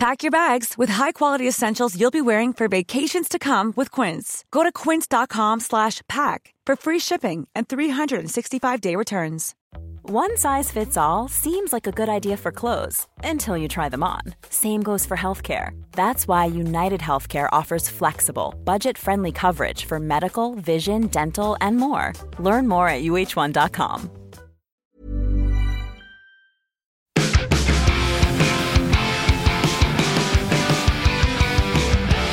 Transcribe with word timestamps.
Pack 0.00 0.22
your 0.22 0.30
bags 0.30 0.78
with 0.78 0.88
high-quality 0.88 1.46
essentials 1.46 1.94
you'll 1.94 2.10
be 2.10 2.22
wearing 2.22 2.54
for 2.54 2.68
vacations 2.68 3.28
to 3.28 3.38
come 3.38 3.74
with 3.76 3.90
Quince. 3.90 4.46
Go 4.50 4.62
to 4.62 4.72
quince.com 4.72 5.60
slash 5.60 6.00
pack 6.08 6.54
for 6.64 6.74
free 6.74 6.98
shipping 6.98 7.46
and 7.54 7.68
365-day 7.68 8.96
returns. 8.96 9.54
One 10.00 10.38
size 10.38 10.70
fits 10.70 10.96
all 10.96 11.28
seems 11.28 11.70
like 11.70 11.86
a 11.86 11.92
good 11.92 12.08
idea 12.08 12.38
for 12.38 12.50
clothes 12.50 13.06
until 13.22 13.58
you 13.58 13.68
try 13.68 13.90
them 13.90 14.02
on. 14.02 14.22
Same 14.48 14.82
goes 14.82 15.04
for 15.04 15.18
healthcare. 15.18 15.78
That's 15.92 16.26
why 16.26 16.46
United 16.46 17.00
Healthcare 17.00 17.50
offers 17.52 17.90
flexible, 17.90 18.54
budget-friendly 18.64 19.32
coverage 19.32 19.84
for 19.84 20.00
medical, 20.00 20.54
vision, 20.54 21.08
dental, 21.08 21.58
and 21.60 21.76
more. 21.76 22.14
Learn 22.38 22.66
more 22.68 22.88
at 22.88 23.02
uh1.com. 23.02 24.19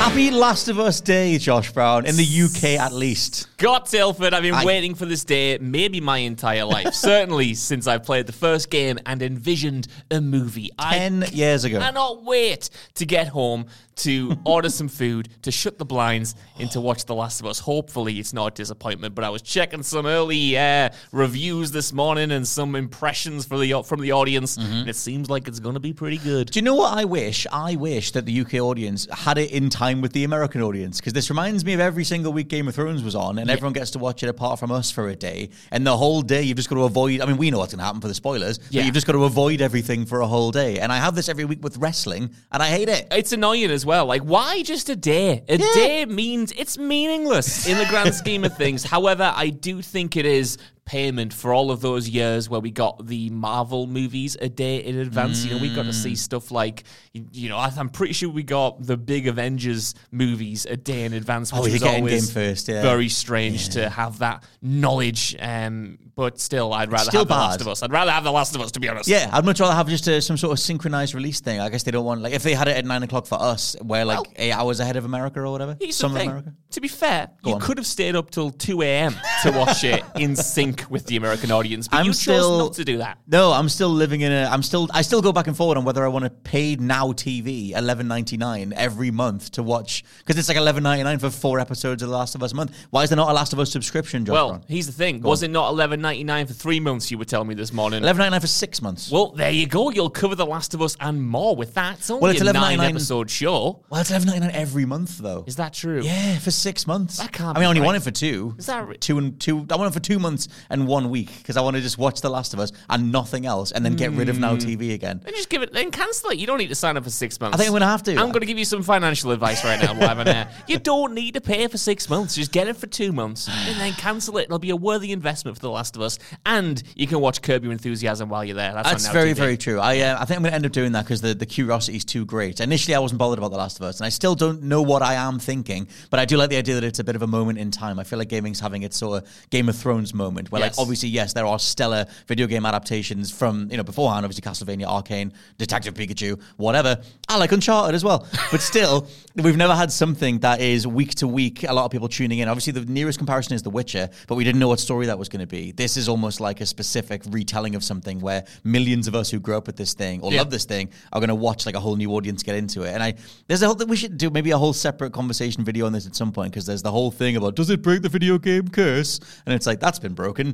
Happy 0.08 0.32
Last 0.32 0.70
of 0.70 0.80
Us 0.80 1.02
Day, 1.02 1.38
Josh 1.38 1.74
Brown, 1.74 2.06
in 2.06 2.16
the 2.16 2.24
UK 2.24 2.80
at 2.80 2.94
least. 2.94 3.48
Scott 3.60 3.88
Tilford, 3.88 4.34
I've 4.34 4.42
been 4.42 4.54
Aye. 4.54 4.64
waiting 4.66 4.96
for 4.96 5.06
this 5.06 5.26
day 5.26 5.58
maybe 5.60 6.00
my 6.00 6.20
entire 6.20 6.64
life. 6.64 6.94
Certainly 6.94 7.56
since 7.56 7.88
I 7.88 7.98
played 7.98 8.26
the 8.26 8.32
first 8.34 8.70
game 8.70 8.98
and 9.06 9.22
envisioned 9.22 9.88
a 10.10 10.22
movie. 10.22 10.72
Ten 10.80 11.26
years 11.34 11.66
ago. 11.66 11.80
I 11.80 11.82
cannot 11.88 12.24
wait 12.24 12.70
to 12.96 13.06
get 13.06 13.28
home 13.28 13.66
to 13.98 14.38
order 14.46 14.70
some 14.70 14.88
food, 14.88 15.28
to 15.42 15.52
shut 15.52 15.80
the 15.80 15.86
blinds, 15.86 16.36
and 16.60 16.70
to 16.70 16.80
watch 16.80 17.06
The 17.06 17.16
Last 17.16 17.40
of 17.40 17.48
Us. 17.48 17.58
Hopefully, 17.58 18.20
it's 18.20 18.32
not 18.32 18.52
a 18.54 18.56
disappointment. 18.56 19.16
But 19.16 19.24
I 19.24 19.30
was 19.30 19.42
checking 19.42 19.82
some 19.82 20.06
early 20.06 20.56
uh, 20.56 20.90
reviews 21.12 21.72
this 21.72 21.92
morning 21.92 22.30
and 22.30 22.48
some 22.48 22.76
impressions 22.76 23.46
for 23.48 23.58
the 23.58 23.82
from 23.84 24.00
the 24.02 24.12
audience, 24.14 24.56
Mm-hmm. 24.58 24.72
and 24.72 24.90
it 24.90 24.96
seems 24.96 25.30
like 25.32 25.48
it's 25.48 25.60
going 25.60 25.74
to 25.74 25.80
be 25.80 25.94
pretty 25.94 26.18
good. 26.20 26.52
Do 26.52 26.60
you 26.60 26.64
know 26.64 26.76
what 26.76 26.96
I 26.96 27.06
wish? 27.06 27.48
I 27.52 27.76
wish 27.76 28.12
that 28.12 28.26
the 28.28 28.42
UK 28.42 28.56
audience 28.56 29.08
had 29.12 29.40
it 29.40 29.52
in 29.52 29.70
time 29.72 30.00
with 30.02 30.07
the 30.14 30.24
American 30.24 30.62
audience 30.62 31.00
because 31.00 31.14
this 31.14 31.30
reminds 31.30 31.64
me 31.66 31.74
of 31.74 31.80
every 31.80 32.04
single 32.04 32.34
week 32.34 32.48
Game 32.48 32.68
of 32.68 32.76
Thrones 32.76 33.04
was 33.04 33.16
on, 33.16 33.38
and 33.40 33.50
everyone 33.50 33.74
gets 33.74 33.92
to 33.92 34.00
watch 34.00 34.24
it 34.24 34.30
apart 34.30 34.60
from 34.60 34.72
us 34.72 34.92
for 34.92 35.08
a 35.10 35.16
day. 35.16 35.50
And 35.72 35.86
the 35.86 35.96
whole 35.98 36.22
day, 36.22 36.44
you've 36.44 36.58
just 36.58 36.70
got 36.70 36.76
to 36.76 36.84
avoid. 36.84 37.22
I 37.22 37.26
mean, 37.26 37.38
we 37.38 37.52
know 37.52 37.60
what's 37.60 37.74
going 37.74 37.80
to 37.80 37.86
happen 37.86 38.02
for 38.02 38.08
the 38.08 38.14
spoilers, 38.14 38.60
Yeah. 38.70 38.82
but 38.82 38.86
you've 38.86 38.94
just 38.94 39.08
got 39.08 39.14
to 39.14 39.24
avoid 39.26 39.62
everything 39.62 40.06
for 40.06 40.22
a 40.22 40.28
whole 40.28 40.52
day. 40.52 40.80
And 40.80 40.92
I 40.92 40.98
have 40.98 41.16
this 41.16 41.30
every 41.30 41.46
week 41.46 41.64
with 41.64 41.78
wrestling, 41.78 42.32
and 42.52 42.62
I 42.64 42.68
hate 42.68 42.90
it. 42.90 43.08
It's 43.12 43.32
annoying 43.32 43.72
as 43.72 43.86
well. 43.86 44.06
Like, 44.06 44.22
why 44.22 44.64
just 44.64 44.90
a 44.90 44.96
day? 44.96 45.44
A 45.48 45.58
day 45.58 46.06
means 46.06 46.52
it's 46.58 46.78
meaningless 46.78 47.68
in 47.68 47.78
the 47.78 47.86
grand 47.86 48.14
scheme 48.14 48.44
of 48.44 48.56
things. 48.56 48.84
However, 48.84 49.32
I 49.36 49.50
do 49.50 49.82
think 49.82 50.16
it 50.16 50.26
is 50.26 50.58
payment 50.88 51.34
for 51.34 51.54
all 51.54 51.70
of 51.70 51.82
those 51.82 52.08
years 52.08 52.50
where 52.50 52.62
we 52.62 52.72
got 52.72 53.06
the 53.06 53.30
Marvel 53.30 53.86
movies 53.88 54.38
a 54.42 54.48
day 54.48 54.78
in 54.78 54.98
advance. 54.98 55.44
You 55.46 55.52
know, 55.56 55.62
we 55.62 55.68
got 55.76 55.84
to 55.84 55.90
Mm. 55.90 55.94
see 55.94 56.16
stuff 56.16 56.50
like, 56.50 56.86
you 57.14 57.50
know, 57.50 57.58
I'm 57.58 57.90
pretty 57.90 58.14
sure 58.14 58.30
we 58.30 58.42
got 58.44 58.82
the 58.82 58.96
big 58.96 59.28
Avengers 59.28 59.94
movies 60.12 60.66
a 60.66 60.78
day 60.78 61.04
in 61.04 61.12
advance, 61.14 61.52
which 61.52 61.60
Oh, 61.70 61.74
was 61.74 61.84
always 61.84 62.32
first, 62.32 62.70
yeah. 62.70 62.82
very 62.82 63.10
strange 63.10 63.70
to 63.70 63.90
have 63.90 64.20
that 64.20 64.44
knowledge. 64.62 65.36
Um, 65.40 65.98
but 66.16 66.40
still, 66.40 66.74
I'd 66.74 66.92
rather 66.92 67.10
still 67.12 67.22
have 67.22 67.28
The. 67.28 67.34
Last 67.34 67.62
of 67.62 67.68
Us. 67.68 67.84
I'd 67.84 67.92
rather 67.92 68.12
have 68.12 68.24
The 68.24 68.32
Last 68.32 68.56
of 68.56 68.62
Us, 68.62 68.72
to 68.72 68.80
be 68.80 68.88
honest. 68.90 69.08
Yeah, 69.10 69.30
I'd 69.32 69.46
much 69.46 69.60
rather 69.60 69.76
have 69.76 69.88
just 69.88 70.08
a, 70.08 70.22
some 70.22 70.38
sort 70.38 70.54
of 70.54 70.60
synchronized 70.60 71.14
release 71.14 71.42
thing. 71.42 71.60
I 71.60 71.70
guess 71.70 71.84
they 71.84 71.92
don't 71.92 72.06
want 72.06 72.22
like 72.22 72.34
if 72.34 72.44
they 72.44 72.54
had 72.56 72.68
it 72.68 72.78
at 72.78 72.86
nine 72.86 73.04
o'clock 73.04 73.28
for 73.28 73.40
us, 73.42 73.76
where 73.82 74.06
like 74.06 74.20
Well- 74.22 74.34
eight 74.38 74.52
hours 74.54 74.80
ahead 74.80 74.96
of 74.96 75.06
America 75.06 75.42
or 75.42 75.52
whatever. 75.52 75.78
Some 75.92 76.16
of. 76.16 76.22
America. 76.22 76.54
To 76.72 76.82
be 76.82 76.88
fair, 76.88 77.30
you 77.46 77.54
on. 77.56 77.60
could 77.62 77.78
have 77.78 77.88
stayed 77.88 78.16
up 78.16 78.30
till 78.30 78.52
2 78.52 78.82
a.m. 78.82 79.16
to 79.44 79.52
watch 79.52 79.84
it 79.84 80.04
in 80.16 80.36
sync 80.54 80.77
with 80.90 81.06
the 81.08 81.16
American 81.18 81.52
audience, 81.52 81.88
but 81.88 81.98
I'm 81.98 82.06
you 82.06 82.14
still- 82.14 82.50
chose 82.50 82.60
not 82.68 82.74
to 82.76 82.86
do 82.86 82.98
that. 83.00 83.18
No, 83.28 83.52
I'm 83.52 83.70
still 83.70 83.90
living 83.90 84.22
in 84.22 84.32
a. 84.32 84.46
I'm 84.46 84.64
still. 84.64 84.88
I 84.94 85.02
still 85.02 85.22
go 85.22 85.32
back 85.32 85.48
and 85.48 85.56
forward 85.56 85.78
on 85.78 85.86
whether 85.86 86.04
I 86.04 86.08
want 86.08 86.24
to 86.26 86.30
pay 86.30 86.76
now 86.76 87.12
TV 87.12 87.72
eleven 87.72 88.08
ninety 88.08 88.38
nine 88.38 88.74
every 88.76 89.12
month 89.12 89.52
to 89.52 89.64
watch 89.64 90.04
because 90.20 90.38
it's 90.38 90.48
like 90.48 90.58
eleven 90.58 90.84
ninety 90.84 91.04
nine 91.04 91.20
for 91.20 91.30
four 91.30 91.60
episodes 91.60 92.02
of 92.04 92.10
The 92.10 92.16
Last 92.18 92.36
of 92.36 92.44
Us 92.44 92.52
a 92.52 92.56
month. 92.56 92.76
Why 92.90 93.04
is 93.04 93.10
there 93.10 93.18
not 93.18 93.30
a 93.30 93.34
Last 93.34 93.54
of 93.54 93.60
Us 93.60 93.72
subscription? 93.72 94.26
Josh 94.26 94.34
Well, 94.34 94.50
Brown? 94.50 94.64
here's 94.68 94.86
the 94.88 94.92
thing. 94.94 95.22
Was 95.22 95.44
it 95.44 95.52
not 95.52 95.74
11.99 95.74 96.48
for 96.48 96.54
three 96.54 96.80
months? 96.80 97.10
You 97.12 97.18
were 97.18 97.26
telling 97.26 97.48
me 97.48 97.56
this 97.56 97.74
morning. 97.74 98.04
eleven 98.04 98.20
ninety 98.20 98.32
nine 98.32 98.42
for 98.42 98.48
six 98.48 98.82
months. 98.82 99.12
Well, 99.12 99.32
there 99.32 99.52
you 99.52 99.68
go. 99.68 99.90
You'll 99.90 100.10
cover 100.10 100.36
The 100.36 100.46
Last 100.46 100.74
of 100.74 100.82
Us 100.82 100.96
and 101.00 101.22
more 101.22 101.56
with 101.56 101.74
that. 101.76 102.00
It's 102.00 102.10
only 102.10 102.22
Well, 102.22 102.32
it's 102.32 102.42
a 102.42 102.54
nine 102.54 102.80
episode 102.80 103.30
show. 103.30 103.84
Well, 103.90 104.02
it's 104.02 104.10
eleven 104.10 104.28
ninety 104.30 104.48
nine 104.48 104.56
every 104.56 104.86
month 104.86 105.18
though. 105.18 105.44
Is 105.48 105.56
that 105.58 105.74
true? 105.74 106.02
Yeah, 106.02 106.38
for 106.40 106.52
six 106.52 106.86
months. 106.88 107.18
That 107.18 107.32
can't 107.32 107.58
I 107.58 107.60
mean, 107.60 107.66
I 107.66 107.70
only 107.70 107.82
right. 107.82 107.86
want 107.88 107.98
it 107.98 108.04
for 108.04 108.12
two. 108.12 108.56
Is 108.58 108.66
that 108.68 108.88
ri- 108.88 108.98
two 108.98 109.18
and 109.18 109.40
two? 109.40 109.66
I 109.70 109.76
want 109.76 109.90
it 109.92 109.94
for 109.94 110.00
two 110.04 110.20
months 110.20 110.48
and 110.70 110.88
one 110.88 111.10
week 111.10 111.32
because 111.38 111.58
I 111.58 111.62
want 111.62 111.76
to 111.76 111.82
just 111.82 111.98
watch 111.98 112.22
The 112.22 112.30
Last 112.30 112.54
of 112.54 112.60
Us 112.60 112.72
and 112.90 113.12
nothing 113.12 113.46
else, 113.46 113.72
and 113.72 113.86
then 113.86 113.96
get 113.96 114.12
rid 114.12 114.30
of 114.30 114.40
Now 114.40 114.54
Hmm. 114.54 114.58
TV 114.60 114.94
again. 114.94 115.22
Then 115.24 115.34
just 115.34 115.50
give 115.50 115.62
it, 115.62 115.74
then 115.74 115.92
cancel 115.92 116.30
it. 116.32 116.38
You 116.38 116.48
don't 116.48 116.58
need 116.58 116.70
to 116.70 116.76
sign 116.76 116.98
up 116.98 117.04
for 117.04 117.10
six 117.10 117.40
months. 117.40 117.56
I 117.56 117.58
think 117.58 117.68
I'm 117.70 117.74
gonna 117.74 117.86
have 117.92 118.04
to. 118.04 118.12
I'm 118.12 118.30
going 118.32 118.40
to 118.42 118.46
give 118.46 118.58
you 118.58 118.66
some 118.66 118.82
financial 118.84 119.32
advice 119.32 119.64
right 119.64 119.80
now, 119.82 119.94
live 119.94 120.20
on 120.20 120.28
air. 120.28 120.50
You 120.68 120.80
don't 120.80 121.14
need 121.14 121.34
to 121.36 121.42
pay 121.42 121.68
for 121.68 121.78
six 121.78 122.10
months. 122.10 122.36
Just 122.36 122.52
get 122.52 122.68
it 122.68 122.76
for 122.78 122.88
two 122.88 123.12
months 123.12 123.48
and 123.48 123.80
then 123.80 123.94
cancel 123.94 124.38
it. 124.38 124.44
It'll 124.44 124.60
be 124.60 124.70
a 124.70 124.76
worthy 124.76 125.12
investment 125.12 125.58
for 125.58 125.62
The 125.62 125.70
Last 125.70 125.96
of 125.96 126.02
Us. 126.02 126.18
And 126.46 126.82
you 126.96 127.08
can 127.08 127.20
watch 127.20 127.42
Curb 127.42 127.64
Your 127.64 127.72
Enthusiasm 127.74 128.30
while 128.30 128.44
you're 128.44 128.56
there. 128.56 128.74
That's, 128.74 128.90
That's 128.90 129.06
on 129.08 129.14
Now 129.14 129.20
very, 129.20 129.32
TV. 129.34 129.36
very 129.38 129.58
true. 129.58 129.80
I, 129.80 130.00
uh, 130.00 130.16
I 130.22 130.26
think 130.26 130.38
I'm 130.38 130.44
going 130.44 130.52
to 130.52 130.56
end 130.56 130.66
up 130.66 130.72
doing 130.72 130.92
that 130.94 131.04
because 131.06 131.22
the, 131.22 131.34
the 131.34 131.46
curiosity 131.46 131.98
is 131.98 132.06
too 132.06 132.26
great. 132.26 132.60
Initially, 132.60 132.96
I 132.96 133.00
wasn't 133.00 133.20
bothered 133.20 133.38
about 133.40 133.52
The 133.52 133.58
Last 133.58 133.80
of 133.80 133.86
Us, 133.86 134.00
and 134.00 134.06
I 134.06 134.10
still 134.10 134.36
don't 134.36 134.64
know 134.64 134.82
what 134.82 135.02
I 135.02 135.14
am 135.16 135.40
thinking, 135.40 135.88
but 136.10 136.20
I 136.20 136.26
do 136.26 136.38
like 136.38 136.50
the 136.50 136.58
idea 136.58 136.76
that 136.76 136.84
it's 136.84 137.00
a 137.00 137.04
bit 137.04 137.16
of 137.16 137.22
a 137.22 137.28
moment 137.28 137.60
in 137.60 137.72
time. 137.72 138.00
I 138.00 138.04
feel 138.04 138.20
like 138.20 138.30
gaming's 138.30 138.60
having 138.60 138.84
its 138.84 138.98
sort 138.98 139.24
of 139.24 139.30
Game 139.50 139.70
of 139.70 139.76
Thrones 139.76 140.14
moment, 140.14 140.52
where, 140.58 140.66
Yes. 140.68 140.78
like, 140.78 140.82
obviously, 140.82 141.10
yes, 141.10 141.34
there 141.34 141.46
are 141.46 141.60
stellar 141.60 142.06
video 142.28 142.48
game 142.48 142.66
adaptations 142.66 143.32
from, 143.32 143.70
you 143.72 143.78
know, 143.78 143.84
beforehand, 143.84 144.26
obviously, 144.26 144.42
Castlevania, 144.42 144.86
Arcane, 144.88 145.34
Detective 145.58 145.94
Pikachu, 145.94 146.40
whatever. 146.58 146.98
I 147.30 147.38
like 147.38 147.52
Uncharted 147.52 147.96
as 147.96 148.04
well. 148.04 148.28
But 148.52 148.62
still, 148.62 149.08
we've 149.36 149.58
never 149.58 149.76
had 149.76 149.92
something 149.92 150.40
that 150.40 150.62
is 150.62 150.88
week 150.88 151.16
to 151.16 151.28
week, 151.28 151.64
a 151.64 151.74
lot 151.74 151.86
of 151.86 151.92
people 151.92 152.08
tuning 152.08 152.40
in. 152.40 152.48
Obviously, 152.48 152.74
the 152.74 152.86
nearest 152.86 153.18
comparison 153.18 153.54
is 153.54 153.62
The 153.62 153.70
Witcher, 153.70 154.10
but 154.28 154.36
we 154.36 154.44
didn't 154.44 154.60
know 154.60 154.70
what 154.70 154.80
story 154.80 155.06
that 155.08 155.20
was 155.20 155.28
going 155.30 155.42
to 155.42 155.48
be. 155.48 155.72
This 155.74 155.98
is 155.98 156.08
almost 156.08 156.40
like 156.40 156.62
a 156.62 156.66
specific 156.66 157.22
retelling 157.30 157.76
of 157.76 157.84
something 157.84 158.20
where 158.20 158.46
millions 158.64 159.08
of 159.08 159.16
us 159.16 159.30
who 159.30 159.40
grew 159.40 159.58
up 159.58 159.68
with 159.68 159.76
this 159.76 159.94
thing 159.94 160.22
or 160.22 160.32
Yeah. 160.32 160.40
love 160.40 160.50
this 160.50 160.66
thing 160.66 160.90
are 161.12 161.20
going 161.20 161.28
to 161.30 161.36
watch 161.36 161.66
like 161.66 161.76
a 161.76 161.80
whole 161.80 161.96
new 161.96 162.12
audience 162.14 162.42
get 162.44 162.56
into 162.56 162.84
it. 162.84 162.92
And 162.94 163.04
I, 163.04 163.16
there's 163.48 163.62
a 163.62 163.66
whole, 163.68 163.76
that 163.76 163.88
we 163.88 163.96
should 163.98 164.18
do 164.18 164.30
maybe 164.30 164.52
a 164.52 164.58
whole 164.58 164.74
separate 164.74 165.12
conversation 165.14 165.64
video 165.66 165.86
on 165.86 165.92
this 165.94 166.08
at 166.08 166.16
some 166.16 166.32
point 166.32 166.52
because 166.52 166.66
there's 166.66 166.82
the 166.82 166.92
whole 166.92 167.12
thing 167.12 167.36
about 167.36 167.56
does 167.56 167.70
it 167.70 167.82
break 167.82 168.02
the 168.02 168.10
video 168.10 168.38
game 168.38 168.68
curse? 168.70 169.20
And 169.46 169.54
it's 169.54 169.68
like 169.68 169.80
that's 169.80 170.00
been 170.00 170.14
broken 170.14 170.47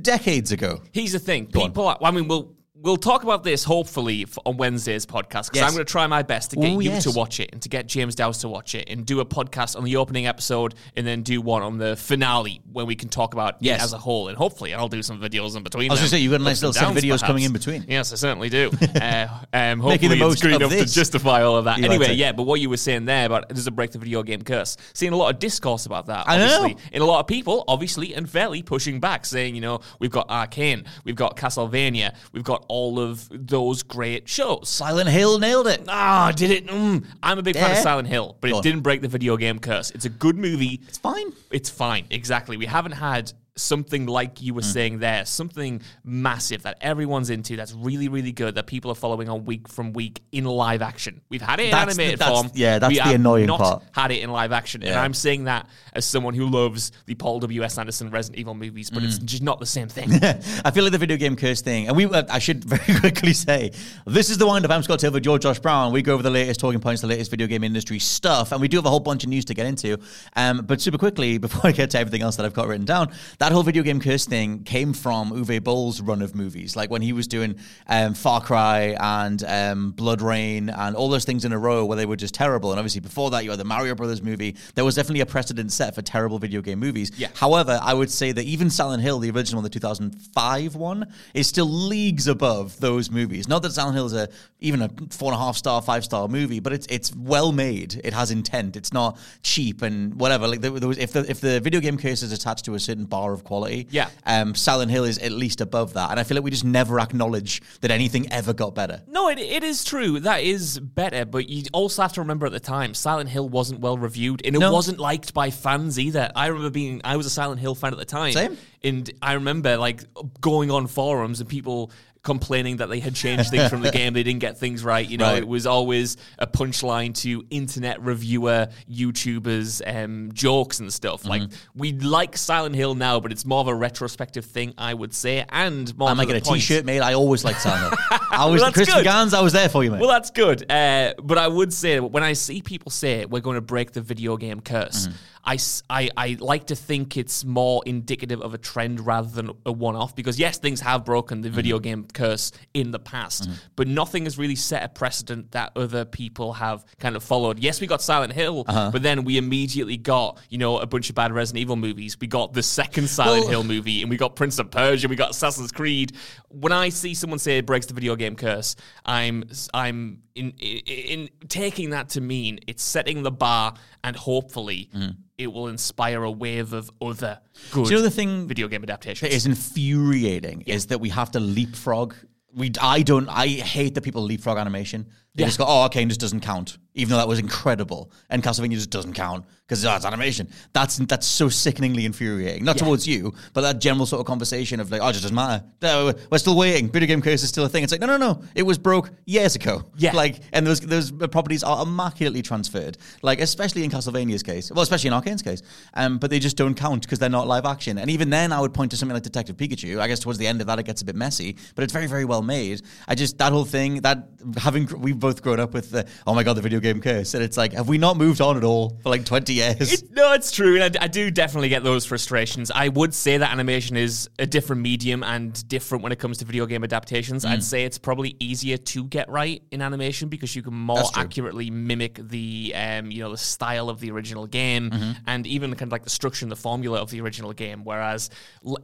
decades 0.00 0.52
ago. 0.52 0.80
Here's 0.92 1.12
the 1.12 1.18
thing. 1.18 1.46
People, 1.46 1.88
are, 1.88 1.98
I 2.02 2.10
mean, 2.10 2.28
we'll 2.28 2.54
we'll 2.82 2.96
talk 2.96 3.22
about 3.22 3.44
this 3.44 3.62
hopefully 3.64 4.26
on 4.44 4.56
Wednesday's 4.56 5.06
podcast 5.06 5.50
because 5.50 5.50
Yes. 5.54 5.68
I'm 5.68 5.74
going 5.74 5.86
to 5.86 5.90
try 5.90 6.06
my 6.08 6.22
best 6.22 6.50
to 6.50 6.56
get 6.56 6.72
Oh, 6.72 6.80
you 6.80 6.90
yes. 6.90 7.04
to 7.04 7.12
watch 7.12 7.38
it 7.40 7.50
and 7.52 7.62
to 7.62 7.68
get 7.68 7.86
James 7.86 8.14
Dowse 8.14 8.38
to 8.38 8.48
watch 8.48 8.74
it 8.74 8.88
and 8.90 9.06
do 9.06 9.20
a 9.20 9.24
podcast 9.24 9.76
on 9.76 9.84
the 9.84 9.96
opening 9.96 10.26
episode 10.26 10.74
and 10.96 11.06
then 11.06 11.22
do 11.22 11.40
one 11.40 11.62
on 11.62 11.78
the 11.78 11.96
finale 11.96 12.60
when 12.72 12.86
we 12.86 12.96
can 12.96 13.08
talk 13.08 13.34
about 13.34 13.56
Yes. 13.60 13.80
it 13.80 13.84
as 13.84 13.92
a 13.92 13.98
whole. 13.98 14.28
And 14.28 14.36
hopefully, 14.36 14.74
I'll 14.74 14.88
do 14.88 15.02
some 15.02 15.20
videos 15.20 15.56
in 15.56 15.62
between. 15.62 15.90
I 15.90 15.94
was 15.94 16.00
them. 16.00 16.04
gonna 16.06 16.08
say, 16.10 16.18
you've 16.18 16.32
got 16.32 16.40
a 16.40 16.44
nice 16.44 16.60
little 16.60 16.72
set 16.72 16.84
of 16.84 16.96
videos 16.96 17.02
perhaps. 17.20 17.22
coming 17.22 17.44
in 17.44 17.52
between. 17.52 17.84
Yes, 17.88 18.12
I 18.12 18.16
certainly 18.16 18.48
do. 18.48 18.70
uh, 19.00 19.28
um, 19.52 19.78
Making 19.78 20.10
the 20.10 20.16
hopefully, 20.16 20.18
most 20.18 20.32
it's 20.32 20.44
of 20.44 20.52
enough 20.52 20.70
this. 20.70 20.90
to 20.90 20.94
justify 20.98 21.42
all 21.42 21.56
of 21.56 21.66
that. 21.66 21.78
You 21.78 21.84
anyway, 21.84 22.06
to- 22.06 22.14
yeah. 22.14 22.32
But 22.32 22.44
what 22.44 22.60
you 22.60 22.68
were 22.68 22.76
saying 22.76 23.04
there 23.04 23.26
about 23.26 23.48
does 23.48 23.66
it 23.66 23.70
break 23.72 23.92
the 23.92 23.98
video 23.98 24.22
game 24.22 24.42
curse? 24.42 24.76
Seeing 24.94 25.12
a 25.12 25.16
lot 25.16 25.32
of 25.32 25.38
discourse 25.38 25.86
about 25.86 26.06
that. 26.06 26.24
I 26.28 26.38
know. 26.38 26.62
obviously 26.62 26.76
and 26.92 27.02
a 27.02 27.06
lot 27.06 27.20
of 27.20 27.26
people, 27.28 27.64
obviously, 27.68 28.14
and 28.14 28.28
fairly 28.28 28.62
pushing 28.62 28.98
back, 28.98 29.24
saying, 29.24 29.54
you 29.54 29.60
know, 29.60 29.80
we've 30.00 30.10
got 30.10 30.28
Arcane, 30.30 30.84
we've 31.04 31.14
got 31.16 31.36
Castlevania, 31.36 32.14
we've 32.32 32.42
got 32.44 32.64
all 32.72 32.98
of 32.98 33.28
those 33.30 33.82
great 33.82 34.28
shows. 34.30 34.66
Silent 34.70 35.10
Hill 35.10 35.38
nailed 35.38 35.66
it. 35.66 35.82
Ah, 35.88 36.32
did 36.34 36.50
it? 36.50 36.66
Mm. 36.68 37.04
I'm 37.22 37.38
a 37.38 37.42
big 37.42 37.54
fan 37.54 37.70
of 37.70 37.76
Yeah. 37.76 37.82
Silent 37.82 38.08
Hill, 38.08 38.36
but 38.40 38.48
Go 38.48 38.54
it 38.54 38.56
on. 38.58 38.62
didn't 38.62 38.80
break 38.80 39.02
the 39.02 39.08
video 39.08 39.36
game 39.36 39.58
curse. 39.58 39.90
It's 39.90 40.06
a 40.06 40.08
good 40.08 40.38
movie. 40.38 40.80
It's 40.88 40.96
fine. 40.96 41.32
It's 41.50 41.68
fine. 41.68 42.06
Exactly. 42.10 42.56
We 42.56 42.64
haven't 42.66 42.92
had 42.92 43.32
something 43.56 44.06
like 44.06 44.40
you 44.40 44.52
Hmm. 44.52 44.56
were 44.56 44.62
saying 44.62 44.98
there, 45.00 45.26
something 45.26 45.82
massive 46.04 46.62
that 46.62 46.78
everyone's 46.80 47.28
into 47.30 47.54
that's 47.56 47.72
really, 47.72 48.08
really 48.08 48.32
good 48.32 48.54
that 48.54 48.66
people 48.66 48.90
are 48.90 48.94
following 48.94 49.28
on 49.28 49.44
week 49.44 49.68
from 49.68 49.92
week 49.92 50.20
in 50.32 50.44
live 50.44 50.80
action. 50.80 51.20
We've 51.28 51.42
had 51.42 51.60
it 51.60 51.64
in 51.66 51.70
That's 51.72 51.92
animated 51.92 52.18
that's- 52.18 52.38
form. 52.40 52.50
yeah, 52.54 52.78
that's 52.78 52.90
we 52.90 52.98
the 53.02 53.14
annoying 53.14 53.46
not 53.46 53.60
part. 53.60 53.82
Had 53.92 54.10
it 54.10 54.22
in 54.22 54.30
live 54.30 54.52
action, 54.52 54.82
and 54.82 54.94
I'm 54.94 55.12
saying 55.14 55.44
that 55.44 55.66
as 55.92 56.04
someone 56.06 56.34
who 56.34 56.46
loves 56.48 56.92
the 57.06 57.14
Paul 57.14 57.40
W. 57.40 57.62
S. 57.62 57.76
Anderson 57.76 58.10
Resident 58.10 58.38
Evil 58.40 58.54
movies, 58.54 58.88
but 58.90 59.00
Hmm. 59.02 59.08
it's 59.08 59.18
just 59.18 59.42
not 59.42 59.60
the 59.60 59.66
same 59.66 59.88
thing. 59.88 60.10
I 60.64 60.70
feel 60.70 60.84
like 60.84 60.92
the 60.92 60.98
video 60.98 61.16
game 61.18 61.36
curse 61.36 61.60
thing, 61.60 61.88
and 61.88 61.96
we. 61.96 62.06
Uh, 62.06 62.22
I 62.30 62.38
should 62.38 62.64
very 62.72 62.98
quickly 63.00 63.32
say, 63.32 63.72
this 64.06 64.30
is 64.30 64.38
the 64.38 64.46
wind 64.46 64.64
up. 64.64 64.70
I'm 64.70 64.82
Scott 64.82 64.98
Tilford, 65.00 65.22
George 65.24 65.42
Josh 65.42 65.58
Brown. 65.58 65.92
We 65.92 66.02
go 66.02 66.14
over 66.14 66.22
the 66.22 66.30
latest 66.30 66.58
talking 66.60 66.80
points, 66.80 67.00
the 67.02 67.06
latest 67.06 67.30
video 67.30 67.46
game 67.46 67.64
industry 67.64 67.98
stuff, 67.98 68.52
and 68.52 68.60
we 68.60 68.68
do 68.68 68.78
have 68.78 68.86
a 68.86 68.90
whole 68.90 69.00
bunch 69.00 69.24
of 69.24 69.28
news 69.30 69.44
to 69.46 69.54
get 69.54 69.66
into. 69.66 69.98
Um, 70.36 70.62
but 70.66 70.80
super 70.80 70.98
quickly, 70.98 71.36
before 71.46 71.68
I 71.68 71.72
get 71.72 71.90
to 71.90 71.98
everything 71.98 72.22
else 72.22 72.36
that 72.36 72.46
I've 72.46 72.54
got 72.54 72.66
written 72.68 72.86
down, 72.86 73.12
that 73.42 73.50
whole 73.50 73.64
video 73.64 73.82
game 73.82 73.98
curse 73.98 74.24
thing 74.24 74.62
came 74.62 74.92
from 74.92 75.32
Uwe 75.32 75.64
Boll's 75.64 76.00
run 76.00 76.22
of 76.22 76.36
movies. 76.36 76.76
Like 76.76 76.90
when 76.90 77.02
he 77.02 77.12
was 77.12 77.26
doing 77.26 77.56
um, 77.88 78.14
Far 78.14 78.40
Cry 78.40 78.96
and 79.00 79.42
um, 79.42 79.94
BloodRayne 79.94 80.72
and 80.72 80.94
all 80.94 81.08
those 81.08 81.24
things 81.24 81.44
in 81.44 81.52
a 81.52 81.58
row 81.58 81.84
where 81.84 81.96
they 81.96 82.06
were 82.06 82.14
just 82.14 82.34
terrible. 82.34 82.70
And 82.70 82.78
obviously 82.78 83.00
before 83.00 83.32
that, 83.32 83.42
you 83.42 83.50
had 83.50 83.58
the 83.58 83.64
Mario 83.64 83.96
Brothers 83.96 84.22
movie. 84.22 84.54
There 84.76 84.84
was 84.84 84.94
definitely 84.94 85.22
a 85.22 85.26
precedent 85.26 85.72
set 85.72 85.96
for 85.96 86.02
terrible 86.02 86.38
video 86.38 86.62
game 86.62 86.78
movies. 86.78 87.10
Yeah. 87.16 87.30
However, 87.34 87.80
I 87.82 87.94
would 87.94 88.12
say 88.12 88.30
that 88.30 88.44
even 88.44 88.70
Silent 88.70 89.02
Hill, 89.02 89.18
the 89.18 89.32
original, 89.32 89.60
the 89.60 89.68
2005 89.68 90.76
one, 90.76 91.12
is 91.34 91.48
still 91.48 91.66
leagues 91.66 92.28
above 92.28 92.78
those 92.78 93.10
movies. 93.10 93.48
Not 93.48 93.62
that 93.62 93.72
Silent 93.72 93.96
Hill 93.96 94.06
is 94.06 94.12
a 94.12 94.28
even 94.60 94.82
a 94.82 94.90
four 95.10 95.32
and 95.32 95.40
a 95.40 95.44
half 95.44 95.56
star, 95.56 95.82
five 95.82 96.04
star 96.04 96.28
movie, 96.28 96.60
but 96.60 96.72
it's 96.72 96.86
it's 96.88 97.12
well 97.16 97.50
made. 97.50 98.00
It 98.04 98.12
has 98.12 98.30
intent. 98.30 98.76
It's 98.76 98.92
not 98.92 99.18
cheap 99.42 99.82
and 99.82 100.14
whatever. 100.14 100.46
Like 100.46 100.60
there, 100.60 100.70
there 100.70 100.88
was, 100.88 100.98
if 100.98 101.12
the 101.12 101.28
if 101.28 101.40
the 101.40 101.58
video 101.58 101.80
game 101.80 101.96
case 101.96 102.22
is 102.22 102.30
attached 102.30 102.66
to 102.66 102.74
a 102.74 102.78
certain 102.78 103.06
bar 103.06 103.31
of 103.32 103.44
quality, 103.44 103.86
Yeah. 103.90 104.08
um, 104.26 104.54
Silent 104.54 104.90
Hill 104.90 105.04
is 105.04 105.18
at 105.18 105.32
least 105.32 105.60
above 105.60 105.94
that. 105.94 106.10
And 106.10 106.20
I 106.20 106.22
feel 106.24 106.36
like 106.36 106.44
we 106.44 106.50
just 106.50 106.64
never 106.64 106.98
acknowledge 107.00 107.62
that 107.80 107.90
anything 107.90 108.30
ever 108.32 108.52
got 108.52 108.74
better. 108.74 109.02
No, 109.08 109.28
it, 109.28 109.38
it 109.38 109.62
is 109.62 109.84
true. 109.84 110.20
That 110.20 110.42
is 110.42 110.78
better, 110.78 111.24
but 111.24 111.48
you 111.48 111.64
also 111.72 112.02
have 112.02 112.12
to 112.14 112.20
remember 112.20 112.46
at 112.46 112.52
the 112.52 112.60
time, 112.60 112.94
Silent 112.94 113.30
Hill 113.30 113.48
wasn't 113.48 113.80
well 113.80 113.96
reviewed, 113.98 114.42
and 114.44 114.54
it 114.56 114.58
No. 114.58 114.72
wasn't 114.72 114.98
liked 114.98 115.34
by 115.34 115.50
fans 115.50 115.98
either. 115.98 116.30
I 116.36 116.46
remember 116.46 116.70
being, 116.70 117.00
I 117.04 117.16
was 117.16 117.26
a 117.26 117.30
Silent 117.30 117.60
Hill 117.60 117.74
fan 117.74 117.92
at 117.92 117.98
the 117.98 118.04
time. 118.04 118.32
Same. 118.32 118.56
And 118.84 119.10
I 119.22 119.34
remember 119.34 119.76
like 119.76 120.02
going 120.40 120.70
on 120.70 120.86
forums 120.88 121.40
and 121.40 121.48
people 121.48 121.90
complaining 122.22 122.76
that 122.76 122.88
they 122.88 123.00
had 123.00 123.14
changed 123.14 123.50
things 123.50 123.68
from 123.68 123.82
the 123.82 123.90
game, 123.98 124.12
they 124.12 124.22
didn't 124.22 124.40
get 124.40 124.56
things 124.58 124.84
right. 124.84 125.08
You 125.08 125.18
know, 125.18 125.24
Right. 125.32 125.38
it 125.38 125.48
was 125.48 125.66
always 125.66 126.16
a 126.38 126.46
punchline 126.46 127.14
to 127.22 127.44
internet 127.50 128.00
reviewer, 128.00 128.68
YouTubers, 128.88 129.82
um, 129.86 130.30
jokes 130.32 130.80
and 130.80 130.92
stuff. 130.92 131.24
Like 131.24 131.42
Mm-hmm. 131.42 131.78
we 131.80 131.92
like 131.92 132.36
Silent 132.36 132.74
Hill 132.74 132.94
now, 132.94 133.18
but 133.20 133.32
it's 133.32 133.44
more 133.44 133.60
of 133.60 133.68
a 133.68 133.74
retrospective 133.74 134.44
thing, 134.44 134.72
I 134.78 134.94
would 134.94 135.12
say, 135.14 135.44
and 135.48 135.96
more. 135.98 136.08
I 136.10 136.14
might 136.14 136.28
get 136.28 136.36
a 136.36 136.48
point, 136.48 136.62
shirt 136.62 136.84
made. 136.84 137.00
I 137.00 137.14
always 137.14 137.44
liked 137.44 137.60
Silent 137.60 137.94
Hill. 137.98 138.18
I 138.30 138.46
was 138.46 138.60
Well, 138.60 138.70
that's 138.70 139.02
Gans. 139.02 139.34
I 139.34 139.40
was 139.40 139.52
there 139.52 139.68
for 139.68 139.82
you, 139.82 139.90
mate. 139.90 140.00
Well, 140.00 140.08
that's 140.10 140.30
good. 140.30 140.70
Uh, 140.70 141.14
but 141.22 141.38
I 141.38 141.48
would 141.48 141.72
say 141.72 141.98
when 142.00 142.22
I 142.22 142.34
see 142.34 142.62
people 142.62 142.90
say 142.90 143.24
we're 143.24 143.40
going 143.40 143.56
to 143.56 143.60
break 143.60 143.92
the 143.92 144.00
video 144.00 144.36
game 144.36 144.60
curse, 144.60 145.08
Mm-hmm. 145.08 145.16
I, 145.44 145.58
I- 145.90 146.10
I 146.16 146.36
like 146.38 146.66
to 146.68 146.76
think 146.76 147.16
it's 147.16 147.44
more 147.44 147.82
indicative 147.86 148.40
of 148.40 148.54
a 148.54 148.58
trend 148.58 149.04
rather 149.04 149.28
than 149.28 149.50
a 149.66 149.72
one 149.72 149.96
off. 149.96 150.14
Because 150.14 150.38
yes, 150.38 150.58
things 150.58 150.80
have 150.80 151.04
broken 151.04 151.40
the 151.40 151.50
video 151.50 151.76
Mm-hmm. 151.78 151.82
game 151.82 152.06
curse 152.12 152.52
in 152.74 152.90
the 152.92 152.98
past, 152.98 153.48
but 153.76 153.88
nothing 153.88 154.24
has 154.24 154.38
really 154.38 154.54
set 154.56 154.82
a 154.84 154.88
precedent 154.88 155.50
that 155.52 155.72
other 155.76 156.04
people 156.04 156.52
have 156.54 156.84
kind 156.98 157.16
of 157.16 157.24
followed. 157.24 157.58
Yes, 157.58 157.80
we 157.80 157.86
got 157.86 158.02
Silent 158.02 158.32
Hill, 158.32 158.64
Uh-huh. 158.68 158.90
but 158.92 159.02
then 159.02 159.24
we 159.24 159.36
immediately 159.38 159.96
got 159.96 160.38
you 160.48 160.58
know 160.58 160.78
a 160.78 160.86
bunch 160.86 161.08
of 161.08 161.14
bad 161.16 161.32
Resident 161.32 161.60
Evil 161.62 161.76
movies. 161.76 162.16
We 162.20 162.26
got 162.26 162.52
the 162.52 162.62
second 162.62 163.08
Silent 163.08 163.42
Well- 163.42 163.50
Hill 163.50 163.64
movie, 163.64 164.02
and 164.02 164.10
we 164.10 164.16
got 164.16 164.36
Prince 164.36 164.58
of 164.58 164.70
Persia, 164.70 165.08
we 165.08 165.16
got 165.16 165.30
Assassin's 165.30 165.72
Creed. 165.72 166.12
When 166.48 166.72
I 166.72 166.90
see 166.90 167.14
someone 167.14 167.38
say 167.38 167.58
it 167.58 167.66
breaks 167.66 167.86
the 167.86 167.94
video 167.94 168.14
game 168.16 168.36
curse, 168.36 168.76
I'm 169.04 169.44
I'm 169.74 170.22
in 170.34 170.50
in, 170.58 170.78
in 170.86 171.28
taking 171.48 171.90
that 171.90 172.08
to 172.10 172.20
mean 172.20 172.58
it's 172.66 172.82
setting 172.82 173.22
the 173.22 173.30
bar, 173.30 173.74
and 174.04 174.16
hopefully 174.16 174.90
it 175.38 175.52
will 175.52 175.68
inspire 175.68 176.22
a 176.22 176.30
wave 176.30 176.72
of 176.72 176.90
other 177.00 177.40
good 177.72 177.86
Mm. 177.86 177.90
you 177.90 177.96
know 177.96 178.02
the 178.02 178.10
thing 178.10 178.46
video 178.48 178.68
game 178.68 178.82
adaptations. 178.82 179.20
that 179.30 179.34
is 179.34 179.46
infuriating 179.46 180.62
is 180.62 180.86
that 180.86 181.00
we 181.00 181.08
have 181.10 181.30
to 181.32 181.40
leapfrog. 181.40 182.14
We, 182.54 182.70
I 182.80 183.02
don't. 183.02 183.28
I 183.28 183.46
hate 183.46 183.94
that 183.94 184.02
people 184.02 184.22
leapfrog 184.22 184.58
animation. 184.58 185.06
They 185.34 185.42
Yeah. 185.44 185.46
just 185.48 185.58
go, 185.58 185.64
"Oh, 185.66 185.82
Arcane 185.82 186.08
just 186.08 186.20
doesn't 186.20 186.40
count," 186.40 186.76
even 186.94 187.10
though 187.12 187.16
that 187.16 187.26
was 187.28 187.38
incredible, 187.38 188.10
and 188.28 188.42
Castlevania 188.42 188.74
just 188.74 188.90
doesn't 188.90 189.14
count 189.14 189.46
because 189.66 189.82
oh, 189.86 189.94
it's 189.96 190.04
animation. 190.04 190.46
That's 190.74 190.96
that's 190.96 191.26
so 191.26 191.48
sickeningly 191.48 192.04
infuriating. 192.04 192.64
Not 192.64 192.76
towards 192.76 193.06
you, 193.06 193.32
but 193.54 193.62
that 193.62 193.80
general 193.80 194.04
sort 194.04 194.20
of 194.20 194.26
conversation 194.26 194.78
of 194.78 194.90
like, 194.90 195.00
"Oh, 195.00 195.08
it 195.08 195.12
just 195.12 195.22
doesn't 195.22 195.34
matter. 195.34 195.64
No, 195.80 196.12
we're 196.30 196.36
still 196.36 196.54
waiting. 196.54 196.90
Video 196.90 197.06
game 197.06 197.22
curse 197.22 197.42
is 197.42 197.48
still 197.48 197.64
a 197.64 197.68
thing." 197.70 197.82
It's 197.82 197.92
like, 197.92 198.00
no, 198.02 198.06
no, 198.06 198.18
no. 198.18 198.42
It 198.54 198.64
was 198.64 198.76
broke 198.76 199.10
years 199.24 199.54
ago. 199.56 199.84
Yeah. 199.96 200.12
like, 200.12 200.40
and 200.52 200.66
those 200.66 200.80
those 200.80 201.10
properties 201.10 201.62
are 201.62 201.82
immaculately 201.82 202.42
transferred. 202.42 202.98
Like, 203.22 203.40
especially 203.40 203.84
in 203.84 203.90
Castlevania's 203.90 204.42
case, 204.42 204.70
well, 204.70 204.82
especially 204.82 205.08
in 205.08 205.14
Arcane's 205.14 205.40
case. 205.40 205.62
Um, 205.94 206.18
but 206.18 206.28
they 206.28 206.38
just 206.40 206.58
don't 206.58 206.74
count 206.74 207.02
because 207.04 207.18
they're 207.18 207.30
not 207.30 207.48
live 207.48 207.64
action. 207.64 207.96
And 207.96 208.10
even 208.10 208.28
then, 208.28 208.52
I 208.52 208.60
would 208.60 208.74
point 208.74 208.90
to 208.90 208.98
something 208.98 209.14
like 209.14 209.22
Detective 209.22 209.56
Pikachu. 209.56 209.98
I 209.98 210.08
guess 210.08 210.20
towards 210.20 210.38
the 210.38 210.46
end 210.46 210.60
of 210.60 210.66
that, 210.66 210.78
it 210.78 210.82
gets 210.84 211.00
a 211.00 211.06
bit 211.06 211.16
messy, 211.16 211.56
but 211.74 211.84
it's 211.84 211.92
very, 211.94 212.06
very 212.06 212.26
well 212.26 212.42
made. 212.42 212.82
I 213.08 213.14
just 213.14 213.38
that 213.38 213.52
whole 213.52 213.64
thing 213.64 214.02
that 214.02 214.28
having 214.58 214.86
we've 214.98 215.21
both 215.22 215.40
grown 215.42 215.58
up 215.58 215.72
with 215.72 215.90
the 215.90 216.06
oh 216.26 216.34
my 216.34 216.42
god, 216.42 216.54
the 216.54 216.60
video 216.60 216.80
game 216.80 217.00
curse, 217.00 217.32
and 217.32 217.42
it's 217.42 217.56
like, 217.56 217.72
have 217.72 217.88
we 217.88 217.96
not 217.96 218.18
moved 218.18 218.42
on 218.42 218.58
at 218.58 218.64
all 218.64 218.98
for 219.02 219.08
like 219.08 219.24
twenty 219.24 219.54
years? 219.54 219.90
It, 219.92 220.10
no, 220.10 220.34
it's 220.34 220.52
true, 220.52 220.78
and 220.78 220.94
I, 220.96 221.04
I 221.04 221.08
do 221.08 221.30
definitely 221.30 221.70
get 221.70 221.82
those 221.82 222.04
frustrations. 222.04 222.70
I 222.70 222.88
would 222.88 223.14
say 223.14 223.38
that 223.38 223.50
animation 223.50 223.96
is 223.96 224.28
a 224.38 224.46
different 224.46 224.82
medium 224.82 225.22
and 225.22 225.66
different 225.68 226.04
when 226.04 226.12
it 226.12 226.18
comes 226.18 226.36
to 226.38 226.44
video 226.44 226.66
game 226.66 226.84
adaptations. 226.84 227.44
Mm. 227.46 227.50
I'd 227.50 227.64
say 227.64 227.84
it's 227.84 227.96
probably 227.98 228.36
easier 228.38 228.76
to 228.76 229.04
get 229.04 229.30
right 229.30 229.62
in 229.70 229.80
animation 229.80 230.28
because 230.28 230.54
you 230.54 230.62
can 230.62 230.74
more 230.74 231.02
accurately 231.16 231.70
mimic 231.70 232.18
the, 232.20 232.74
um, 232.76 233.10
you 233.10 233.20
know, 233.20 233.30
the 233.30 233.38
style 233.38 233.88
of 233.88 234.00
the 234.00 234.10
original 234.10 234.46
game 234.46 234.82
Mm-hmm. 234.82 235.12
and 235.26 235.46
even 235.46 235.70
kind 235.70 235.88
of 235.88 235.92
like 235.92 236.02
the 236.02 236.10
structure 236.10 236.44
and 236.44 236.50
the 236.52 236.56
formula 236.56 237.00
of 237.00 237.10
the 237.10 237.20
original 237.20 237.52
game. 237.52 237.84
Whereas 237.84 238.30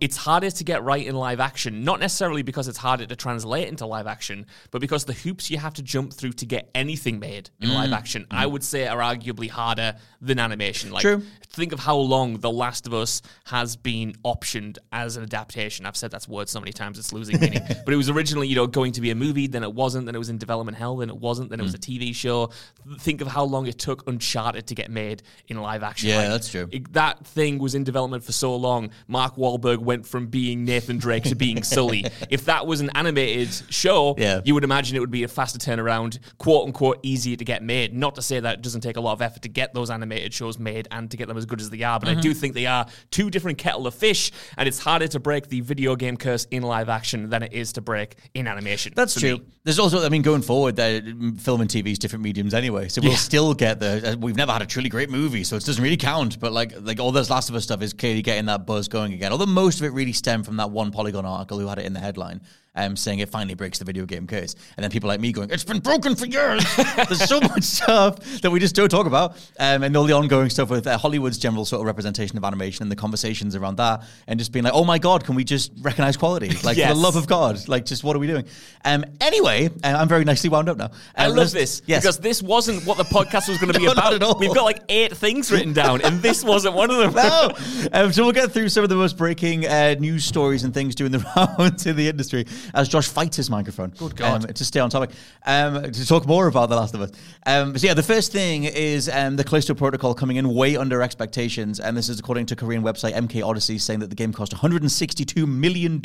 it's 0.01 0.17
harder 0.17 0.51
to 0.51 0.65
get 0.65 0.83
right 0.85 1.05
in 1.05 1.17
live 1.17 1.41
action, 1.41 1.85
not 1.85 2.01
necessarily 2.01 2.43
because 2.43 2.69
it's 2.69 2.79
harder 2.79 3.05
to 3.05 3.17
translate 3.17 3.69
into 3.69 3.85
live 3.85 4.07
action, 4.07 4.47
but 4.71 4.81
because 4.81 5.05
the 5.05 5.13
hoops 5.13 5.51
you 5.51 5.59
have 5.59 5.75
to 5.75 5.83
jump 5.83 6.13
through 6.13 6.28
to 6.37 6.47
get 6.47 6.71
anything 6.75 7.19
made 7.19 7.51
in 7.61 7.73
live 7.73 7.91
mm. 7.91 7.97
action, 7.97 8.27
I 8.31 8.47
mm. 8.47 8.53
would 8.53 8.65
say 8.65 8.87
are 8.87 8.99
arguably 8.99 9.49
harder 9.49 9.97
than 10.21 10.39
animation. 10.39 10.91
Like, 10.91 11.03
True. 11.03 11.23
think 11.49 11.73
of 11.73 11.81
how 11.81 11.97
long 11.97 12.39
The 12.39 12.51
Last 12.51 12.87
of 12.87 12.95
Us 12.95 13.23
has 13.45 13.77
been 13.77 14.13
optioned 14.25 14.79
as 14.93 15.17
an 15.17 15.23
adaptation. 15.23 15.87
I've 15.87 15.97
said 15.97 16.11
that 16.11 16.27
word 16.29 16.49
so 16.49 16.61
many 16.61 16.73
times 16.73 16.99
it's 16.99 17.13
losing 17.13 17.41
meaning. 17.41 17.63
but 17.85 17.95
it 17.95 17.97
was 17.97 18.11
originally, 18.11 18.49
you 18.49 18.57
know, 18.57 18.67
going 18.67 18.93
to 18.93 19.01
be 19.01 19.11
a 19.11 19.15
movie, 19.15 19.47
then 19.47 19.63
it 19.63 19.73
wasn't, 19.73 20.07
then 20.07 20.15
it 20.15 20.19
was 20.19 20.29
in 20.29 20.39
development 20.39 20.77
hell, 20.77 20.97
then 20.97 21.09
it 21.09 21.17
wasn't, 21.17 21.51
then 21.51 21.61
it 21.61 21.63
was 21.63 21.75
mm. 21.75 21.77
a 21.77 22.09
TV 22.09 22.15
show. 22.15 22.51
Think 22.99 23.21
of 23.21 23.29
how 23.29 23.45
long 23.45 23.67
it 23.67 23.79
took 23.79 24.09
Uncharted 24.09 24.67
to 24.69 24.75
get 24.75 24.91
made 24.91 25.23
in 25.49 25.61
live 25.61 25.83
action. 25.83 26.09
Yeah, 26.09 26.29
that's 26.29 26.51
true. 26.51 26.69
it- 26.71 26.93
that 26.93 27.27
thing 27.27 27.59
was 27.59 27.75
in 27.75 27.85
development 27.85 28.25
for 28.25 28.33
so 28.33 28.57
long. 28.57 28.91
Mark 29.07 29.37
Wahlberg 29.37 29.79
went 29.79 30.07
from 30.07 30.27
being 30.27 30.65
Nathan 30.65 30.99
Drake 30.99 31.25
to 31.25 31.35
being 31.35 31.63
Sully. 31.63 32.05
If 32.31 32.47
that 32.47 32.67
was 32.67 32.81
an 32.81 32.91
animated 32.95 33.51
show, 33.71 34.15
Yeah. 34.19 34.41
you 34.45 34.55
would 34.55 34.65
imagine 34.65 34.97
it 34.97 35.01
would 35.01 35.11
be 35.11 35.23
a 35.23 35.29
faster 35.29 35.59
turnaround, 35.59 36.18
quote 36.39 36.67
unquote, 36.67 36.99
easier 37.03 37.37
to 37.37 37.45
get 37.45 37.63
made. 37.63 37.95
Not 37.95 38.15
to 38.17 38.23
say 38.23 38.41
that 38.41 38.55
it 38.59 38.63
doesn't 38.63 38.81
take 38.83 38.97
a 38.97 39.01
lot 39.01 39.13
of 39.13 39.23
effort 39.23 39.43
to 39.43 39.49
get 39.49 39.75
those 39.75 39.91
animated 39.91 40.33
shows 40.35 40.59
made 40.59 40.89
and 40.91 41.11
to 41.11 41.17
get 41.17 41.29
them 41.29 41.37
as 41.37 41.47
good 41.47 41.61
as 41.61 41.71
they 41.71 41.83
are, 41.83 41.99
but 41.99 42.09
Mm-hmm. 42.09 42.19
I 42.19 42.23
do 42.23 42.35
think 42.35 42.55
they 42.55 42.67
are 42.67 42.87
two 43.11 43.31
different 43.31 43.59
kettle 43.59 43.87
of 43.87 43.95
fish, 43.95 44.33
and 44.57 44.67
it's 44.67 44.79
harder 44.79 45.07
to 45.09 45.21
break 45.21 45.49
the 45.49 45.61
video 45.61 45.95
game 45.97 46.17
curse 46.17 46.47
in 46.51 46.63
live 46.63 46.89
action 46.89 47.29
than 47.31 47.43
it 47.43 47.53
is 47.53 47.73
to 47.75 47.81
break 47.81 48.17
in 48.35 48.47
animation. 48.47 48.93
That's 48.97 49.15
true. 49.19 49.39
me. 49.39 49.43
There's 49.65 49.79
also, 49.79 50.05
I 50.05 50.09
mean, 50.09 50.23
going 50.23 50.43
forward, 50.43 50.77
that 50.77 51.05
mm, 51.05 51.39
film 51.41 51.61
and 51.61 51.69
TV 51.69 51.89
is 51.93 51.99
different 51.99 52.25
mediums 52.25 52.55
anyway. 52.55 52.89
So 52.89 53.03
we'll 53.03 53.11
Yeah. 53.13 53.17
still 53.19 53.53
get 53.55 53.81
the. 53.81 54.13
Uh, 54.13 54.17
we've 54.17 54.37
never 54.37 54.53
had 54.53 54.63
a 54.63 54.67
truly 54.67 54.89
great 54.89 55.11
movie, 55.11 55.45
so 55.45 55.57
it 55.57 55.65
doesn't 55.65 55.83
really 55.83 55.97
count. 55.99 56.41
But 56.41 56.53
like, 56.53 56.73
like 56.81 56.99
all 57.01 57.13
this 57.13 57.29
Last 57.29 57.51
of 57.51 57.55
Us 57.55 57.65
stuff 57.65 57.83
is 57.83 57.93
clearly 57.93 58.23
getting 58.23 58.47
that 58.47 58.67
buzz 58.67 58.89
going 58.89 59.13
again. 59.13 59.31
Although 59.33 59.47
most 59.47 59.81
of 59.81 59.85
it 59.87 59.93
really 59.93 60.13
stemmed 60.15 60.47
from 60.47 60.57
that 60.57 60.71
one 60.71 60.91
Polygon 60.91 61.27
article 61.27 61.59
who 61.59 61.67
had 61.69 61.79
it 61.79 61.85
in 61.85 61.93
the 61.93 62.01
headline. 62.01 62.41
Um, 62.79 62.95
saying 62.97 63.19
it 63.19 63.29
finally 63.29 63.55
breaks 63.55 63.81
the 63.81 63.85
video 63.85 64.07
game 64.07 64.27
curse, 64.29 64.55
and 64.77 64.85
then 64.85 64.91
people 64.93 65.09
like 65.09 65.19
me 65.19 65.33
going, 65.33 65.51
"It's 65.51 65.65
been 65.65 65.81
broken 65.81 66.15
for 66.15 66.27
years." 66.27 66.65
There's 67.09 67.25
so 67.29 67.41
much 67.41 67.65
stuff 67.79 68.21
that 68.43 68.51
we 68.53 68.61
just 68.61 68.77
don't 68.77 68.89
talk 68.89 69.07
about, 69.07 69.33
um, 69.59 69.83
and 69.83 69.97
all 69.97 70.05
the 70.05 70.13
ongoing 70.13 70.49
stuff 70.49 70.71
with 70.71 70.87
uh, 70.87 70.97
Hollywood's 70.97 71.39
general 71.39 71.65
sort 71.65 71.81
of 71.81 71.87
representation 71.87 72.39
of 72.39 72.45
animation 72.45 72.85
and 72.85 72.93
the 72.93 72.97
conversations 72.97 73.57
around 73.57 73.79
that, 73.79 74.05
and 74.29 74.39
just 74.39 74.53
being 74.53 74.65
like, 74.65 74.75
"Oh 74.75 74.85
my 74.85 74.99
god, 74.99 75.25
can 75.25 75.35
we 75.35 75.43
just 75.43 75.73
recognize 75.81 76.17
quality? 76.17 76.49
Like, 76.63 76.77
for 76.79 76.87
the 76.87 76.95
love 76.95 77.17
of 77.17 77.27
God, 77.27 77.67
like, 77.69 77.85
just 77.85 78.05
what 78.05 78.15
are 78.15 78.21
we 78.21 78.29
doing?" 78.29 78.45
Um, 78.85 79.05
anyway, 79.21 79.71
uh, 79.83 79.97
I'm 79.99 80.09
very 80.09 80.25
nicely 80.25 80.49
wound 80.49 80.69
up 80.69 80.77
now. 80.77 80.91
I 81.17 81.27
Uh, 81.27 81.35
love 81.35 81.51
this 81.51 81.83
Yes. 81.87 82.03
because 82.03 82.19
this 82.19 82.43
wasn't 82.43 82.87
what 82.87 82.97
the 82.97 83.05
podcast 83.05 83.49
was 83.49 83.59
going 83.59 83.73
to 83.73 83.79
be 83.79 83.87
No, 83.87 83.93
about. 83.93 84.13
at 84.15 84.23
all. 84.23 84.39
We've 84.39 84.55
got 84.55 84.65
like 84.65 84.83
eight 84.89 85.17
things 85.17 85.51
written 85.51 85.73
down, 85.73 86.01
and 86.03 86.23
this 86.23 86.45
wasn't 86.45 86.77
one 86.77 86.91
of 86.93 86.99
them. 86.99 87.15
no. 87.15 87.51
Um, 87.93 88.13
so 88.13 88.23
we'll 88.23 88.33
get 88.33 88.53
through 88.53 88.69
some 88.69 88.85
of 88.85 88.89
the 88.89 88.95
most 88.97 89.17
breaking 89.17 89.67
uh, 89.67 89.97
news 89.99 90.25
stories 90.25 90.63
and 90.63 90.73
things 90.73 90.95
doing 90.95 91.11
the 91.11 91.19
rounds 91.59 91.85
in 91.85 91.97
the 91.97 92.09
industry 92.09 92.47
as 92.75 92.89
Josh 92.89 93.09
fights 93.09 93.37
his 93.37 93.51
microphone. 93.51 93.91
Good 93.91 94.17
God. 94.17 94.45
Um, 94.45 94.53
to 94.53 94.65
stay 94.65 94.81
on 94.81 94.91
topic. 94.91 95.11
Um, 95.47 95.91
to 95.91 96.07
talk 96.07 96.27
more 96.27 96.47
about 96.47 96.69
The 96.69 96.77
Last 96.77 96.95
of 96.95 97.01
Us. 97.01 97.11
Um, 97.47 97.77
so 97.77 97.87
yeah, 97.87 97.95
the 97.95 98.03
first 98.03 98.33
thing 98.33 98.65
is 98.65 99.09
um, 99.09 99.37
the 99.37 99.45
Callisto 99.45 99.75
Protocol 99.75 100.15
coming 100.15 100.37
in 100.37 100.53
way 100.55 100.77
under 100.77 101.03
expectations. 101.03 101.81
And 101.81 101.97
this 101.97 102.09
is 102.09 102.19
according 102.19 102.47
to 102.47 102.57
Korean 102.57 102.83
website 102.83 103.15
MK 103.15 103.45
Odyssey 103.45 103.79
saying 103.79 104.01
that 104.01 104.11
the 104.11 104.17
game 104.17 104.33
cost 104.33 104.53
$162 104.53 105.47
million, 105.47 106.03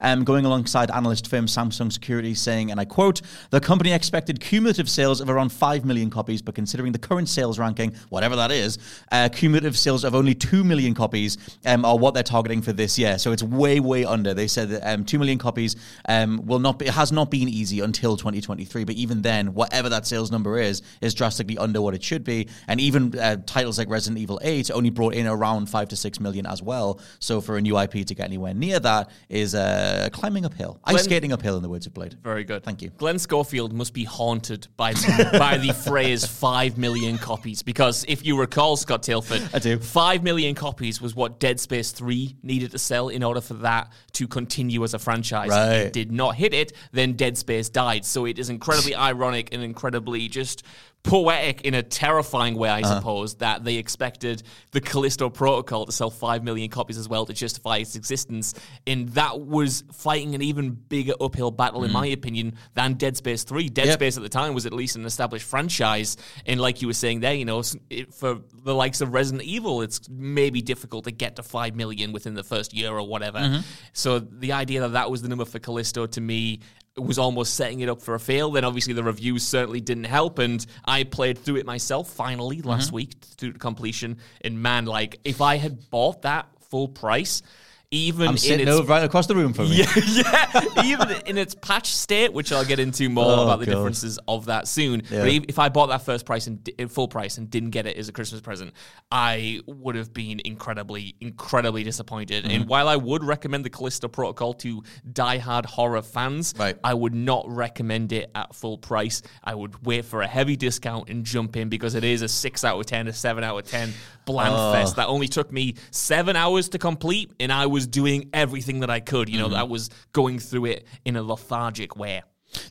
um, 0.00 0.24
going 0.24 0.44
alongside 0.44 0.90
analyst 0.90 1.28
firm 1.28 1.46
Samsung 1.46 1.92
Security 1.92 2.34
saying, 2.34 2.70
and 2.70 2.80
I 2.80 2.84
quote, 2.84 3.22
the 3.50 3.60
company 3.60 3.92
expected 3.92 4.40
cumulative 4.40 4.88
sales 4.88 5.20
of 5.20 5.30
around 5.30 5.50
5 5.50 5.84
million 5.84 6.10
copies, 6.10 6.42
but 6.42 6.54
considering 6.54 6.92
the 6.92 6.98
current 6.98 7.28
sales 7.28 7.58
ranking, 7.58 7.94
whatever 8.08 8.36
that 8.36 8.50
is, 8.50 8.78
uh, 9.12 9.28
cumulative 9.32 9.76
sales 9.76 10.04
of 10.04 10.14
only 10.14 10.34
2 10.34 10.64
million 10.64 10.94
copies 10.94 11.38
um, 11.66 11.84
are 11.84 11.96
what 11.96 12.14
they're 12.14 12.22
targeting 12.22 12.62
for 12.62 12.72
this 12.72 12.98
year. 12.98 13.18
So 13.18 13.32
it's 13.32 13.42
way, 13.42 13.80
way 13.80 14.04
under. 14.04 14.34
They 14.34 14.48
said 14.48 14.68
that 14.70 14.92
um, 14.92 15.04
2 15.04 15.18
million 15.18 15.38
copies 15.38 15.76
um, 16.08 16.44
will 16.46 16.58
not 16.58 16.78
be, 16.78 16.86
it 16.86 16.94
has 16.94 17.12
not 17.12 17.30
been 17.30 17.48
easy 17.48 17.80
until 17.80 18.16
2023. 18.16 18.84
But 18.84 18.94
even 18.96 19.22
then, 19.22 19.54
whatever 19.54 19.88
that 19.88 20.06
sales 20.06 20.30
number 20.30 20.58
is, 20.58 20.82
is 21.00 21.14
drastically 21.14 21.58
under 21.58 21.80
what 21.80 21.94
it 21.94 22.02
should 22.02 22.24
be. 22.24 22.48
And 22.66 22.80
even 22.80 23.18
uh, 23.18 23.36
titles 23.46 23.78
like 23.78 23.88
Resident 23.88 24.18
Evil 24.18 24.40
8 24.42 24.70
only 24.70 24.90
brought 24.90 25.14
in 25.14 25.26
around 25.26 25.66
five 25.66 25.88
to 25.88 25.96
six 25.96 26.20
million 26.20 26.46
as 26.46 26.62
well. 26.62 27.00
So 27.18 27.40
for 27.40 27.56
a 27.56 27.60
new 27.60 27.78
IP 27.78 28.06
to 28.06 28.14
get 28.14 28.24
anywhere 28.24 28.54
near 28.54 28.78
that 28.80 29.10
is 29.28 29.54
uh, 29.54 30.08
climbing 30.12 30.44
uphill, 30.44 30.80
ice 30.84 31.04
skating 31.04 31.32
uphill 31.32 31.56
in 31.56 31.62
the 31.62 31.68
words 31.68 31.86
of 31.86 31.94
Blade. 31.94 32.16
Very 32.22 32.44
good. 32.44 32.62
Thank 32.64 32.82
you. 32.82 32.90
Glenn 32.90 33.18
Schofield 33.18 33.72
must 33.72 33.94
be 33.94 34.04
haunted 34.04 34.68
by 34.76 34.92
the, 34.92 35.30
by 35.38 35.58
the 35.58 35.72
phrase 35.72 36.24
5 36.24 36.78
million 36.78 37.18
copies 37.18 37.62
because 37.62 38.04
if 38.08 38.24
you 38.24 38.38
recall, 38.38 38.76
Scott 38.76 39.02
Tilford, 39.02 39.42
I 39.52 39.58
do. 39.58 39.78
5 39.78 40.22
million 40.22 40.54
copies 40.54 41.00
was 41.00 41.14
what 41.14 41.40
Dead 41.40 41.60
Space 41.60 41.92
3 41.92 42.36
needed 42.42 42.70
to 42.72 42.78
sell 42.78 43.08
in 43.08 43.22
order 43.22 43.40
for 43.40 43.54
that 43.54 43.92
to 44.12 44.26
continue 44.26 44.82
as 44.84 44.94
a 44.94 44.98
franchise. 44.98 45.50
Right. 45.50 45.57
It 45.66 45.92
did 45.92 46.12
not 46.12 46.36
hit 46.36 46.54
it, 46.54 46.72
then 46.92 47.14
Dead 47.14 47.36
Space 47.38 47.68
died. 47.68 48.04
So 48.04 48.24
it 48.24 48.38
is 48.38 48.50
incredibly 48.50 48.94
ironic 48.96 49.48
and 49.52 49.62
incredibly 49.62 50.28
just 50.28 50.62
poetic 51.02 51.62
in 51.62 51.74
a 51.74 51.82
terrifying 51.82 52.54
way, 52.54 52.68
I 52.68 52.80
uh-huh. 52.80 52.96
suppose, 52.96 53.36
that 53.36 53.64
they 53.64 53.76
expected 53.76 54.42
the 54.72 54.80
Callisto 54.80 55.30
Protocol 55.30 55.86
to 55.86 55.92
sell 55.92 56.10
5 56.10 56.44
million 56.44 56.68
copies 56.68 56.98
as 56.98 57.08
well 57.08 57.24
to 57.26 57.32
justify 57.32 57.78
its 57.78 57.96
existence. 57.96 58.54
And 58.86 59.08
that 59.10 59.40
was 59.40 59.84
fighting 59.92 60.34
an 60.34 60.42
even 60.42 60.72
bigger 60.72 61.14
uphill 61.20 61.50
battle, 61.50 61.84
in 61.84 61.90
mm. 61.90 61.94
my 61.94 62.06
opinion, 62.06 62.54
than 62.74 62.94
Dead 62.94 63.16
Space 63.16 63.44
3. 63.44 63.68
Dead 63.68 63.86
Yep. 63.86 63.94
Space 63.94 64.16
at 64.16 64.22
the 64.22 64.28
time 64.28 64.54
was 64.54 64.66
at 64.66 64.72
least 64.72 64.96
an 64.96 65.06
established 65.06 65.46
franchise. 65.46 66.16
And 66.44 66.60
like 66.60 66.82
you 66.82 66.88
were 66.88 66.94
saying 66.94 67.20
there, 67.20 67.34
you 67.34 67.44
know, 67.44 67.62
it, 67.88 68.12
for 68.12 68.40
the 68.62 68.74
likes 68.74 69.00
of 69.00 69.14
Resident 69.14 69.44
Evil, 69.44 69.82
it's 69.82 70.08
maybe 70.10 70.60
difficult 70.60 71.04
to 71.04 71.10
get 71.10 71.36
to 71.36 71.42
5 71.42 71.74
million 71.74 72.12
within 72.12 72.34
the 72.34 72.44
first 72.44 72.74
year 72.74 72.90
or 72.90 73.06
whatever. 73.06 73.38
Mm-hmm. 73.38 73.60
So 73.92 74.18
the 74.18 74.52
idea 74.52 74.80
that 74.80 74.92
that 74.92 75.10
was 75.10 75.22
the 75.22 75.28
number 75.28 75.44
for 75.44 75.58
Callisto 75.58 76.06
to 76.06 76.20
me 76.20 76.60
was 77.02 77.18
almost 77.18 77.54
setting 77.54 77.80
it 77.80 77.88
up 77.88 78.02
for 78.02 78.14
a 78.14 78.20
fail. 78.20 78.50
Then 78.50 78.64
obviously 78.64 78.92
the 78.92 79.02
reviews 79.02 79.42
certainly 79.42 79.80
didn't 79.80 80.04
help, 80.04 80.38
and 80.38 80.64
I 80.84 81.04
played 81.04 81.38
through 81.38 81.56
it 81.56 81.66
myself 81.66 82.10
finally 82.10 82.62
last 82.62 82.88
mm-hmm. 82.88 82.96
week 82.96 83.14
through 83.36 83.52
to 83.52 83.58
completion. 83.58 84.18
And 84.40 84.62
man, 84.62 84.86
like 84.86 85.20
if 85.24 85.40
I 85.40 85.56
had 85.56 85.90
bought 85.90 86.22
that 86.22 86.48
full 86.70 86.88
price, 86.88 87.42
even 87.90 88.26
I'm 88.28 88.32
in 88.34 88.38
sitting 88.38 88.68
its 88.68 88.76
over 88.76 88.86
right 88.88 89.02
across 89.02 89.26
the 89.26 89.34
room 89.34 89.54
from 89.54 89.70
me. 89.70 89.76
yeah, 89.94 89.94
yeah. 90.06 90.84
Even 90.84 91.10
in 91.24 91.38
its 91.38 91.54
patch 91.54 91.86
state, 91.94 92.32
which 92.34 92.52
I'll 92.52 92.64
get 92.64 92.78
into 92.78 93.08
more 93.08 93.24
Oh, 93.24 93.42
about 93.44 93.60
the 93.60 93.66
God. 93.66 93.72
differences 93.76 94.18
of 94.28 94.44
that 94.46 94.68
soon. 94.68 95.02
Yeah. 95.10 95.20
But 95.20 95.28
if, 95.30 95.44
if 95.48 95.58
I 95.58 95.70
bought 95.70 95.86
that 95.86 96.02
first 96.02 96.26
price 96.26 96.46
and 96.48 96.68
full 96.90 97.08
price 97.08 97.38
and 97.38 97.48
didn't 97.48 97.70
get 97.70 97.86
it 97.86 97.96
as 97.96 98.10
a 98.10 98.12
Christmas 98.12 98.42
present, 98.42 98.74
I 99.10 99.60
would 99.66 99.94
have 99.94 100.12
been 100.12 100.40
incredibly, 100.44 101.14
incredibly 101.20 101.82
disappointed. 101.82 102.44
Mm-hmm. 102.44 102.54
And 102.54 102.68
while 102.68 102.88
I 102.88 102.96
would 102.96 103.24
recommend 103.24 103.64
the 103.64 103.70
Callisto 103.70 104.06
Protocol 104.08 104.52
to 104.54 104.82
diehard 105.10 105.64
horror 105.64 106.02
fans, 106.02 106.52
Right. 106.58 106.76
I 106.84 106.92
would 106.92 107.14
not 107.14 107.46
recommend 107.48 108.12
it 108.12 108.30
at 108.34 108.54
full 108.54 108.76
price. 108.76 109.22
I 109.42 109.54
would 109.54 109.86
wait 109.86 110.04
for 110.04 110.20
a 110.20 110.26
heavy 110.26 110.56
discount 110.56 111.08
and 111.08 111.24
jump 111.24 111.56
in 111.56 111.70
because 111.70 111.94
it 111.94 112.04
is 112.04 112.20
a 112.20 112.28
six 112.28 112.64
out 112.64 112.78
of 112.78 112.84
ten, 112.84 113.08
a 113.08 113.14
seven 113.14 113.44
out 113.44 113.56
of 113.58 113.64
ten 113.70 113.94
bland 114.26 114.54
Oh. 114.54 114.72
fest 114.72 114.96
that 114.96 115.06
only 115.08 115.26
took 115.26 115.50
me 115.50 115.74
seven 115.90 116.36
hours 116.36 116.68
to 116.70 116.78
complete, 116.78 117.32
and 117.40 117.50
I 117.50 117.64
was 117.64 117.77
doing 117.86 118.30
everything 118.32 118.80
that 118.80 118.90
I 118.90 119.00
could. 119.00 119.28
You 119.28 119.38
know, 119.38 119.46
mm-hmm. 119.46 119.56
I 119.56 119.62
was 119.64 119.90
going 120.12 120.38
through 120.38 120.66
it 120.66 120.86
in 121.04 121.16
a 121.16 121.22
lethargic 121.22 121.96
way. 121.96 122.22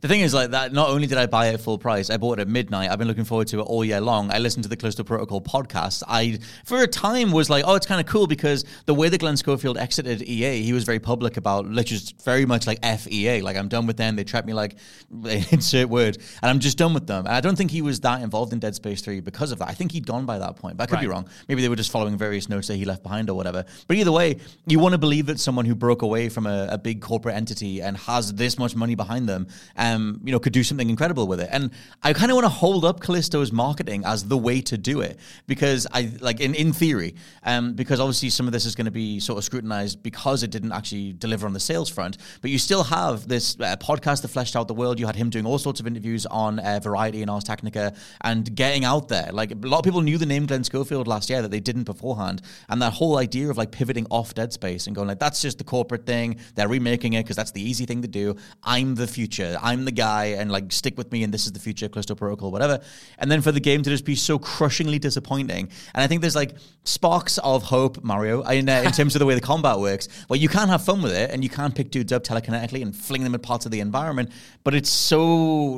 The 0.02 0.08
thing 0.08 0.22
is, 0.22 0.34
like 0.34 0.52
that. 0.52 0.74
Not 0.74 0.90
only 0.90 1.08
did 1.08 1.18
I 1.18 1.26
buy 1.26 1.48
it 1.48 1.60
full 1.60 1.78
price, 1.78 2.10
I 2.10 2.18
bought 2.18 2.40
it 2.40 2.44
at 2.44 2.48
midnight. 2.48 2.92
I've 2.92 3.00
been 3.00 3.08
looking 3.08 3.26
forward 3.26 3.48
to 3.50 3.60
it 3.60 3.64
all 3.64 3.84
year 3.84 4.02
long. 4.02 4.32
I 4.32 4.40
listened 4.40 4.64
to 4.64 4.70
the 4.70 4.78
Callisto 4.78 5.04
Protocol 5.04 5.42
podcast. 5.42 6.04
I, 6.08 6.40
for 6.66 6.82
a 6.82 6.88
time, 6.88 7.32
was 7.32 7.50
like, 7.50 7.64
"Oh, 7.68 7.76
it's 7.76 7.86
kind 7.86 8.00
of 8.00 8.08
cool," 8.08 8.28
because 8.28 8.66
the 8.86 8.94
way 8.94 9.10
that 9.10 9.20
Glenn 9.20 9.38
Schofield 9.38 9.78
exited 9.78 10.22
EA, 10.22 10.62
he 10.62 10.74
was 10.74 10.84
very 10.84 11.00
public 11.00 11.38
about, 11.38 11.66
literally, 11.66 11.84
just 11.84 12.22
very 12.24 12.46
much 12.46 12.68
like 12.68 12.84
FEA. 12.84 13.42
Like, 13.42 13.58
I'm 13.58 13.68
done 13.68 13.88
with 13.88 13.98
them. 13.98 14.16
They 14.16 14.24
treat 14.24 14.46
me 14.46 14.54
like 14.54 14.78
insert 15.52 15.90
word, 15.90 16.18
and 16.42 16.50
I'm 16.50 16.60
just 16.60 16.78
done 16.78 16.94
with 16.94 17.08
them. 17.08 17.26
And 17.26 17.36
I 17.36 17.42
don't 17.42 17.56
think 17.56 17.72
he 17.72 17.82
was 17.82 18.00
that 18.02 18.22
involved 18.22 18.54
in 18.54 18.60
Dead 18.60 18.76
Space 18.76 19.02
Three 19.02 19.20
because 19.20 19.52
of 19.52 19.60
that. 19.60 19.70
I 19.70 19.74
think 19.74 19.92
he'd 19.92 20.06
gone 20.06 20.26
by 20.26 20.40
that 20.40 20.56
point, 20.58 20.78
but 20.78 20.84
I 20.84 20.88
could 20.88 21.00
be 21.00 21.08
wrong. 21.08 21.28
Maybe 21.48 21.62
they 21.62 21.70
were 21.70 21.76
just 21.76 21.92
following 21.92 22.18
various 22.18 22.50
notes 22.50 22.68
that 22.68 22.76
he 22.76 22.86
left 22.86 23.04
behind 23.04 23.30
or 23.30 23.36
whatever. 23.36 23.66
But 23.88 23.98
either 23.98 24.12
way, 24.12 24.38
you 24.66 24.80
want 24.80 24.94
to 24.94 24.98
believe 24.98 25.28
that 25.28 25.40
someone 25.40 25.66
who 25.66 25.76
broke 25.76 26.02
away 26.02 26.30
from 26.30 26.46
a, 26.48 26.68
a 26.72 26.78
big 26.78 27.02
corporate 27.02 27.36
entity 27.36 27.82
and 27.82 27.98
has 27.98 28.34
this 28.34 28.58
much 28.58 28.76
money 28.76 28.96
behind 28.96 29.28
them, 29.28 29.48
um, 29.78 30.20
you 30.24 30.32
know, 30.32 30.40
could 30.40 30.54
do 30.54 30.64
something 30.64 30.90
incredible 30.90 31.28
with 31.28 31.40
it. 31.40 31.50
And 31.52 31.72
I 32.04 32.14
kind 32.14 32.32
of 32.32 32.36
want 32.36 32.46
to 32.46 32.50
hold 32.50 32.84
up 32.84 33.00
Callisto's 33.00 33.52
marketing 33.52 34.04
as 34.06 34.28
the 34.28 34.38
way 34.38 34.62
to 34.62 34.78
do 34.78 35.02
it 35.02 35.20
because 35.46 35.88
I 35.94 36.12
like 36.20 36.40
in 36.40 36.56
in 36.56 36.74
theory, 36.74 37.16
um, 37.44 37.74
because 37.74 38.00
obviously 38.00 38.30
some 38.30 38.48
of 38.48 38.54
this 38.54 38.66
is 38.66 38.76
going 38.76 38.86
to 38.86 38.92
be 38.92 39.20
sort 39.20 39.38
of 39.38 39.44
scrutinized 39.44 40.04
because 40.04 40.44
it 40.44 40.52
didn't 40.52 40.72
actually 40.72 41.14
deliver 41.14 41.46
on 41.46 41.54
the 41.54 41.60
sales 41.60 41.90
front. 41.90 42.18
But 42.42 42.52
you 42.52 42.60
still 42.60 42.84
have 42.84 43.28
this 43.28 43.56
uh, 43.60 43.76
podcast 43.78 44.22
that 44.24 44.30
fleshed 44.30 44.56
out 44.56 44.68
the 44.68 44.74
world. 44.74 45.00
You 45.00 45.06
had 45.06 45.16
him 45.16 45.30
doing 45.30 45.46
all 45.46 45.58
sorts 45.58 45.80
of 45.80 45.88
interviews 45.88 46.26
on 46.26 46.60
uh, 46.60 46.80
Variety 46.82 47.22
and 47.22 47.30
Ars 47.30 47.44
Technica 47.44 47.94
and 48.22 48.54
getting 48.56 48.84
out 48.84 49.08
there. 49.08 49.30
Like 49.32 49.52
a 49.52 49.56
lot 49.56 49.80
of 49.80 49.84
people 49.84 50.02
knew 50.02 50.18
the 50.18 50.26
name 50.26 50.46
Glenn 50.46 50.64
Schofield 50.64 51.08
last 51.08 51.30
year 51.30 51.42
that 51.42 51.52
they 51.52 51.60
didn't 51.60 51.84
beforehand, 51.84 52.42
and 52.70 52.82
that 52.82 52.94
whole 52.94 53.18
idea 53.18 53.50
of 53.50 53.58
like 53.58 53.72
pivoting 53.72 54.08
off 54.10 54.34
Dead 54.34 54.52
Space 54.54 54.88
and 54.88 54.96
going 54.96 55.08
like 55.08 55.20
that's 55.20 55.42
just 55.42 55.58
the 55.58 55.64
corporate 55.64 56.06
thing. 56.06 56.38
They're 56.56 56.68
remaking 56.68 57.14
it 57.14 57.24
because 57.24 57.36
that's 57.36 57.52
the 57.52 57.62
easy 57.62 57.86
thing 57.86 58.02
to 58.02 58.08
do. 58.08 58.36
I'm 58.64 58.96
the 58.96 59.08
future. 59.08 59.57
I'm 59.62 59.86
the 59.86 59.92
guy, 59.92 60.26
and 60.40 60.52
like 60.52 60.72
stick 60.72 60.98
with 60.98 61.12
me. 61.12 61.24
And 61.24 61.34
this 61.34 61.46
is 61.46 61.52
the 61.52 61.60
future, 61.60 61.88
Callisto 61.90 62.16
Protocol, 62.16 62.52
whatever. 62.52 62.80
And 63.20 63.30
then 63.32 63.42
for 63.42 63.52
the 63.52 63.60
game 63.60 63.84
to 63.84 63.90
just 63.90 64.06
be 64.06 64.16
so 64.16 64.38
crushingly 64.40 65.00
disappointing, 65.00 65.70
and 65.94 66.04
I 66.04 66.08
think 66.08 66.22
there's 66.22 66.36
like 66.36 66.56
sparks 66.84 67.38
of 67.40 67.64
hope, 67.64 68.04
Mario, 68.04 68.42
in, 68.44 68.70
uh, 68.70 68.82
in 68.86 68.92
terms 68.92 69.16
of 69.16 69.20
the 69.20 69.26
way 69.26 69.36
the 69.36 69.42
combat 69.42 69.78
works, 69.80 70.08
where 70.28 70.40
you 70.40 70.48
can 70.50 70.70
have 70.70 70.84
fun 70.84 71.02
with 71.02 71.12
it 71.14 71.32
and 71.32 71.44
you 71.44 71.50
can 71.50 71.72
pick 71.72 71.92
dudes 71.92 72.14
up 72.14 72.24
telekinetically 72.24 72.82
and 72.82 72.96
fling 72.96 73.24
them 73.24 73.36
at 73.36 73.42
parts 73.42 73.66
of 73.66 73.72
the 73.72 73.80
environment, 73.82 74.32
but 74.64 74.74
it's 74.74 74.90
so 74.90 75.26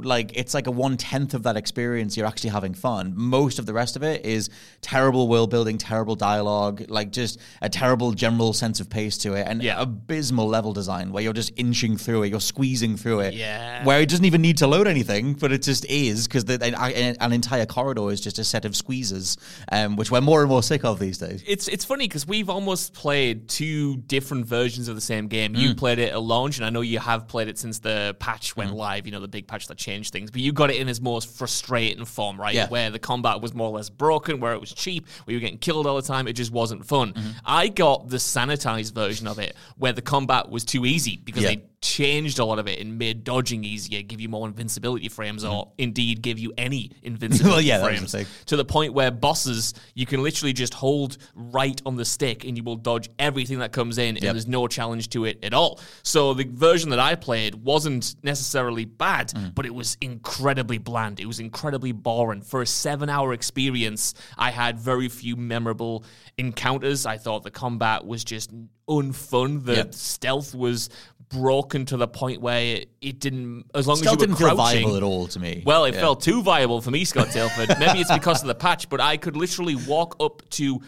like 0.04 0.32
it's 0.38 0.54
like 0.54 0.68
a 0.68 0.72
one 0.72 0.98
tenth 0.98 1.34
of 1.34 1.44
that 1.44 1.58
experience. 1.58 2.16
You're 2.16 2.28
actually 2.28 2.52
having 2.52 2.74
fun. 2.74 3.14
Most 3.16 3.60
of 3.60 3.66
the 3.66 3.74
rest 3.74 3.96
of 3.96 4.04
it 4.04 4.26
is 4.26 4.50
terrible 4.82 5.28
world 5.28 5.50
building, 5.50 5.78
terrible 5.78 6.16
dialogue, 6.16 6.86
like 6.90 7.12
just 7.12 7.40
a 7.62 7.70
terrible 7.70 8.12
general 8.12 8.54
sense 8.54 8.80
of 8.80 8.90
pace 8.90 9.18
to 9.20 9.34
it, 9.34 9.48
and 9.48 9.62
Yeah. 9.64 9.82
abysmal 9.82 10.48
level 10.48 10.74
design 10.74 11.12
where 11.12 11.24
you're 11.24 11.34
just 11.34 11.52
inching 11.56 11.98
through 11.98 12.24
it, 12.24 12.30
you're 12.30 12.40
squeezing 12.40 12.98
through 12.98 13.22
it, 13.22 13.34
Yeah. 13.34 13.69
Where 13.84 14.02
it 14.02 14.10
doesn't 14.10 14.26
even 14.26 14.42
need 14.42 14.58
to 14.58 14.68
load 14.68 14.88
anything, 14.88 15.34
but 15.34 15.52
it 15.52 15.62
just 15.64 15.86
is 15.90 16.28
because 16.28 16.44
an, 16.44 16.74
an 16.76 17.32
entire 17.34 17.66
corridor 17.66 18.12
is 18.12 18.22
just 18.22 18.40
a 18.40 18.44
set 18.44 18.66
of 18.66 18.76
squeezes, 18.76 19.38
um, 19.72 19.96
which 19.96 20.12
we're 20.12 20.22
more 20.22 20.42
and 20.42 20.50
more 20.50 20.64
sick 20.64 20.84
of 20.86 21.00
these 21.00 21.18
days. 21.18 21.44
It's 21.48 21.68
it's 21.68 21.86
funny 21.86 22.08
because 22.08 22.28
we've 22.28 22.50
almost 22.50 22.94
played 22.94 23.48
two 23.50 23.98
different 23.98 24.46
versions 24.46 24.88
of 24.88 24.96
the 24.96 25.02
same 25.02 25.28
game. 25.28 25.56
You 25.56 25.70
Mm. 25.74 25.78
played 25.78 26.00
it 26.00 26.12
at 26.12 26.22
launch, 26.22 26.58
and 26.58 26.66
I 26.66 26.70
know 26.70 26.82
you 26.82 27.00
have 27.00 27.28
played 27.28 27.48
it 27.48 27.58
since 27.58 27.80
the 27.80 28.16
patch 28.20 28.54
Mm. 28.54 28.58
went 28.58 28.76
live. 28.76 29.06
You 29.06 29.12
know 29.12 29.20
the 29.20 29.28
big 29.28 29.48
patch 29.48 29.68
that 29.68 29.78
changed 29.78 30.12
things, 30.12 30.32
but 30.32 30.42
you 30.42 30.52
got 30.54 30.70
it 30.70 30.78
in 30.78 30.90
its 30.90 31.00
most 31.02 31.30
frustrating 31.38 32.06
form, 32.06 32.40
right? 32.40 32.54
Yeah. 32.56 32.68
Where 32.70 32.90
the 32.90 33.00
combat 33.00 33.42
was 33.42 33.54
more 33.54 33.70
or 33.70 33.76
less 33.78 33.90
broken, 33.90 34.40
where 34.40 34.54
it 34.54 34.60
was 34.62 34.74
cheap, 34.74 35.08
where 35.26 35.34
you 35.34 35.38
were 35.38 35.42
getting 35.42 35.58
killed 35.60 35.86
all 35.88 35.96
the 35.96 36.02
time. 36.02 36.28
It 36.28 36.34
just 36.34 36.52
wasn't 36.52 36.86
fun. 36.86 37.14
Mm-hmm. 37.14 37.30
I 37.46 37.68
got 37.68 38.10
the 38.10 38.18
sanitized 38.18 38.94
version 38.94 39.28
of 39.28 39.40
it, 39.40 39.56
where 39.78 39.94
the 39.94 40.02
combat 40.02 40.50
was 40.50 40.64
too 40.64 40.86
easy 40.86 41.18
because 41.24 41.44
Yeah. 41.44 41.50
they 41.50 41.62
changed 41.82 42.40
a 42.40 42.46
lot 42.46 42.60
of 42.60 42.68
it 42.68 42.80
and 42.80 42.98
made 42.98 43.24
dodging 43.24 43.64
easier, 43.64 44.02
give 44.02 44.20
you 44.20 44.28
more 44.28 44.48
invincibility 44.48 45.08
frames, 45.08 45.46
or 45.46 45.72
indeed 45.78 46.22
give 46.22 46.38
you 46.38 46.52
any 46.58 46.92
invincibility 47.04 47.40
Mm-hmm. 47.40 47.50
Well, 47.50 47.62
yeah, 47.62 47.78
that 47.78 48.02
was 48.02 48.14
a 48.14 48.18
frames. 48.18 48.46
To 48.48 48.58
the 48.58 48.66
point 48.66 48.94
where 48.94 49.12
bosses, 49.12 49.74
you 49.96 50.06
can 50.06 50.22
literally 50.22 50.52
just 50.54 50.74
hold 50.74 51.18
right 51.36 51.82
on 51.86 51.96
the 51.96 52.04
stick 52.04 52.44
and 52.44 52.58
you 52.58 52.64
will 52.64 52.76
dodge 52.76 53.10
everything 53.18 53.60
that 53.60 53.72
comes 53.72 53.98
in, 53.98 54.18
and 54.18 54.26
there's 54.26 54.48
no 54.48 54.68
challenge 54.68 55.10
to 55.10 55.26
it 55.26 55.40
at 55.44 55.54
all. 55.54 55.80
So 56.04 56.34
the 56.34 56.44
version 56.44 56.90
that 56.90 57.00
I 57.00 57.16
played 57.16 57.56
wasn't 57.56 58.16
necessarily 58.24 58.86
bad, 58.86 59.30
Mm. 59.30 59.54
but 59.56 59.66
it 59.66 59.74
was 59.74 59.98
incredibly 60.02 60.78
bland. 60.80 61.20
It 61.20 61.26
was 61.28 61.40
incredibly 61.40 61.92
boring. 61.92 62.42
For 62.42 62.62
a 62.62 62.66
seven 62.66 63.10
hour 63.10 63.32
experience, 63.34 64.14
I 64.38 64.52
had 64.52 64.80
very 64.80 65.08
few 65.08 65.36
memorable 65.36 66.04
encounters. 66.38 67.06
I 67.06 67.18
thought 67.18 67.44
the 67.44 67.52
combat 67.52 68.06
was 68.06 68.24
just 68.24 68.52
unfun. 68.90 69.64
The 69.66 69.76
Yep. 69.76 69.94
stealth 69.94 70.56
was 70.56 70.90
broken 71.30 71.86
to 71.86 71.98
the 71.98 72.08
point 72.08 72.42
where 72.42 72.60
it, 72.78 72.90
it 73.02 73.20
didn't 73.20 73.66
as 73.76 73.88
long 73.88 73.98
Still 73.98 74.10
as 74.10 74.14
you 74.14 74.18
were 74.20 74.26
didn't 74.36 74.36
feel 74.38 74.56
viable 74.56 74.98
at 74.98 75.04
all 75.04 75.28
to 75.28 75.40
me. 75.40 75.64
well, 75.66 75.86
it 75.86 75.94
Yeah. 75.94 76.02
felt 76.02 76.22
too 76.22 76.42
viable 76.42 76.82
for 76.82 76.92
me, 76.92 77.06
Scott 77.06 77.30
Tilford. 77.32 77.78
Maybe 77.80 78.00
it's 78.02 78.12
because 78.12 78.42
of 78.42 78.48
the 78.48 78.56
patch, 78.56 78.90
but 78.90 79.00
I 79.00 79.18
could 79.18 79.36
literally 79.36 79.76
walk 79.76 80.16
up 80.20 80.42
to 80.52 80.82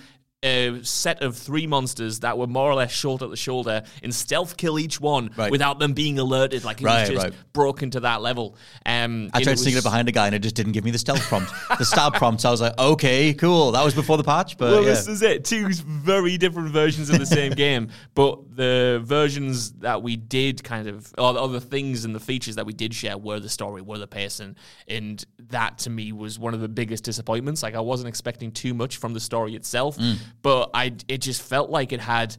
a 0.43 0.79
set 0.83 1.21
of 1.21 1.37
three 1.37 1.67
monsters 1.67 2.21
that 2.21 2.35
were 2.35 2.47
more 2.47 2.71
or 2.71 2.73
less 2.73 2.91
shoulder 2.91 3.27
to 3.29 3.35
shoulder 3.35 3.83
and 4.01 4.13
stealth 4.13 4.57
kill 4.57 4.79
each 4.79 4.99
one 4.99 5.29
Right. 5.37 5.51
without 5.51 5.77
them 5.77 5.93
being 5.93 6.17
alerted. 6.17 6.63
Like 6.63 6.81
it 6.81 6.85
Right, 6.85 7.01
was 7.01 7.09
just 7.09 7.23
right. 7.25 7.33
broken 7.53 7.91
to 7.91 7.99
that 7.99 8.23
level. 8.23 8.55
Um, 8.83 9.29
I 9.35 9.43
tried 9.43 9.53
it 9.53 9.59
sticking 9.59 9.77
it 9.77 9.83
behind 9.83 10.09
a 10.09 10.11
guy 10.11 10.25
and 10.25 10.33
it 10.35 10.39
just 10.39 10.55
didn't 10.55 10.71
give 10.71 10.83
me 10.83 10.89
the 10.89 10.97
stealth 10.97 11.21
prompt. 11.27 11.51
the 11.77 11.85
stab 11.85 12.15
prompt, 12.15 12.43
I 12.43 12.49
was 12.49 12.59
like, 12.59 12.77
okay, 12.79 13.35
cool. 13.35 13.71
That 13.73 13.83
was 13.85 13.93
before 13.93 14.17
the 14.17 14.23
patch, 14.23 14.57
but 14.57 14.71
well, 14.71 14.81
yeah. 14.81 14.89
this 14.89 15.07
is 15.07 15.21
it. 15.21 15.45
Two 15.45 15.69
very 15.85 16.37
different 16.39 16.69
versions 16.69 17.11
of 17.11 17.19
the 17.19 17.25
same 17.27 17.51
game, 17.55 17.89
but 18.15 18.39
the 18.55 18.99
versions 19.03 19.73
that 19.73 20.01
we 20.01 20.15
did 20.15 20.63
kind 20.63 20.87
of, 20.87 21.13
or, 21.19 21.37
or 21.37 21.49
the 21.49 21.61
things 21.61 22.03
and 22.03 22.15
the 22.15 22.19
features 22.19 22.55
that 22.55 22.65
we 22.65 22.73
did 22.73 22.95
share 22.95 23.15
were 23.15 23.39
the 23.39 23.49
story, 23.49 23.83
were 23.83 23.99
the 23.99 24.07
pacing, 24.07 24.55
and 24.87 25.23
that 25.49 25.77
to 25.79 25.91
me 25.91 26.11
was 26.11 26.39
one 26.39 26.55
of 26.55 26.61
the 26.61 26.67
biggest 26.69 27.03
disappointments. 27.03 27.61
Like 27.61 27.75
I 27.75 27.79
wasn't 27.79 28.09
expecting 28.09 28.51
too 28.51 28.73
much 28.73 28.97
from 28.97 29.13
the 29.13 29.19
story 29.19 29.53
itself, 29.55 29.97
Mm. 29.97 30.17
But 30.41 30.71
I 30.73 30.93
it 31.07 31.19
just 31.19 31.41
felt 31.41 31.69
like 31.69 31.91
it 31.91 31.99
had 31.99 32.35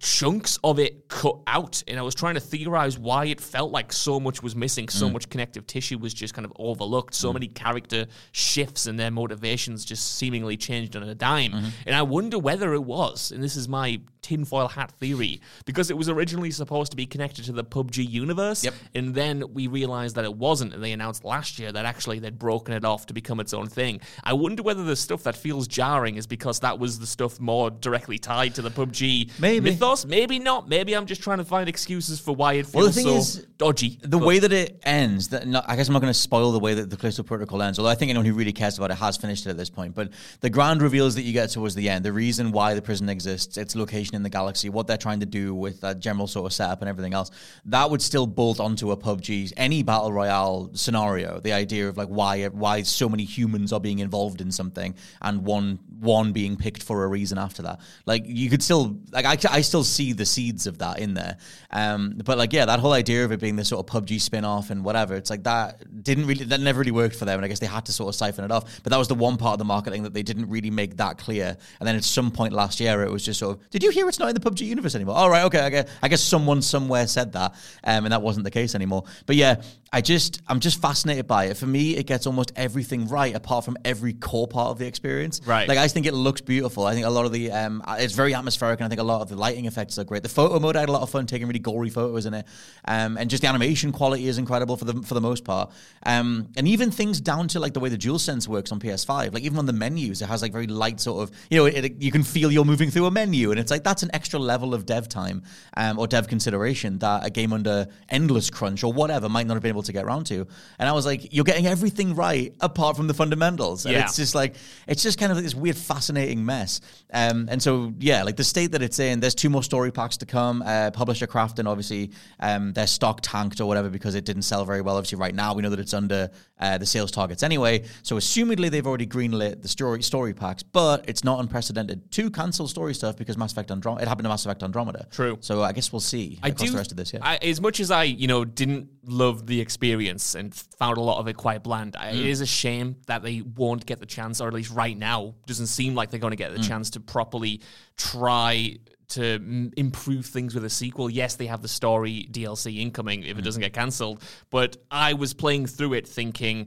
chunks 0.00 0.58
of 0.62 0.78
it 0.78 1.08
cut 1.08 1.38
out 1.46 1.82
and 1.88 1.98
i 1.98 2.02
was 2.02 2.14
trying 2.14 2.34
to 2.34 2.40
theorize 2.40 2.98
why 2.98 3.24
it 3.24 3.40
felt 3.40 3.72
like 3.72 3.90
so 3.90 4.20
much 4.20 4.42
was 4.42 4.54
missing 4.54 4.86
so 4.86 5.08
mm. 5.08 5.14
much 5.14 5.30
connective 5.30 5.66
tissue 5.66 5.96
was 5.96 6.12
just 6.12 6.34
kind 6.34 6.44
of 6.44 6.52
overlooked 6.58 7.14
so 7.14 7.30
mm. 7.30 7.34
many 7.34 7.46
character 7.46 8.04
shifts 8.32 8.86
and 8.86 9.00
their 9.00 9.10
motivations 9.10 9.86
just 9.86 10.16
seemingly 10.16 10.56
changed 10.56 10.94
on 10.94 11.02
a 11.04 11.14
dime. 11.14 11.52
Mm-hmm. 11.52 11.68
And 11.86 11.96
i 11.96 12.02
wonder 12.02 12.38
whether 12.38 12.74
it 12.74 12.84
was 12.84 13.30
and 13.30 13.42
this 13.42 13.56
is 13.56 13.66
my 13.66 13.98
tinfoil 14.22 14.68
hat 14.68 14.90
theory 14.92 15.40
because 15.64 15.90
it 15.90 15.96
was 15.96 16.08
originally 16.08 16.50
supposed 16.50 16.90
to 16.90 16.96
be 16.96 17.06
connected 17.06 17.44
to 17.44 17.52
the 17.52 17.64
pubg 17.64 17.96
universe 17.96 18.64
Yep. 18.64 18.74
and 18.94 19.14
then 19.14 19.44
we 19.54 19.66
realized 19.66 20.16
that 20.16 20.24
it 20.24 20.34
wasn't 20.34 20.74
and 20.74 20.82
they 20.82 20.92
announced 20.92 21.24
last 21.24 21.58
year 21.58 21.72
that 21.72 21.84
actually 21.84 22.18
they'd 22.18 22.38
broken 22.38 22.74
it 22.74 22.84
off 22.84 23.06
to 23.06 23.14
become 23.14 23.40
its 23.40 23.54
own 23.54 23.66
thing 23.68 24.00
i 24.24 24.32
wonder 24.32 24.62
whether 24.62 24.84
the 24.84 24.96
stuff 24.96 25.22
that 25.24 25.36
feels 25.36 25.68
jarring 25.68 26.16
is 26.16 26.26
because 26.26 26.60
that 26.60 26.78
was 26.78 26.98
the 26.98 27.06
stuff 27.06 27.38
more 27.40 27.70
directly 27.70 28.18
tied 28.18 28.54
to 28.54 28.62
the 28.62 28.70
pubg 28.70 29.30
Maybe. 29.40 29.70
mythos 29.70 30.04
maybe 30.06 30.38
not 30.38 30.68
maybe 30.68 30.94
i'm 30.94 31.06
just 31.06 31.22
trying 31.22 31.38
to 31.38 31.44
find 31.44 31.68
excuses 31.68 32.18
for 32.20 32.34
why 32.34 32.54
it 32.54 32.66
feels 32.66 32.74
Well, 32.74 32.86
the 32.86 32.92
thing 32.92 33.04
so 33.04 33.16
is, 33.16 33.46
dodgy 33.58 33.98
The 34.02 34.18
But- 34.18 34.26
way 34.26 34.38
that 34.38 34.52
it 34.52 34.80
ends, 34.84 35.28
that 35.28 35.46
no, 35.46 35.62
I 35.66 35.76
guess 35.76 35.88
I'm 35.88 35.92
not 35.92 36.00
going 36.02 36.12
to 36.12 36.18
spoil 36.18 36.52
the 36.52 36.58
way 36.58 36.74
that 36.74 36.90
the 36.90 36.96
Callisto 36.96 37.22
Protocol 37.22 37.60
ends, 37.62 37.78
although 37.78 37.90
I 37.90 37.94
think 37.94 38.10
anyone 38.10 38.24
who 38.26 38.32
really 38.34 38.52
cares 38.52 38.78
about 38.78 38.90
it 38.90 38.94
has 38.98 39.16
finished 39.16 39.46
it 39.46 39.50
at 39.50 39.56
this 39.56 39.68
point. 39.70 39.94
But 39.94 40.10
the 40.40 40.50
grand 40.50 40.80
reveals 40.80 41.14
that 41.16 41.22
you 41.22 41.32
get 41.32 41.50
towards 41.50 41.74
the 41.74 41.88
end, 41.88 42.04
the 42.04 42.12
reason 42.12 42.52
why 42.52 42.74
the 42.74 42.82
prison 42.82 43.08
exists, 43.08 43.56
its 43.56 43.74
location 43.74 44.07
in 44.14 44.22
the 44.22 44.30
galaxy, 44.30 44.68
what 44.68 44.86
they're 44.86 44.96
trying 44.96 45.20
to 45.20 45.26
do 45.26 45.54
with 45.54 45.80
that 45.80 46.00
general 46.00 46.26
sort 46.26 46.46
of 46.46 46.52
setup 46.52 46.80
and 46.80 46.88
everything 46.88 47.14
else, 47.14 47.30
that 47.66 47.90
would 47.90 48.02
still 48.02 48.26
bolt 48.26 48.60
onto 48.60 48.90
a 48.90 48.96
PUBG, 48.96 49.52
any 49.56 49.82
battle 49.82 50.12
royale 50.12 50.70
scenario. 50.74 51.40
The 51.40 51.52
idea 51.52 51.88
of 51.88 51.96
like 51.96 52.08
why 52.08 52.46
why 52.46 52.82
so 52.82 53.08
many 53.08 53.24
humans 53.24 53.72
are 53.72 53.80
being 53.80 53.98
involved 53.98 54.40
in 54.40 54.50
something 54.52 54.94
and 55.22 55.44
one 55.44 55.78
one 56.00 56.32
being 56.32 56.56
picked 56.56 56.82
for 56.82 57.04
a 57.04 57.08
reason 57.08 57.38
after 57.38 57.62
that. 57.62 57.80
Like 58.06 58.22
you 58.26 58.50
could 58.50 58.62
still 58.62 58.98
like 59.12 59.24
I, 59.24 59.36
I 59.50 59.60
still 59.60 59.84
see 59.84 60.12
the 60.12 60.26
seeds 60.26 60.66
of 60.66 60.78
that 60.78 60.98
in 60.98 61.14
there. 61.14 61.36
Um, 61.70 62.20
but 62.24 62.38
like 62.38 62.52
yeah, 62.52 62.66
that 62.66 62.80
whole 62.80 62.92
idea 62.92 63.24
of 63.24 63.32
it 63.32 63.40
being 63.40 63.56
this 63.56 63.68
sort 63.68 63.86
of 63.88 63.92
PUBG 63.92 64.20
spin 64.20 64.44
off 64.44 64.70
and 64.70 64.84
whatever, 64.84 65.14
it's 65.14 65.30
like 65.30 65.44
that 65.44 66.02
didn't 66.02 66.26
really 66.26 66.44
that 66.44 66.60
never 66.60 66.80
really 66.80 66.92
worked 66.92 67.16
for 67.16 67.24
them, 67.24 67.38
and 67.38 67.44
I 67.44 67.48
guess 67.48 67.58
they 67.58 67.66
had 67.66 67.86
to 67.86 67.92
sort 67.92 68.08
of 68.08 68.14
siphon 68.14 68.44
it 68.44 68.50
off. 68.50 68.82
But 68.82 68.90
that 68.90 68.98
was 68.98 69.08
the 69.08 69.14
one 69.14 69.36
part 69.36 69.54
of 69.54 69.58
the 69.58 69.64
marketing 69.64 70.02
that 70.04 70.14
they 70.14 70.22
didn't 70.22 70.48
really 70.48 70.70
make 70.70 70.96
that 70.96 71.18
clear. 71.18 71.56
And 71.80 71.86
then 71.86 71.96
at 71.96 72.04
some 72.04 72.30
point 72.30 72.52
last 72.52 72.80
year, 72.80 73.02
it 73.02 73.10
was 73.10 73.24
just 73.24 73.40
sort 73.40 73.56
of, 73.56 73.70
did 73.70 73.82
you 73.82 73.90
hear 73.98 74.08
it's 74.08 74.18
not 74.18 74.28
in 74.28 74.34
the 74.34 74.40
PUBG 74.40 74.60
universe 74.62 74.94
anymore? 74.94 75.16
All 75.16 75.28
right, 75.30 75.44
okay, 75.44 75.60
I 75.60 75.70
guess, 75.70 75.90
I 76.02 76.08
guess 76.08 76.22
someone 76.22 76.62
somewhere 76.62 77.06
said 77.06 77.32
that, 77.32 77.52
um, 77.84 78.04
and 78.04 78.12
that 78.12 78.22
wasn't 78.22 78.44
the 78.44 78.50
case 78.50 78.74
anymore. 78.74 79.04
But 79.26 79.36
yeah, 79.36 79.62
I 79.92 80.00
just 80.00 80.40
I'm 80.48 80.60
just 80.60 80.80
fascinated 80.82 81.26
by 81.26 81.46
it. 81.46 81.56
For 81.56 81.66
me, 81.66 81.96
it 81.96 82.06
gets 82.06 82.26
almost 82.26 82.52
everything 82.56 83.08
right 83.08 83.34
apart 83.34 83.64
from 83.64 83.76
every 83.84 84.12
core 84.12 84.46
part 84.46 84.68
of 84.70 84.78
the 84.78 84.86
experience. 84.86 85.40
Right. 85.46 85.66
Like 85.68 85.78
I 85.78 85.84
just 85.84 85.94
think 85.94 86.06
it 86.06 86.12
looks 86.14 86.40
beautiful. 86.42 86.84
I 86.86 86.92
think 86.94 87.06
a 87.06 87.10
lot 87.10 87.24
of 87.26 87.32
the 87.32 87.50
um, 87.52 87.82
it's 87.98 88.14
very 88.14 88.34
atmospheric, 88.34 88.80
and 88.80 88.86
I 88.86 88.88
think 88.88 89.00
a 89.00 89.04
lot 89.04 89.22
of 89.22 89.28
the 89.28 89.36
lighting 89.36 89.64
effects 89.66 89.98
are 89.98 90.04
great. 90.04 90.22
The 90.22 90.28
photo 90.28 90.58
mode, 90.58 90.76
I 90.76 90.80
had 90.80 90.88
a 90.88 90.92
lot 90.92 91.02
of 91.02 91.10
fun 91.10 91.26
taking 91.26 91.46
really 91.46 91.58
gory 91.58 91.90
photos 91.90 92.26
in 92.26 92.34
it, 92.34 92.46
um, 92.86 93.16
and 93.18 93.28
just 93.30 93.42
the 93.42 93.48
animation 93.48 93.92
quality 93.92 94.26
is 94.28 94.38
incredible 94.38 94.76
for 94.76 94.84
the 94.84 95.02
for 95.02 95.14
the 95.14 95.20
most 95.20 95.44
part. 95.44 95.70
Um, 96.04 96.48
and 96.56 96.68
even 96.68 96.90
things 96.90 97.20
down 97.20 97.48
to 97.48 97.60
like 97.60 97.72
the 97.74 97.80
way 97.80 97.88
the 97.88 97.98
DualSense 97.98 98.46
works 98.46 98.72
on 98.72 98.80
PS5, 98.80 99.32
like 99.32 99.42
even 99.42 99.58
on 99.58 99.66
the 99.66 99.72
menus, 99.72 100.22
it 100.22 100.26
has 100.28 100.42
like 100.42 100.52
very 100.52 100.66
light 100.66 101.00
sort 101.00 101.22
of 101.22 101.34
you 101.50 101.58
know 101.58 101.64
it, 101.66 101.84
it- 101.84 102.02
you 102.02 102.12
can 102.12 102.22
feel 102.22 102.52
you're 102.52 102.64
moving 102.64 102.90
through 102.90 103.06
a 103.06 103.10
menu, 103.10 103.50
and 103.50 103.58
it's 103.58 103.70
like 103.70 103.84
that's 103.88 104.02
an 104.02 104.10
extra 104.12 104.38
level 104.38 104.74
of 104.74 104.84
dev 104.84 105.08
time 105.08 105.42
um, 105.76 105.98
or 105.98 106.06
dev 106.06 106.28
consideration 106.28 106.98
that 106.98 107.24
a 107.24 107.30
game 107.30 107.52
under 107.52 107.86
endless 108.08 108.50
crunch 108.50 108.84
or 108.84 108.92
whatever 108.92 109.28
might 109.28 109.46
not 109.46 109.54
have 109.54 109.62
been 109.62 109.70
able 109.70 109.82
to 109.82 109.92
get 109.92 110.04
around 110.04 110.24
to. 110.26 110.46
And 110.78 110.88
I 110.88 110.92
was 110.92 111.06
like, 111.06 111.32
you're 111.32 111.44
getting 111.44 111.66
everything 111.66 112.14
right 112.14 112.54
apart 112.60 112.96
from 112.96 113.06
the 113.06 113.14
fundamentals. 113.14 113.86
And 113.86 113.94
Yeah. 113.94 114.04
it's 114.04 114.16
just 114.16 114.34
like 114.34 114.56
it's 114.86 115.02
just 115.02 115.18
kind 115.18 115.32
of 115.32 115.36
like 115.38 115.44
this 115.44 115.54
weird, 115.54 115.76
fascinating 115.76 116.44
mess. 116.44 116.80
Um, 117.12 117.48
and 117.50 117.62
so 117.62 117.94
yeah, 117.98 118.22
like 118.24 118.36
the 118.36 118.44
state 118.44 118.72
that 118.72 118.82
it's 118.82 118.98
in, 118.98 119.20
there's 119.20 119.34
two 119.34 119.48
more 119.50 119.62
story 119.62 119.90
packs 119.90 120.18
to 120.18 120.26
come. 120.26 120.62
Uh, 120.64 120.90
Publisher 120.90 121.26
Krafton 121.26 121.66
obviously 121.66 122.10
um, 122.40 122.72
their 122.74 122.86
stock 122.86 123.20
tanked 123.22 123.60
or 123.60 123.66
whatever 123.66 123.88
because 123.88 124.14
it 124.14 124.24
didn't 124.26 124.42
sell 124.42 124.64
very 124.64 124.82
well. 124.82 124.96
Obviously, 124.96 125.18
right 125.18 125.34
now 125.34 125.54
we 125.54 125.62
know 125.62 125.70
that 125.70 125.80
it's 125.80 125.94
under 125.94 126.30
uh, 126.60 126.76
the 126.76 126.86
sales 126.86 127.10
targets 127.10 127.42
anyway. 127.42 127.84
So 128.02 128.16
assumedly 128.16 128.70
they've 128.70 128.86
already 128.86 129.06
greenlit 129.06 129.62
the 129.62 129.68
story 129.68 130.02
story 130.02 130.34
packs, 130.34 130.62
but 130.62 131.04
it's 131.08 131.24
not 131.24 131.40
unprecedented 131.40 132.10
to 132.12 132.30
cancel 132.30 132.68
story 132.68 132.94
stuff 132.94 133.16
because 133.16 133.38
Mass 133.38 133.52
Effect 133.52 133.70
Andromeda. 133.78 134.04
It 134.04 134.08
happened 134.08 134.24
to 134.24 134.28
Mass 134.28 134.44
Effect 134.44 134.62
Andromeda. 134.62 135.06
True. 135.10 135.38
So 135.40 135.62
I 135.62 135.72
guess 135.72 135.92
we'll 135.92 136.00
see 136.00 136.38
I 136.42 136.48
across 136.48 136.66
do, 136.66 136.72
the 136.72 136.76
rest 136.78 136.90
of 136.90 136.96
this. 136.96 137.12
Yeah. 137.12 137.20
I, 137.22 137.36
as 137.36 137.60
much 137.60 137.80
as 137.80 137.90
I, 137.90 138.02
you 138.04 138.26
know, 138.26 138.44
didn't 138.44 138.88
love 139.04 139.46
the 139.46 139.60
experience 139.60 140.34
and 140.34 140.54
found 140.54 140.98
a 140.98 141.00
lot 141.00 141.18
of 141.18 141.28
it 141.28 141.36
quite 141.36 141.62
bland, 141.62 141.94
Mm. 141.94 142.14
it 142.20 142.26
is 142.26 142.40
a 142.40 142.46
shame 142.46 142.96
that 143.06 143.22
they 143.22 143.40
won't 143.42 143.86
get 143.86 144.00
the 144.00 144.06
chance, 144.06 144.40
or 144.40 144.48
at 144.48 144.54
least 144.54 144.70
right 144.70 144.96
now, 144.98 145.34
doesn't 145.46 145.66
seem 145.68 145.94
like 145.94 146.10
they're 146.10 146.20
going 146.20 146.32
to 146.32 146.36
get 146.36 146.52
the 146.52 146.58
Mm. 146.60 146.68
chance 146.68 146.90
to 146.90 147.00
properly 147.00 147.60
try 147.96 148.76
to 149.08 149.70
improve 149.78 150.26
things 150.26 150.54
with 150.54 150.64
a 150.64 150.70
sequel. 150.70 151.08
Yes, 151.08 151.36
they 151.36 151.46
have 151.46 151.62
the 151.62 151.68
story 151.68 152.28
DLC 152.30 152.78
incoming 152.80 153.22
if 153.22 153.38
it 153.38 153.40
Mm. 153.40 153.44
doesn't 153.44 153.62
get 153.62 153.72
cancelled, 153.72 154.22
but 154.50 154.76
I 154.90 155.14
was 155.14 155.32
playing 155.32 155.66
through 155.66 155.94
it 155.94 156.06
thinking. 156.06 156.66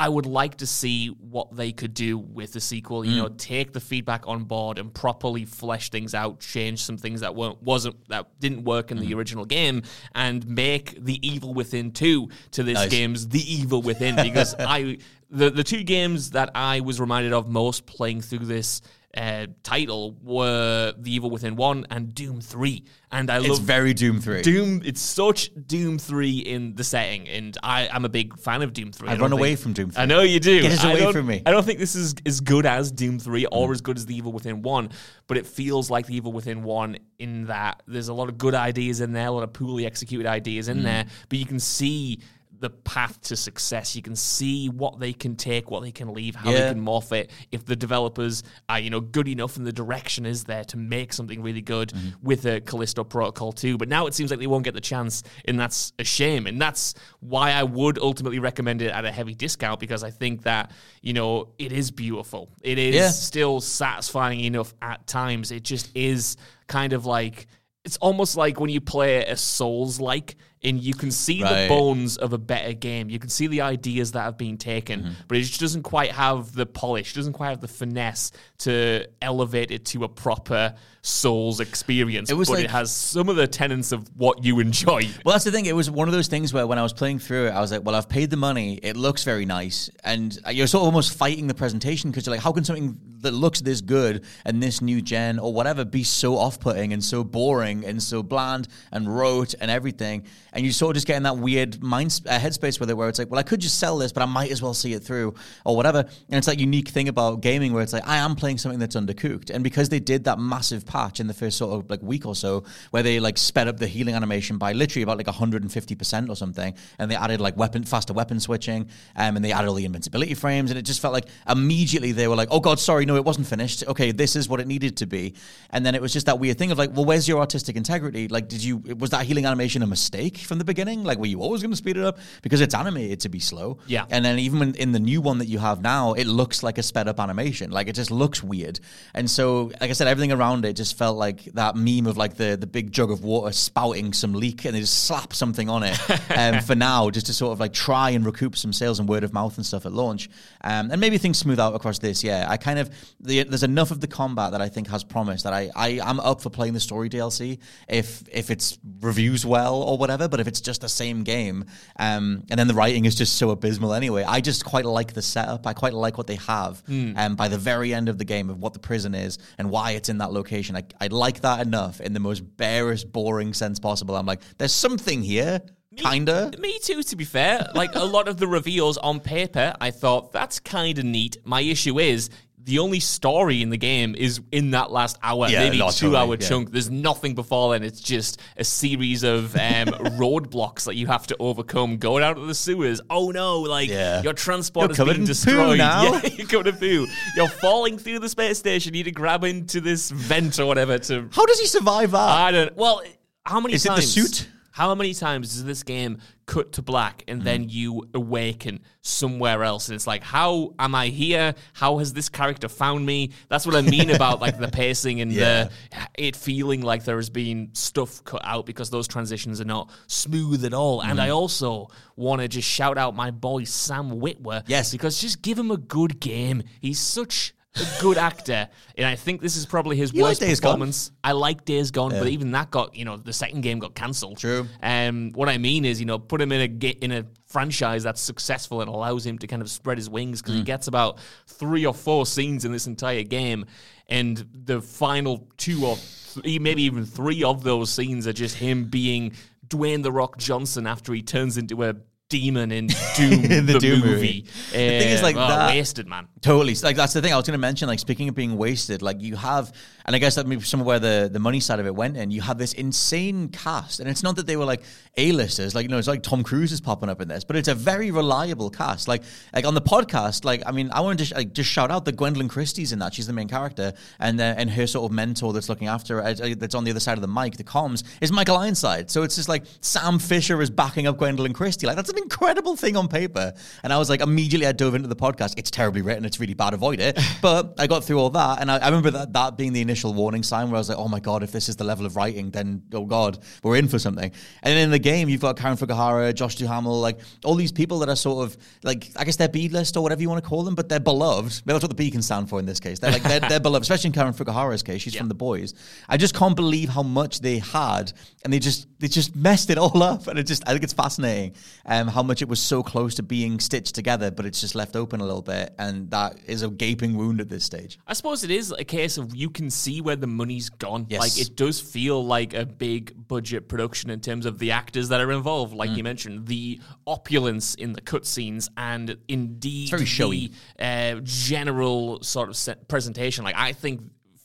I 0.00 0.08
would 0.08 0.24
like 0.24 0.56
to 0.56 0.66
see 0.66 1.08
what 1.08 1.54
they 1.54 1.72
could 1.72 1.92
do 1.92 2.16
with 2.16 2.54
the 2.54 2.60
sequel. 2.60 3.04
You 3.04 3.12
mm. 3.12 3.16
know, 3.18 3.28
take 3.36 3.74
the 3.74 3.80
feedback 3.80 4.26
on 4.26 4.44
board 4.44 4.78
and 4.78 4.94
properly 4.94 5.44
flesh 5.44 5.90
things 5.90 6.14
out, 6.14 6.40
change 6.40 6.82
some 6.82 6.96
things 6.96 7.20
that 7.20 7.34
weren't 7.34 7.62
wasn't 7.62 8.08
that 8.08 8.40
didn't 8.40 8.64
work 8.64 8.90
in 8.90 8.96
the 8.96 9.08
mm-hmm. 9.08 9.18
original 9.18 9.44
game, 9.44 9.82
and 10.14 10.46
make 10.48 11.04
the 11.04 11.18
Evil 11.28 11.52
Within 11.52 11.92
two 11.92 12.30
to 12.52 12.62
this 12.62 12.76
Nice. 12.76 12.90
game's 12.90 13.28
The 13.28 13.40
Evil 13.40 13.82
Within 13.82 14.16
because 14.16 14.54
I 14.58 14.96
the 15.30 15.50
the 15.50 15.64
two 15.64 15.82
games 15.82 16.30
that 16.30 16.50
I 16.54 16.80
was 16.80 16.98
reminded 16.98 17.34
of 17.34 17.50
most 17.50 17.84
playing 17.84 18.22
through 18.22 18.46
this. 18.46 18.80
Uh, 19.16 19.46
title 19.64 20.16
were 20.22 20.94
The 20.96 21.12
Evil 21.12 21.30
Within 21.30 21.56
1 21.56 21.86
and 21.90 22.14
Doom 22.14 22.40
3. 22.40 22.84
And 23.10 23.28
I 23.28 23.38
it's 23.40 23.48
love 23.48 23.60
very 23.60 23.92
Doom 23.92 24.20
3. 24.20 24.42
Doom, 24.42 24.82
it's 24.84 25.00
such 25.00 25.50
Doom 25.66 25.98
3 25.98 26.38
in 26.38 26.76
the 26.76 26.84
setting, 26.84 27.28
and 27.28 27.58
I, 27.60 27.88
I'm 27.88 28.04
a 28.04 28.08
big 28.08 28.38
fan 28.38 28.62
of 28.62 28.72
Doom 28.72 28.92
3. 28.92 29.08
I 29.08 29.12
don't 29.14 29.22
run 29.22 29.32
away 29.32 29.56
think- 29.56 29.60
from 29.60 29.72
Doom 29.72 29.90
3. 29.90 30.00
I 30.02 30.06
know 30.06 30.20
you 30.20 30.38
do. 30.38 30.62
Get 30.62 30.84
I 30.84 30.92
away 30.92 31.12
from 31.12 31.26
me. 31.26 31.42
I 31.44 31.50
don't 31.50 31.64
think 31.64 31.80
this 31.80 31.96
is 31.96 32.14
as 32.24 32.40
good 32.40 32.66
as 32.66 32.92
Doom 32.92 33.18
3 33.18 33.46
or 33.46 33.68
Mm. 33.68 33.72
as 33.72 33.80
good 33.80 33.96
as 33.96 34.06
The 34.06 34.14
Evil 34.16 34.30
Within 34.30 34.62
1, 34.62 34.90
but 35.26 35.36
it 35.36 35.44
feels 35.44 35.90
like 35.90 36.06
The 36.06 36.14
Evil 36.14 36.30
Within 36.32 36.62
1 36.62 36.96
in 37.18 37.46
that 37.46 37.82
there's 37.88 38.08
a 38.08 38.14
lot 38.14 38.28
of 38.28 38.38
good 38.38 38.54
ideas 38.54 39.00
in 39.00 39.12
there, 39.12 39.26
a 39.26 39.32
lot 39.32 39.42
of 39.42 39.52
poorly 39.52 39.86
executed 39.86 40.26
ideas 40.26 40.68
Mm. 40.68 40.70
in 40.70 40.82
there, 40.84 41.06
but 41.28 41.36
you 41.38 41.46
can 41.46 41.58
see 41.58 42.20
the 42.60 42.70
path 42.70 43.20
to 43.22 43.36
success. 43.36 43.96
You 43.96 44.02
can 44.02 44.14
see 44.14 44.68
what 44.68 45.00
they 45.00 45.12
can 45.12 45.34
take, 45.34 45.70
what 45.70 45.82
they 45.82 45.90
can 45.90 46.12
leave, 46.12 46.34
how 46.34 46.52
they 46.52 46.68
can 46.68 46.80
morph 46.84 47.10
it. 47.12 47.30
If 47.50 47.64
the 47.64 47.74
developers 47.74 48.42
are, 48.68 48.78
you 48.78 48.90
know, 48.90 49.00
good 49.00 49.28
enough 49.28 49.56
and 49.56 49.66
the 49.66 49.72
direction 49.72 50.26
is 50.26 50.44
there 50.44 50.64
to 50.64 50.76
make 50.76 51.12
something 51.12 51.42
really 51.42 51.62
good 51.62 51.80
Mm-hmm. 51.90 52.08
with 52.26 52.44
a 52.46 52.60
Callisto 52.60 53.02
Protocol 53.04 53.52
2. 53.52 53.78
But 53.78 53.88
now 53.88 54.06
it 54.06 54.14
seems 54.14 54.30
like 54.30 54.38
they 54.38 54.46
won't 54.46 54.64
get 54.64 54.74
the 54.74 54.80
chance, 54.80 55.22
and 55.46 55.58
that's 55.58 55.92
a 55.98 56.04
shame. 56.04 56.46
And 56.46 56.60
that's 56.60 56.94
why 57.20 57.52
I 57.52 57.62
would 57.62 57.98
ultimately 57.98 58.38
recommend 58.38 58.82
it 58.82 58.90
at 58.90 59.04
a 59.04 59.10
heavy 59.10 59.34
discount 59.34 59.80
because 59.80 60.04
I 60.04 60.10
think 60.10 60.42
that, 60.42 60.70
you 61.02 61.12
know, 61.14 61.48
it 61.58 61.72
is 61.72 61.90
beautiful. 61.90 62.50
It 62.62 62.78
is 62.78 62.94
Yeah. 62.94 63.08
still 63.10 63.60
satisfying 63.60 64.40
enough 64.40 64.74
at 64.82 65.06
times. 65.06 65.50
It 65.50 65.62
just 65.64 65.90
is 65.96 66.36
kind 66.68 66.92
of 66.92 67.06
like 67.06 67.46
it's 67.84 67.96
almost 67.96 68.36
like 68.36 68.60
when 68.60 68.68
you 68.68 68.80
play 68.80 69.24
a 69.24 69.36
Souls 69.36 69.98
like 70.00 70.36
and 70.62 70.78
you 70.82 70.92
can 70.94 71.10
see 71.10 71.42
Right. 71.42 71.62
the 71.62 71.68
bones 71.68 72.16
of 72.18 72.32
a 72.32 72.38
better 72.38 72.72
game. 72.74 73.08
You 73.08 73.18
can 73.18 73.30
see 73.30 73.46
the 73.46 73.62
ideas 73.62 74.12
that 74.12 74.20
have 74.22 74.36
been 74.36 74.58
taken, 74.58 75.00
Mm-hmm. 75.00 75.12
but 75.28 75.38
it 75.38 75.42
just 75.42 75.60
doesn't 75.60 75.82
quite 75.84 76.12
have 76.12 76.52
the 76.54 76.66
polish, 76.66 77.14
doesn't 77.14 77.32
quite 77.32 77.48
have 77.50 77.60
the 77.60 77.68
finesse 77.68 78.30
to 78.58 79.06
elevate 79.22 79.70
it 79.70 79.84
to 79.86 80.04
a 80.04 80.08
proper 80.08 80.74
Souls 81.02 81.60
experience. 81.60 82.30
It 82.30 82.34
was 82.34 82.48
but 82.48 82.56
like- 82.56 82.64
it 82.66 82.70
has 82.72 82.92
some 82.92 83.30
of 83.30 83.36
the 83.36 83.46
tenets 83.46 83.90
of 83.90 84.06
what 84.18 84.44
you 84.44 84.60
enjoy. 84.60 85.08
Well, 85.24 85.32
that's 85.32 85.46
the 85.46 85.50
thing. 85.50 85.64
It 85.64 85.74
was 85.74 85.90
one 85.90 86.08
of 86.08 86.12
those 86.12 86.26
things 86.28 86.52
where 86.52 86.66
when 86.66 86.78
I 86.78 86.82
was 86.82 86.92
playing 86.92 87.20
through 87.20 87.46
it, 87.46 87.50
I 87.52 87.60
was 87.62 87.72
like, 87.72 87.82
well, 87.86 87.94
I've 87.94 88.10
paid 88.10 88.28
the 88.28 88.36
money. 88.36 88.74
It 88.82 88.98
looks 88.98 89.24
very 89.24 89.46
nice. 89.46 89.88
And 90.04 90.38
you're 90.50 90.66
sort 90.66 90.82
of 90.82 90.86
almost 90.88 91.16
fighting 91.16 91.46
the 91.46 91.54
presentation 91.54 92.10
because 92.10 92.26
you're 92.26 92.34
like, 92.34 92.42
how 92.44 92.52
can 92.52 92.64
something 92.64 92.98
that 93.20 93.32
looks 93.32 93.62
this 93.62 93.80
good 93.80 94.24
and 94.44 94.62
this 94.62 94.82
new 94.82 95.00
gen 95.00 95.38
or 95.38 95.54
whatever 95.54 95.86
be 95.86 96.04
so 96.04 96.36
off 96.36 96.60
putting 96.60 96.92
and 96.92 97.02
so 97.02 97.24
boring 97.24 97.82
and 97.86 98.02
so 98.02 98.22
bland 98.22 98.68
and 98.92 99.08
rote 99.16 99.54
and 99.58 99.70
everything? 99.70 100.24
And 100.52 100.64
you 100.64 100.72
sort 100.72 100.90
of 100.90 100.94
just 100.96 101.06
get 101.06 101.16
in 101.16 101.22
that 101.24 101.38
weird 101.38 101.82
mind 101.82 102.20
uh, 102.26 102.38
headspace 102.38 102.80
with 102.80 102.90
it 102.90 102.94
where 102.94 103.08
it's 103.08 103.18
like, 103.18 103.30
well, 103.30 103.38
I 103.38 103.42
could 103.42 103.60
just 103.60 103.78
sell 103.78 103.98
this, 103.98 104.12
but 104.12 104.22
I 104.22 104.26
might 104.26 104.50
as 104.50 104.62
well 104.62 104.74
see 104.74 104.94
it 104.94 105.02
through 105.02 105.34
or 105.64 105.76
whatever. 105.76 105.98
And 106.00 106.38
it's 106.38 106.46
that 106.46 106.58
unique 106.58 106.88
thing 106.88 107.08
about 107.08 107.40
gaming 107.40 107.72
where 107.72 107.82
it's 107.82 107.92
like, 107.92 108.06
I 108.06 108.16
am 108.16 108.36
playing 108.36 108.58
something 108.58 108.78
that's 108.78 108.96
undercooked. 108.96 109.50
And 109.50 109.62
because 109.62 109.88
they 109.88 110.00
did 110.00 110.24
that 110.24 110.38
massive 110.38 110.86
patch 110.86 111.20
in 111.20 111.26
the 111.26 111.34
first 111.34 111.56
sort 111.56 111.72
of 111.72 111.90
like 111.90 112.02
week 112.02 112.26
or 112.26 112.34
so 112.34 112.64
where 112.90 113.02
they 113.02 113.20
like 113.20 113.38
sped 113.38 113.68
up 113.68 113.78
the 113.78 113.86
healing 113.86 114.14
animation 114.14 114.58
by 114.58 114.72
literally 114.72 115.02
about 115.02 115.18
like 115.18 115.26
150% 115.26 116.28
or 116.28 116.36
something 116.36 116.74
and 116.98 117.10
they 117.10 117.16
added 117.16 117.40
like 117.40 117.56
weapon 117.56 117.84
faster 117.84 118.12
weapon 118.12 118.40
switching 118.40 118.88
um, 119.16 119.36
and 119.36 119.44
they 119.44 119.52
added 119.52 119.68
all 119.68 119.74
the 119.74 119.84
invincibility 119.84 120.34
frames 120.34 120.70
and 120.70 120.78
it 120.78 120.82
just 120.82 121.00
felt 121.00 121.12
like 121.12 121.26
immediately 121.48 122.12
they 122.12 122.28
were 122.28 122.36
like 122.36 122.48
oh 122.50 122.60
god 122.60 122.78
sorry 122.78 123.06
no 123.06 123.16
it 123.16 123.24
wasn't 123.24 123.46
finished 123.46 123.86
okay 123.86 124.12
this 124.12 124.36
is 124.36 124.48
what 124.48 124.60
it 124.60 124.66
needed 124.66 124.96
to 124.96 125.06
be 125.06 125.34
and 125.70 125.84
then 125.84 125.94
it 125.94 126.02
was 126.02 126.12
just 126.12 126.26
that 126.26 126.38
weird 126.38 126.58
thing 126.58 126.70
of 126.70 126.78
like 126.78 126.94
well 126.94 127.04
where's 127.04 127.28
your 127.28 127.40
artistic 127.40 127.76
integrity 127.76 128.28
like 128.28 128.48
did 128.48 128.62
you 128.62 128.78
was 128.98 129.10
that 129.10 129.24
healing 129.24 129.46
animation 129.46 129.82
a 129.82 129.86
mistake 129.86 130.39
from 130.46 130.58
the 130.58 130.64
beginning? 130.64 131.04
Like, 131.04 131.18
were 131.18 131.26
you 131.26 131.40
always 131.40 131.62
going 131.62 131.70
to 131.70 131.76
speed 131.76 131.96
it 131.96 132.04
up 132.04 132.18
because 132.42 132.60
it's 132.60 132.74
animated 132.74 133.20
to 133.20 133.28
be 133.28 133.40
slow? 133.40 133.78
Yeah. 133.86 134.06
And 134.10 134.24
then 134.24 134.38
even 134.38 134.58
when, 134.58 134.74
in 134.74 134.92
the 134.92 135.00
new 135.00 135.20
one 135.20 135.38
that 135.38 135.48
you 135.48 135.58
have 135.58 135.82
now, 135.82 136.12
it 136.14 136.26
looks 136.26 136.62
like 136.62 136.78
a 136.78 136.82
sped 136.82 137.08
up 137.08 137.20
animation. 137.20 137.70
Like 137.70 137.88
it 137.88 137.94
just 137.94 138.10
looks 138.10 138.42
weird. 138.42 138.80
And 139.14 139.30
so, 139.30 139.72
like 139.80 139.90
I 139.90 139.92
said, 139.92 140.08
everything 140.08 140.32
around 140.32 140.64
it 140.64 140.74
just 140.74 140.96
felt 140.96 141.16
like 141.16 141.44
that 141.54 141.76
meme 141.76 142.06
of 142.06 142.16
like 142.16 142.34
the 142.34 142.56
the 142.56 142.66
big 142.66 142.92
jug 142.92 143.10
of 143.10 143.22
water 143.24 143.52
spouting 143.52 144.12
some 144.12 144.32
leak, 144.32 144.64
and 144.64 144.74
they 144.74 144.80
just 144.80 145.04
slap 145.04 145.32
something 145.32 145.68
on 145.68 145.82
it. 145.82 145.98
um, 146.36 146.60
for 146.60 146.74
now, 146.74 147.10
just 147.10 147.26
to 147.26 147.32
sort 147.32 147.52
of 147.52 147.60
like 147.60 147.72
try 147.72 148.10
and 148.10 148.24
recoup 148.24 148.56
some 148.56 148.72
sales 148.72 148.98
and 148.98 149.08
word 149.08 149.24
of 149.24 149.32
mouth 149.32 149.56
and 149.56 149.66
stuff 149.66 149.86
at 149.86 149.92
launch. 149.92 150.28
Um, 150.62 150.90
and 150.90 151.00
maybe 151.00 151.18
things 151.18 151.38
smooth 151.38 151.60
out 151.60 151.74
across 151.74 151.98
this. 151.98 152.22
Yeah, 152.22 152.46
I 152.48 152.56
kind 152.56 152.78
of 152.78 152.90
the, 153.20 153.44
there's 153.44 153.62
enough 153.62 153.90
of 153.90 154.00
the 154.00 154.08
combat 154.08 154.52
that 154.52 154.60
I 154.60 154.68
think 154.68 154.88
has 154.88 155.04
promise 155.04 155.42
that 155.42 155.52
I 155.52 155.70
I 155.74 156.00
am 156.02 156.20
up 156.20 156.40
for 156.40 156.50
playing 156.50 156.74
the 156.74 156.80
story 156.80 157.08
DLC 157.08 157.58
if 157.88 158.22
if 158.30 158.50
it's 158.50 158.78
reviews 159.00 159.44
well 159.44 159.76
or 159.82 159.98
whatever. 159.98 160.28
But 160.30 160.40
if 160.40 160.46
it's 160.46 160.60
just 160.60 160.80
the 160.80 160.88
same 160.88 161.24
game, 161.24 161.64
um, 161.98 162.44
and 162.50 162.58
then 162.58 162.68
the 162.68 162.74
writing 162.74 163.04
is 163.04 163.14
just 163.14 163.36
so 163.36 163.50
abysmal 163.50 163.92
anyway, 163.92 164.24
I 164.26 164.40
just 164.40 164.64
quite 164.64 164.84
like 164.84 165.12
the 165.14 165.22
setup. 165.22 165.66
I 165.66 165.72
quite 165.72 165.94
like 165.94 166.16
what 166.16 166.26
they 166.26 166.36
have. 166.36 166.82
Um, 166.88 167.36
by 167.36 167.48
the 167.48 167.58
very 167.58 167.92
end 167.92 168.08
of 168.08 168.18
the 168.18 168.24
game 168.24 168.50
of 168.50 168.58
what 168.58 168.72
the 168.72 168.78
prison 168.78 169.14
is 169.14 169.38
and 169.58 169.70
why 169.70 169.92
it's 169.92 170.08
in 170.08 170.18
that 170.18 170.32
location, 170.32 170.76
I 170.76 170.84
I 171.00 171.08
like 171.08 171.40
that 171.40 171.66
enough 171.66 172.00
in 172.00 172.12
the 172.12 172.20
most 172.20 172.40
barest, 172.56 173.12
boring 173.12 173.54
sense 173.54 173.78
possible. 173.78 174.16
I'm 174.16 174.26
like, 174.26 174.40
there's 174.58 174.72
something 174.72 175.22
here. 175.22 175.60
Kinda. 175.96 176.52
Me 176.58 176.78
too, 176.78 177.02
to 177.02 177.16
be 177.16 177.24
fair. 177.24 177.68
Like 177.74 177.96
a 177.96 178.04
lot 178.04 178.28
of 178.28 178.36
the 178.36 178.46
reveals 178.46 178.96
on 178.98 179.18
paper, 179.18 179.74
I 179.80 179.90
thought 179.90 180.32
that's 180.32 180.60
kind 180.60 180.96
of 180.98 181.04
neat. 181.04 181.38
My 181.44 181.60
issue 181.60 181.98
is 181.98 182.30
the 182.64 182.78
only 182.78 183.00
story 183.00 183.62
in 183.62 183.70
the 183.70 183.76
game 183.76 184.14
is 184.14 184.40
in 184.52 184.72
that 184.72 184.90
last 184.90 185.18
hour, 185.22 185.48
Yeah, 185.48 185.60
maybe 185.60 185.78
two 185.78 185.84
totally, 185.84 186.16
hour 186.16 186.36
yeah. 186.38 186.48
chunk. 186.48 186.70
There's 186.72 186.90
nothing 186.90 187.34
before 187.34 187.72
then. 187.72 187.82
It's 187.82 188.00
just 188.00 188.40
a 188.56 188.64
series 188.64 189.22
of 189.22 189.54
um, 189.56 189.60
roadblocks 190.18 190.84
that 190.84 190.94
you 190.96 191.06
have 191.06 191.26
to 191.28 191.36
overcome. 191.40 191.96
Going 191.96 192.22
out 192.22 192.36
of 192.38 192.46
the 192.46 192.54
sewers. 192.54 193.00
Oh 193.10 193.30
no! 193.30 193.60
Like 193.60 193.88
Yeah. 193.88 194.22
your 194.22 194.32
transport 194.34 194.96
You're 194.96 195.08
is 195.08 195.14
being 195.14 195.26
destroyed. 195.26 195.78
now. 195.78 196.12
Yeah, 196.22 196.26
you're 196.34 196.46
covered 196.46 196.66
in 196.68 196.76
poo. 196.76 197.06
You're 197.36 197.48
falling 197.48 197.98
through 197.98 198.18
the 198.20 198.28
space 198.28 198.58
station. 198.58 198.94
You 198.94 199.00
need 199.00 199.04
to 199.04 199.12
grab 199.12 199.44
into 199.44 199.80
this 199.80 200.10
vent 200.10 200.58
or 200.60 200.66
whatever 200.66 200.98
to 200.98 201.28
How 201.32 201.46
does 201.46 201.58
he 201.60 201.66
survive 201.66 202.10
that? 202.12 202.18
I 202.18 202.50
don't. 202.50 202.76
Well, 202.76 203.02
how 203.46 203.60
many 203.60 203.74
Is 203.74 203.84
it 203.86 203.88
the 203.90 203.94
times? 203.96 204.12
suit? 204.12 204.48
How 204.72 204.94
many 204.94 205.14
times 205.14 205.48
does 205.54 205.64
this 205.64 205.82
game 205.82 206.18
cut 206.46 206.72
to 206.72 206.82
black 206.82 207.22
and 207.28 207.42
then 207.42 207.64
Mm. 207.64 207.72
you 207.72 208.08
awaken 208.14 208.80
somewhere 209.02 209.64
else? 209.64 209.88
And 209.88 209.96
it's 209.96 210.06
like, 210.06 210.22
how 210.22 210.74
am 210.78 210.94
I 210.94 211.08
here? 211.08 211.54
How 211.72 211.98
has 211.98 212.12
this 212.12 212.28
character 212.28 212.68
found 212.68 213.04
me? 213.06 213.30
That's 213.48 213.66
what 213.66 213.74
I 213.76 213.82
mean 213.82 214.10
about 214.14 214.40
like 214.40 214.58
the 214.58 214.68
pacing 214.68 215.20
and 215.20 215.32
Yeah. 215.32 215.64
the 215.64 215.70
it 216.18 216.36
feeling 216.36 216.82
like 216.82 217.04
there 217.04 217.16
has 217.16 217.30
been 217.30 217.70
stuff 217.72 218.22
cut 218.24 218.42
out 218.44 218.66
because 218.66 218.90
those 218.90 219.08
transitions 219.08 219.60
are 219.60 219.64
not 219.64 219.90
smooth 220.06 220.64
at 220.64 220.72
all. 220.74 221.02
And 221.02 221.18
Mm. 221.18 221.22
I 221.22 221.30
also 221.30 221.88
want 222.16 222.40
to 222.42 222.48
just 222.48 222.68
shout 222.68 222.98
out 222.98 223.14
my 223.16 223.30
boy 223.30 223.64
Sam 223.64 224.10
Witwer. 224.20 224.62
Yes. 224.66 224.92
because 224.92 225.20
just 225.20 225.42
give 225.42 225.58
him 225.58 225.70
a 225.70 225.76
good 225.76 226.20
game. 226.20 226.62
He's 226.80 226.98
such. 226.98 227.54
A 227.76 227.86
good 228.00 228.18
actor, 228.18 228.68
and 228.96 229.06
I 229.06 229.14
think 229.14 229.40
this 229.40 229.56
is 229.56 229.64
probably 229.64 229.96
his 229.96 230.12
You 230.12 230.22
like 230.22 230.30
worst 230.30 230.40
Days 230.40 230.58
Gone? 230.58 230.72
performance. 230.72 231.12
I 231.22 231.32
like 231.32 231.64
Days 231.64 231.92
Gone, 231.92 232.10
but 232.10 232.26
even 232.26 232.50
that 232.50 232.72
got 232.72 232.96
you 232.96 233.04
know 233.04 233.16
the 233.16 233.32
second 233.32 233.60
game 233.60 233.78
got 233.78 233.94
cancelled. 233.94 234.38
True. 234.38 234.66
Um, 234.82 235.30
what 235.36 235.48
I 235.48 235.56
mean 235.56 235.84
is, 235.84 236.00
you 236.00 236.06
know, 236.06 236.18
put 236.18 236.40
him 236.40 236.50
in 236.50 236.60
a 236.62 236.66
ga- 236.68 236.98
in 237.00 237.12
a 237.12 237.26
franchise 237.46 238.02
that's 238.02 238.20
successful 238.20 238.80
and 238.80 238.88
allows 238.88 239.24
him 239.24 239.38
to 239.38 239.46
kind 239.46 239.62
of 239.62 239.70
spread 239.70 239.98
his 239.98 240.10
wings 240.10 240.42
because 240.42 240.56
he 240.56 240.62
gets 240.64 240.88
about 240.88 241.20
three 241.46 241.86
or 241.86 241.94
four 241.94 242.26
scenes 242.26 242.64
in 242.64 242.72
this 242.72 242.88
entire 242.88 243.22
game, 243.22 243.64
and 244.08 244.44
the 244.52 244.80
final 244.82 245.46
two 245.56 245.86
or 245.86 245.94
three, 245.94 246.58
maybe 246.58 246.82
even 246.82 247.06
three 247.06 247.44
of 247.44 247.62
those 247.62 247.88
scenes 247.92 248.26
are 248.26 248.32
just 248.32 248.56
him 248.56 248.86
being 248.86 249.32
Dwayne 249.68 250.02
the 250.02 250.10
Rock 250.10 250.38
Johnson 250.38 250.88
after 250.88 251.14
he 251.14 251.22
turns 251.22 251.56
into 251.56 251.84
a 251.84 251.94
demon 252.30 252.72
in 252.72 252.86
Doom, 253.16 253.32
In 253.44 253.66
the 253.66 253.74
the, 253.74 253.78
Doom 253.78 254.00
movie. 254.00 254.10
movie. 254.10 254.40
The 254.42 254.70
thing 254.70 255.08
is, 255.10 255.20
Uh, 255.20 255.24
like, 255.24 255.36
oh, 255.36 255.40
that- 255.40 255.70
wasted 255.74 256.06
man. 256.08 256.28
Totally. 256.40 256.74
Like 256.76 256.96
that's 256.96 257.12
the 257.12 257.20
thing 257.20 257.34
I 257.34 257.36
was 257.36 257.46
going 257.46 257.52
to 257.52 257.58
mention. 257.58 257.86
Like 257.86 257.98
speaking 257.98 258.30
of 258.30 258.34
being 258.34 258.56
wasted, 258.56 259.02
like 259.02 259.20
you 259.20 259.36
have, 259.36 259.70
and 260.06 260.16
I 260.16 260.18
guess 260.18 260.36
that 260.36 260.46
maybe 260.46 260.62
some 260.62 260.80
of 260.80 260.86
where 260.86 260.98
the 260.98 261.28
the 261.30 261.38
money 261.38 261.60
side 261.60 261.80
of 261.80 261.86
it 261.86 261.94
went 261.94 262.16
in. 262.16 262.30
You 262.30 262.40
have 262.40 262.56
this 262.56 262.72
insane 262.72 263.48
cast, 263.50 264.00
and 264.00 264.08
it's 264.08 264.22
not 264.22 264.36
that 264.36 264.46
they 264.46 264.56
were 264.56 264.64
like 264.64 264.82
a-listers. 265.18 265.74
Like 265.74 265.82
you 265.82 265.90
know, 265.90 265.98
it's 265.98 266.08
like 266.08 266.22
Tom 266.22 266.42
Cruise 266.42 266.72
is 266.72 266.80
popping 266.80 267.10
up 267.10 267.20
in 267.20 267.28
this, 267.28 267.44
but 267.44 267.56
it's 267.56 267.68
a 267.68 267.74
very 267.74 268.10
reliable 268.10 268.70
cast. 268.70 269.06
Like 269.06 269.22
like 269.52 269.66
on 269.66 269.74
the 269.74 269.82
podcast, 269.82 270.46
like 270.46 270.62
I 270.64 270.72
mean, 270.72 270.88
I 270.92 271.00
want 271.00 271.18
to 271.18 271.24
just, 271.26 271.36
like, 271.36 271.52
just 271.52 271.68
shout 271.70 271.90
out 271.90 272.06
the 272.06 272.12
Gwendoline 272.12 272.48
Christie's 272.48 272.92
in 272.92 273.00
that. 273.00 273.12
She's 273.12 273.26
the 273.26 273.34
main 273.34 273.48
character, 273.48 273.92
and 274.18 274.40
uh, 274.40 274.54
and 274.56 274.70
her 274.70 274.86
sort 274.86 275.10
of 275.10 275.14
mentor 275.14 275.52
that's 275.52 275.68
looking 275.68 275.88
after 275.88 276.22
her, 276.22 276.28
uh, 276.28 276.54
that's 276.56 276.74
on 276.74 276.84
the 276.84 276.90
other 276.90 277.00
side 277.00 277.18
of 277.18 277.22
the 277.22 277.28
mic, 277.28 277.58
the 277.58 277.64
comms, 277.64 278.02
is 278.22 278.32
Michael 278.32 278.56
Ironside. 278.56 279.10
So 279.10 279.24
it's 279.24 279.36
just 279.36 279.48
like 279.50 279.64
Sam 279.82 280.18
Fisher 280.18 280.62
is 280.62 280.70
backing 280.70 281.06
up 281.06 281.18
Gwendoline 281.18 281.52
Christie. 281.54 281.86
Like 281.86 281.96
that's 281.96 282.08
an 282.08 282.16
incredible 282.20 282.76
thing 282.76 282.96
on 282.96 283.08
paper. 283.08 283.52
And 283.82 283.92
I 283.92 283.98
was 283.98 284.08
like, 284.08 284.20
immediately 284.20 284.66
I 284.66 284.72
dove 284.72 284.94
into 284.94 285.08
the 285.08 285.16
podcast. 285.16 285.54
It's 285.56 285.70
terribly 285.70 286.02
written. 286.02 286.24
It's 286.24 286.40
really 286.40 286.54
bad. 286.54 286.74
Avoid 286.74 287.00
it. 287.00 287.18
But 287.40 287.74
I 287.78 287.86
got 287.86 288.04
through 288.04 288.18
all 288.18 288.28
that, 288.30 288.60
and 288.60 288.70
I, 288.70 288.76
I 288.78 288.86
remember 288.86 289.12
that 289.12 289.32
that 289.32 289.56
being 289.56 289.72
the 289.72 289.80
initial 289.80 290.12
warning 290.12 290.42
sign 290.42 290.68
where 290.68 290.76
I 290.76 290.78
was 290.78 290.90
like, 290.90 290.98
oh 290.98 291.08
my 291.08 291.20
god, 291.20 291.42
if 291.42 291.52
this 291.52 291.70
is 291.70 291.76
the 291.76 291.84
level 291.84 292.04
of 292.04 292.16
writing, 292.16 292.50
then 292.50 292.82
oh 292.92 293.06
god, 293.06 293.38
we're 293.62 293.76
in 293.76 293.88
for 293.88 293.98
something. 293.98 294.30
And 294.62 294.76
then 294.76 294.78
in 294.78 294.90
the 294.90 294.98
game, 294.98 295.28
you've 295.30 295.40
got 295.40 295.56
Karen 295.56 295.76
Fukuhara, 295.78 296.34
Josh 296.34 296.56
Duhamel, 296.56 297.00
like 297.00 297.20
all 297.44 297.54
these 297.54 297.72
people 297.72 298.00
that 298.00 298.10
are 298.10 298.16
sort 298.16 298.44
of 298.46 298.58
like 298.82 299.10
I 299.16 299.24
guess 299.24 299.36
they're 299.36 299.48
B 299.48 299.68
list 299.68 299.96
or 299.96 300.02
whatever 300.02 300.20
you 300.20 300.28
want 300.28 300.42
to 300.42 300.48
call 300.48 300.64
them, 300.64 300.74
but 300.74 300.88
they're 300.88 301.00
beloved. 301.00 301.62
Maybe 301.64 301.74
that's 301.74 301.82
what 301.82 301.90
the 301.90 301.94
B 301.94 302.10
can 302.10 302.20
stand 302.20 302.50
for 302.50 302.58
in 302.58 302.66
this 302.66 302.80
case. 302.80 302.98
They're 302.98 303.12
like 303.12 303.22
they're, 303.22 303.40
they're 303.40 303.60
beloved, 303.60 303.82
especially 303.82 304.08
in 304.08 304.12
Karen 304.12 304.34
Fukuhara's 304.34 304.82
case. 304.82 305.00
She's 305.00 305.14
from 305.14 305.28
the 305.28 305.34
boys. 305.34 305.72
I 306.08 306.16
just 306.16 306.34
can't 306.34 306.56
believe 306.56 306.90
how 306.90 307.02
much 307.02 307.40
they 307.40 307.58
had, 307.58 308.12
and 308.44 308.52
they 308.52 308.58
just 308.58 308.86
they 308.98 309.08
just 309.08 309.34
messed 309.34 309.70
it 309.70 309.78
all 309.78 310.02
up. 310.02 310.26
And 310.26 310.38
it 310.38 310.44
just 310.44 310.62
I 310.66 310.72
think 310.72 310.84
it's 310.84 310.92
fascinating 310.92 311.54
um, 311.86 312.08
how 312.10 312.22
much 312.22 312.42
it 312.42 312.48
was 312.48 312.60
so 312.60 312.82
close 312.82 313.14
to 313.16 313.22
being 313.22 313.60
stitched 313.60 313.94
together, 313.94 314.30
but 314.30 314.46
it's 314.46 314.60
just 314.60 314.74
left 314.74 314.96
open 314.96 315.20
a 315.20 315.24
little 315.24 315.42
bit, 315.42 315.74
and 315.78 316.10
that 316.10 316.38
is 316.46 316.62
a 316.62 316.68
gaping 316.68 317.16
wound 317.16 317.40
at 317.40 317.48
this 317.48 317.64
stage. 317.64 317.98
I 318.06 318.12
suppose 318.12 318.44
it 318.44 318.50
is 318.50 318.72
a 318.72 318.84
case 318.84 319.18
of 319.18 319.34
you 319.34 319.50
can 319.50 319.70
see 319.70 320.00
where 320.00 320.16
the 320.16 320.26
money's 320.26 320.68
gone. 320.68 321.06
Yes. 321.08 321.20
Like 321.20 321.38
it 321.38 321.56
does 321.56 321.80
feel 321.80 322.24
like 322.24 322.54
a 322.54 322.66
big 322.66 323.14
budget 323.28 323.68
production 323.68 324.10
in 324.10 324.20
terms 324.20 324.46
of 324.46 324.58
the 324.58 324.72
actors 324.72 325.08
that 325.08 325.20
are 325.20 325.32
involved. 325.32 325.74
Mm. 325.74 325.78
Like 325.78 325.90
you 325.96 326.02
mentioned, 326.02 326.46
the 326.46 326.80
opulence 327.06 327.74
in 327.74 327.92
the 327.92 328.00
cutscenes 328.00 328.68
and 328.76 329.16
indeed 329.28 329.90
very 329.90 330.04
showy. 330.04 330.52
the 330.78 330.84
uh, 330.84 331.20
general 331.22 332.22
sort 332.22 332.48
of 332.48 332.56
se- 332.56 332.76
presentation. 332.88 333.44
Like 333.44 333.56
I 333.56 333.72
think. 333.72 334.02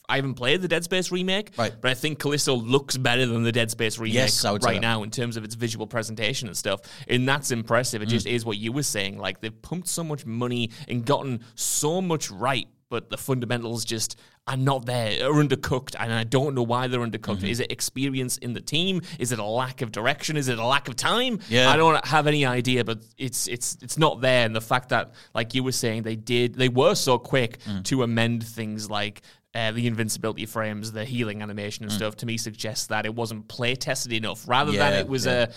I 0.07 0.17
haven't 0.17 0.35
played 0.35 0.61
the 0.61 0.67
Dead 0.67 0.83
Space 0.83 1.11
remake, 1.11 1.51
Right. 1.57 1.73
but 1.79 1.91
I 1.91 1.93
think 1.93 2.19
Callisto 2.19 2.55
looks 2.55 2.97
better 2.97 3.25
than 3.25 3.43
the 3.43 3.51
Dead 3.51 3.71
Space 3.71 3.97
remake 3.97 4.15
Yes, 4.15 4.45
I 4.45 4.51
would 4.51 4.63
say 4.63 4.73
right 4.73 4.81
now 4.81 5.03
in 5.03 5.11
terms 5.11 5.37
of 5.37 5.43
its 5.43 5.55
visual 5.55 5.87
presentation 5.87 6.47
and 6.47 6.57
stuff. 6.57 6.81
And 7.07 7.27
that's 7.27 7.51
impressive. 7.51 8.01
It 8.01 8.07
mm. 8.07 8.11
just 8.11 8.27
is 8.27 8.45
what 8.45 8.57
you 8.57 8.71
were 8.71 8.83
saying. 8.83 9.17
Like 9.17 9.41
they've 9.41 9.61
pumped 9.61 9.87
so 9.87 10.03
much 10.03 10.25
money 10.25 10.71
and 10.87 11.05
gotten 11.05 11.41
so 11.55 12.01
much 12.01 12.29
right, 12.31 12.67
but 12.89 13.09
the 13.09 13.17
fundamentals 13.17 13.83
just 13.83 14.17
are 14.47 14.57
not 14.57 14.85
there, 14.85 15.27
are 15.27 15.33
undercooked, 15.33 15.95
and 15.99 16.13
I 16.13 16.23
don't 16.23 16.53
know 16.53 16.61
why 16.61 16.87
they're 16.87 16.99
undercooked. 16.99 17.37
Mm-hmm. 17.37 17.47
Is 17.47 17.59
it 17.59 17.71
experience 17.71 18.37
in 18.37 18.53
the 18.53 18.61
team? 18.61 19.01
Is 19.17 19.31
it 19.31 19.39
a 19.39 19.43
lack 19.43 19.81
of 19.81 19.91
direction? 19.91 20.37
Is 20.37 20.49
it 20.49 20.59
a 20.59 20.65
lack 20.65 20.87
of 20.87 20.95
time? 20.95 21.39
Yeah. 21.49 21.69
I 21.69 21.77
don't 21.77 22.05
have 22.05 22.27
any 22.27 22.45
idea, 22.45 22.83
but 22.83 23.03
it's 23.17 23.47
it's 23.47 23.77
it's 23.81 23.97
not 23.97 24.21
there. 24.21 24.45
And 24.45 24.55
the 24.55 24.61
fact 24.61 24.89
that, 24.89 25.13
like 25.33 25.55
you 25.55 25.63
were 25.63 25.71
saying, 25.71 26.03
they 26.03 26.15
did 26.15 26.53
they 26.53 26.69
were 26.69 26.93
so 26.93 27.17
quick 27.17 27.59
mm. 27.61 27.83
to 27.85 28.03
amend 28.03 28.45
things 28.45 28.89
like 28.89 29.23
uh, 29.55 29.71
the 29.71 29.87
invincibility 29.87 30.45
frames, 30.45 30.91
the 30.91 31.05
healing 31.05 31.41
animation 31.41 31.85
and 31.85 31.91
stuff, 31.91 32.17
to 32.17 32.25
me 32.25 32.37
suggests 32.37 32.87
that 32.87 33.05
it 33.05 33.15
wasn't 33.15 33.47
play 33.47 33.73
tested 33.75 34.11
enough. 34.11 34.47
Rather 34.47 34.71
than 34.73 34.93
it 34.93 35.07
was 35.07 35.25
yeah. 35.25 35.47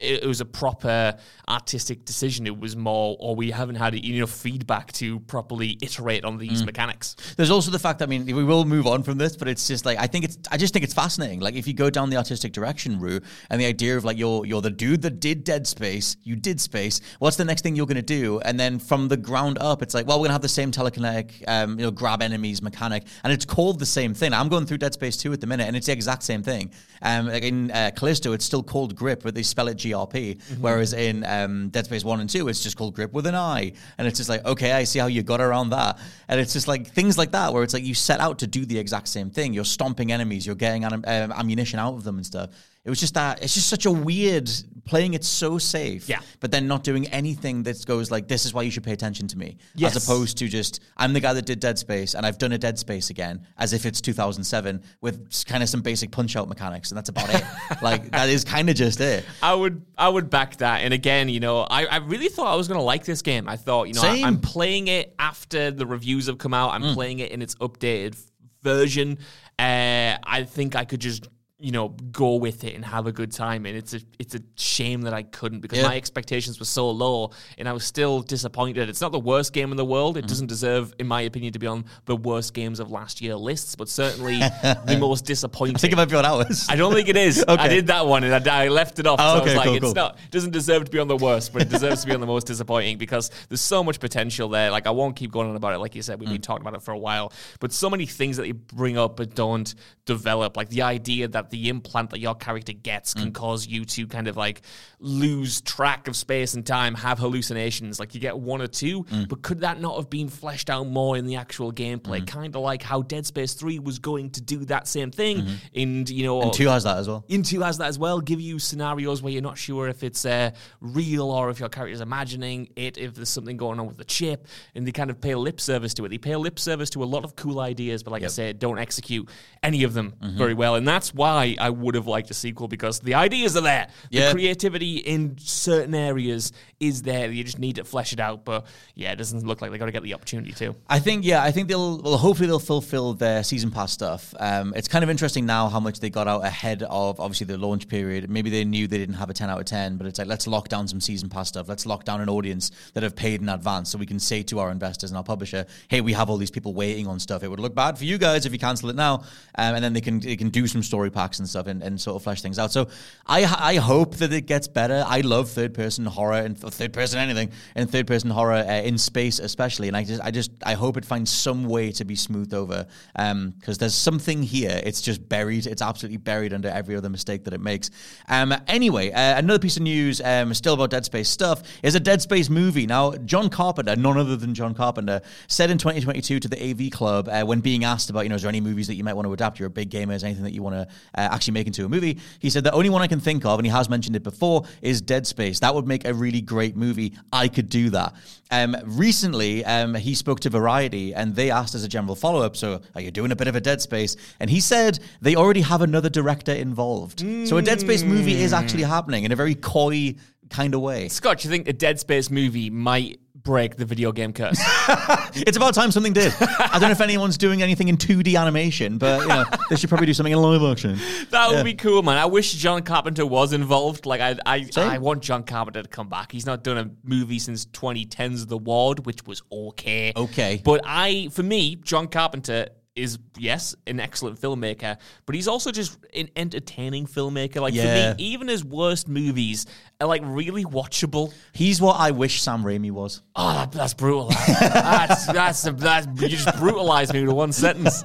It 0.00 0.26
was 0.26 0.40
a 0.40 0.44
proper 0.44 1.16
artistic 1.48 2.04
decision. 2.04 2.46
It 2.46 2.58
was 2.58 2.76
more, 2.76 3.16
or 3.20 3.36
we 3.36 3.50
haven't 3.50 3.76
had 3.76 3.94
enough 3.94 4.30
feedback 4.30 4.92
to 4.94 5.20
properly 5.20 5.78
iterate 5.80 6.24
on 6.24 6.38
these 6.38 6.64
mechanics. 6.64 7.14
There's 7.36 7.50
also 7.50 7.70
the 7.70 7.78
fact. 7.78 8.02
I 8.02 8.06
mean, 8.06 8.26
we 8.26 8.44
will 8.44 8.64
move 8.64 8.86
on 8.86 9.02
from 9.02 9.18
this, 9.18 9.36
but 9.36 9.46
it's 9.46 9.66
just 9.66 9.86
like 9.86 9.98
I 9.98 10.06
think 10.06 10.24
it's. 10.24 10.38
I 10.50 10.56
just 10.56 10.72
think 10.72 10.84
it's 10.84 10.94
fascinating. 10.94 11.40
Like 11.40 11.54
if 11.54 11.66
you 11.68 11.74
go 11.74 11.90
down 11.90 12.10
the 12.10 12.16
artistic 12.16 12.52
direction 12.52 12.98
route 12.98 13.24
and 13.50 13.60
the 13.60 13.66
idea 13.66 13.96
of 13.96 14.04
like 14.04 14.18
you're 14.18 14.44
you're 14.44 14.60
the 14.60 14.70
dude 14.70 15.02
that 15.02 15.20
did 15.20 15.44
Dead 15.44 15.66
Space, 15.66 16.16
you 16.24 16.34
did 16.34 16.60
Space. 16.60 17.00
What's 17.20 17.36
the 17.36 17.44
next 17.44 17.62
thing 17.62 17.76
you're 17.76 17.86
going 17.86 17.96
to 17.96 18.02
do? 18.02 18.40
And 18.40 18.58
then 18.58 18.78
from 18.78 19.08
the 19.08 19.16
ground 19.16 19.58
up, 19.60 19.80
it's 19.80 19.94
like, 19.94 20.06
well, 20.06 20.18
we're 20.18 20.26
gonna 20.26 20.34
have 20.34 20.42
the 20.42 20.48
same 20.48 20.72
telekinetic, 20.72 21.44
um, 21.46 21.78
you 21.78 21.84
know, 21.84 21.90
grab 21.90 22.20
enemies 22.20 22.62
mechanic, 22.62 23.04
and 23.22 23.32
it's 23.32 23.44
called 23.44 23.78
the 23.78 23.86
same 23.86 24.12
thing. 24.12 24.32
I'm 24.32 24.48
going 24.48 24.66
through 24.66 24.78
Dead 24.78 24.92
Space 24.92 25.16
2 25.18 25.32
at 25.32 25.40
the 25.40 25.46
minute, 25.46 25.68
and 25.68 25.76
it's 25.76 25.86
the 25.86 25.92
exact 25.92 26.24
same 26.24 26.42
thing. 26.42 26.72
Um, 27.02 27.28
like 27.28 27.44
in 27.44 27.70
uh, 27.70 27.90
Callisto, 27.94 28.32
it's 28.32 28.44
still 28.44 28.62
called 28.62 28.96
Grip, 28.96 29.22
but 29.22 29.34
they 29.34 29.42
spell 29.42 29.68
it 29.68 29.83
GRP. 29.84 30.40
Whereas 30.60 30.92
in 30.92 31.24
um, 31.24 31.68
Dead 31.68 31.84
Space 31.84 32.04
1 32.04 32.20
and 32.20 32.30
2, 32.30 32.48
it's 32.48 32.62
just 32.62 32.76
called 32.76 32.94
Grip 32.94 33.12
with 33.12 33.26
an 33.26 33.34
I. 33.34 33.72
And 33.98 34.06
it's 34.08 34.18
just 34.18 34.28
like, 34.28 34.44
okay, 34.44 34.72
I 34.72 34.84
see 34.84 34.98
how 34.98 35.06
you 35.06 35.22
got 35.22 35.40
around 35.40 35.70
that. 35.70 35.98
And 36.28 36.40
it's 36.40 36.52
just 36.52 36.68
like 36.68 36.86
things 36.88 37.18
like 37.18 37.32
that, 37.32 37.52
where 37.52 37.62
it's 37.62 37.74
like 37.74 37.84
you 37.84 37.94
set 37.94 38.20
out 38.20 38.38
to 38.40 38.46
do 38.46 38.64
the 38.64 38.78
exact 38.78 39.08
same 39.08 39.30
thing. 39.30 39.52
You're 39.52 39.64
stomping 39.64 40.12
enemies, 40.12 40.46
you're 40.46 40.54
getting 40.54 40.84
anim- 40.84 41.04
um, 41.06 41.32
ammunition 41.32 41.78
out 41.78 41.94
of 41.94 42.04
them 42.04 42.16
and 42.16 42.26
stuff. 42.26 42.50
It 42.84 42.90
was 42.90 43.00
just 43.00 43.14
that 43.14 43.42
it's 43.42 43.54
just 43.54 43.68
such 43.68 43.86
a 43.86 43.90
weird 43.90 44.50
playing 44.84 45.14
it 45.14 45.24
so 45.24 45.56
safe, 45.56 46.06
Yeah. 46.06 46.20
but 46.40 46.50
then 46.50 46.68
not 46.68 46.84
doing 46.84 47.06
anything 47.06 47.62
that 47.62 47.86
goes 47.86 48.10
like, 48.10 48.28
"This 48.28 48.44
is 48.44 48.52
why 48.52 48.60
you 48.60 48.70
should 48.70 48.82
pay 48.82 48.92
attention 48.92 49.26
to 49.28 49.38
me," 49.38 49.56
Yes. 49.74 49.96
as 49.96 50.04
opposed 50.04 50.36
to 50.38 50.48
just, 50.48 50.80
"I'm 50.98 51.14
the 51.14 51.20
guy 51.20 51.32
that 51.32 51.46
did 51.46 51.58
Dead 51.60 51.78
Space 51.78 52.14
and 52.14 52.26
I've 52.26 52.36
done 52.36 52.52
a 52.52 52.58
Dead 52.58 52.78
Space 52.78 53.08
again," 53.08 53.46
as 53.56 53.72
if 53.72 53.86
it's 53.86 54.02
2007 54.02 54.82
with 55.00 55.46
kind 55.46 55.62
of 55.62 55.70
some 55.70 55.80
basic 55.80 56.10
punch 56.10 56.36
out 56.36 56.46
mechanics, 56.50 56.90
and 56.90 56.98
that's 56.98 57.08
about 57.08 57.34
it. 57.34 57.42
like 57.82 58.10
that 58.10 58.28
is 58.28 58.44
kind 58.44 58.68
of 58.68 58.76
just 58.76 59.00
it. 59.00 59.24
I 59.42 59.54
would 59.54 59.80
I 59.96 60.10
would 60.10 60.28
back 60.28 60.58
that. 60.58 60.82
And 60.82 60.92
again, 60.92 61.30
you 61.30 61.40
know, 61.40 61.60
I, 61.62 61.86
I 61.86 61.96
really 61.96 62.28
thought 62.28 62.52
I 62.52 62.56
was 62.56 62.68
gonna 62.68 62.82
like 62.82 63.06
this 63.06 63.22
game. 63.22 63.48
I 63.48 63.56
thought, 63.56 63.88
you 63.88 63.94
know, 63.94 64.02
I, 64.02 64.16
Same. 64.16 64.24
am 64.26 64.40
playing 64.42 64.88
it 64.88 65.14
after 65.18 65.70
the 65.70 65.86
reviews 65.86 66.26
have 66.26 66.36
come 66.36 66.52
out. 66.52 66.72
I'm 66.74 66.92
playing 66.92 67.20
it 67.20 67.30
in 67.30 67.40
its 67.40 67.54
updated 67.54 68.16
version. 68.62 69.16
Uh, 69.58 70.16
I 70.22 70.44
think 70.46 70.76
I 70.76 70.84
could 70.84 71.00
just 71.00 71.28
you 71.64 71.72
know 71.72 71.88
go 72.12 72.34
with 72.36 72.62
it 72.64 72.74
and 72.74 72.84
have 72.84 73.06
a 73.06 73.12
good 73.12 73.32
time 73.32 73.64
and 73.64 73.74
it's 73.76 73.94
a 73.94 74.00
it's 74.18 74.34
a 74.34 74.40
shame 74.56 75.00
that 75.02 75.14
I 75.14 75.22
couldn't 75.22 75.60
because 75.60 75.78
Yeah. 75.78 75.86
my 75.88 75.96
expectations 75.96 76.58
were 76.58 76.66
so 76.66 76.90
low 76.90 77.30
and 77.56 77.66
I 77.68 77.72
was 77.72 77.84
still 77.84 78.20
disappointed. 78.20 78.88
It's 78.90 79.00
not 79.00 79.12
the 79.12 79.18
worst 79.18 79.52
game 79.54 79.70
in 79.70 79.76
the 79.78 79.84
world. 79.84 80.16
It 80.18 80.26
doesn't 80.26 80.48
deserve 80.48 80.92
in 80.98 81.06
my 81.06 81.22
opinion 81.22 81.52
to 81.54 81.58
be 81.58 81.66
on 81.66 81.86
the 82.04 82.16
worst 82.16 82.52
games 82.52 82.80
of 82.80 82.90
last 82.90 83.22
year 83.22 83.34
lists, 83.34 83.76
but 83.76 83.88
certainly 83.88 84.38
the 84.40 84.96
most 85.00 85.24
disappointing. 85.24 85.76
I 85.76 85.78
think 85.78 85.92
it 85.94 85.96
might 85.96 86.10
be 86.10 86.16
on 86.16 86.26
ours. 86.26 86.66
I 86.68 86.76
don't 86.76 86.92
think 86.92 87.08
it 87.08 87.16
is. 87.16 87.42
I 87.48 87.68
did 87.68 87.86
that 87.86 88.06
one 88.06 88.24
and 88.24 88.34
I, 88.48 88.64
I 88.64 88.68
left 88.68 88.98
it 88.98 89.06
off. 89.06 89.18
Oh, 89.22 89.24
so 89.24 89.34
I 89.36 89.40
okay, 89.40 89.44
was 89.46 89.54
like, 89.56 89.64
cool, 89.66 89.74
it's 89.76 89.84
cool. 89.86 89.94
not 89.94 90.18
doesn't 90.30 90.50
deserve 90.52 90.84
to 90.84 90.90
be 90.90 90.98
on 90.98 91.08
the 91.08 91.16
worst, 91.16 91.52
but 91.52 91.62
it 91.62 91.70
deserves 91.70 92.02
to 92.02 92.06
be 92.08 92.14
on 92.14 92.20
the 92.20 92.26
most 92.26 92.46
disappointing 92.46 92.98
because 92.98 93.30
there's 93.48 93.62
so 93.62 93.82
much 93.82 94.00
potential 94.00 94.50
there. 94.50 94.70
Like 94.70 94.86
I 94.86 94.90
won't 94.90 95.16
keep 95.16 95.32
going 95.32 95.48
on 95.48 95.56
about 95.56 95.72
it. 95.72 95.78
Like 95.78 95.94
you 95.94 96.02
said, 96.02 96.20
we've 96.20 96.28
been 96.28 96.38
Mm. 96.40 96.42
talking 96.42 96.62
about 96.66 96.74
it 96.74 96.82
for 96.82 96.92
a 96.92 96.98
while, 96.98 97.32
but 97.60 97.72
so 97.72 97.88
many 97.88 98.04
things 98.04 98.36
that 98.36 98.46
you 98.46 98.54
bring 98.54 98.98
up 98.98 99.16
but 99.16 99.34
don't 99.34 99.74
develop. 100.04 100.56
Like 100.56 100.68
the 100.68 100.82
idea 100.82 101.28
that 101.28 101.50
the 101.54 101.68
implant 101.68 102.10
that 102.10 102.18
your 102.18 102.34
character 102.34 102.72
gets 102.72 103.14
Mm. 103.14 103.20
can 103.22 103.32
cause 103.32 103.66
you 103.66 103.84
to 103.84 104.06
kind 104.06 104.26
of 104.28 104.36
like 104.36 104.62
lose 104.98 105.60
track 105.60 106.08
of 106.08 106.16
space 106.16 106.54
and 106.54 106.66
time, 106.66 106.94
have 106.94 107.18
hallucinations. 107.18 107.98
Like 108.00 108.14
you 108.14 108.20
get 108.20 108.38
one 108.38 108.60
or 108.60 108.66
two, 108.66 109.04
Mm. 109.04 109.28
but 109.28 109.42
could 109.42 109.60
that 109.60 109.80
not 109.80 109.96
have 109.96 110.10
been 110.10 110.28
fleshed 110.28 110.70
out 110.70 110.86
more 110.88 111.16
in 111.16 111.26
the 111.26 111.36
actual 111.36 111.72
gameplay? 111.72 112.26
Kind 112.26 112.54
of 112.56 112.62
like 112.62 112.82
how 112.82 113.02
Dead 113.02 113.26
Space 113.26 113.54
Three 113.54 113.78
was 113.78 113.98
going 113.98 114.30
to 114.30 114.40
do 114.40 114.64
that 114.66 114.88
same 114.88 115.10
thing, 115.10 115.46
and 115.74 116.08
you 116.08 116.24
know, 116.24 116.34
Mm-hmm. 116.38 116.44
and 116.48 116.52
two 116.52 116.68
has 116.68 116.84
that 116.84 116.98
as 116.98 117.06
well. 117.08 117.24
into 117.28 117.60
has 117.60 117.78
that 117.78 117.86
as 117.88 117.98
well. 117.98 118.20
Give 118.20 118.40
you 118.40 118.58
scenarios 118.58 119.22
where 119.22 119.32
you're 119.32 119.42
not 119.42 119.58
sure 119.58 119.88
if 119.88 120.02
it's 120.02 120.24
uh, 120.24 120.50
real 120.80 121.30
or 121.30 121.50
if 121.50 121.60
your 121.60 121.68
character's 121.68 122.00
imagining 122.00 122.68
it, 122.76 122.98
if 122.98 123.14
there's 123.14 123.28
something 123.28 123.56
going 123.56 123.78
on 123.78 123.86
with 123.86 123.98
the 123.98 124.04
chip, 124.04 124.46
and 124.74 124.86
they 124.86 124.92
kind 124.92 125.10
of 125.10 125.20
pay 125.20 125.34
lip 125.34 125.60
service 125.60 125.94
to 125.94 126.04
it. 126.04 126.08
They 126.08 126.18
pay 126.18 126.34
lip 126.36 126.58
service 126.58 126.90
to 126.90 127.02
a 127.04 127.08
lot 127.14 127.24
of 127.24 127.36
cool 127.36 127.60
ideas, 127.60 128.02
but 128.02 128.10
like 128.12 128.22
I 128.24 128.28
said, 128.28 128.58
don't 128.58 128.78
execute 128.78 129.28
any 129.62 129.84
of 129.84 129.92
them 129.94 130.14
Mm-hmm. 130.22 130.38
very 130.38 130.54
well. 130.54 130.74
And 130.74 130.86
that's 130.88 131.12
why 131.14 131.33
I 131.36 131.70
would 131.70 131.94
have 131.94 132.06
liked 132.06 132.30
a 132.30 132.34
sequel 132.34 132.68
because 132.68 133.00
the 133.00 133.14
ideas 133.14 133.56
are 133.56 133.62
there. 133.62 133.88
Yeah. 134.10 134.28
The 134.28 134.34
creativity 134.34 134.98
in 134.98 135.36
certain 135.38 135.94
areas 135.94 136.52
is 136.80 137.02
there. 137.02 137.30
You 137.30 137.44
just 137.44 137.58
need 137.58 137.76
to 137.76 137.84
flesh 137.84 138.12
it 138.12 138.20
out. 138.20 138.44
But 138.44 138.66
yeah, 138.94 139.12
it 139.12 139.16
doesn't 139.16 139.46
look 139.46 139.60
like 139.62 139.70
they 139.70 139.78
got 139.78 139.86
to 139.86 139.92
get 139.92 140.02
the 140.02 140.14
opportunity 140.14 140.52
to. 140.52 140.74
I 140.88 140.98
think 140.98 141.24
yeah, 141.24 141.42
I 141.42 141.50
think 141.50 141.68
they'll 141.68 142.00
well 142.00 142.16
hopefully 142.16 142.46
they'll 142.46 142.58
fulfill 142.58 143.14
their 143.14 143.42
season 143.42 143.70
pass 143.70 143.92
stuff. 143.92 144.34
Um, 144.38 144.72
it's 144.76 144.88
kind 144.88 145.02
of 145.02 145.10
interesting 145.10 145.46
now 145.46 145.68
how 145.68 145.80
much 145.80 146.00
they 146.00 146.10
got 146.10 146.28
out 146.28 146.44
ahead 146.44 146.82
of 146.82 147.20
obviously 147.20 147.46
the 147.46 147.58
launch 147.58 147.88
period. 147.88 148.28
Maybe 148.30 148.50
they 148.50 148.64
knew 148.64 148.86
they 148.86 148.98
didn't 148.98 149.16
have 149.16 149.30
a 149.30 149.34
ten 149.34 149.50
out 149.50 149.58
of 149.58 149.66
ten, 149.66 149.96
but 149.96 150.06
it's 150.06 150.18
like 150.18 150.28
let's 150.28 150.46
lock 150.46 150.68
down 150.68 150.86
some 150.88 151.00
season 151.00 151.28
pass 151.28 151.48
stuff. 151.48 151.68
Let's 151.68 151.86
lock 151.86 152.04
down 152.04 152.20
an 152.20 152.28
audience 152.28 152.70
that 152.94 153.02
have 153.02 153.16
paid 153.16 153.40
in 153.40 153.48
advance, 153.48 153.90
so 153.90 153.98
we 153.98 154.06
can 154.06 154.18
say 154.18 154.42
to 154.44 154.58
our 154.60 154.70
investors 154.70 155.10
and 155.10 155.16
our 155.16 155.24
publisher, 155.24 155.66
hey, 155.88 156.00
we 156.00 156.12
have 156.12 156.30
all 156.30 156.36
these 156.36 156.50
people 156.50 156.74
waiting 156.74 157.06
on 157.06 157.18
stuff. 157.18 157.42
It 157.42 157.48
would 157.48 157.60
look 157.60 157.74
bad 157.74 157.98
for 157.98 158.04
you 158.04 158.18
guys 158.18 158.46
if 158.46 158.52
you 158.52 158.58
cancel 158.58 158.90
it 158.90 158.96
now, 158.96 159.24
um, 159.56 159.74
and 159.74 159.84
then 159.84 159.92
they 159.92 160.00
can 160.00 160.20
they 160.20 160.36
can 160.36 160.50
do 160.50 160.66
some 160.66 160.82
story 160.82 161.10
packs 161.10 161.23
and 161.38 161.48
stuff 161.48 161.66
and, 161.66 161.82
and 161.82 162.00
sort 162.00 162.16
of 162.16 162.22
flesh 162.22 162.42
things 162.42 162.58
out. 162.58 162.72
So 162.72 162.88
I 163.26 163.44
I 163.44 163.76
hope 163.76 164.16
that 164.16 164.32
it 164.32 164.46
gets 164.46 164.68
better. 164.68 165.04
I 165.06 165.20
love 165.20 165.48
third 165.50 165.74
person 165.74 166.04
horror 166.06 166.38
and 166.38 166.58
third 166.58 166.92
person 166.92 167.18
anything 167.18 167.50
and 167.74 167.90
third 167.90 168.06
person 168.06 168.30
horror 168.30 168.64
uh, 168.66 168.82
in 168.82 168.98
space 168.98 169.38
especially. 169.38 169.88
And 169.88 169.96
I 169.96 170.04
just 170.04 170.22
I 170.22 170.30
just 170.30 170.50
I 170.64 170.74
hope 170.74 170.96
it 170.96 171.04
finds 171.04 171.30
some 171.30 171.64
way 171.64 171.92
to 171.92 172.04
be 172.04 172.16
smoothed 172.16 172.54
over 172.54 172.86
because 173.14 173.78
there's 173.78 173.94
something 173.94 174.42
here. 174.42 174.80
It's 174.84 175.00
just 175.00 175.28
buried. 175.28 175.66
It's 175.66 175.82
absolutely 175.82 176.18
buried 176.18 176.52
under 176.52 176.68
every 176.68 176.96
other 176.96 177.08
mistake 177.08 177.44
that 177.44 177.54
it 177.54 177.60
makes. 177.60 177.90
Um, 178.28 178.54
anyway, 178.68 179.10
uh, 179.10 179.38
another 179.38 179.58
piece 179.58 179.76
of 179.76 179.82
news 179.82 180.20
um, 180.20 180.52
still 180.54 180.74
about 180.74 180.90
Dead 180.90 181.04
Space 181.04 181.28
stuff 181.28 181.62
is 181.82 181.94
a 181.94 182.00
Dead 182.00 182.22
Space 182.22 182.50
movie. 182.50 182.86
Now 182.86 183.12
John 183.12 183.48
Carpenter, 183.48 183.96
none 183.96 184.18
other 184.18 184.36
than 184.36 184.54
John 184.54 184.74
Carpenter, 184.74 185.20
said 185.48 185.70
in 185.70 185.78
2022 185.78 186.40
to 186.40 186.48
the 186.48 186.70
AV 186.70 186.90
Club 186.90 187.28
uh, 187.28 187.44
when 187.44 187.60
being 187.60 187.84
asked 187.84 188.10
about 188.10 188.20
you 188.20 188.28
know 188.28 188.34
is 188.34 188.42
there 188.42 188.48
any 188.48 188.60
movies 188.60 188.86
that 188.88 188.94
you 188.94 189.04
might 189.04 189.14
want 189.14 189.26
to 189.26 189.32
adapt? 189.32 189.58
You're 189.58 189.68
a 189.68 189.70
big 189.70 189.90
gamer. 189.90 190.14
Is 190.14 190.24
anything 190.24 190.44
that 190.44 190.52
you 190.52 190.62
want 190.62 190.76
to 190.76 191.13
uh, 191.14 191.28
actually 191.30 191.52
make 191.52 191.66
into 191.66 191.84
a 191.84 191.88
movie? 191.88 192.18
He 192.38 192.50
said 192.50 192.64
the 192.64 192.72
only 192.72 192.90
one 192.90 193.02
I 193.02 193.06
can 193.06 193.20
think 193.20 193.44
of, 193.44 193.58
and 193.58 193.66
he 193.66 193.72
has 193.72 193.88
mentioned 193.88 194.16
it 194.16 194.22
before, 194.22 194.64
is 194.82 195.00
Dead 195.00 195.26
Space. 195.26 195.60
That 195.60 195.74
would 195.74 195.86
make 195.86 196.04
a 196.04 196.14
really 196.14 196.40
great 196.40 196.76
movie. 196.76 197.16
I 197.32 197.48
could 197.48 197.68
do 197.68 197.90
that. 197.90 198.14
Um, 198.50 198.76
recently, 198.84 199.64
um, 199.64 199.94
he 199.94 200.14
spoke 200.14 200.40
to 200.40 200.50
Variety, 200.50 201.14
and 201.14 201.34
they 201.34 201.50
asked 201.50 201.74
as 201.74 201.84
a 201.84 201.88
general 201.88 202.14
follow 202.14 202.42
up, 202.42 202.56
"So, 202.56 202.80
are 202.94 203.00
you 203.00 203.10
doing 203.10 203.32
a 203.32 203.36
bit 203.36 203.48
of 203.48 203.56
a 203.56 203.60
Dead 203.60 203.80
Space?" 203.80 204.16
And 204.40 204.50
he 204.50 204.60
said 204.60 204.98
they 205.20 205.34
already 205.34 205.62
have 205.62 205.82
another 205.82 206.08
director 206.08 206.52
involved. 206.52 207.20
So, 207.20 207.56
a 207.56 207.62
Dead 207.62 207.80
Space 207.80 208.02
movie 208.02 208.40
is 208.40 208.52
actually 208.52 208.84
happening 208.84 209.24
in 209.24 209.32
a 209.32 209.36
very 209.36 209.54
coy 209.54 210.14
kind 210.50 210.74
of 210.74 210.80
way. 210.80 211.08
Scott, 211.08 211.44
you 211.44 211.50
think 211.50 211.68
a 211.68 211.72
Dead 211.72 211.98
Space 211.98 212.30
movie 212.30 212.70
might 212.70 213.18
break 213.44 213.76
the 213.76 213.84
video 213.84 214.10
game 214.12 214.32
curse? 214.32 214.60
It's 215.36 215.56
about 215.56 215.74
time 215.74 215.90
something 215.90 216.12
did. 216.12 216.32
I 216.40 216.78
don't 216.78 216.82
know 216.82 216.90
if 216.90 217.00
anyone's 217.00 217.36
doing 217.36 217.60
anything 217.60 217.88
in 217.88 217.96
2D 217.96 218.38
animation, 218.40 218.98
but 218.98 219.22
you 219.22 219.28
know, 219.28 219.44
they 219.68 219.74
should 219.74 219.88
probably 219.88 220.06
do 220.06 220.14
something 220.14 220.32
in 220.32 220.38
live 220.38 220.62
action. 220.62 220.96
That 221.30 221.50
would 221.50 221.64
be 221.64 221.74
cool, 221.74 222.04
man. 222.04 222.18
I 222.18 222.26
wish 222.26 222.52
John 222.52 222.82
Carpenter 222.82 223.26
was 223.26 223.52
involved. 223.52 224.06
Like, 224.06 224.20
I, 224.20 224.36
I, 224.46 224.62
Same. 224.62 224.88
I 224.88 224.98
want 224.98 225.22
John 225.22 225.42
Carpenter 225.42 225.82
to 225.82 225.88
come 225.88 226.08
back. 226.08 226.30
He's 226.30 226.46
not 226.46 226.62
done 226.62 226.78
a 226.78 226.90
movie 227.02 227.40
since 227.40 227.66
2010's 227.66 228.46
The 228.46 228.56
Ward, 228.56 229.06
which 229.06 229.26
was 229.26 229.42
okay. 229.50 230.12
Okay. 230.14 230.62
But 230.64 230.82
I, 230.84 231.28
for 231.32 231.42
me, 231.42 231.74
John 231.76 232.06
Carpenter 232.06 232.68
is 232.96 233.18
yes 233.36 233.74
an 233.86 233.98
excellent 233.98 234.40
filmmaker, 234.40 234.96
but 235.26 235.34
he's 235.34 235.48
also 235.48 235.72
just 235.72 235.98
an 236.14 236.28
entertaining 236.36 237.06
filmmaker. 237.06 237.60
Like 237.60 237.74
Yeah. 237.74 238.12
for 238.12 238.16
me, 238.18 238.24
even 238.24 238.46
his 238.48 238.64
worst 238.64 239.08
movies 239.08 239.66
are 240.00 240.06
like 240.06 240.22
really 240.24 240.64
watchable. 240.64 241.32
He's 241.52 241.80
what 241.80 241.98
I 241.98 242.12
wish 242.12 242.40
Sam 242.42 242.62
Raimi 242.62 242.90
was. 242.92 243.22
Oh, 243.34 243.52
that, 243.54 243.72
that's 243.72 243.94
brutal. 243.94 244.28
that's 244.48 245.26
that's 245.26 245.62
that's 245.62 246.06
you 246.22 246.28
just 246.28 246.56
brutalized 246.58 247.12
me 247.12 247.24
with 247.26 247.34
one 247.34 247.52
sentence. 247.52 248.04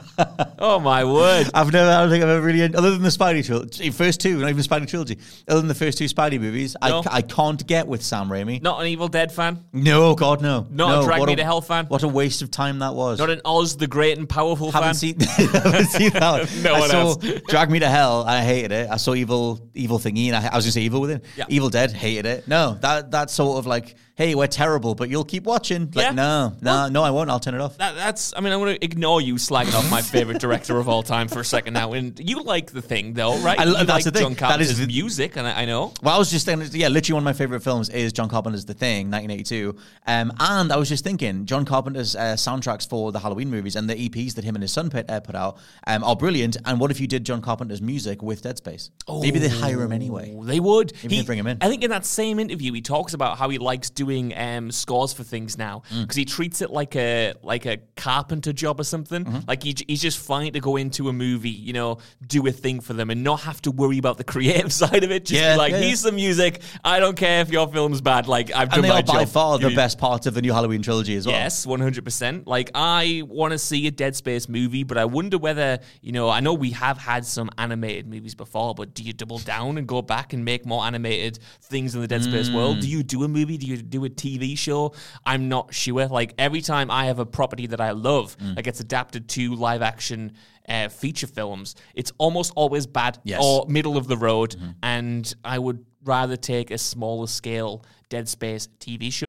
Oh 0.57 0.79
my 0.79 1.03
word. 1.05 1.49
I've 1.53 1.71
never, 1.71 1.89
I 1.89 2.01
don't 2.01 2.09
think 2.09 2.23
I've 2.23 2.29
ever 2.29 2.45
really, 2.45 2.63
other 2.63 2.91
than 2.91 3.01
the 3.03 3.09
Spidey 3.09 3.45
trilogy, 3.45 3.89
first 3.91 4.19
two, 4.21 4.37
not 4.39 4.49
even 4.49 4.57
the 4.57 4.63
Spidey 4.63 4.87
trilogy, 4.87 5.19
other 5.47 5.59
than 5.61 5.67
the 5.67 5.75
first 5.75 5.97
two 5.97 6.05
Spidey 6.05 6.39
movies, 6.39 6.75
No. 6.81 7.03
I, 7.09 7.17
I 7.17 7.21
can't 7.21 7.65
get 7.67 7.87
with 7.87 8.03
Sam 8.03 8.27
Raimi. 8.29 8.61
Not 8.61 8.81
an 8.81 8.87
Evil 8.87 9.07
Dead 9.07 9.31
fan. 9.31 9.63
No, 9.71 10.15
God, 10.15 10.41
no. 10.41 10.67
Not 10.69 11.03
a 11.03 11.05
Drag 11.05 11.23
Me 11.27 11.35
to 11.35 11.43
Hell 11.43 11.61
fan? 11.61 11.85
What 11.87 12.03
a 12.03 12.07
waste 12.07 12.41
of 12.41 12.49
time 12.51 12.79
that 12.79 12.95
was. 12.95 13.19
Not 13.19 13.29
an 13.29 13.41
Oz 13.45 13.77
the 13.77 13.87
Great 13.87 14.17
and 14.17 14.27
Powerful 14.27 14.71
haven't 14.81 14.95
seen, 14.95 15.19
haven't 15.19 15.85
seen 15.87 16.11
that 16.11 16.31
one. 16.31 16.47
No 16.63 16.73
I 16.75 16.79
one 16.79 16.89
saw 16.89 16.99
else. 16.99 17.17
Drag 17.47 17.69
Me 17.69 17.79
to 17.79 17.89
Hell, 17.89 18.23
I 18.25 18.41
hated 18.41 18.71
it. 18.71 18.89
I 18.89 18.97
saw 18.97 19.13
Evil 19.13 19.59
Evil 19.73 19.99
Thingy, 19.99 20.27
and 20.27 20.35
I, 20.35 20.39
I 20.39 20.55
was 20.55 20.63
going 20.63 20.63
to 20.63 20.71
say 20.71 20.81
Evil 20.81 21.01
Within. 21.01 21.21
Yeah. 21.35 21.45
Evil 21.49 21.69
Dead, 21.69 21.91
hated 21.91 22.25
it. 22.25 22.47
No, 22.47 22.77
that 22.81 23.11
that's 23.11 23.33
sort 23.33 23.59
of 23.59 23.65
like, 23.65 23.95
hey, 24.19 24.35
we're 24.35 24.47
terrible, 24.47 24.95
but 24.95 25.09
you'll 25.09 25.23
keep 25.23 25.45
watching. 25.45 25.85
Like, 25.95 26.07
Yeah. 26.07 26.11
no, 26.11 26.53
no, 26.61 26.89
no, 26.89 27.03
I 27.03 27.09
won't. 27.09 27.29
I'll 27.29 27.39
turn 27.39 27.55
it 27.55 27.61
off. 27.61 27.77
That, 27.77 27.95
that's. 27.95 28.33
I 28.35 28.41
mean, 28.41 28.51
I'm 28.51 28.59
going 28.59 28.75
to 28.75 28.83
ignore 28.83 29.21
you 29.21 29.35
slagging 29.35 29.73
off 29.73 29.89
my 29.89 30.01
favorite 30.01 30.39
director 30.41 30.77
of 30.77 30.89
all 30.89 31.03
time 31.03 31.29
for 31.29 31.39
a 31.39 31.45
second 31.45 31.73
now. 31.73 31.93
And 31.93 32.19
you 32.19 32.43
like 32.43 32.71
the 32.71 32.81
thing, 32.81 33.13
though, 33.13 33.37
right? 33.39 33.57
I 33.57 33.63
you 33.63 33.73
that's 33.75 33.89
like 33.89 34.03
the 34.03 34.11
thing. 34.11 34.23
John 34.23 34.35
Carpenter's 34.35 34.71
is 34.71 34.79
the- 34.79 34.87
music, 34.87 35.37
and 35.37 35.47
I, 35.47 35.61
I 35.61 35.65
know. 35.65 35.93
Well, 36.03 36.13
I 36.13 36.17
was 36.19 36.29
just 36.29 36.45
thinking, 36.45 36.69
yeah, 36.73 36.89
literally 36.89 37.15
one 37.15 37.23
of 37.23 37.25
my 37.25 37.33
favorite 37.33 37.61
films 37.61 37.87
is 37.87 38.11
John 38.11 38.27
Carpenter's 38.27 38.65
The 38.65 38.73
Thing, 38.73 39.09
1982. 39.09 39.75
Um, 40.05 40.33
and 40.37 40.71
I 40.73 40.75
was 40.75 40.89
just 40.89 41.05
thinking, 41.05 41.45
John 41.45 41.63
Carpenter's 41.63 42.13
uh, 42.17 42.35
soundtracks 42.35 42.87
for 42.89 43.13
the 43.13 43.19
Halloween 43.19 43.49
movies 43.49 43.77
and 43.77 43.89
the 43.89 43.95
EPs 43.95 44.35
that 44.35 44.43
him 44.43 44.55
and 44.55 44.61
his 44.61 44.73
son 44.73 44.89
put, 44.89 45.09
uh, 45.09 45.21
put 45.21 45.35
out 45.35 45.57
um, 45.87 46.03
are 46.03 46.17
brilliant. 46.17 46.57
And 46.65 46.77
what 46.77 46.91
if 46.91 46.99
you 46.99 47.07
did 47.07 47.23
John 47.23 47.41
Carpenter's 47.41 47.81
music 47.81 48.21
with 48.21 48.41
Dead 48.41 48.57
Space? 48.57 48.91
Oh, 49.07 49.21
Maybe 49.21 49.39
they'd 49.39 49.47
hire 49.51 49.81
him 49.81 49.93
anyway. 49.93 50.35
Oh, 50.37 50.43
They 50.43 50.59
would. 50.59 50.91
Maybe 51.03 51.19
they 51.21 51.25
bring 51.25 51.39
him 51.39 51.47
in. 51.47 51.57
I 51.61 51.69
think 51.69 51.85
in 51.85 51.89
that 51.91 52.05
same 52.05 52.37
interview, 52.37 52.73
he 52.73 52.81
talks 52.81 53.13
about 53.13 53.37
how 53.37 53.47
he 53.47 53.57
likes 53.57 53.89
doing 53.89 54.08
um, 54.13 54.71
scores 54.71 55.13
for 55.13 55.23
things 55.23 55.57
now 55.57 55.83
Mm. 55.93 56.01
because 56.01 56.15
he 56.15 56.25
treats 56.25 56.61
it 56.61 56.69
like 56.71 56.95
a 56.95 57.33
like 57.43 57.65
a 57.65 57.77
carpenter 57.95 58.53
job 58.53 58.79
or 58.79 58.83
something. 58.83 59.23
Mm-hmm. 59.25 59.39
Like 59.47 59.63
he, 59.63 59.75
he's 59.87 60.01
just 60.01 60.17
fine 60.19 60.53
to 60.53 60.59
go 60.59 60.75
into 60.77 61.09
a 61.09 61.13
movie, 61.13 61.49
you 61.49 61.73
know, 61.73 61.99
do 62.25 62.45
a 62.47 62.51
thing 62.51 62.79
for 62.79 62.93
them 62.93 63.09
and 63.09 63.23
not 63.23 63.41
have 63.41 63.61
to 63.63 63.71
worry 63.71 63.97
about 63.97 64.17
the 64.17 64.23
creative 64.33 64.71
side 64.73 65.03
of 65.03 65.11
it. 65.11 65.25
Just 65.25 65.39
Yeah, 65.41 65.53
be 65.53 65.57
like, 65.57 65.71
yeah, 65.71 65.77
yeah. 65.79 65.85
here's 65.85 65.99
some 66.01 66.15
music. 66.15 66.61
I 66.83 66.99
don't 66.99 67.15
care 67.17 67.41
if 67.41 67.49
your 67.51 67.67
film's 67.67 68.01
bad. 68.01 68.27
Like 68.27 68.51
I've 68.55 68.69
done 68.69 68.79
And 68.79 68.83
they 68.85 68.89
my 68.89 68.99
are 68.99 69.03
by 69.03 69.23
job. 69.25 69.29
far 69.29 69.57
the 69.59 69.69
You- 69.69 69.75
best 69.75 69.97
parts 69.97 70.25
of 70.27 70.33
the 70.33 70.41
new 70.41 70.53
Halloween 70.53 70.81
trilogy 70.81 71.15
as 71.15 71.25
well. 71.27 71.35
Yes, 71.35 71.65
one 71.65 71.79
hundred 71.79 72.03
percent. 72.05 72.47
Like 72.47 72.71
I 72.75 73.23
want 73.27 73.51
to 73.53 73.57
see 73.59 73.87
a 73.87 73.91
Dead 73.91 74.15
Space 74.15 74.49
movie, 74.49 74.83
but 74.83 74.97
I 74.97 75.05
wonder 75.05 75.37
whether 75.37 75.79
you 76.01 76.11
know. 76.11 76.29
I 76.29 76.39
know 76.41 76.53
we 76.53 76.71
have 76.71 76.97
had 76.97 77.25
some 77.25 77.49
animated 77.57 78.07
movies 78.07 78.35
before, 78.35 78.73
but 78.75 78.93
do 78.93 79.03
you 79.03 79.13
double 79.13 79.39
down 79.39 79.77
and 79.77 79.87
go 79.87 80.01
back 80.01 80.33
and 80.33 80.43
make 80.45 80.65
more 80.65 80.83
animated 80.85 81.39
things 81.63 81.95
in 81.95 82.01
the 82.01 82.07
Dead 82.07 82.23
Space 82.23 82.49
world? 82.49 82.79
Do 82.81 82.87
you 82.87 83.03
do 83.03 83.23
a 83.23 83.27
movie? 83.27 83.57
Do 83.57 83.65
you 83.67 83.77
do 83.77 83.98
a 84.05 84.09
TV 84.09 84.57
show? 84.57 84.93
I'm 85.25 85.49
not 85.49 85.73
sure. 85.73 86.07
Like 86.07 86.33
every 86.37 86.61
time 86.61 86.89
I 86.91 87.05
have 87.05 87.19
a 87.19 87.25
property 87.25 87.67
that 87.67 87.81
I 87.81 87.91
love 87.91 88.35
that 88.55 88.63
gets 88.63 88.79
adapted 88.79 89.27
to 89.29 89.55
live 89.55 89.81
action. 89.81 90.33
uh, 90.67 90.87
feature 90.87 91.25
films, 91.25 91.73
it's 91.95 92.11
almost 92.19 92.53
always 92.55 92.85
bad 92.85 93.17
Yes. 93.23 93.39
Mm-hmm. 93.41 93.43
or 93.43 93.65
middle 93.67 93.97
of 93.97 94.07
the 94.07 94.15
road. 94.17 94.55
And 94.83 95.33
I 95.43 95.57
would 95.57 95.83
rather 96.03 96.37
take 96.37 96.69
a 96.69 96.77
smaller 96.77 97.25
scale 97.25 97.83
Dead 98.09 98.29
Space 98.29 98.67
TV 98.79 99.11
show. 99.11 99.25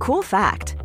Cool 0.00 0.22
fact 0.22 0.76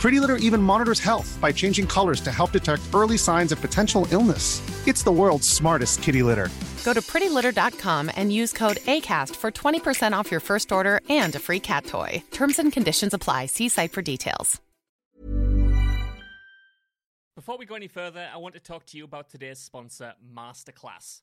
Pretty 0.00 0.20
Litter 0.20 0.36
even 0.36 0.62
monitors 0.62 1.00
health 1.00 1.36
by 1.40 1.50
changing 1.50 1.86
colors 1.86 2.20
to 2.20 2.30
help 2.30 2.52
detect 2.52 2.82
early 2.94 3.18
signs 3.18 3.50
of 3.52 3.60
potential 3.60 4.06
illness. 4.12 4.62
It's 4.86 5.02
the 5.02 5.12
world's 5.12 5.48
smartest 5.48 6.02
kitty 6.02 6.22
litter. 6.22 6.48
Go 6.84 6.94
to 6.94 7.00
prettylitter.com 7.00 8.10
and 8.16 8.32
use 8.32 8.52
code 8.52 8.76
ACAST 8.76 9.36
for 9.36 9.50
20% 9.50 10.12
off 10.12 10.30
your 10.30 10.40
first 10.40 10.70
order 10.72 11.00
and 11.08 11.34
a 11.34 11.38
free 11.38 11.60
cat 11.60 11.84
toy. 11.84 12.22
Terms 12.30 12.58
and 12.58 12.72
conditions 12.72 13.12
apply. 13.12 13.46
See 13.46 13.68
site 13.68 13.92
for 13.92 14.02
details. 14.02 14.60
Before 17.34 17.56
we 17.56 17.66
go 17.66 17.76
any 17.76 17.88
further, 17.88 18.28
I 18.32 18.36
want 18.36 18.54
to 18.54 18.60
talk 18.60 18.84
to 18.86 18.98
you 18.98 19.04
about 19.04 19.30
today's 19.30 19.58
sponsor, 19.58 20.14
Masterclass. 20.34 21.22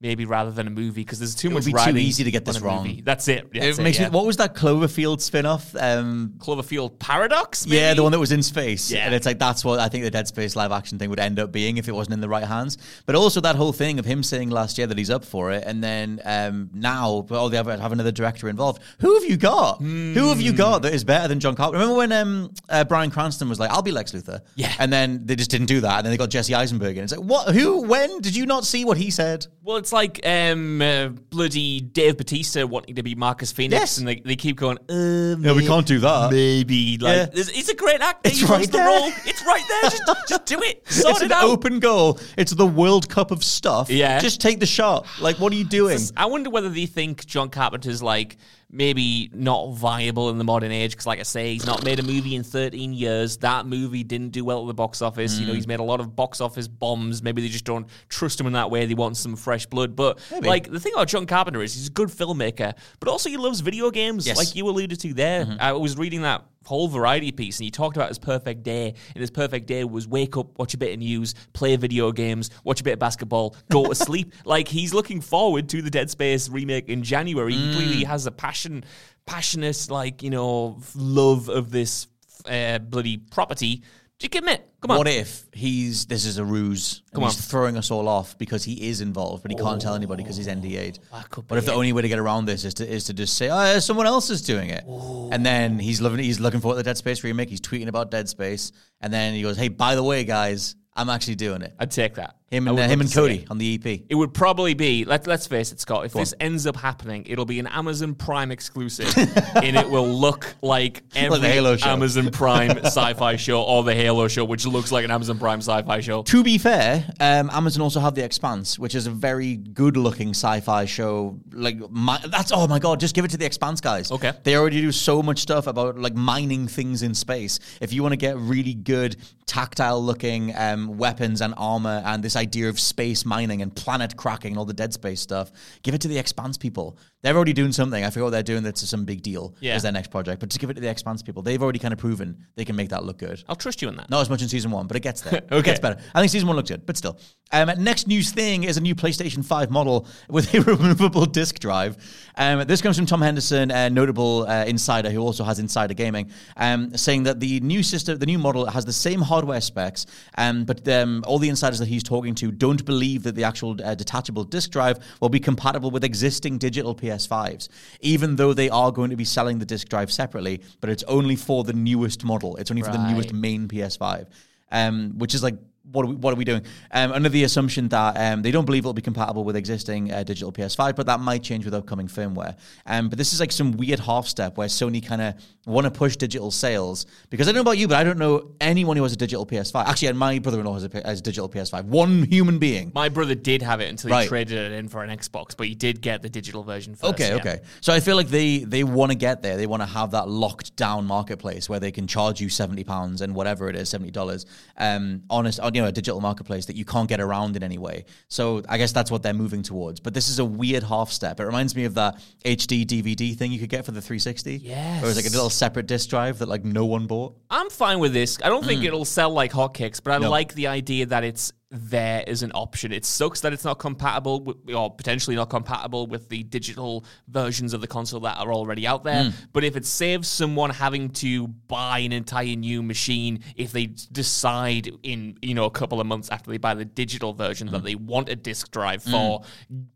maybe 0.00 0.26
rather 0.26 0.50
than 0.50 0.66
a 0.66 0.70
movie, 0.70 1.02
because 1.02 1.18
there's 1.18 1.34
too. 1.34 1.50
It 1.50 1.54
would 1.54 1.72
much 1.72 1.86
be 1.86 1.92
too 1.92 1.98
easy 1.98 2.24
to 2.24 2.30
get 2.30 2.44
this 2.44 2.60
wrong. 2.60 2.86
movie. 2.86 3.00
That's 3.00 3.26
it. 3.28 3.52
That's 3.52 3.78
it 3.78 3.80
it, 3.80 3.82
makes 3.82 3.98
yeah. 3.98 4.08
me, 4.08 4.14
what 4.14 4.26
was 4.26 4.36
that 4.36 4.54
Cloverfield 4.54 5.20
spin-off? 5.20 5.74
Um, 5.76 6.34
Cloverfield 6.38 6.98
Paradox? 6.98 7.66
yeah, 7.66 7.94
the 7.94 8.02
one 8.02 8.12
that 8.12 8.18
was 8.18 8.32
in 8.32 8.42
space. 8.42 8.90
Yeah. 8.90 9.06
And 9.06 9.14
it's 9.14 9.26
like 9.26 9.38
that's 9.38 9.64
what 9.64 9.80
I 9.80 9.88
think 9.88 10.04
the 10.04 10.10
Dead 10.10 10.28
Space 10.28 10.56
live 10.56 10.72
action 10.72 10.98
thing 10.98 11.10
would 11.10 11.20
end 11.20 11.38
up 11.38 11.52
being 11.52 11.76
if 11.76 11.88
it 11.88 11.92
wasn't 11.92 12.14
in 12.14 12.20
the 12.20 12.28
right 12.28 12.44
hands. 12.44 12.78
But 13.06 13.14
also 13.14 13.40
that 13.40 13.56
whole 13.56 13.72
thing 13.72 13.98
of 13.98 14.04
him 14.04 14.22
saying 14.22 14.50
last 14.50 14.78
year 14.78 14.86
that 14.86 14.98
he's 14.98 15.10
up 15.10 15.24
for 15.24 15.52
it, 15.52 15.64
and 15.66 15.82
then 15.82 16.20
um, 16.24 16.70
now, 16.74 17.26
oh, 17.30 17.48
they 17.48 17.56
have, 17.56 17.66
have 17.66 17.92
another 17.92 18.12
director 18.12 18.48
involved. 18.48 18.82
Who 19.00 19.14
have 19.14 19.24
you 19.24 19.36
got? 19.36 19.80
Who 19.80 20.28
have 20.28 20.40
you 20.40 20.52
got 20.52 20.82
that 20.82 20.92
is 20.92 21.04
better 21.04 21.28
than 21.28 21.40
John 21.40 21.54
Carpenter? 21.54 21.78
Remember 21.78 21.96
when 21.96 22.12
um, 22.12 22.52
uh, 22.68 22.84
Bryan 22.84 23.10
Cranston 23.10 23.48
was 23.48 23.58
like, 23.58 23.70
"I'll 23.70 23.82
be 23.82 23.92
Lex 23.92 24.12
Luthor," 24.12 24.40
Yeah. 24.56 24.72
and 24.78 24.92
then 24.92 25.24
they 25.24 25.36
just 25.36 25.50
didn't 25.50 25.66
do 25.66 25.80
that, 25.80 25.98
and 25.98 26.04
then 26.06 26.10
they 26.10 26.16
got 26.16 26.30
Jesse 26.30 26.54
Eisenberg, 26.54 26.96
and 26.96 27.04
it's 27.04 27.16
like, 27.16 27.24
what? 27.26 27.54
Who? 27.54 27.82
When 27.82 28.20
did 28.20 28.36
you 28.36 28.46
not 28.46 28.64
see 28.64 28.84
what 28.84 28.96
he 28.98 29.10
said? 29.10 29.46
Well, 29.62 29.76
it's 29.76 29.92
like 29.94 30.20
um, 30.26 30.82
uh, 30.82 31.08
bloody 31.08 31.80
Dave 31.80 32.18
Batista 32.18 32.66
wanting 32.66 32.96
to 32.96 33.02
be 33.02 33.14
Marcus 33.14 33.52
Fenix, 33.52 33.80
Yes. 33.80 33.98
and 33.98 34.06
they, 34.06 34.16
they 34.16 34.36
keep 34.36 34.56
going, 34.56 34.76
uh, 34.90 35.36
Yeah, 35.40 35.52
we 35.54 35.66
can't 35.66 35.86
do 35.86 36.00
that. 36.00 36.30
Maybe. 36.32 36.98
Like, 36.98 37.16
Yeah. 37.16 37.24
there's- 37.26 37.48
he's 37.48 37.68
a 37.70 37.74
great 37.74 38.00
actor. 38.02 38.28
It's 38.28 38.40
he 38.40 38.44
wants 38.44 38.66
right 38.66 38.72
the 38.72 38.78
there. 38.78 38.86
role. 38.86 39.12
It's 39.24 39.46
right 39.46 39.64
there. 39.68 39.90
Just, 39.90 40.02
just 40.28 40.44
do 40.46 40.60
it. 40.60 40.86
Sort 40.92 41.12
it's 41.14 41.22
it 41.22 41.26
an 41.26 41.32
out. 41.32 41.44
open 41.44 41.78
goal. 41.80 42.18
It's 42.36 42.52
the 42.52 42.66
World 42.66 43.08
Cup 43.08 43.30
of 43.30 43.42
stuff. 43.42 43.88
Yeah. 43.88 44.18
Just 44.18 44.40
take 44.40 44.60
the 44.60 44.66
shot. 44.66 45.06
Like, 45.20 45.38
what 45.38 45.52
are 45.52 45.56
you 45.56 45.64
doing? 45.64 45.98
I 46.16 46.26
wonder 46.26 46.50
whether 46.50 46.68
they 46.68 46.86
think 46.86 47.24
John 47.26 47.48
Carpenter's 47.48 48.02
like 48.02 48.36
maybe 48.74 49.30
not 49.32 49.72
viable 49.74 50.30
in 50.30 50.38
the 50.38 50.44
modern 50.44 50.72
age 50.72 50.90
because, 50.90 51.06
like 51.06 51.20
I 51.20 51.22
say, 51.22 51.52
he's 51.54 51.66
not 51.66 51.84
made 51.84 52.00
a 52.00 52.02
movie 52.02 52.34
in 52.34 52.42
13 52.42 52.92
years. 52.92 53.36
That 53.38 53.66
movie 53.66 54.04
didn't 54.04 54.30
do 54.30 54.44
well 54.44 54.62
at 54.62 54.66
the 54.66 54.74
box 54.74 55.00
office. 55.00 55.36
Mm. 55.36 55.40
You 55.40 55.46
know, 55.46 55.52
he's 55.54 55.66
made 55.66 55.80
a 55.80 55.84
lot 55.84 56.00
of 56.00 56.14
box 56.16 56.40
office 56.40 56.68
bombs. 56.68 57.22
Maybe 57.22 57.40
they 57.42 57.48
just 57.48 57.64
don't 57.64 57.86
trust 58.08 58.40
him 58.40 58.46
in 58.46 58.52
that 58.54 58.70
way. 58.70 58.86
They 58.86 58.94
want 58.94 59.16
some 59.16 59.36
fresh 59.36 59.66
blood. 59.66 59.94
But 59.96 60.18
like 60.42 60.70
the 60.70 60.80
thing 60.80 60.92
about 60.94 61.08
John 61.08 61.26
Carpenter 61.26 61.62
is 61.62 61.74
he's 61.74 61.88
a 61.88 61.92
good 61.92 62.08
filmmaker, 62.08 62.74
but 63.00 63.08
also 63.08 63.30
he 63.30 63.36
loves 63.36 63.60
video 63.60 63.90
games, 63.90 64.26
Yes. 64.26 64.36
like 64.36 64.54
you 64.56 64.68
alluded 64.68 65.00
to 65.00 65.14
there. 65.14 65.56
I 65.60 65.72
was 65.72 65.96
reading 65.96 66.22
that 66.22 66.44
whole 66.64 66.88
variety 66.88 67.32
piece 67.32 67.58
and 67.58 67.64
he 67.64 67.70
talked 67.70 67.96
about 67.96 68.08
his 68.08 68.18
perfect 68.18 68.62
day 68.62 68.94
and 69.14 69.20
his 69.20 69.30
perfect 69.30 69.66
day 69.66 69.84
was 69.84 70.08
wake 70.08 70.36
up 70.36 70.58
watch 70.58 70.74
a 70.74 70.78
bit 70.78 70.92
of 70.92 70.98
news 70.98 71.34
play 71.52 71.76
video 71.76 72.12
games 72.12 72.50
watch 72.64 72.80
a 72.80 72.84
bit 72.84 72.94
of 72.94 72.98
basketball 72.98 73.56
go 73.70 73.86
to 73.86 73.94
sleep. 73.94 74.32
Like 74.44 74.68
he's 74.68 74.94
looking 74.94 75.20
forward 75.20 75.68
to 75.70 75.82
the 75.82 75.90
dead 75.90 76.10
space 76.10 76.48
remake 76.48 76.88
in 76.88 77.02
january. 77.02 77.54
He 77.54 77.74
clearly 77.74 78.04
has 78.04 78.26
a 78.26 78.32
passion 78.32 78.84
passionate 79.26 79.86
like 79.90 80.22
you 80.22 80.30
know 80.30 80.78
love 80.94 81.48
of 81.48 81.70
this 81.70 82.06
uh, 82.46 82.78
bloody 82.78 83.16
property 83.16 83.82
just 84.18 84.30
commit 84.32 84.66
come 84.80 84.92
on 84.92 84.98
What 84.98 85.08
if 85.08 85.46
he's 85.52 86.06
this 86.06 86.24
is 86.24 86.38
a 86.38 86.44
ruse? 86.44 87.02
Come 87.12 87.24
he's 87.24 87.36
on. 87.36 87.42
throwing 87.42 87.76
us 87.76 87.90
all 87.90 88.08
off 88.08 88.38
because 88.38 88.62
he 88.64 88.88
is 88.88 89.00
involved, 89.00 89.42
but 89.42 89.50
he 89.50 89.56
can't 89.56 89.80
tell 89.80 89.94
anybody 89.94 90.22
because 90.22 90.36
he's 90.36 90.46
NDA'd. 90.46 90.98
that 91.12 91.30
could 91.30 91.44
What 91.44 91.56
be 91.56 91.58
if 91.58 91.66
the 91.66 91.72
it. 91.72 91.76
only 91.76 91.92
way 91.92 92.02
to 92.02 92.08
get 92.08 92.18
around 92.18 92.46
this 92.46 92.64
is 92.64 92.74
to 92.74 92.88
is 92.88 93.04
to 93.04 93.12
just 93.14 93.36
say, 93.36 93.48
"Oh, 93.50 93.78
someone 93.80 94.06
else 94.06 94.30
is 94.30 94.42
doing 94.42 94.70
it," 94.70 94.84
and 94.86 95.44
then 95.44 95.78
he's 95.78 96.00
loving 96.00 96.20
he's 96.20 96.38
looking 96.40 96.60
for 96.60 96.74
the 96.74 96.82
Dead 96.82 96.96
Space 96.96 97.24
remake. 97.24 97.48
He's 97.50 97.60
tweeting 97.60 97.88
about 97.88 98.10
Dead 98.10 98.28
Space, 98.28 98.72
and 99.00 99.12
then 99.12 99.34
he 99.34 99.42
goes, 99.42 99.56
"Hey, 99.56 99.68
by 99.68 99.94
the 99.96 100.02
way, 100.02 100.24
guys, 100.24 100.76
I'm 100.94 101.08
actually 101.10 101.34
doing 101.36 101.62
it." 101.62 101.74
i'd 101.80 101.90
take 101.90 102.14
that 102.14 102.36
Him 102.50 102.68
and 102.68 102.78
uh, 102.78 102.86
him 102.86 103.00
and 103.00 103.12
Cody 103.12 103.38
it. 103.38 103.50
on 103.50 103.58
the 103.58 103.74
EP. 103.74 104.02
It 104.08 104.14
would 104.14 104.32
probably 104.34 104.74
be 104.74 105.04
let 105.04 105.26
let's 105.26 105.46
face 105.46 105.72
it, 105.72 105.80
Scott. 105.80 106.04
If 106.04 106.12
Go 106.12 106.20
this 106.20 106.34
on. 106.34 106.42
ends 106.42 106.66
up 106.66 106.76
happening, 106.76 107.24
it'll 107.26 107.46
be 107.46 107.58
an 107.58 107.66
Amazon 107.66 108.14
Prime 108.14 108.52
exclusive, 108.52 109.06
and 109.56 109.76
it 109.76 109.88
will 109.88 110.06
look 110.06 110.54
like 110.62 111.02
every 111.16 111.40
show. 111.78 111.88
Amazon 111.88 112.30
Prime 112.32 112.70
sci-fi 112.84 113.36
show 113.36 113.62
or 113.62 113.82
the 113.82 113.94
Halo 113.94 114.28
show, 114.28 114.44
which 114.44 114.66
looks 114.66 114.92
like 114.92 115.04
an 115.04 115.10
Amazon 115.10 115.38
Prime 115.38 115.60
sci-fi 115.60 116.00
show. 116.00 116.22
To 116.22 116.44
be 116.44 116.58
fair, 116.58 117.10
um, 117.18 117.50
Amazon 117.50 117.82
also 117.82 117.98
have 117.98 118.14
The 118.14 118.24
Expanse, 118.24 118.78
which 118.78 118.94
is 118.94 119.06
a 119.06 119.10
very 119.10 119.56
good-looking 119.56 120.30
sci-fi 120.30 120.84
show. 120.84 121.40
Like 121.50 121.78
mi- 121.90 122.18
that's 122.28 122.52
oh 122.52 122.68
my 122.68 122.78
god, 122.78 123.00
just 123.00 123.14
give 123.16 123.24
it 123.24 123.30
to 123.32 123.36
The 123.38 123.46
Expanse 123.46 123.80
guys. 123.80 124.12
Okay. 124.12 124.32
they 124.44 124.54
already 124.56 124.80
do 124.80 124.92
so 124.92 125.22
much 125.22 125.38
stuff 125.40 125.66
about 125.66 125.98
like 125.98 126.14
mining 126.14 126.68
things 126.68 127.02
in 127.02 127.14
space. 127.14 127.58
If 127.80 127.92
you 127.92 128.02
want 128.02 128.12
to 128.12 128.16
get 128.18 128.36
really 128.36 128.74
good 128.74 129.16
tactile-looking 129.46 130.54
um, 130.56 130.98
weapons 130.98 131.40
and 131.40 131.54
armor 131.56 132.02
and 132.04 132.22
this 132.22 132.33
idea 132.36 132.68
of 132.68 132.78
space 132.78 133.24
mining 133.24 133.62
and 133.62 133.74
planet 133.74 134.16
cracking 134.16 134.52
and 134.52 134.58
all 134.58 134.64
the 134.64 134.74
Dead 134.74 134.92
Space 134.92 135.20
stuff, 135.20 135.50
give 135.82 135.94
it 135.94 136.00
to 136.02 136.08
The 136.08 136.18
Expanse 136.18 136.56
people. 136.56 136.98
They're 137.22 137.34
already 137.34 137.54
doing 137.54 137.72
something. 137.72 138.04
I 138.04 138.10
forget 138.10 138.24
what 138.24 138.30
they're 138.30 138.42
doing. 138.42 138.62
That's 138.62 138.86
some 138.86 139.04
big 139.06 139.22
deal. 139.22 139.54
Yeah. 139.60 139.76
Is 139.76 139.82
their 139.82 139.92
next 139.92 140.10
project, 140.10 140.40
but 140.40 140.50
just 140.50 140.60
give 140.60 140.68
it 140.68 140.74
to 140.74 140.80
The 140.80 140.90
Expanse 140.90 141.22
people. 141.22 141.42
They've 141.42 141.62
already 141.62 141.78
kind 141.78 141.92
of 141.92 141.98
proven 141.98 142.46
they 142.54 142.64
can 142.64 142.76
make 142.76 142.90
that 142.90 143.04
look 143.04 143.18
good. 143.18 143.42
I'll 143.48 143.56
trust 143.56 143.80
you 143.82 143.88
on 143.88 143.96
that. 143.96 144.10
Not 144.10 144.20
as 144.20 144.30
much 144.30 144.42
in 144.42 144.48
season 144.48 144.70
one, 144.70 144.86
but 144.86 144.96
it 144.96 145.00
gets 145.00 145.22
there. 145.22 145.42
Okay. 145.50 145.58
It 145.64 145.64
gets 145.64 145.80
better. 145.80 145.98
I 146.14 146.20
think 146.20 146.30
season 146.30 146.46
one 146.46 146.56
looks 146.56 146.68
good, 146.68 146.84
but 146.84 146.96
still. 146.98 147.18
Um, 147.52 147.70
next 147.78 148.06
news 148.06 148.32
thing 148.32 148.64
is 148.64 148.76
a 148.76 148.80
new 148.80 148.94
PlayStation 148.94 149.44
5 149.44 149.70
model 149.70 150.06
with 150.28 150.52
a 150.54 150.60
removable 150.72 151.24
disc 151.24 151.58
drive. 151.58 151.96
Um, 152.36 152.66
this 152.66 152.82
comes 152.82 152.96
from 152.96 153.06
Tom 153.06 153.22
Henderson, 153.22 153.70
a 153.70 153.88
notable 153.88 154.46
uh, 154.46 154.64
insider 154.66 155.10
who 155.10 155.20
also 155.20 155.44
has 155.44 155.58
Insider 155.58 155.94
Gaming, 155.94 156.30
um, 156.56 156.96
saying 156.96 157.22
that 157.24 157.40
the 157.40 157.60
new 157.60 157.82
system, 157.82 158.18
the 158.18 158.26
new 158.26 158.38
model 158.38 158.66
has 158.66 158.84
the 158.84 158.92
same 158.92 159.20
hardware 159.20 159.60
specs, 159.60 160.06
um, 160.36 160.64
but 160.64 160.86
um, 160.88 161.24
all 161.26 161.38
the 161.38 161.48
insiders 161.48 161.78
that 161.78 161.88
he's 161.88 162.02
talking 162.02 162.23
to 162.32 162.50
don't 162.50 162.84
believe 162.84 163.24
that 163.24 163.34
the 163.34 163.44
actual 163.44 163.76
uh, 163.84 163.94
detachable 163.94 164.44
disc 164.44 164.70
drive 164.70 164.98
will 165.20 165.28
be 165.28 165.40
compatible 165.40 165.90
with 165.90 166.04
existing 166.04 166.58
digital 166.58 166.94
PS5s, 166.94 167.68
even 168.00 168.36
though 168.36 168.54
they 168.54 168.70
are 168.70 168.92
going 168.92 169.10
to 169.10 169.16
be 169.16 169.24
selling 169.24 169.58
the 169.58 169.66
disc 169.66 169.88
drive 169.88 170.12
separately, 170.12 170.62
but 170.80 170.88
it's 170.88 171.02
only 171.04 171.36
for 171.36 171.64
the 171.64 171.72
newest 171.72 172.24
model. 172.24 172.56
It's 172.56 172.70
only 172.70 172.82
for 172.82 172.92
the 172.92 173.12
newest 173.12 173.32
main 173.32 173.68
PS5, 173.68 174.26
um, 174.70 175.18
which 175.18 175.34
is 175.34 175.42
like. 175.42 175.56
What 175.92 176.06
are, 176.06 176.08
we, 176.08 176.14
what 176.16 176.32
are 176.32 176.36
we 176.36 176.44
doing? 176.44 176.62
Um, 176.92 177.12
under 177.12 177.28
the 177.28 177.44
assumption 177.44 177.88
that 177.88 178.16
um, 178.16 178.42
they 178.42 178.50
don't 178.50 178.64
believe 178.64 178.82
it'll 178.82 178.94
be 178.94 179.02
compatible 179.02 179.44
with 179.44 179.54
existing 179.54 180.12
uh, 180.12 180.22
digital 180.22 180.50
PS5, 180.50 180.96
but 180.96 181.06
that 181.06 181.20
might 181.20 181.42
change 181.42 181.64
with 181.64 181.74
upcoming 181.74 182.08
firmware. 182.08 182.56
Um, 182.86 183.08
but 183.08 183.18
this 183.18 183.32
is 183.32 183.40
like 183.40 183.52
some 183.52 183.72
weird 183.72 184.00
half 184.00 184.26
step 184.26 184.56
where 184.56 184.66
Sony 184.68 185.04
kind 185.04 185.20
of 185.20 185.34
want 185.66 185.84
to 185.84 185.90
push 185.90 186.16
digital 186.16 186.50
sales 186.50 187.06
because 187.30 187.48
I 187.48 187.52
don't 187.52 187.56
know 187.56 187.60
about 187.62 187.78
you, 187.78 187.86
but 187.88 187.96
I 187.98 188.04
don't 188.04 188.18
know 188.18 188.52
anyone 188.60 188.96
who 188.96 189.02
has 189.02 189.12
a 189.12 189.16
digital 189.16 189.46
PS5. 189.46 189.84
Actually, 189.86 190.08
and 190.08 190.18
my 190.18 190.38
brother-in-law 190.38 190.74
has 190.74 190.84
a, 190.84 191.02
has 191.04 191.20
a 191.20 191.22
digital 191.22 191.48
PS5. 191.48 191.84
One 191.84 192.24
human 192.24 192.58
being. 192.58 192.90
My 192.94 193.08
brother 193.08 193.34
did 193.34 193.62
have 193.62 193.80
it 193.80 193.90
until 193.90 194.08
he 194.08 194.14
Right. 194.14 194.28
traded 194.28 194.56
it 194.58 194.72
in 194.72 194.88
for 194.88 195.02
an 195.02 195.16
Xbox, 195.16 195.56
but 195.56 195.66
he 195.66 195.74
did 195.74 196.00
get 196.00 196.22
the 196.22 196.28
digital 196.28 196.62
version 196.62 196.94
first. 196.94 197.12
Okay, 197.14 197.28
yeah. 197.28 197.36
okay. 197.36 197.60
So 197.80 197.92
I 197.92 198.00
feel 198.00 198.16
like 198.16 198.28
they 198.28 198.58
they 198.58 198.84
want 198.84 199.12
to 199.12 199.16
get 199.16 199.42
there. 199.42 199.56
They 199.56 199.66
want 199.66 199.82
to 199.82 199.88
have 199.88 200.12
that 200.12 200.28
locked 200.28 200.76
down 200.76 201.06
marketplace 201.06 201.68
where 201.68 201.80
they 201.80 201.92
can 201.92 202.06
charge 202.06 202.40
you 202.40 202.48
seventy 202.48 202.84
pounds 202.84 203.20
and 203.20 203.34
whatever 203.34 203.68
it 203.68 203.76
is, 203.76 203.88
seventy 203.88 204.10
dollars, 204.10 204.46
um, 204.78 205.22
honest, 205.28 205.60
on 205.60 205.73
you 205.74 205.82
know, 205.82 205.88
a 205.88 205.92
digital 205.92 206.20
marketplace 206.20 206.66
that 206.66 206.76
you 206.76 206.84
can't 206.84 207.08
get 207.08 207.20
around 207.20 207.56
in 207.56 207.62
any 207.62 207.78
way. 207.78 208.04
So 208.28 208.62
I 208.68 208.78
guess 208.78 208.92
that's 208.92 209.10
what 209.10 209.22
they're 209.22 209.34
moving 209.34 209.62
towards. 209.62 209.98
But 210.00 210.14
this 210.14 210.28
is 210.28 210.38
a 210.38 210.44
weird 210.44 210.84
half 210.84 211.10
step. 211.10 211.40
It 211.40 211.44
reminds 211.44 211.74
me 211.74 211.84
of 211.84 211.94
that 211.94 212.20
HD 212.44 212.86
DVD 212.86 213.34
thing 213.36 213.50
you 213.52 213.58
could 213.58 213.68
get 213.70 213.84
for 213.84 213.90
the 213.90 214.00
360. 214.00 214.58
Yes. 214.58 215.02
It 215.02 215.06
was 215.06 215.16
like 215.16 215.26
a 215.26 215.30
little 215.30 215.50
separate 215.50 215.86
disc 215.86 216.08
drive 216.08 216.38
that 216.38 216.48
like 216.48 216.64
no 216.64 216.84
one 216.84 217.06
bought. 217.06 217.36
I'm 217.50 217.70
fine 217.70 217.98
with 217.98 218.12
this. 218.12 218.38
I 218.42 218.48
don't 218.48 218.64
think 218.64 218.84
it'll 218.84 219.04
sell 219.04 219.30
like 219.30 219.52
hotcakes, 219.52 220.00
but 220.02 220.12
I 220.12 220.18
Mm. 220.18 220.22
No. 220.22 220.30
like 220.30 220.54
the 220.54 220.68
idea 220.68 221.06
that 221.06 221.24
it's 221.24 221.52
there 221.70 222.22
as 222.28 222.42
an 222.44 222.52
option. 222.54 222.92
It 222.92 223.04
sucks 223.04 223.40
that 223.40 223.52
it's 223.52 223.64
not 223.64 223.78
compatible 223.80 224.40
with, 224.44 224.56
or 224.72 224.94
potentially 224.94 225.34
not 225.34 225.50
compatible 225.50 226.06
with 226.06 226.28
the 226.28 226.44
digital 226.44 227.04
versions 227.26 227.74
of 227.74 227.80
the 227.80 227.88
console 227.88 228.20
that 228.20 228.36
are 228.38 228.52
already 228.52 228.86
out 228.86 229.02
there. 229.02 229.24
Mm. 229.24 229.34
But 229.52 229.64
if 229.64 229.74
it 229.76 229.84
saves 229.84 230.28
someone 230.28 230.70
having 230.70 231.10
to 231.10 231.48
buy 231.48 231.98
an 232.00 232.12
entire 232.12 232.54
new 232.54 232.82
machine 232.82 233.40
if 233.56 233.72
they 233.72 233.86
decide 233.86 234.90
in 235.02 235.36
you 235.42 235.54
know 235.54 235.64
a 235.64 235.70
couple 235.70 236.00
of 236.00 236.06
months 236.06 236.28
after 236.30 236.50
they 236.50 236.58
buy 236.58 236.74
the 236.74 236.84
digital 236.84 237.32
version 237.32 237.68
Mm. 237.68 237.72
that 237.72 237.82
they 237.84 237.94
want 237.96 238.28
a 238.28 238.36
disc 238.36 238.70
drive 238.70 239.02
for 239.02 239.42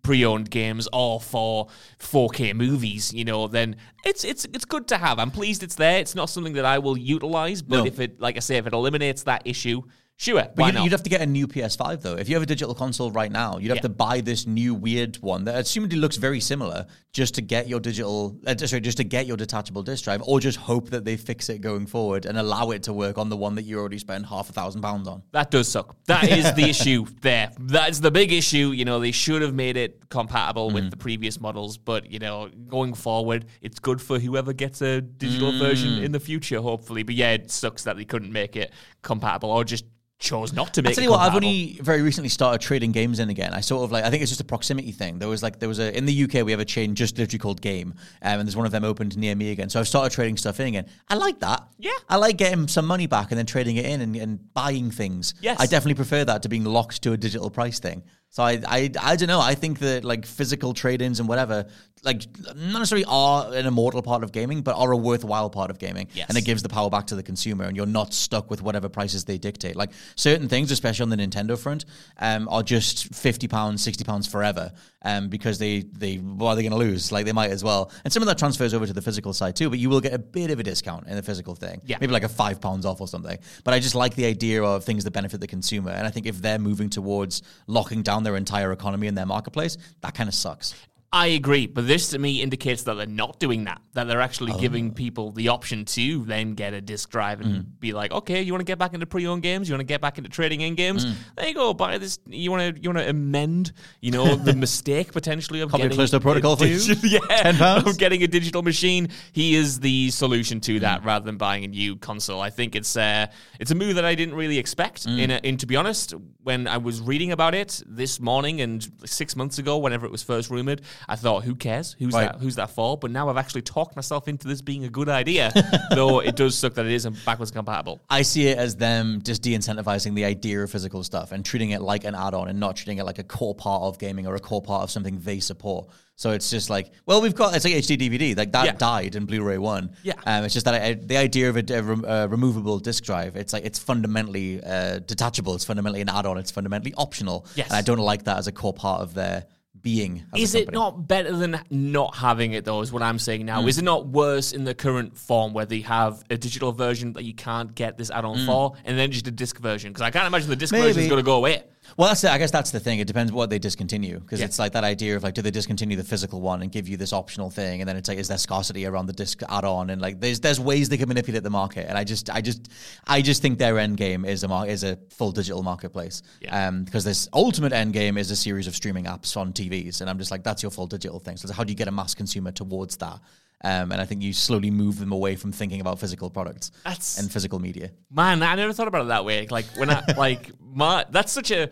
pre-owned 0.02 0.50
games 0.50 0.88
or 0.92 1.20
for 1.20 1.68
4K 1.98 2.54
movies, 2.54 3.12
you 3.12 3.24
know, 3.24 3.46
then 3.46 3.76
it's 4.04 4.24
it's 4.24 4.44
it's 4.46 4.64
good 4.64 4.88
to 4.88 4.96
have. 4.98 5.18
I'm 5.18 5.30
pleased 5.30 5.62
it's 5.62 5.74
there. 5.76 5.98
It's 6.00 6.14
not 6.14 6.30
something 6.30 6.54
that 6.54 6.64
I 6.64 6.78
will 6.78 6.96
utilize, 6.98 7.62
but 7.62 7.78
No. 7.78 7.84
if 7.86 8.00
it 8.00 8.20
like 8.20 8.36
I 8.36 8.40
say 8.40 8.56
if 8.56 8.66
it 8.66 8.72
eliminates 8.72 9.22
that 9.24 9.42
issue, 9.44 9.82
sure, 10.18 10.42
But 10.42 10.58
why 10.58 10.66
you'd, 10.66 10.74
not? 10.74 10.84
you'd 10.84 10.92
have 10.92 11.02
to 11.04 11.10
get 11.10 11.20
a 11.22 11.26
new 11.26 11.46
PS5 11.46 12.02
though. 12.02 12.16
If 12.16 12.28
you 12.28 12.34
have 12.34 12.42
a 12.42 12.46
digital 12.46 12.74
console 12.74 13.10
right 13.12 13.30
now, 13.32 13.56
you'd 13.58 13.68
have 13.68 13.76
Yeah. 13.78 13.82
to 13.82 13.88
buy 13.88 14.20
this 14.20 14.46
new 14.46 14.74
weird 14.74 15.16
one 15.22 15.44
that 15.44 15.54
assumedly 15.64 15.98
looks 15.98 16.16
very 16.16 16.40
similar 16.40 16.86
just 17.12 17.34
to 17.36 17.40
get 17.40 17.68
your 17.68 17.80
digital, 17.80 18.36
uh, 18.46 18.54
sorry, 18.58 18.80
just 18.80 18.98
to 18.98 19.04
get 19.04 19.26
your 19.26 19.36
detachable 19.36 19.82
disc 19.82 20.04
drive, 20.04 20.20
or 20.26 20.40
just 20.40 20.58
hope 20.58 20.90
that 20.90 21.04
they 21.04 21.16
fix 21.16 21.48
it 21.48 21.60
going 21.60 21.86
forward 21.86 22.26
and 22.26 22.36
allow 22.36 22.70
it 22.70 22.82
to 22.82 22.92
work 22.92 23.16
on 23.16 23.28
the 23.30 23.36
one 23.36 23.54
that 23.54 23.62
you 23.62 23.78
already 23.78 23.98
spent 23.98 24.26
half 24.26 24.50
a 24.50 24.52
thousand 24.52 24.82
pounds 24.82 25.06
on. 25.08 25.22
That 25.32 25.50
does 25.50 25.68
suck. 25.68 25.96
That 26.06 26.28
is 26.28 26.52
the 26.54 26.64
issue 26.74 27.06
there. 27.22 27.50
That's 27.58 28.00
the 28.00 28.10
big 28.10 28.32
issue. 28.32 28.72
You 28.72 28.84
know, 28.84 28.98
they 29.00 29.12
should 29.12 29.40
have 29.42 29.54
made 29.54 29.76
it 29.76 30.08
compatible 30.10 30.70
Mm. 30.70 30.74
with 30.74 30.90
the 30.90 30.96
previous 30.96 31.40
models, 31.40 31.78
but, 31.78 32.10
you 32.10 32.18
know, 32.18 32.48
going 32.68 32.92
forward, 32.94 33.46
it's 33.62 33.78
good 33.78 34.00
for 34.02 34.18
whoever 34.18 34.52
gets 34.52 34.82
a 34.82 35.00
digital 35.00 35.52
version 35.58 35.90
Mm. 36.00 36.04
in 36.04 36.12
the 36.12 36.20
future, 36.20 36.60
hopefully. 36.60 37.02
But 37.04 37.14
yeah, 37.14 37.30
it 37.32 37.50
sucks 37.50 37.84
that 37.84 37.96
they 37.96 38.04
couldn't 38.04 38.32
make 38.32 38.56
it 38.56 38.72
compatible 39.02 39.50
or 39.50 39.64
just 39.64 39.84
chose 40.18 40.52
not 40.52 40.74
to 40.74 40.82
make 40.82 40.90
I 40.90 40.94
tell 40.94 41.02
it 41.02 41.04
you 41.06 41.10
what, 41.12 41.20
I've 41.20 41.34
only 41.34 41.78
very 41.80 42.02
recently 42.02 42.28
started 42.28 42.60
trading 42.60 42.90
games 42.90 43.20
in 43.20 43.30
again. 43.30 43.54
I 43.54 43.60
sort 43.60 43.84
of 43.84 43.92
like, 43.92 44.04
I 44.04 44.10
think 44.10 44.22
it's 44.22 44.30
just 44.30 44.40
a 44.40 44.44
proximity 44.44 44.90
thing. 44.90 45.18
There 45.18 45.28
was 45.28 45.42
like, 45.42 45.60
there 45.60 45.68
was 45.68 45.78
a, 45.78 45.96
in 45.96 46.06
the 46.06 46.24
UK, 46.24 46.44
we 46.44 46.50
have 46.50 46.60
a 46.60 46.64
chain 46.64 46.94
just 46.94 47.18
literally 47.18 47.38
called 47.38 47.60
Game, 47.60 47.94
um, 48.22 48.40
and 48.40 48.48
there's 48.48 48.56
one 48.56 48.66
of 48.66 48.72
them 48.72 48.84
opened 48.84 49.16
near 49.16 49.36
me 49.36 49.52
again. 49.52 49.68
So 49.68 49.78
I've 49.78 49.88
started 49.88 50.12
trading 50.12 50.36
stuff 50.36 50.58
in 50.58 50.66
again. 50.66 50.86
I 51.08 51.14
like 51.14 51.38
that. 51.40 51.68
Yeah. 51.78 51.92
I 52.08 52.16
like 52.16 52.36
getting 52.36 52.66
some 52.66 52.86
money 52.86 53.06
back 53.06 53.30
and 53.30 53.38
then 53.38 53.46
trading 53.46 53.76
it 53.76 53.86
in 53.86 54.00
and, 54.00 54.16
and 54.16 54.52
buying 54.54 54.90
things. 54.90 55.34
Yes. 55.40 55.60
I 55.60 55.66
definitely 55.66 55.94
prefer 55.94 56.24
that 56.24 56.42
to 56.42 56.48
being 56.48 56.64
locked 56.64 57.02
to 57.02 57.12
a 57.12 57.16
digital 57.16 57.50
price 57.50 57.78
thing. 57.78 58.02
So 58.30 58.42
I, 58.42 58.60
I, 58.66 58.90
I 59.00 59.16
don't 59.16 59.28
know. 59.28 59.40
I 59.40 59.54
think 59.54 59.78
that 59.80 60.04
like 60.04 60.26
physical 60.26 60.74
trade-ins 60.74 61.18
and 61.18 61.28
whatever, 61.28 61.66
like 62.04 62.26
not 62.54 62.78
necessarily 62.78 63.04
are 63.08 63.52
an 63.52 63.66
immortal 63.66 64.02
part 64.02 64.22
of 64.22 64.30
gaming, 64.30 64.62
but 64.62 64.76
are 64.76 64.92
a 64.92 64.96
worthwhile 64.96 65.50
part 65.50 65.70
of 65.70 65.78
gaming. 65.78 66.08
Yes. 66.14 66.28
And 66.28 66.38
it 66.38 66.42
gives 66.42 66.62
the 66.62 66.68
power 66.68 66.90
back 66.90 67.06
to 67.08 67.16
the 67.16 67.22
consumer, 67.22 67.64
and 67.64 67.76
you're 67.76 67.86
not 67.86 68.14
stuck 68.14 68.50
with 68.50 68.62
whatever 68.62 68.88
prices 68.88 69.24
they 69.24 69.38
dictate. 69.38 69.74
Like 69.74 69.90
certain 70.14 70.48
things, 70.48 70.70
especially 70.70 71.04
on 71.04 71.08
the 71.08 71.16
Nintendo 71.16 71.58
front, 71.58 71.86
um, 72.18 72.48
are 72.48 72.62
just 72.62 73.14
fifty 73.14 73.48
pounds, 73.48 73.82
sixty 73.82 74.04
pounds 74.04 74.28
forever, 74.28 74.72
um, 75.02 75.28
because 75.28 75.58
they 75.58 75.80
they 75.80 76.16
what 76.16 76.50
are 76.50 76.56
they 76.56 76.62
going 76.62 76.72
to 76.72 76.78
lose? 76.78 77.10
Like 77.10 77.24
they 77.24 77.32
might 77.32 77.50
as 77.50 77.64
well. 77.64 77.90
And 78.04 78.12
some 78.12 78.22
of 78.22 78.28
that 78.28 78.38
transfers 78.38 78.74
over 78.74 78.86
to 78.86 78.92
the 78.92 79.02
physical 79.02 79.32
side 79.32 79.56
too, 79.56 79.68
but 79.70 79.78
you 79.80 79.90
will 79.90 80.00
get 80.00 80.12
a 80.12 80.18
bit 80.18 80.50
of 80.50 80.60
a 80.60 80.62
discount 80.62 81.08
in 81.08 81.16
the 81.16 81.22
physical 81.22 81.56
thing. 81.56 81.80
Yeah. 81.84 81.96
maybe 82.00 82.12
like 82.12 82.24
a 82.24 82.28
five 82.28 82.60
pounds 82.60 82.86
off 82.86 83.00
or 83.00 83.08
something. 83.08 83.38
But 83.64 83.74
I 83.74 83.80
just 83.80 83.96
like 83.96 84.14
the 84.14 84.26
idea 84.26 84.62
of 84.62 84.84
things 84.84 85.02
that 85.04 85.12
benefit 85.12 85.40
the 85.40 85.48
consumer, 85.48 85.90
and 85.90 86.06
I 86.06 86.10
think 86.10 86.26
if 86.26 86.40
they're 86.40 86.60
moving 86.60 86.90
towards 86.90 87.42
locking 87.66 88.02
down 88.02 88.17
their 88.22 88.36
entire 88.36 88.72
economy 88.72 89.06
and 89.06 89.16
their 89.16 89.26
marketplace, 89.26 89.76
that 90.00 90.14
kind 90.14 90.28
of 90.28 90.34
sucks. 90.34 90.74
I 91.10 91.28
agree, 91.28 91.66
but 91.66 91.86
this 91.86 92.10
to 92.10 92.18
me 92.18 92.42
indicates 92.42 92.82
that 92.82 92.94
they're 92.94 93.06
not 93.06 93.38
doing 93.38 93.64
that. 93.64 93.80
That 93.94 94.04
they're 94.08 94.20
actually 94.20 94.52
Oh. 94.52 94.58
giving 94.58 94.92
people 94.92 95.32
the 95.32 95.48
option 95.48 95.86
to 95.86 96.22
then 96.26 96.52
get 96.52 96.74
a 96.74 96.82
disc 96.82 97.08
drive 97.08 97.40
and 97.40 97.54
Mm. 97.64 97.80
be 97.80 97.94
like, 97.94 98.12
okay, 98.12 98.42
you 98.42 98.52
want 98.52 98.60
to 98.60 98.70
get 98.70 98.78
back 98.78 98.92
into 98.92 99.06
pre-owned 99.06 99.42
games? 99.42 99.70
You 99.70 99.74
want 99.74 99.80
to 99.80 99.90
get 99.90 100.02
back 100.02 100.18
into 100.18 100.28
trading 100.28 100.60
in 100.60 100.74
games? 100.74 101.06
Mm. 101.06 101.14
There 101.36 101.48
you 101.48 101.54
go. 101.54 101.72
Buy 101.72 101.96
this. 101.96 102.18
You 102.28 102.50
want 102.50 102.76
to 102.76 102.82
you 102.82 102.90
want 102.90 102.98
to 102.98 103.08
amend, 103.08 103.72
you 104.02 104.10
know, 104.10 104.34
the 104.34 104.52
mistake 104.66 105.12
potentially 105.12 105.62
of 105.62 105.70
Copy 105.70 105.84
getting 105.88 106.14
a 106.14 106.20
Protocol, 106.20 106.58
please. 106.58 106.86
yeah, 107.02 107.20
10 107.20 107.56
pounds? 107.56 107.88
of 107.88 107.96
getting 107.96 108.22
a 108.22 108.26
digital 108.28 108.60
machine. 108.62 109.08
He 109.32 109.54
is 109.54 109.80
the 109.80 110.10
solution 110.10 110.60
to 110.60 110.76
Mm. 110.76 110.80
that 110.80 111.04
rather 111.06 111.24
than 111.24 111.38
buying 111.38 111.64
a 111.64 111.68
new 111.68 111.96
console. 111.96 112.42
I 112.42 112.50
think 112.50 112.76
it's 112.76 112.98
uh, 112.98 113.28
it's 113.58 113.70
a 113.70 113.74
move 113.74 113.94
that 113.94 114.04
I 114.04 114.14
didn't 114.14 114.34
really 114.34 114.58
expect. 114.58 115.06
Mm. 115.06 115.18
In, 115.18 115.30
a, 115.30 115.40
in 115.42 115.56
to 115.56 115.66
be 115.66 115.74
honest, 115.74 116.12
when 116.42 116.66
I 116.68 116.76
was 116.76 117.00
reading 117.00 117.32
about 117.32 117.54
it 117.54 117.82
this 117.86 118.20
morning 118.20 118.60
and 118.60 118.86
six 119.06 119.34
months 119.36 119.58
ago, 119.58 119.78
whenever 119.78 120.04
it 120.04 120.12
was 120.12 120.22
first 120.22 120.50
rumored, 120.50 120.82
I 121.06 121.16
thought, 121.16 121.44
who 121.44 121.54
cares? 121.54 121.94
Who's 121.98 122.14
Right. 122.14 122.32
that? 122.32 122.40
Who's 122.40 122.56
that 122.56 122.70
for? 122.70 122.96
But 122.96 123.10
now 123.10 123.28
I've 123.28 123.36
actually 123.36 123.62
talked 123.62 123.94
myself 123.96 124.26
into 124.28 124.48
this 124.48 124.62
being 124.62 124.84
a 124.84 124.88
good 124.88 125.08
idea, 125.08 125.52
though 125.94 126.20
it 126.20 126.34
does 126.36 126.54
suck 126.56 126.74
that 126.74 126.86
it 126.86 126.92
isn't 126.92 127.24
backwards 127.24 127.50
compatible. 127.50 128.00
I 128.08 128.22
see 128.22 128.48
it 128.48 128.58
as 128.58 128.76
them 128.76 129.20
just 129.22 129.42
de-incentivizing 129.42 130.14
the 130.14 130.24
idea 130.24 130.62
of 130.62 130.70
physical 130.70 131.04
stuff 131.04 131.32
and 131.32 131.44
treating 131.44 131.70
it 131.70 131.82
like 131.82 132.04
an 132.04 132.14
add-on 132.14 132.48
and 132.48 132.58
not 132.58 132.76
treating 132.76 132.98
it 132.98 133.04
like 133.04 133.18
a 133.18 133.24
core 133.24 133.54
part 133.54 133.82
of 133.82 133.98
gaming 133.98 134.26
or 134.26 134.34
a 134.34 134.40
core 134.40 134.62
part 134.62 134.82
of 134.84 134.90
something 134.90 135.18
they 135.20 135.40
support. 135.40 135.88
So 136.16 136.32
it's 136.32 136.50
just 136.50 136.68
like, 136.68 136.90
well, 137.06 137.20
we've 137.22 137.34
got 137.34 137.54
it's 137.54 137.64
like 137.64 137.74
HD 137.74 137.96
DVD, 137.96 138.36
like 138.36 138.50
that 138.50 138.64
Yeah. 138.64 138.72
died 138.72 139.14
in 139.14 139.24
Blu-ray 139.24 139.58
one. 139.58 139.90
Yeah. 140.02 140.14
um, 140.26 140.42
it's 140.44 140.52
just 140.54 140.64
that 140.66 140.74
I, 140.74 140.94
the 140.94 141.16
idea 141.16 141.48
of 141.48 141.56
a, 141.56 141.64
a 141.72 141.80
rem- 141.82 142.04
uh, 142.04 142.26
removable 142.28 142.80
disc 142.80 143.04
drive, 143.04 143.36
it's 143.36 143.52
like 143.52 143.64
it's 143.64 143.78
fundamentally 143.78 144.60
uh, 144.64 144.98
detachable. 144.98 145.54
It's 145.54 145.64
fundamentally 145.64 146.00
an 146.00 146.08
add-on. 146.08 146.36
It's 146.38 146.50
fundamentally 146.50 146.92
optional. 146.96 147.46
Yes. 147.54 147.68
and 147.68 147.76
I 147.76 147.82
don't 147.82 147.98
like 147.98 148.24
that 148.24 148.36
as 148.38 148.48
a 148.48 148.52
core 148.52 148.72
part 148.72 149.00
of 149.02 149.14
their 149.14 149.44
being. 149.82 150.24
As 150.34 150.40
Is 150.40 150.54
it 150.54 150.72
not 150.72 151.08
better 151.08 151.34
than 151.34 151.60
not 151.70 152.16
having 152.16 152.52
it, 152.52 152.64
though, 152.64 152.80
is 152.80 152.92
what 152.92 153.02
I'm 153.02 153.18
saying 153.18 153.46
now? 153.46 153.62
Mm. 153.62 153.68
Is 153.68 153.78
it 153.78 153.84
not 153.84 154.06
worse 154.06 154.52
in 154.52 154.64
the 154.64 154.74
current 154.74 155.16
form 155.16 155.52
where 155.52 155.66
they 155.66 155.80
have 155.80 156.22
a 156.30 156.36
digital 156.36 156.72
version 156.72 157.12
that 157.14 157.24
you 157.24 157.34
can't 157.34 157.74
get 157.74 157.98
this 157.98 158.10
add 158.10 158.24
on 158.24 158.38
mm. 158.38 158.46
for 158.46 158.74
and 158.84 158.98
then 158.98 159.10
just 159.10 159.26
a 159.26 159.30
disc 159.30 159.58
version? 159.58 159.92
Because 159.92 160.02
I 160.02 160.10
can't 160.10 160.26
imagine 160.26 160.48
the 160.48 160.56
disc 160.56 160.74
version 160.74 161.02
is. 161.02 161.08
Going 161.08 161.18
to 161.20 161.24
go 161.24 161.36
away. 161.36 161.64
Well, 161.96 162.08
that's 162.08 162.20
the, 162.20 162.30
I 162.30 162.38
guess 162.38 162.50
that's 162.50 162.70
the 162.70 162.80
thing. 162.80 162.98
It 163.00 163.06
depends 163.06 163.32
what 163.32 163.50
they 163.50 163.58
discontinue 163.58 164.20
because 164.20 164.40
Yeah. 164.40 164.46
it's 164.46 164.58
like 164.58 164.72
that 164.72 164.84
idea 164.84 165.16
of 165.16 165.22
like, 165.22 165.34
do 165.34 165.42
they 165.42 165.50
discontinue 165.50 165.96
the 165.96 166.04
physical 166.04 166.40
one 166.40 166.62
and 166.62 166.70
give 166.70 166.88
you 166.88 166.96
this 166.96 167.12
optional 167.12 167.50
thing, 167.50 167.80
and 167.80 167.88
then 167.88 167.96
it's 167.96 168.08
like, 168.08 168.18
is 168.18 168.28
there 168.28 168.38
scarcity 168.38 168.86
around 168.86 169.06
the 169.06 169.12
disc 169.12 169.40
add-on, 169.48 169.90
and 169.90 170.00
like, 170.00 170.20
there's 170.20 170.40
there's 170.40 170.60
ways 170.60 170.88
they 170.88 170.96
can 170.96 171.08
manipulate 171.08 171.42
the 171.42 171.50
market, 171.50 171.86
and 171.88 171.96
I 171.98 172.04
just 172.04 172.30
I 172.30 172.40
just 172.40 172.68
I 173.06 173.22
just 173.22 173.42
think 173.42 173.58
their 173.58 173.78
end 173.78 173.96
game 173.96 174.24
is 174.24 174.44
a 174.44 174.48
mar- 174.48 174.66
is 174.66 174.84
a 174.84 174.98
full 175.10 175.32
digital 175.32 175.62
marketplace, 175.62 176.22
Yeah. 176.40 176.68
um, 176.68 176.84
because 176.84 177.04
this 177.04 177.28
ultimate 177.32 177.72
end 177.72 177.92
game 177.94 178.18
is 178.18 178.30
a 178.30 178.36
series 178.36 178.66
of 178.66 178.74
streaming 178.76 179.04
apps 179.06 179.36
on 179.36 179.52
TVs, 179.52 180.00
and 180.00 180.10
I'm 180.10 180.18
just 180.18 180.30
like, 180.30 180.44
that's 180.44 180.62
your 180.62 180.70
full 180.70 180.86
digital 180.86 181.18
thing. 181.18 181.36
So 181.36 181.52
how 181.52 181.64
do 181.64 181.70
you 181.72 181.76
get 181.76 181.88
a 181.88 181.92
mass 181.92 182.14
consumer 182.14 182.52
towards 182.52 182.96
that? 182.98 183.18
Um, 183.64 183.90
and 183.90 184.00
I 184.00 184.04
think 184.04 184.22
you 184.22 184.32
slowly 184.32 184.70
move 184.70 185.00
them 185.00 185.10
away 185.10 185.34
from 185.34 185.50
thinking 185.50 185.80
about 185.80 185.98
physical 185.98 186.30
products 186.30 186.70
That's- 186.84 187.18
and 187.18 187.30
physical 187.30 187.58
media. 187.58 187.90
Man, 188.10 188.42
I 188.42 188.54
never 188.54 188.72
thought 188.72 188.86
about 188.88 189.02
it 189.02 189.08
that 189.08 189.24
way. 189.24 189.48
Like 189.50 189.66
when 189.76 189.90
I 189.90 190.04
like 190.16 190.50
my 190.60 191.04
that's 191.10 191.32
such 191.32 191.50
a 191.50 191.68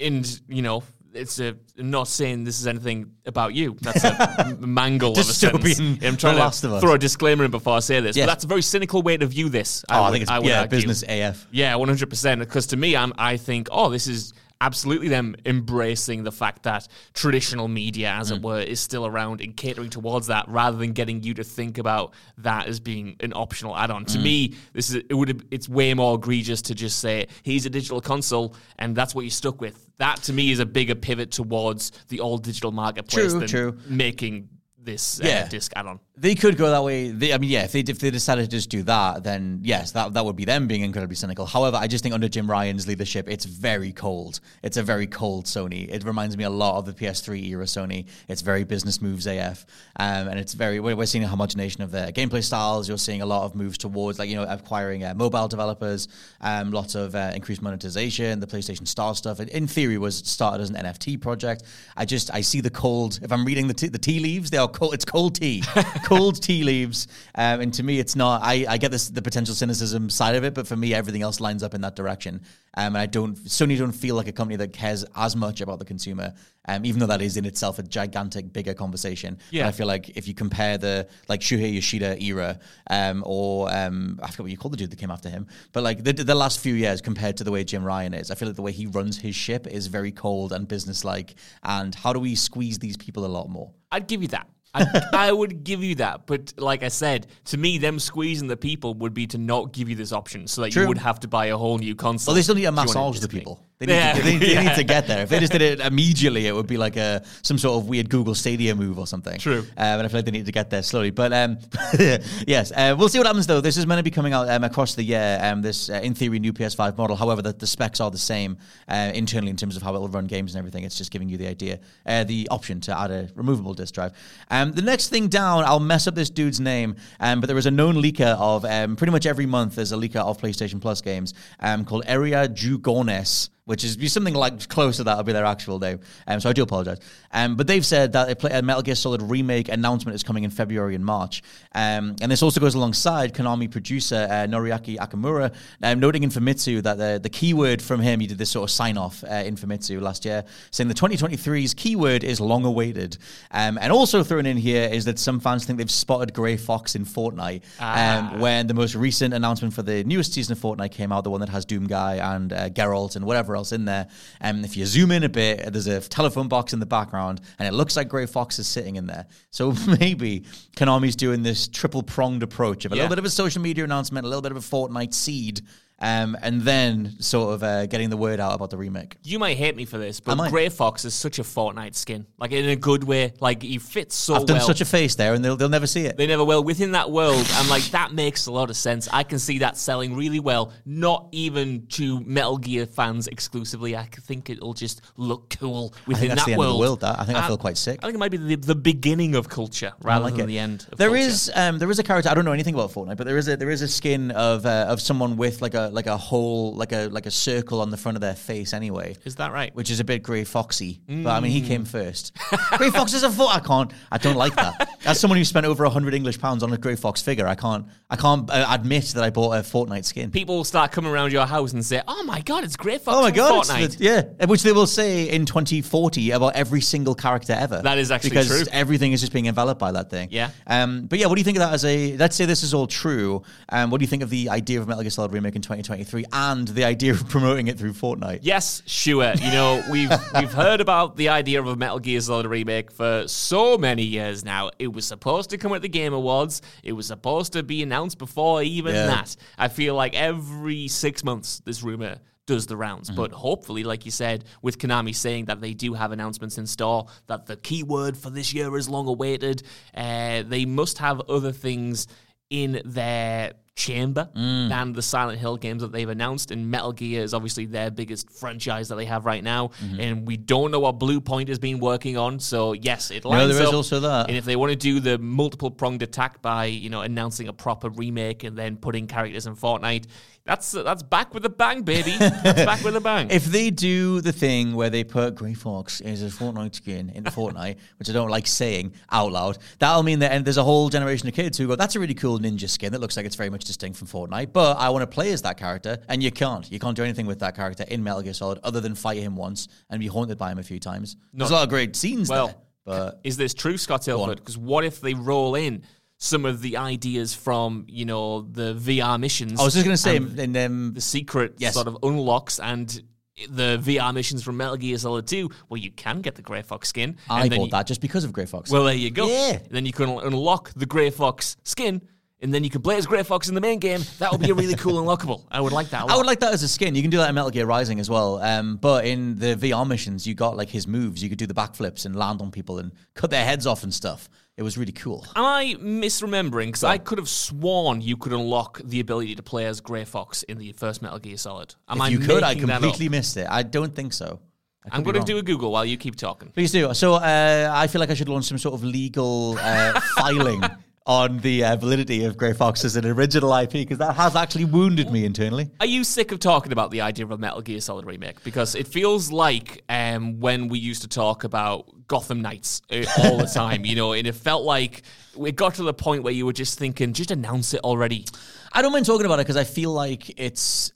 and 0.00 0.40
you 0.48 0.62
know 0.62 0.82
it's 1.12 1.38
a 1.40 1.56
I'm 1.78 1.90
not 1.90 2.08
saying 2.08 2.44
this 2.44 2.58
is 2.60 2.66
anything 2.66 3.12
about 3.26 3.52
you. 3.54 3.76
That's 3.82 4.02
a 4.04 4.56
mangle 4.60 5.12
of 5.12 5.18
a 5.18 5.24
sentence. 5.24 5.78
I'm 5.78 6.16
trying 6.16 6.36
to 6.50 6.80
throw 6.80 6.92
a 6.94 6.98
disclaimer 6.98 7.44
in 7.44 7.50
before 7.50 7.76
I 7.76 7.80
say 7.80 8.00
this. 8.00 8.16
Yes. 8.16 8.24
But 8.24 8.32
that's 8.32 8.44
a 8.44 8.48
very 8.48 8.62
cynical 8.62 9.02
way 9.02 9.16
to 9.18 9.26
view 9.26 9.48
this. 9.50 9.84
Oh, 9.90 9.94
I, 9.94 10.00
would- 10.00 10.12
think 10.12 10.22
it's 10.22 10.32
would 10.32 10.44
yeah, 10.44 10.60
argue. 10.60 10.76
business 10.76 11.02
AF. 11.06 11.46
Yeah, 11.50 11.74
one 11.76 11.88
hundred 11.88 12.08
percent. 12.10 12.40
Because 12.40 12.66
to 12.68 12.76
me, 12.78 12.96
I'm 12.96 13.12
I 13.18 13.36
think, 13.36 13.68
oh, 13.70 13.90
this 13.90 14.06
is 14.06 14.32
absolutely 14.60 15.08
them 15.08 15.36
embracing 15.44 16.24
the 16.24 16.32
fact 16.32 16.62
that 16.62 16.88
traditional 17.14 17.68
media, 17.68 18.10
as 18.10 18.30
Mm. 18.32 18.36
it 18.36 18.42
were, 18.42 18.60
is 18.60 18.80
still 18.80 19.04
around 19.06 19.40
and 19.40 19.56
catering 19.56 19.90
towards 19.90 20.28
that, 20.28 20.48
rather 20.48 20.76
than 20.78 20.92
getting 20.92 21.22
you 21.22 21.34
to 21.34 21.44
think 21.44 21.78
about 21.78 22.14
that 22.38 22.66
as 22.66 22.80
being 22.80 23.16
an 23.20 23.32
optional 23.34 23.76
add-on. 23.76 24.04
Mm. 24.04 24.12
To 24.14 24.18
me, 24.18 24.54
this 24.72 24.90
is 24.90 24.96
it 24.96 25.14
would 25.14 25.46
it's 25.50 25.68
way 25.68 25.92
more 25.94 26.14
egregious 26.16 26.62
to 26.62 26.74
just 26.74 26.98
say 27.00 27.26
he's 27.42 27.66
a 27.66 27.70
digital 27.70 28.00
console 28.00 28.54
and 28.78 28.96
that's 28.96 29.14
what 29.14 29.22
you're 29.22 29.30
stuck 29.30 29.60
with. 29.60 29.86
That 29.98 30.22
to 30.24 30.32
me 30.32 30.50
is 30.50 30.58
a 30.58 30.66
bigger 30.66 30.94
pivot 30.94 31.30
towards 31.30 31.92
the 32.08 32.20
all 32.20 32.38
digital 32.38 32.72
marketplace 32.72 33.30
True, 33.32 33.40
than 33.40 33.48
true. 33.48 33.78
making 33.88 34.48
this 34.78 35.20
uh, 35.20 35.24
Yeah. 35.26 35.48
disc 35.48 35.72
add-on. 35.76 36.00
They 36.18 36.34
could 36.34 36.56
go 36.56 36.70
that 36.70 36.82
way. 36.82 37.10
They, 37.10 37.34
I 37.34 37.38
mean, 37.38 37.50
yeah, 37.50 37.64
if 37.64 37.72
they 37.72 37.80
if 37.80 37.98
they 37.98 38.10
decided 38.10 38.46
to 38.46 38.50
just 38.50 38.70
do 38.70 38.82
that, 38.84 39.22
then 39.22 39.60
yes, 39.62 39.92
that 39.92 40.14
that 40.14 40.24
would 40.24 40.34
be 40.34 40.46
them 40.46 40.66
being 40.66 40.80
incredibly 40.80 41.14
cynical. 41.14 41.44
However, 41.44 41.76
I 41.76 41.88
just 41.88 42.02
think 42.02 42.14
under 42.14 42.26
Jim 42.26 42.50
Ryan's 42.50 42.88
leadership, 42.88 43.28
it's 43.28 43.44
very 43.44 43.92
cold. 43.92 44.40
It's 44.62 44.78
a 44.78 44.82
very 44.82 45.06
cold 45.06 45.44
Sony. 45.44 45.86
It 45.90 46.04
reminds 46.04 46.38
me 46.38 46.44
a 46.44 46.50
lot 46.50 46.78
of 46.78 46.86
the 46.86 46.94
PS3 46.94 47.44
era 47.48 47.66
Sony. 47.66 48.06
It's 48.28 48.40
very 48.40 48.64
business 48.64 49.02
moves 49.02 49.26
AF, 49.26 49.66
um, 50.00 50.28
and 50.28 50.38
it's 50.38 50.54
very 50.54 50.80
we're, 50.80 50.96
we're 50.96 51.04
seeing 51.04 51.22
a 51.22 51.28
homogenation 51.28 51.82
of 51.82 51.90
their 51.90 52.10
gameplay 52.12 52.42
styles. 52.42 52.88
You're 52.88 52.96
seeing 52.96 53.20
a 53.20 53.26
lot 53.26 53.44
of 53.44 53.54
moves 53.54 53.76
towards 53.76 54.18
like 54.18 54.30
you 54.30 54.36
know 54.36 54.44
acquiring 54.44 55.04
uh, 55.04 55.12
mobile 55.14 55.48
developers, 55.48 56.08
um, 56.40 56.70
lots 56.70 56.94
of 56.94 57.14
uh, 57.14 57.32
increased 57.34 57.60
monetization. 57.60 58.40
The 58.40 58.46
PlayStation 58.46 58.88
Star 58.88 59.14
stuff, 59.14 59.38
in- 59.38 59.48
in 59.50 59.66
theory, 59.66 59.98
was 59.98 60.16
started 60.16 60.62
as 60.62 60.70
an 60.70 60.76
NFT 60.76 61.20
project. 61.20 61.64
I 61.94 62.06
just 62.06 62.32
I 62.32 62.40
see 62.40 62.62
the 62.62 62.70
cold. 62.70 63.20
If 63.22 63.30
I'm 63.32 63.44
reading 63.44 63.68
the 63.68 63.74
tea, 63.74 63.88
the 63.88 63.98
tea 63.98 64.18
leaves, 64.18 64.48
they 64.48 64.56
are 64.56 64.66
cold. 64.68 64.94
It's 64.94 65.04
cold 65.04 65.34
tea, 65.34 65.62
cold 66.06 66.40
tea 66.40 66.62
leaves. 66.62 67.08
Um, 67.34 67.60
and 67.60 67.74
to 67.74 67.82
me, 67.82 67.98
it's 67.98 68.14
not. 68.14 68.40
I, 68.42 68.64
I 68.68 68.78
get 68.78 68.92
this 68.92 69.08
the 69.08 69.22
potential 69.22 69.54
cynicism 69.54 70.08
side 70.08 70.36
of 70.36 70.44
it, 70.44 70.54
but 70.54 70.66
for 70.66 70.76
me, 70.76 70.94
everything 70.94 71.22
else 71.22 71.40
lines 71.40 71.62
up 71.64 71.74
in 71.74 71.80
that 71.80 71.96
direction. 71.96 72.42
Um, 72.78 72.94
and 72.94 72.98
I 72.98 73.06
don't 73.06 73.36
Sony 73.36 73.76
don't 73.76 73.92
feel 73.92 74.14
like 74.14 74.28
a 74.28 74.32
company 74.32 74.56
that 74.56 74.72
cares 74.72 75.04
as 75.16 75.34
much 75.34 75.60
about 75.60 75.80
the 75.80 75.84
consumer. 75.84 76.32
Um, 76.68 76.84
even 76.84 76.98
though 77.00 77.06
that 77.06 77.22
is 77.22 77.36
in 77.36 77.44
itself 77.44 77.78
a 77.78 77.82
gigantic, 77.82 78.52
bigger 78.52 78.74
conversation. 78.74 79.38
Yeah. 79.50 79.64
But 79.64 79.68
I 79.68 79.72
feel 79.72 79.86
like 79.86 80.16
if 80.16 80.26
you 80.26 80.34
compare 80.34 80.78
the 80.78 81.08
like 81.28 81.40
Shuhei 81.40 81.74
Yoshida 81.74 82.20
era, 82.22 82.58
um, 82.90 83.22
or 83.26 83.72
um, 83.72 84.18
I 84.22 84.26
forget 84.28 84.40
what 84.40 84.50
you 84.50 84.56
call 84.56 84.70
the 84.70 84.76
dude 84.76 84.90
that 84.90 84.98
came 84.98 85.10
after 85.10 85.28
him, 85.28 85.46
but 85.72 85.82
like 85.82 86.04
the, 86.04 86.12
the 86.12 86.34
last 86.34 86.60
few 86.60 86.74
years 86.74 87.00
compared 87.00 87.36
to 87.38 87.44
the 87.44 87.52
way 87.52 87.62
Jim 87.64 87.84
Ryan 87.84 88.14
is, 88.14 88.30
I 88.30 88.34
feel 88.34 88.48
like 88.48 88.56
the 88.56 88.62
way 88.62 88.72
he 88.72 88.86
runs 88.86 89.18
his 89.18 89.34
ship 89.34 89.66
is 89.66 89.86
very 89.86 90.12
cold 90.12 90.52
and 90.52 90.66
businesslike. 90.66 91.34
And 91.62 91.94
how 91.94 92.12
do 92.12 92.20
we 92.20 92.34
squeeze 92.34 92.78
these 92.78 92.96
people 92.96 93.24
a 93.24 93.28
lot 93.28 93.48
more? 93.48 93.72
I'd 93.92 94.08
give 94.08 94.22
you 94.22 94.28
that. 94.28 94.48
I, 94.76 95.28
I 95.28 95.32
would 95.32 95.64
give 95.64 95.82
you 95.82 95.94
that, 95.96 96.26
but 96.26 96.52
like 96.56 96.82
I 96.82 96.88
said, 96.88 97.26
to 97.46 97.56
me, 97.56 97.78
them 97.78 97.98
squeezing 97.98 98.48
the 98.48 98.56
people 98.56 98.94
would 98.94 99.14
be 99.14 99.26
to 99.28 99.38
not 99.38 99.72
give 99.72 99.88
you 99.88 99.96
this 99.96 100.12
option, 100.12 100.46
so 100.46 100.62
that 100.62 100.72
True. 100.72 100.82
you 100.82 100.88
would 100.88 100.98
have 100.98 101.20
to 101.20 101.28
buy 101.28 101.46
a 101.46 101.56
whole 101.56 101.78
new 101.78 101.94
console. 101.94 102.32
Well, 102.32 102.36
they 102.36 102.42
still 102.42 102.54
need 102.54 102.62
to 102.62 102.68
if 102.68 102.74
massage 102.74 103.20
the 103.20 103.28
people. 103.28 103.60
They 103.78 103.86
need, 103.86 103.92
Yeah. 103.92 104.12
to, 104.14 104.22
they, 104.22 104.36
they 104.38 104.52
Yeah. 104.54 104.62
need 104.62 104.74
to 104.76 104.84
get 104.84 105.06
there. 105.06 105.22
If 105.24 105.28
they 105.28 105.38
just 105.38 105.52
did 105.52 105.60
it 105.60 105.80
immediately, 105.92 106.46
it 106.46 106.54
would 106.54 106.66
be 106.66 106.78
like 106.78 106.96
a 106.96 107.22
some 107.42 107.58
sort 107.58 107.76
of 107.82 107.88
weird 107.88 108.08
Google 108.08 108.34
Stadia 108.34 108.74
move 108.74 108.98
or 108.98 109.06
something. 109.06 109.38
True. 109.38 109.58
Um, 109.58 109.66
and 109.76 110.02
I 110.02 110.08
feel 110.08 110.18
like 110.18 110.24
they 110.24 110.30
need 110.30 110.46
to 110.46 110.52
get 110.52 110.70
there 110.70 110.82
slowly. 110.82 111.10
But 111.10 111.32
um, 111.34 111.58
yes, 112.46 112.72
uh, 112.74 112.96
we'll 112.98 113.10
see 113.10 113.18
what 113.18 113.26
happens 113.26 113.46
though. 113.46 113.60
This 113.60 113.76
is 113.76 113.86
meant 113.86 113.98
to 113.98 114.02
be 114.02 114.10
coming 114.10 114.32
out 114.32 114.48
um, 114.48 114.64
across 114.64 114.94
the 114.94 115.02
year. 115.02 115.38
Um, 115.42 115.60
this, 115.60 115.90
uh, 115.90 116.00
in 116.02 116.14
theory, 116.14 116.38
new 116.38 116.54
PS5 116.54 116.96
model. 116.96 117.16
However, 117.16 117.42
the, 117.42 117.52
the 117.52 117.66
specs 117.66 118.00
are 118.00 118.10
the 118.10 118.16
same 118.16 118.56
uh, 118.88 119.10
internally 119.14 119.50
in 119.50 119.56
terms 119.56 119.76
of 119.76 119.82
how 119.82 119.94
it 119.94 119.98
will 120.00 120.08
run 120.08 120.26
games 120.26 120.54
and 120.54 120.58
everything. 120.58 120.84
It's 120.84 120.96
just 120.96 121.10
giving 121.10 121.28
you 121.28 121.36
the 121.36 121.46
idea, 121.48 121.80
uh, 122.06 122.24
the 122.24 122.48
option 122.50 122.80
to 122.82 122.98
add 122.98 123.10
a 123.10 123.28
removable 123.34 123.74
disk 123.74 123.92
drive. 123.94 124.12
Um, 124.50 124.72
the 124.72 124.82
next 124.82 125.08
thing 125.08 125.28
down, 125.28 125.64
I'll 125.64 125.80
mess 125.80 126.06
up 126.06 126.14
this 126.14 126.30
dude's 126.30 126.60
name, 126.60 126.96
um, 127.20 127.40
but 127.40 127.46
there 127.48 127.58
is 127.58 127.66
a 127.66 127.70
known 127.70 127.96
leaker 127.96 128.36
of 128.38 128.64
um, 128.64 128.96
pretty 128.96 129.10
much 129.10 129.26
every 129.26 129.44
month. 129.46 129.74
There's 129.74 129.92
a 129.92 129.96
leaker 129.96 130.16
of 130.24 130.38
PlayStation 130.38 130.80
Plus 130.80 131.02
games 131.02 131.34
um, 131.60 131.84
called 131.84 132.06
Areajugones 132.06 133.50
which 133.66 133.82
is 133.82 133.96
be 133.96 134.06
something 134.06 134.34
like 134.34 134.68
close 134.68 134.96
to 134.96 135.04
that 135.04 135.16
will 135.16 135.24
be 135.24 135.32
their 135.32 135.44
actual 135.44 135.78
name. 135.80 135.98
Um, 136.26 136.40
so 136.40 136.48
I 136.48 136.52
do 136.52 136.62
apologize. 136.62 136.98
Um, 137.32 137.56
but 137.56 137.66
they've 137.66 137.84
said 137.84 138.12
that 138.12 138.30
a, 138.30 138.36
play, 138.36 138.52
a 138.52 138.62
Metal 138.62 138.80
Gear 138.80 138.94
Solid 138.94 139.20
remake 139.22 139.68
announcement 139.68 140.14
is 140.14 140.22
coming 140.22 140.44
in 140.44 140.50
February 140.50 140.94
and 140.94 141.04
March. 141.04 141.42
Um, 141.74 142.14
and 142.22 142.30
this 142.30 142.42
also 142.42 142.60
goes 142.60 142.76
alongside 142.76 143.34
Konami 143.34 143.68
producer 143.68 144.28
uh, 144.30 144.46
Noriaki 144.46 144.98
Okamura, 144.98 145.52
um, 145.82 145.98
noting 145.98 146.22
in 146.22 146.30
Famitsu 146.30 146.80
that 146.84 146.96
the, 146.96 147.18
the 147.20 147.28
keyword 147.28 147.82
from 147.82 148.00
him, 148.00 148.20
he 148.20 148.28
did 148.28 148.38
this 148.38 148.50
sort 148.50 148.70
of 148.70 148.72
sign 148.72 148.96
off 148.96 149.24
uh, 149.24 149.34
in 149.34 149.56
Famitsu 149.56 150.00
last 150.00 150.24
year, 150.24 150.44
saying 150.70 150.86
the 150.86 150.94
2023's 150.94 151.74
keyword 151.74 152.22
is 152.22 152.40
long 152.40 152.64
awaited. 152.64 153.18
Um, 153.50 153.78
and 153.80 153.92
also 153.92 154.22
thrown 154.22 154.46
in 154.46 154.56
here 154.56 154.88
is 154.88 155.06
that 155.06 155.18
some 155.18 155.40
fans 155.40 155.64
think 155.64 155.78
they've 155.78 155.90
spotted 155.90 156.32
Grey 156.32 156.56
Fox 156.56 156.94
in 156.94 157.04
Fortnite. 157.04 157.62
Um, 157.80 158.40
when 158.40 158.68
the 158.68 158.74
most 158.74 158.94
recent 158.94 159.34
announcement 159.34 159.74
for 159.74 159.82
the 159.82 160.04
newest 160.04 160.32
season 160.34 160.52
of 160.52 160.60
Fortnite 160.60 160.92
came 160.92 161.10
out, 161.10 161.24
the 161.24 161.30
one 161.30 161.40
that 161.40 161.48
has 161.48 161.64
Doom 161.64 161.88
Guy 161.88 162.34
and 162.34 162.52
uh, 162.52 162.68
Geralt 162.68 163.16
and 163.16 163.24
whatever 163.24 163.55
else 163.56 163.72
in 163.72 163.84
there. 163.84 164.06
And 164.40 164.64
if 164.64 164.76
you 164.76 164.86
zoom 164.86 165.10
in 165.10 165.24
a 165.24 165.28
bit, 165.28 165.72
there's 165.72 165.88
a 165.88 166.00
telephone 166.00 166.46
box 166.48 166.72
in 166.72 166.78
the 166.80 166.86
background, 166.86 167.40
and 167.58 167.66
it 167.66 167.72
looks 167.72 167.96
like 167.96 168.08
Grey 168.08 168.26
Fox 168.26 168.58
is 168.60 168.66
sitting 168.68 168.96
in 168.96 169.06
there. 169.06 169.26
So 169.50 169.72
maybe 170.00 170.44
Konami's 170.76 171.16
doing 171.16 171.42
this 171.42 171.66
triple 171.66 172.02
pronged 172.02 172.42
approach 172.42 172.84
of 172.84 172.92
a 172.92 172.96
Yeah. 172.96 173.02
little 173.02 173.16
bit 173.16 173.18
of 173.18 173.24
a 173.24 173.30
social 173.30 173.62
media 173.62 173.82
announcement, 173.84 174.24
a 174.24 174.28
little 174.28 174.42
bit 174.42 174.52
of 174.52 174.58
a 174.58 174.60
Fortnite 174.60 175.14
seed. 175.14 175.62
Um, 175.98 176.36
and 176.42 176.60
then 176.60 177.16
sort 177.20 177.54
of 177.54 177.62
uh, 177.62 177.86
getting 177.86 178.10
the 178.10 178.18
word 178.18 178.38
out 178.38 178.52
about 178.52 178.68
the 178.68 178.76
remake. 178.76 179.16
You 179.22 179.38
might 179.38 179.56
hate 179.56 179.74
me 179.76 179.86
for 179.86 179.96
this, 179.96 180.20
I 180.20 180.22
but 180.26 180.36
might. 180.36 180.50
Grey 180.50 180.68
Fox 180.68 181.06
is 181.06 181.14
such 181.14 181.38
a 181.38 181.42
Fortnite 181.42 181.94
skin, 181.94 182.26
like 182.38 182.52
in 182.52 182.68
a 182.68 182.76
good 182.76 183.02
way. 183.02 183.32
Like 183.40 183.62
he 183.62 183.78
fits 183.78 184.14
so 184.14 184.34
I've 184.34 184.44
done 184.44 184.58
well. 184.58 184.66
such 184.66 184.82
a 184.82 184.84
face 184.84 185.14
there, 185.14 185.32
and 185.32 185.42
they'll, 185.42 185.56
they'll 185.56 185.70
never 185.70 185.86
see 185.86 186.04
it. 186.04 186.18
They 186.18 186.26
never 186.26 186.44
will. 186.44 186.62
Within 186.62 186.92
that 186.92 187.10
world, 187.10 187.46
I'm 187.54 187.70
like, 187.70 187.82
that 187.92 188.12
makes 188.12 188.44
a 188.46 188.52
lot 188.52 188.68
of 188.68 188.76
sense. 188.76 189.08
I 189.10 189.22
can 189.22 189.38
see 189.38 189.60
that 189.60 189.78
selling 189.78 190.14
really 190.14 190.38
well, 190.38 190.70
not 190.84 191.28
even 191.32 191.86
to 191.92 192.20
Metal 192.20 192.58
Gear 192.58 192.84
fans 192.84 193.26
exclusively. 193.26 193.96
I 193.96 194.04
c- 194.04 194.20
think 194.20 194.50
it'll 194.50 194.74
just 194.74 195.00
look 195.16 195.56
cool 195.58 195.94
I 195.96 196.00
within 196.08 196.20
think 196.20 196.28
that's 196.32 196.40
that 196.42 196.46
the 196.46 196.52
end 196.52 196.58
world. 196.58 196.72
of 196.72 196.76
the 196.76 196.80
world. 196.80 197.00
That 197.00 197.20
I 197.20 197.24
think 197.24 197.38
I 197.38 197.46
feel 197.46 197.56
quite 197.56 197.78
sick. 197.78 198.00
I 198.02 198.06
think 198.08 198.16
it 198.16 198.18
might 198.18 198.30
be 198.30 198.36
the, 198.36 198.56
the 198.56 198.74
beginning 198.74 199.34
of 199.34 199.48
culture 199.48 199.94
rather 200.02 200.24
like 200.26 200.34
than 200.34 200.42
it. 200.42 200.46
the 200.48 200.58
end. 200.58 200.86
Of 200.92 200.98
There 200.98 201.08
culture. 201.08 201.22
is 201.22 201.50
um, 201.54 201.78
there 201.78 201.90
is 201.90 201.98
a 201.98 202.02
character 202.02 202.28
I 202.28 202.34
don't 202.34 202.44
know 202.44 202.52
anything 202.52 202.74
about 202.74 202.90
Fortnite, 202.92 203.16
but 203.16 203.26
there 203.26 203.38
is 203.38 203.48
a 203.48 203.56
there 203.56 203.70
is 203.70 203.80
a 203.80 203.88
skin 203.88 204.30
of 204.32 204.66
uh, 204.66 204.84
of 204.90 205.00
someone 205.00 205.38
with 205.38 205.62
like 205.62 205.72
a 205.72 205.85
like 205.90 206.06
a 206.06 206.16
hole 206.16 206.74
like 206.74 206.92
a 206.92 207.08
like 207.08 207.26
a 207.26 207.30
circle 207.30 207.80
on 207.80 207.90
the 207.90 207.96
front 207.96 208.16
of 208.16 208.20
their 208.20 208.34
face 208.34 208.72
anyway. 208.72 209.16
Is 209.24 209.36
that 209.36 209.52
right? 209.52 209.74
Which 209.74 209.90
is 209.90 210.00
a 210.00 210.04
bit 210.04 210.22
Grey 210.22 210.44
Foxy, 210.44 211.00
but 211.08 211.30
I 211.30 211.40
mean 211.40 211.52
he 211.52 211.60
came 211.62 211.84
first. 211.84 212.36
Grey 212.76 212.90
Fox 212.90 213.12
is 213.14 213.22
a 213.22 213.30
foot. 213.30 213.54
I 213.54 213.60
can't. 213.60 213.92
I 214.10 214.18
don't 214.18 214.36
like 214.36 214.54
that. 214.56 214.88
As 215.04 215.20
someone 215.20 215.38
who 215.38 215.44
spent 215.44 215.66
over 215.66 215.84
hundred 215.88 216.14
English 216.14 216.38
pounds 216.40 216.62
on 216.62 216.72
a 216.72 216.78
Grey 216.78 216.96
Fox 216.96 217.22
figure, 217.22 217.46
I 217.46 217.54
can't. 217.54 217.86
I 218.10 218.16
can't 218.16 218.48
uh, 218.50 218.66
admit 218.70 219.04
that 219.14 219.22
I 219.24 219.30
bought 219.30 219.52
a 219.52 219.60
Fortnite 219.62 220.04
skin. 220.04 220.30
People 220.30 220.56
will 220.56 220.64
start 220.64 220.92
coming 220.92 221.10
around 221.10 221.32
your 221.32 221.46
house 221.46 221.72
and 221.72 221.84
say, 221.84 222.02
"Oh 222.06 222.22
my 222.24 222.40
god, 222.42 222.64
it's 222.64 222.76
Grey 222.76 222.98
Fox 222.98 223.16
Oh 223.16 223.22
my 223.22 223.30
god! 223.30 223.64
Fortnite." 223.64 223.98
the- 223.98 224.04
yeah, 224.04 224.46
which 224.46 224.62
they 224.62 224.72
will 224.72 224.86
say 224.86 225.28
in 225.28 225.46
2040 225.46 226.30
about 226.32 226.54
every 226.56 226.80
single 226.80 227.14
character 227.14 227.52
ever. 227.52 227.80
That 227.82 227.98
is 227.98 228.10
actually 228.10 228.30
because 228.30 228.48
true. 228.48 228.64
everything 228.72 229.12
is 229.12 229.20
just 229.20 229.32
being 229.32 229.46
enveloped 229.46 229.78
by 229.80 229.92
that 229.92 230.10
thing. 230.10 230.28
Yeah. 230.30 230.50
Um. 230.66 231.06
But 231.06 231.18
yeah, 231.18 231.26
what 231.26 231.34
do 231.36 231.40
you 231.40 231.44
think 231.44 231.56
of 231.58 231.60
that 231.62 231.72
as 231.74 231.84
a? 231.84 232.16
Let's 232.16 232.36
say 232.36 232.44
this 232.44 232.62
is 232.62 232.74
all 232.74 232.86
true. 232.86 233.42
Um. 233.68 233.90
What 233.90 233.98
do 233.98 234.02
you 234.04 234.08
think 234.08 234.22
of 234.22 234.30
the 234.30 234.48
idea 234.50 234.80
of 234.80 234.88
Metal 234.88 235.02
Gear 235.02 235.10
Solid 235.10 235.32
remake 235.32 235.56
in 235.56 235.62
2023 235.82 236.24
and 236.32 236.68
the 236.68 236.84
idea 236.84 237.12
of 237.12 237.28
promoting 237.28 237.66
it 237.68 237.78
through 237.78 237.92
Fortnite? 237.92 238.40
Yes, 238.42 238.82
sure. 238.86 239.32
You 239.34 239.50
know, 239.50 239.82
we've 239.90 240.10
we've 240.34 240.52
heard 240.52 240.80
about 240.80 241.16
the 241.16 241.28
idea 241.30 241.60
of 241.60 241.66
a 241.66 241.76
Metal 241.76 241.98
Gear 241.98 242.20
Solid 242.20 242.46
remake 242.46 242.90
for 242.90 243.26
so 243.28 243.76
many 243.78 244.02
years 244.02 244.44
now. 244.44 244.70
It 244.78 244.92
was 244.92 245.06
supposed 245.06 245.50
to 245.50 245.58
come 245.58 245.72
at 245.72 245.82
the 245.82 245.88
Game 245.88 246.12
Awards. 246.12 246.62
It 246.82 246.92
was 246.92 247.06
supposed 247.06 247.52
to 247.54 247.62
be 247.62 247.82
announced 247.82 248.18
before 248.18 248.62
even 248.62 248.94
Yeah. 248.94 249.06
that. 249.06 249.36
I 249.58 249.68
feel 249.68 249.94
like 249.94 250.14
every 250.14 250.88
six 250.88 251.22
months 251.24 251.60
this 251.64 251.82
rumor 251.82 252.18
does 252.46 252.66
the 252.68 252.76
rounds. 252.76 253.08
Mm-hmm. 253.08 253.16
But 253.16 253.32
hopefully, 253.32 253.82
like 253.82 254.04
you 254.04 254.12
said, 254.12 254.44
with 254.62 254.78
Konami 254.78 255.14
saying 255.14 255.46
that 255.46 255.60
they 255.60 255.74
do 255.74 255.94
have 255.94 256.12
announcements 256.12 256.58
in 256.58 256.66
store, 256.66 257.06
that 257.26 257.46
the 257.46 257.56
keyword 257.56 258.16
for 258.16 258.30
this 258.30 258.54
year 258.54 258.76
is 258.76 258.88
long 258.88 259.08
awaited, 259.08 259.64
uh, 259.96 260.44
they 260.46 260.64
must 260.64 260.98
have 260.98 261.20
other 261.28 261.50
things 261.50 262.06
in 262.48 262.80
their 262.84 263.54
chamber 263.76 264.28
mm. 264.34 264.68
than 264.70 264.94
the 264.94 265.02
Silent 265.02 265.38
Hill 265.38 265.56
games 265.56 265.82
that 265.82 265.92
they've 265.92 266.08
announced. 266.08 266.50
And 266.50 266.70
Metal 266.70 266.92
Gear 266.92 267.22
is 267.22 267.34
obviously 267.34 267.66
their 267.66 267.90
biggest 267.90 268.30
franchise 268.30 268.88
that 268.88 268.96
they 268.96 269.04
have 269.04 269.26
right 269.26 269.44
now. 269.44 269.68
Mm-hmm. 269.68 270.00
And 270.00 270.26
we 270.26 270.36
don't 270.36 270.70
know 270.70 270.80
what 270.80 270.98
Bluepoint 270.98 271.48
has 271.48 271.58
been 271.58 271.78
working 271.78 272.16
on. 272.16 272.40
So 272.40 272.72
yes, 272.72 273.10
it 273.10 273.24
lines 273.24 273.54
there 273.54 273.62
is 273.62 273.68
up. 273.68 273.74
also 273.74 274.00
that. 274.00 274.28
And 274.28 274.36
if 274.36 274.44
they 274.44 274.56
want 274.56 274.70
to 274.70 274.76
do 274.76 274.98
the 274.98 275.18
multiple 275.18 275.70
pronged 275.70 276.02
attack 276.02 276.42
by 276.42 276.64
you 276.64 276.90
know 276.90 277.02
announcing 277.02 277.48
a 277.48 277.52
proper 277.52 277.90
remake 277.90 278.42
and 278.42 278.56
then 278.56 278.76
putting 278.76 279.06
characters 279.06 279.46
in 279.46 279.54
Fortnite, 279.54 280.06
that's 280.46 280.70
that's 280.70 281.02
back 281.02 281.34
with 281.34 281.44
a 281.44 281.48
bang, 281.48 281.82
baby. 281.82 282.16
That's 282.18 282.64
back 282.64 282.84
with 282.84 282.94
a 282.94 283.00
bang. 283.00 283.30
If 283.30 283.46
they 283.46 283.70
do 283.70 284.20
the 284.20 284.32
thing 284.32 284.74
where 284.74 284.90
they 284.90 285.02
put 285.02 285.34
Grey 285.34 285.54
Fox 285.54 286.00
as 286.00 286.22
a 286.22 286.26
Fortnite 286.26 286.76
skin 286.76 287.10
into 287.10 287.30
Fortnite, 287.30 287.76
which 287.98 288.08
I 288.08 288.12
don't 288.12 288.30
like 288.30 288.46
saying 288.46 288.92
out 289.10 289.32
loud, 289.32 289.58
that'll 289.80 290.04
mean 290.04 290.20
that 290.20 290.32
and 290.32 290.44
there's 290.44 290.56
a 290.56 290.62
whole 290.64 290.88
generation 290.88 291.28
of 291.28 291.34
kids 291.34 291.58
who 291.58 291.66
go, 291.66 291.74
"That's 291.74 291.96
a 291.96 292.00
really 292.00 292.14
cool 292.14 292.38
ninja 292.38 292.68
skin 292.68 292.92
that 292.92 293.00
looks 293.00 293.16
like 293.16 293.26
it's 293.26 293.36
very 293.36 293.50
much 293.50 293.64
distinct 293.64 293.98
from 293.98 294.06
Fortnite." 294.06 294.52
But 294.52 294.78
I 294.78 294.88
want 294.90 295.02
to 295.02 295.06
play 295.06 295.32
as 295.32 295.42
that 295.42 295.56
character, 295.56 295.98
and 296.08 296.22
you 296.22 296.30
can't. 296.30 296.70
You 296.70 296.78
can't 296.78 296.96
do 296.96 297.02
anything 297.02 297.26
with 297.26 297.40
that 297.40 297.56
character 297.56 297.84
in 297.88 298.04
Metal 298.04 298.22
Gear 298.22 298.34
Solid 298.34 298.60
other 298.62 298.80
than 298.80 298.94
fight 298.94 299.18
him 299.18 299.34
once 299.36 299.66
and 299.90 299.98
be 299.98 300.06
haunted 300.06 300.38
by 300.38 300.52
him 300.52 300.58
a 300.58 300.62
few 300.62 300.78
times. 300.78 301.16
There's 301.32 301.50
a 301.50 301.54
lot 301.54 301.64
of 301.64 301.68
great 301.68 301.96
scenes 301.96 302.28
Well, 302.30 302.46
there, 302.46 302.56
but 302.84 303.20
is 303.24 303.36
this 303.36 303.52
true, 303.52 303.76
Scott 303.76 304.02
Tailford? 304.02 304.36
Because 304.36 304.56
what 304.56 304.84
if 304.84 305.00
they 305.00 305.14
roll 305.14 305.56
in 305.56 305.82
some 306.18 306.44
of 306.44 306.62
the 306.62 306.76
ideas 306.76 307.34
from 307.34 307.84
you 307.88 308.04
know 308.04 308.42
the 308.42 308.74
VR 308.74 309.18
missions? 309.20 309.60
I 309.60 309.64
was 309.64 309.74
just 309.74 309.84
going 309.84 309.94
to 309.96 310.02
say, 310.02 310.16
and 310.16 310.38
in 310.38 310.56
um, 310.56 310.92
the 310.94 311.00
secret 311.00 311.54
Yes. 311.58 311.74
sort 311.74 311.86
of 311.88 311.98
unlocks 312.02 312.58
and 312.60 313.02
the 313.50 313.78
VR 313.82 314.14
missions 314.14 314.42
from 314.42 314.56
Metal 314.56 314.76
Gear 314.76 314.96
Solid 314.96 315.26
2, 315.26 315.50
where 315.68 315.78
you 315.78 315.90
can 315.90 316.22
get 316.22 316.36
the 316.36 316.42
Grey 316.42 316.62
Fox 316.62 316.88
skin. 316.88 317.18
I 317.28 317.42
and 317.42 317.52
then 317.52 317.58
bought 317.58 317.64
you- 317.66 317.70
that 317.72 317.86
just 317.86 318.00
because 318.00 318.24
of 318.24 318.32
Grey 318.32 318.46
Fox. 318.46 318.70
Well, 318.70 318.84
there 318.84 318.94
you 318.94 319.10
go. 319.10 319.26
Yeah. 319.28 319.58
Then 319.70 319.84
you 319.84 319.92
can 319.92 320.08
unlock 320.08 320.72
the 320.74 320.86
Grey 320.86 321.10
Fox 321.10 321.58
skin, 321.62 322.00
and 322.40 322.54
then 322.54 322.64
you 322.64 322.70
can 322.70 322.80
play 322.80 322.96
as 322.96 323.04
Grey 323.04 323.22
Fox 323.22 323.48
in 323.50 323.54
the 323.54 323.60
main 323.60 323.78
game. 323.78 324.00
That 324.20 324.32
would 324.32 324.40
be 324.40 324.48
a 324.48 324.54
really 324.54 324.74
cool 324.74 324.94
unlockable. 325.04 325.44
I 325.50 325.60
would 325.60 325.72
like 325.72 325.90
that. 325.90 326.08
I 326.10 326.16
would 326.16 326.24
like 326.24 326.40
that 326.40 326.54
as 326.54 326.62
a 326.62 326.68
skin. 326.68 326.94
You 326.94 327.02
can 327.02 327.10
do 327.10 327.18
that 327.18 327.28
in 327.28 327.34
Metal 327.34 327.50
Gear 327.50 327.66
Rising 327.66 328.00
as 328.00 328.08
well. 328.08 328.38
Um, 328.38 328.78
but 328.78 329.04
in 329.04 329.38
the 329.38 329.54
VR 329.54 329.86
missions, 329.86 330.26
you 330.26 330.34
got 330.34 330.56
like 330.56 330.70
his 330.70 330.86
moves. 330.86 331.22
You 331.22 331.28
could 331.28 331.36
do 331.38 331.46
the 331.46 331.52
backflips 331.54 332.06
and 332.06 332.16
land 332.16 332.40
on 332.40 332.50
people 332.50 332.78
and 332.78 332.90
cut 333.12 333.28
their 333.28 333.44
heads 333.44 333.66
off 333.66 333.82
and 333.82 333.92
stuff. 333.92 334.30
It 334.56 334.62
was 334.62 334.78
really 334.78 334.92
cool. 334.92 335.26
Am 335.36 335.44
I 335.44 335.74
misremembering? 335.78 336.66
Because 336.66 336.84
I 336.84 336.96
could 336.96 337.18
have 337.18 337.28
sworn 337.28 338.00
you 338.00 338.16
could 338.16 338.32
unlock 338.32 338.80
the 338.82 339.00
ability 339.00 339.34
to 339.34 339.42
play 339.42 339.66
as 339.66 339.80
Grey 339.82 340.04
Fox 340.06 340.42
in 340.44 340.56
the 340.56 340.72
first 340.72 341.02
Metal 341.02 341.18
Gear 341.18 341.36
Solid. 341.36 341.74
Am 341.88 342.00
I 342.00 342.06
if 342.06 342.12
you 342.12 342.18
could, 342.20 342.42
I 342.42 342.54
making 342.54 342.68
that 342.68 342.76
up? 342.76 342.80
completely 342.82 343.10
missed 343.10 343.36
it. 343.36 343.46
I 343.50 343.62
don't 343.62 343.94
think 343.94 344.14
so. 344.14 344.40
I 344.84 344.88
could 344.88 344.94
I'm 344.96 345.00
be 345.02 345.04
going 345.04 345.14
to 345.14 345.18
wrong. 345.20 345.26
do 345.26 345.38
a 345.38 345.42
Google 345.42 345.72
while 345.72 345.84
you 345.84 345.98
keep 345.98 346.16
talking. 346.16 346.48
Please 346.52 346.72
do. 346.72 346.94
So 346.94 347.14
uh, 347.14 347.70
I 347.74 347.86
feel 347.88 348.00
like 348.00 348.10
I 348.10 348.14
should 348.14 348.30
launch 348.30 348.46
some 348.46 348.56
sort 348.56 348.74
of 348.74 348.82
legal 348.82 349.58
uh, 349.60 350.00
filing 350.16 350.62
on 351.04 351.38
the 351.40 351.62
uh, 351.64 351.76
validity 351.76 352.24
of 352.24 352.36
Grey 352.38 352.52
Fox 352.54 352.84
as 352.84 352.96
an 352.96 353.04
original 353.04 353.54
IP 353.54 353.72
because 353.72 353.98
that 353.98 354.14
has 354.16 354.34
actually 354.36 354.64
wounded 354.64 355.10
me 355.10 355.24
internally. 355.26 355.70
Are 355.80 355.86
you 355.86 356.02
sick 356.02 356.32
of 356.32 356.40
talking 356.40 356.72
about 356.72 356.90
the 356.90 357.02
idea 357.02 357.24
of 357.26 357.30
a 357.30 357.36
Metal 357.38 357.60
Gear 357.60 357.80
Solid 357.80 358.06
remake? 358.06 358.42
Because 358.42 358.74
it 358.74 358.86
feels 358.88 359.30
like 359.30 359.84
um, 359.88 360.40
when 360.40 360.68
we 360.68 360.78
used 360.78 361.02
to 361.02 361.08
talk 361.08 361.44
about 361.44 361.88
Gotham 362.08 362.42
Knights 362.42 362.82
uh, 362.90 363.04
all 363.24 363.38
the 363.38 363.46
time, 363.52 363.84
you 363.84 363.96
know, 363.96 364.12
and 364.12 364.26
it 364.26 364.34
felt 364.34 364.64
like 364.64 365.02
it 365.44 365.56
got 365.56 365.74
to 365.76 365.82
the 365.82 365.94
point 365.94 366.22
where 366.22 366.32
you 366.32 366.46
were 366.46 366.52
just 366.52 366.78
thinking, 366.78 367.12
just 367.12 367.30
announce 367.30 367.74
it 367.74 367.80
already. 367.80 368.26
I 368.72 368.82
don't 368.82 368.92
mind 368.92 369.06
talking 369.06 369.24
about 369.26 369.36
it 369.38 369.44
because 369.46 369.56
I 369.56 369.64
feel 369.64 369.92
like 369.92 370.38
it's, 370.38 370.92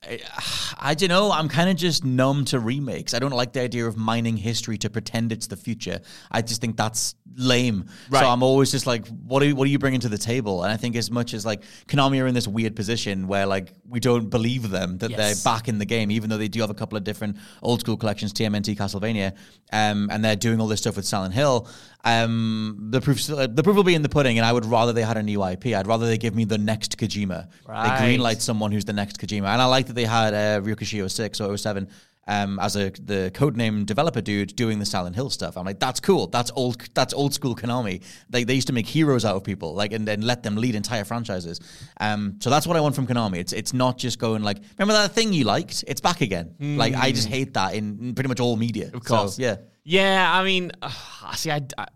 I 0.79 0.95
don't 0.95 1.09
know, 1.09 1.33
I'm 1.33 1.49
kind 1.49 1.71
of 1.71 1.77
just 1.77 2.05
numb 2.05 2.45
to 2.47 2.61
remakes. 2.61 3.15
I 3.15 3.19
don't 3.19 3.31
like 3.33 3.53
the 3.55 3.61
idea 3.63 3.87
of 3.87 3.97
mining 3.97 4.37
history 4.37 4.77
to 4.79 4.91
pretend 4.91 5.33
it's 5.33 5.47
the 5.47 5.57
future. 5.57 6.01
I 6.31 6.43
just 6.43 6.61
think 6.61 6.77
that's 6.77 7.15
lame. 7.37 7.87
Right. 8.11 8.21
So 8.21 8.29
I'm 8.29 8.43
always 8.43 8.71
just 8.71 8.87
like, 8.87 9.07
what 9.09 9.43
are, 9.43 9.47
you- 9.47 9.57
what 9.57 9.65
are 9.67 9.71
you 9.71 9.79
bringing 9.79 10.01
to 10.01 10.09
the 10.11 10.19
table? 10.19 10.63
And 10.63 10.73
I 10.73 10.77
think 10.77 10.95
as 10.97 11.11
much 11.11 11.33
as 11.33 11.47
like 11.47 11.63
Konami 11.89 12.23
are 12.23 12.27
in 12.27 12.35
this 12.35 12.49
weird 12.49 12.77
position 12.77 13.29
where 13.29 13.47
like 13.47 13.73
we 13.89 14.01
don't 14.01 14.29
believe 14.29 14.69
them 14.71 14.99
that 14.99 15.11
Yes. 15.11 15.19
they're 15.43 15.53
back 15.53 15.69
in 15.69 15.79
the 15.79 15.87
game, 15.87 16.11
even 16.11 16.29
though 16.29 16.39
they 16.39 16.49
do 16.49 16.61
have 16.61 16.71
a 16.71 16.75
couple 16.75 16.99
of 16.99 17.05
different 17.05 17.37
old 17.63 17.81
school 17.81 17.97
collections, 17.97 18.33
TMNT, 18.35 18.77
Castlevania, 18.77 19.33
um, 19.73 20.09
and 20.11 20.23
they're 20.25 20.37
doing 20.37 20.61
all 20.61 20.67
this 20.67 20.81
stuff 20.81 20.97
with 20.97 21.07
Silent 21.07 21.33
Hill. 21.35 21.69
Um, 22.05 22.89
the 22.91 23.01
proof, 23.01 23.27
the 23.27 23.63
proof 23.63 23.77
will 23.77 23.85
be 23.85 23.95
in 23.95 24.03
the 24.03 24.09
pudding, 24.09 24.39
and 24.39 24.47
I 24.47 24.53
would 24.53 24.65
rather 24.65 24.93
they 24.93 25.03
had 25.03 25.17
a 25.17 25.23
new 25.23 25.45
IP. 25.45 25.67
I'd 25.67 25.87
rather 25.87 26.07
they 26.07 26.19
give 26.19 26.35
me 26.35 26.45
the 26.45 26.59
next 26.59 26.97
Kojima. 26.97 27.49
Right. 27.67 27.99
They 27.99 28.17
greenlight 28.17 28.41
someone 28.41 28.73
who's 28.73 28.85
the 28.85 28.93
next 28.93 29.21
Kojima, 29.21 29.49
and 29.49 29.61
I 29.61 29.67
like 29.67 29.87
that 29.89 29.95
they 29.95 30.05
had 30.05 30.35
uh, 30.35 30.61
Ryukishi 30.61 31.09
06 31.11 31.41
or 31.41 31.57
07 31.57 31.89
um, 32.27 32.59
as 32.61 32.77
a 32.77 32.91
the 32.91 33.31
codename 33.35 33.87
developer 33.87 34.21
dude 34.21 34.55
doing 34.57 34.79
the 34.79 34.87
Silent 34.87 35.17
Hill 35.17 35.31
stuff. 35.31 35.57
I'm 35.57 35.65
like, 35.65 35.81
that's 35.81 36.01
cool. 36.01 36.27
That's 36.27 36.51
old. 36.55 36.81
That's 36.95 37.13
old 37.15 37.35
school 37.35 37.57
Konami. 37.57 38.03
They, 38.29 38.45
they 38.45 38.55
used 38.55 38.69
to 38.69 38.73
make 38.73 38.87
heroes 38.87 39.25
out 39.25 39.37
of 39.37 39.45
people, 39.45 39.75
like 39.75 39.93
and 39.93 40.07
then 40.07 40.23
let 40.23 40.43
them 40.43 40.57
lead 40.57 40.75
entire 40.75 41.05
franchises. 41.05 41.61
Um, 41.99 42.37
so 42.41 42.51
that's 42.51 42.67
what 42.67 42.77
I 42.77 42.81
want 42.81 42.95
from 42.95 43.07
Konami. 43.07 43.39
It's 43.39 43.53
it's 43.53 43.73
not 43.73 43.99
just 43.99 44.19
going 44.19 44.43
like, 44.43 44.59
remember 44.79 44.95
that 44.95 45.13
thing 45.13 45.33
you 45.33 45.45
liked? 45.45 45.85
It's 45.87 46.01
back 46.01 46.21
again. 46.21 46.55
Like 46.61 46.95
I 46.95 47.13
just 47.13 47.29
hate 47.29 47.55
that 47.55 47.75
in, 47.75 47.99
in 48.01 48.15
pretty 48.15 48.29
much 48.29 48.41
all 48.41 48.57
media. 48.57 48.89
Hmm. 48.89 48.97
Of 48.97 49.05
course. 49.05 49.37
So, 49.37 49.43
yeah. 49.43 49.57
Yeah, 49.83 50.31
I 50.33 50.45
mean, 50.45 50.73
uh, 50.83 50.91
see, 51.35 51.51
I, 51.51 51.63
I, 51.77 51.87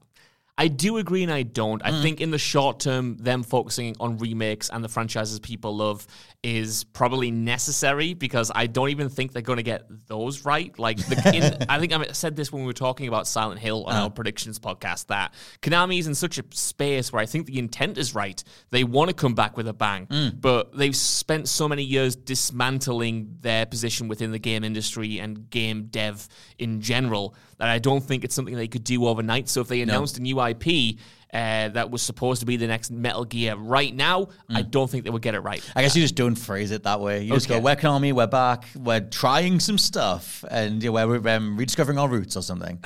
I 0.56 0.68
do 0.68 0.98
agree 0.98 1.24
and 1.24 1.32
I 1.32 1.42
don't. 1.42 1.82
Mm. 1.82 1.86
I 1.86 2.02
think 2.02 2.20
in 2.20 2.30
the 2.30 2.38
short 2.38 2.78
term, 2.78 3.16
them 3.16 3.42
focusing 3.42 3.96
on 3.98 4.18
remakes 4.18 4.70
and 4.70 4.84
the 4.84 4.88
franchises 4.88 5.40
people 5.40 5.76
love 5.76 6.06
is 6.44 6.84
probably 6.84 7.30
necessary 7.30 8.14
because 8.14 8.52
I 8.54 8.66
don't 8.66 8.90
even 8.90 9.08
think 9.08 9.32
they're 9.32 9.42
going 9.42 9.56
to 9.56 9.64
get 9.64 9.86
those 10.06 10.44
right. 10.44 10.76
Like, 10.78 10.98
the, 10.98 11.32
in, 11.34 11.66
I 11.68 11.80
think 11.80 11.92
I 11.92 12.12
said 12.12 12.36
this 12.36 12.52
when 12.52 12.62
we 12.62 12.66
were 12.66 12.72
talking 12.72 13.08
about 13.08 13.26
Silent 13.26 13.60
Hill 13.60 13.84
on 13.84 13.96
our 13.96 14.10
predictions 14.10 14.60
podcast 14.60 15.06
that 15.06 15.34
Konami 15.60 15.98
is 15.98 16.06
in 16.06 16.14
such 16.14 16.38
a 16.38 16.44
space 16.50 17.12
where 17.12 17.20
I 17.20 17.26
think 17.26 17.46
the 17.46 17.58
intent 17.58 17.98
is 17.98 18.14
right. 18.14 18.42
They 18.70 18.84
want 18.84 19.08
to 19.10 19.14
come 19.14 19.34
back 19.34 19.56
with 19.56 19.66
a 19.66 19.72
bang, 19.72 20.06
but 20.38 20.76
they've 20.76 20.94
spent 20.94 21.48
so 21.48 21.68
many 21.68 21.82
years 21.82 22.14
dismantling 22.14 23.38
their 23.40 23.66
position 23.66 24.06
within 24.06 24.30
the 24.30 24.38
game 24.38 24.62
industry 24.62 25.18
and 25.18 25.50
game 25.50 25.86
dev 25.86 26.28
in 26.58 26.80
general 26.80 27.34
that 27.58 27.68
I 27.68 27.78
don't 27.78 28.02
think 28.02 28.24
it's 28.24 28.34
something 28.34 28.54
they 28.54 28.68
could 28.68 28.84
do 28.84 29.06
overnight. 29.06 29.48
So 29.48 29.60
if 29.60 29.68
they 29.68 29.80
announced 29.82 30.18
a 30.18 30.22
new 30.22 30.40
IP 30.44 30.96
uh, 31.32 31.68
that 31.70 31.90
was 31.90 32.00
supposed 32.02 32.40
to 32.40 32.46
be 32.46 32.56
the 32.56 32.66
next 32.66 32.90
Metal 32.92 33.24
Gear 33.24 33.56
right 33.56 33.92
now, 33.94 34.28
I 34.50 34.62
don't 34.62 34.88
think 34.88 35.04
they 35.04 35.10
would 35.10 35.22
get 35.22 35.34
it 35.34 35.40
right. 35.40 35.62
I 35.74 35.82
guess 35.82 35.96
you 35.96 36.02
just 36.02 36.14
don't 36.14 36.36
phrase 36.36 36.70
it 36.70 36.84
that 36.84 37.00
way. 37.00 37.22
You 37.24 37.32
just 37.34 37.48
go, 37.48 37.56
Okay. 37.56 37.64
we're 37.64 37.76
Konami, 37.76 38.12
we're 38.12 38.26
back, 38.28 38.66
we're 38.76 39.00
trying 39.00 39.58
some 39.60 39.78
stuff, 39.78 40.44
and 40.50 40.82
yeah, 40.82 40.90
we're 40.90 41.26
um, 41.28 41.56
rediscovering 41.56 41.98
our 41.98 42.08
roots 42.08 42.36
or 42.36 42.42
something. 42.42 42.78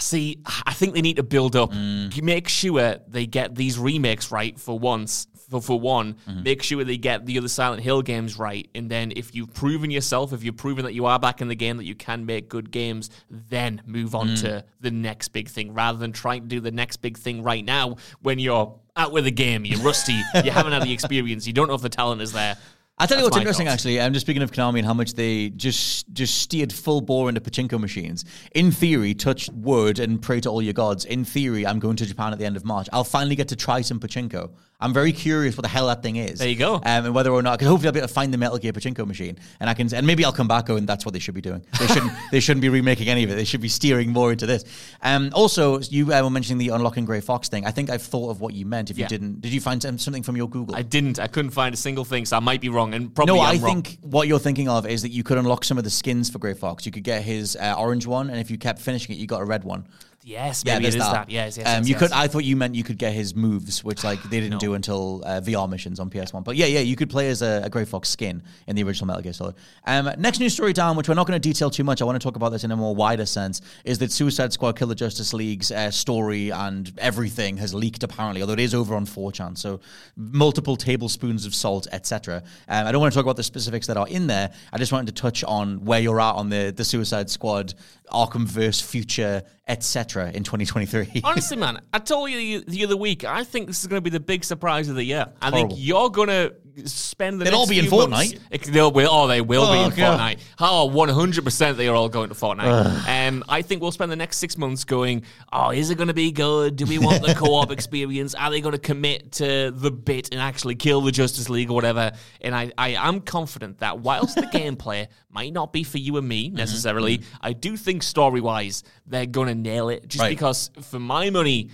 See, 0.00 0.42
I 0.66 0.74
think 0.74 0.94
they 0.94 1.00
need 1.00 1.16
to 1.16 1.22
build 1.22 1.56
up. 1.56 1.72
Mm. 1.72 2.22
Make 2.22 2.48
sure 2.48 2.96
they 3.08 3.24
get 3.26 3.54
these 3.54 3.78
remakes 3.78 4.30
right 4.30 4.58
for 4.60 4.78
once. 4.78 5.26
For, 5.54 5.60
for 5.62 5.78
one, 5.80 6.14
Mm-hmm. 6.28 6.42
make 6.42 6.62
sure 6.62 6.82
they 6.84 6.96
get 6.96 7.26
the 7.26 7.38
other 7.38 7.48
Silent 7.48 7.82
Hill 7.82 8.02
games 8.02 8.38
right. 8.38 8.68
And 8.74 8.90
then, 8.90 9.12
if 9.14 9.34
you've 9.34 9.54
proven 9.54 9.90
yourself, 9.90 10.32
if 10.32 10.42
you've 10.42 10.56
proven 10.56 10.84
that 10.84 10.94
you 10.94 11.06
are 11.06 11.18
back 11.18 11.40
in 11.40 11.48
the 11.48 11.54
game, 11.54 11.76
that 11.76 11.84
you 11.84 11.94
can 11.94 12.26
make 12.26 12.48
good 12.48 12.70
games, 12.70 13.10
then 13.30 13.82
move 13.86 14.14
on 14.14 14.30
Mm. 14.30 14.40
to 14.40 14.64
the 14.80 14.90
next 14.90 15.28
big 15.28 15.48
thing 15.48 15.72
rather 15.74 15.98
than 15.98 16.12
trying 16.12 16.42
to 16.42 16.48
do 16.48 16.60
the 16.60 16.72
next 16.72 16.96
big 16.98 17.16
thing 17.18 17.42
right 17.42 17.64
now 17.64 17.96
when 18.22 18.38
you're 18.38 18.74
out 18.96 19.12
with 19.12 19.24
the 19.24 19.30
game, 19.30 19.64
you're 19.64 19.80
rusty, 19.80 20.20
you 20.44 20.50
haven't 20.50 20.72
had 20.72 20.82
the 20.82 20.92
experience, 20.92 21.46
you 21.46 21.52
don't 21.52 21.68
know 21.68 21.74
if 21.74 21.82
the 21.82 21.88
talent 21.88 22.20
is 22.22 22.32
there. 22.32 22.56
I'll 22.96 23.08
tell 23.08 23.18
you 23.18 23.24
what's 23.24 23.36
interesting, 23.36 23.66
thoughts. 23.66 23.74
actually. 23.80 24.00
I'm 24.00 24.12
just 24.12 24.24
speaking 24.24 24.42
of 24.42 24.52
Konami 24.52 24.78
and 24.78 24.86
how 24.86 24.94
much 24.94 25.14
they 25.14 25.50
just 25.50 26.08
just 26.12 26.38
steered 26.38 26.72
full 26.72 27.00
bore 27.00 27.28
into 27.28 27.40
pachinko 27.40 27.80
machines. 27.80 28.24
In 28.54 28.70
theory, 28.70 29.14
touch 29.14 29.50
wood 29.52 29.98
and 29.98 30.22
pray 30.22 30.38
to 30.42 30.48
all 30.48 30.62
your 30.62 30.74
gods. 30.74 31.04
In 31.04 31.24
theory, 31.24 31.66
I'm 31.66 31.80
going 31.80 31.96
to 31.96 32.06
Japan 32.06 32.32
at 32.32 32.38
the 32.38 32.44
end 32.44 32.56
of 32.56 32.64
March. 32.64 32.88
I'll 32.92 33.02
finally 33.02 33.34
get 33.34 33.48
to 33.48 33.56
try 33.56 33.80
some 33.80 33.98
pachinko. 33.98 34.52
I'm 34.84 34.92
very 34.92 35.12
curious 35.12 35.56
what 35.56 35.62
the 35.62 35.68
hell 35.68 35.86
that 35.86 36.02
thing 36.02 36.16
is. 36.16 36.38
There 36.38 36.48
you 36.48 36.56
go. 36.56 36.74
Um, 36.74 36.82
and 37.06 37.14
whether 37.14 37.30
or 37.32 37.40
not, 37.42 37.58
because 37.58 37.68
hopefully 37.68 37.88
I'll 37.88 37.92
be 37.94 38.00
able 38.00 38.08
to 38.08 38.14
find 38.14 38.32
the 38.34 38.38
Metal 38.38 38.58
Gear 38.58 38.72
pachinko 38.72 39.06
machine, 39.06 39.38
and 39.60 39.70
I 39.70 39.74
can, 39.74 39.92
and 39.94 40.06
maybe 40.06 40.24
I'll 40.24 40.32
come 40.32 40.46
back 40.46 40.68
and 40.68 40.86
that's 40.86 41.06
what 41.06 41.14
they 41.14 41.18
should 41.18 41.34
be 41.34 41.40
doing. 41.40 41.64
They 41.80 41.86
shouldn't, 41.86 42.12
they 42.32 42.40
shouldn't 42.40 42.60
be 42.60 42.68
remaking 42.68 43.08
any 43.08 43.24
of 43.24 43.30
it. 43.30 43.34
They 43.36 43.44
should 43.44 43.62
be 43.62 43.68
steering 43.68 44.10
more 44.10 44.30
into 44.32 44.44
this. 44.46 44.64
Um, 45.02 45.30
also, 45.32 45.80
you 45.80 46.12
uh, 46.12 46.22
were 46.22 46.30
mentioning 46.30 46.58
the 46.58 46.68
unlocking 46.74 47.06
Grey 47.06 47.20
Fox 47.22 47.48
thing. 47.48 47.64
I 47.64 47.70
think 47.70 47.88
I've 47.88 48.02
thought 48.02 48.30
of 48.30 48.40
what 48.42 48.52
you 48.52 48.66
meant. 48.66 48.90
If 48.90 48.98
Yeah. 48.98 49.06
you 49.06 49.08
didn't, 49.08 49.40
did 49.40 49.52
you 49.54 49.60
find 49.60 49.82
something 49.82 50.22
from 50.22 50.36
your 50.36 50.48
Google? 50.48 50.76
I 50.76 50.82
didn't. 50.82 51.18
I 51.18 51.28
couldn't 51.28 51.52
find 51.52 51.72
a 51.74 51.78
single 51.78 52.04
thing, 52.04 52.26
so 52.26 52.36
I 52.36 52.40
might 52.40 52.60
be 52.60 52.68
wrong. 52.68 52.92
And 52.92 53.14
probably 53.14 53.36
No, 53.36 53.40
I'm 53.40 53.56
I 53.56 53.62
wrong. 53.62 53.82
think 53.82 53.98
what 54.02 54.28
you're 54.28 54.38
thinking 54.38 54.68
of 54.68 54.86
is 54.86 55.00
that 55.02 55.10
you 55.12 55.22
could 55.22 55.38
unlock 55.38 55.64
some 55.64 55.78
of 55.78 55.84
the 55.84 55.90
skins 55.90 56.28
for 56.28 56.38
Grey 56.38 56.54
Fox. 56.54 56.84
You 56.84 56.92
could 56.92 57.04
get 57.04 57.22
his 57.22 57.56
uh, 57.56 57.74
orange 57.78 58.06
one, 58.06 58.28
and 58.28 58.38
if 58.38 58.50
you 58.50 58.58
kept 58.58 58.80
finishing 58.80 59.16
it, 59.16 59.18
you 59.18 59.26
got 59.26 59.40
a 59.40 59.46
red 59.46 59.64
one. 59.64 59.86
Yes, 60.26 60.64
maybe 60.64 60.84
there's 60.84 60.94
it 60.94 60.98
is 60.98 61.04
that. 61.04 61.28
Yes, 61.28 61.58
yes. 61.58 61.66
Um, 61.66 61.80
yes, 61.80 61.88
you 61.88 61.92
yes. 61.92 61.98
could. 62.00 62.12
I 62.12 62.28
thought 62.28 62.44
you 62.44 62.56
meant 62.56 62.74
you 62.74 62.82
could 62.82 62.96
get 62.96 63.12
his 63.12 63.34
moves, 63.34 63.84
which 63.84 64.04
like 64.04 64.22
they 64.22 64.40
didn't 64.40 64.58
do 64.58 64.72
until 64.72 65.22
uh, 65.22 65.42
VR 65.42 65.68
missions 65.68 66.00
on 66.00 66.08
PS1. 66.08 66.42
But 66.42 66.56
yeah, 66.56 66.64
yeah, 66.64 66.80
you 66.80 66.96
could 66.96 67.10
play 67.10 67.28
as 67.28 67.42
a, 67.42 67.60
a 67.64 67.68
Grey 67.68 67.84
Fox 67.84 68.08
skin 68.08 68.42
in 68.66 68.74
the 68.74 68.82
original 68.84 69.06
Metal 69.06 69.20
Gear 69.20 69.34
Solid. 69.34 69.54
Um, 69.86 70.10
next 70.16 70.40
news 70.40 70.54
story 70.54 70.72
down, 70.72 70.96
which 70.96 71.10
we're 71.10 71.14
not 71.14 71.26
going 71.26 71.38
to 71.38 71.46
detail 71.46 71.68
too 71.68 71.84
much. 71.84 72.00
I 72.00 72.06
want 72.06 72.18
to 72.18 72.24
talk 72.26 72.36
about 72.36 72.52
this 72.52 72.64
in 72.64 72.70
a 72.70 72.76
more 72.76 72.94
wider 72.94 73.26
sense. 73.26 73.60
Is 73.84 73.98
that 73.98 74.10
Suicide 74.12 74.50
Squad 74.50 74.78
Killer 74.78 74.94
Justice 74.94 75.34
League's 75.34 75.70
uh, 75.70 75.90
story 75.90 76.50
and 76.50 76.90
everything 76.96 77.58
has 77.58 77.74
leaked 77.74 78.02
apparently, 78.02 78.40
although 78.40 78.54
it 78.54 78.60
is 78.60 78.74
over 78.74 78.94
on 78.94 79.04
4chan. 79.04 79.58
So 79.58 79.80
multiple 80.16 80.76
tablespoons 80.76 81.44
of 81.44 81.54
salt, 81.54 81.86
etc. 81.92 82.42
Um, 82.66 82.86
I 82.86 82.92
don't 82.92 83.00
want 83.02 83.12
to 83.12 83.18
talk 83.18 83.26
about 83.26 83.36
the 83.36 83.42
specifics 83.42 83.86
that 83.88 83.98
are 83.98 84.08
in 84.08 84.26
there. 84.26 84.52
I 84.72 84.78
just 84.78 84.90
wanted 84.90 85.14
to 85.14 85.20
touch 85.20 85.44
on 85.44 85.84
where 85.84 86.00
you're 86.00 86.20
at 86.20 86.34
on 86.36 86.48
the 86.48 86.72
the 86.74 86.84
Suicide 86.84 87.28
Squad 87.28 87.74
Arkhamverse 88.10 88.82
future, 88.82 89.42
etc. 89.66 90.30
in 90.32 90.44
2023. 90.44 91.22
Honestly, 91.24 91.56
man, 91.56 91.80
I 91.92 91.98
told 91.98 92.30
you 92.30 92.60
the, 92.60 92.70
the 92.70 92.84
other 92.84 92.96
week. 92.96 93.24
I 93.24 93.44
think 93.44 93.66
this 93.66 93.80
is 93.80 93.86
going 93.86 93.98
to 93.98 94.04
be 94.04 94.10
the 94.10 94.20
big 94.20 94.44
surprise 94.44 94.88
of 94.88 94.96
the 94.96 95.04
year. 95.04 95.26
I 95.40 95.50
Horrible. 95.50 95.70
think 95.70 95.80
you're 95.84 96.10
going 96.10 96.28
to 96.28 96.54
spend 96.86 97.40
the 97.40 97.44
They'll 97.44 97.52
next 97.52 97.60
all 97.60 97.66
be 97.68 97.78
in 97.78 97.86
few 97.86 98.08
months- 98.08 98.32
Fortnite. 98.34 98.40
It- 98.50 98.62
They'll 98.64 98.90
be, 98.90 99.06
oh, 99.08 99.26
they 99.26 99.40
will 99.40 99.70
be 99.72 99.78
Oh, 99.78 99.84
in 99.84 99.90
God. 99.94 100.18
Fortnite. 100.20 100.38
Oh, 100.60 100.90
100% 100.92 101.76
they 101.76 101.88
are 101.88 101.94
all 101.94 102.08
going 102.08 102.28
to 102.30 102.34
Fortnite. 102.34 103.28
um, 103.28 103.44
I 103.48 103.62
think 103.62 103.80
we'll 103.82 103.92
spend 103.92 104.10
the 104.10 104.16
next 104.16 104.38
six 104.38 104.58
months 104.58 104.84
going, 104.84 105.22
oh, 105.52 105.70
is 105.70 105.90
it 105.90 105.96
going 105.96 106.08
to 106.08 106.14
be 106.14 106.32
good? 106.32 106.76
Do 106.76 106.86
we 106.86 106.98
want 106.98 107.22
the 107.24 107.34
co 107.38 107.54
op 107.54 107.70
experience? 107.70 108.34
Are 108.34 108.50
they 108.50 108.60
going 108.60 108.72
to 108.72 108.78
commit 108.78 109.32
to 109.32 109.70
the 109.70 109.90
bit 109.90 110.30
and 110.32 110.40
actually 110.40 110.74
kill 110.74 111.00
the 111.00 111.12
Justice 111.12 111.48
League 111.48 111.70
or 111.70 111.74
whatever? 111.74 112.12
And 112.40 112.54
I, 112.54 112.72
I 112.76 112.90
am 112.90 113.20
confident 113.20 113.78
that 113.78 114.00
whilst 114.00 114.34
the 114.36 114.42
gameplay 114.52 115.06
might 115.30 115.52
not 115.52 115.72
be 115.72 115.84
for 115.84 115.98
you 115.98 116.16
and 116.16 116.28
me 116.28 116.46
Mm-hmm. 116.48 116.56
necessarily, 116.56 117.22
I 117.40 117.52
do 117.52 117.76
think 117.76 118.02
story 118.02 118.40
wise 118.40 118.82
they're 119.06 119.26
going 119.26 119.48
to 119.48 119.54
nail 119.54 119.88
it 119.88 120.08
just 120.08 120.20
Right. 120.22 120.30
because 120.30 120.70
for 120.82 120.98
my 120.98 121.30
money, 121.30 121.70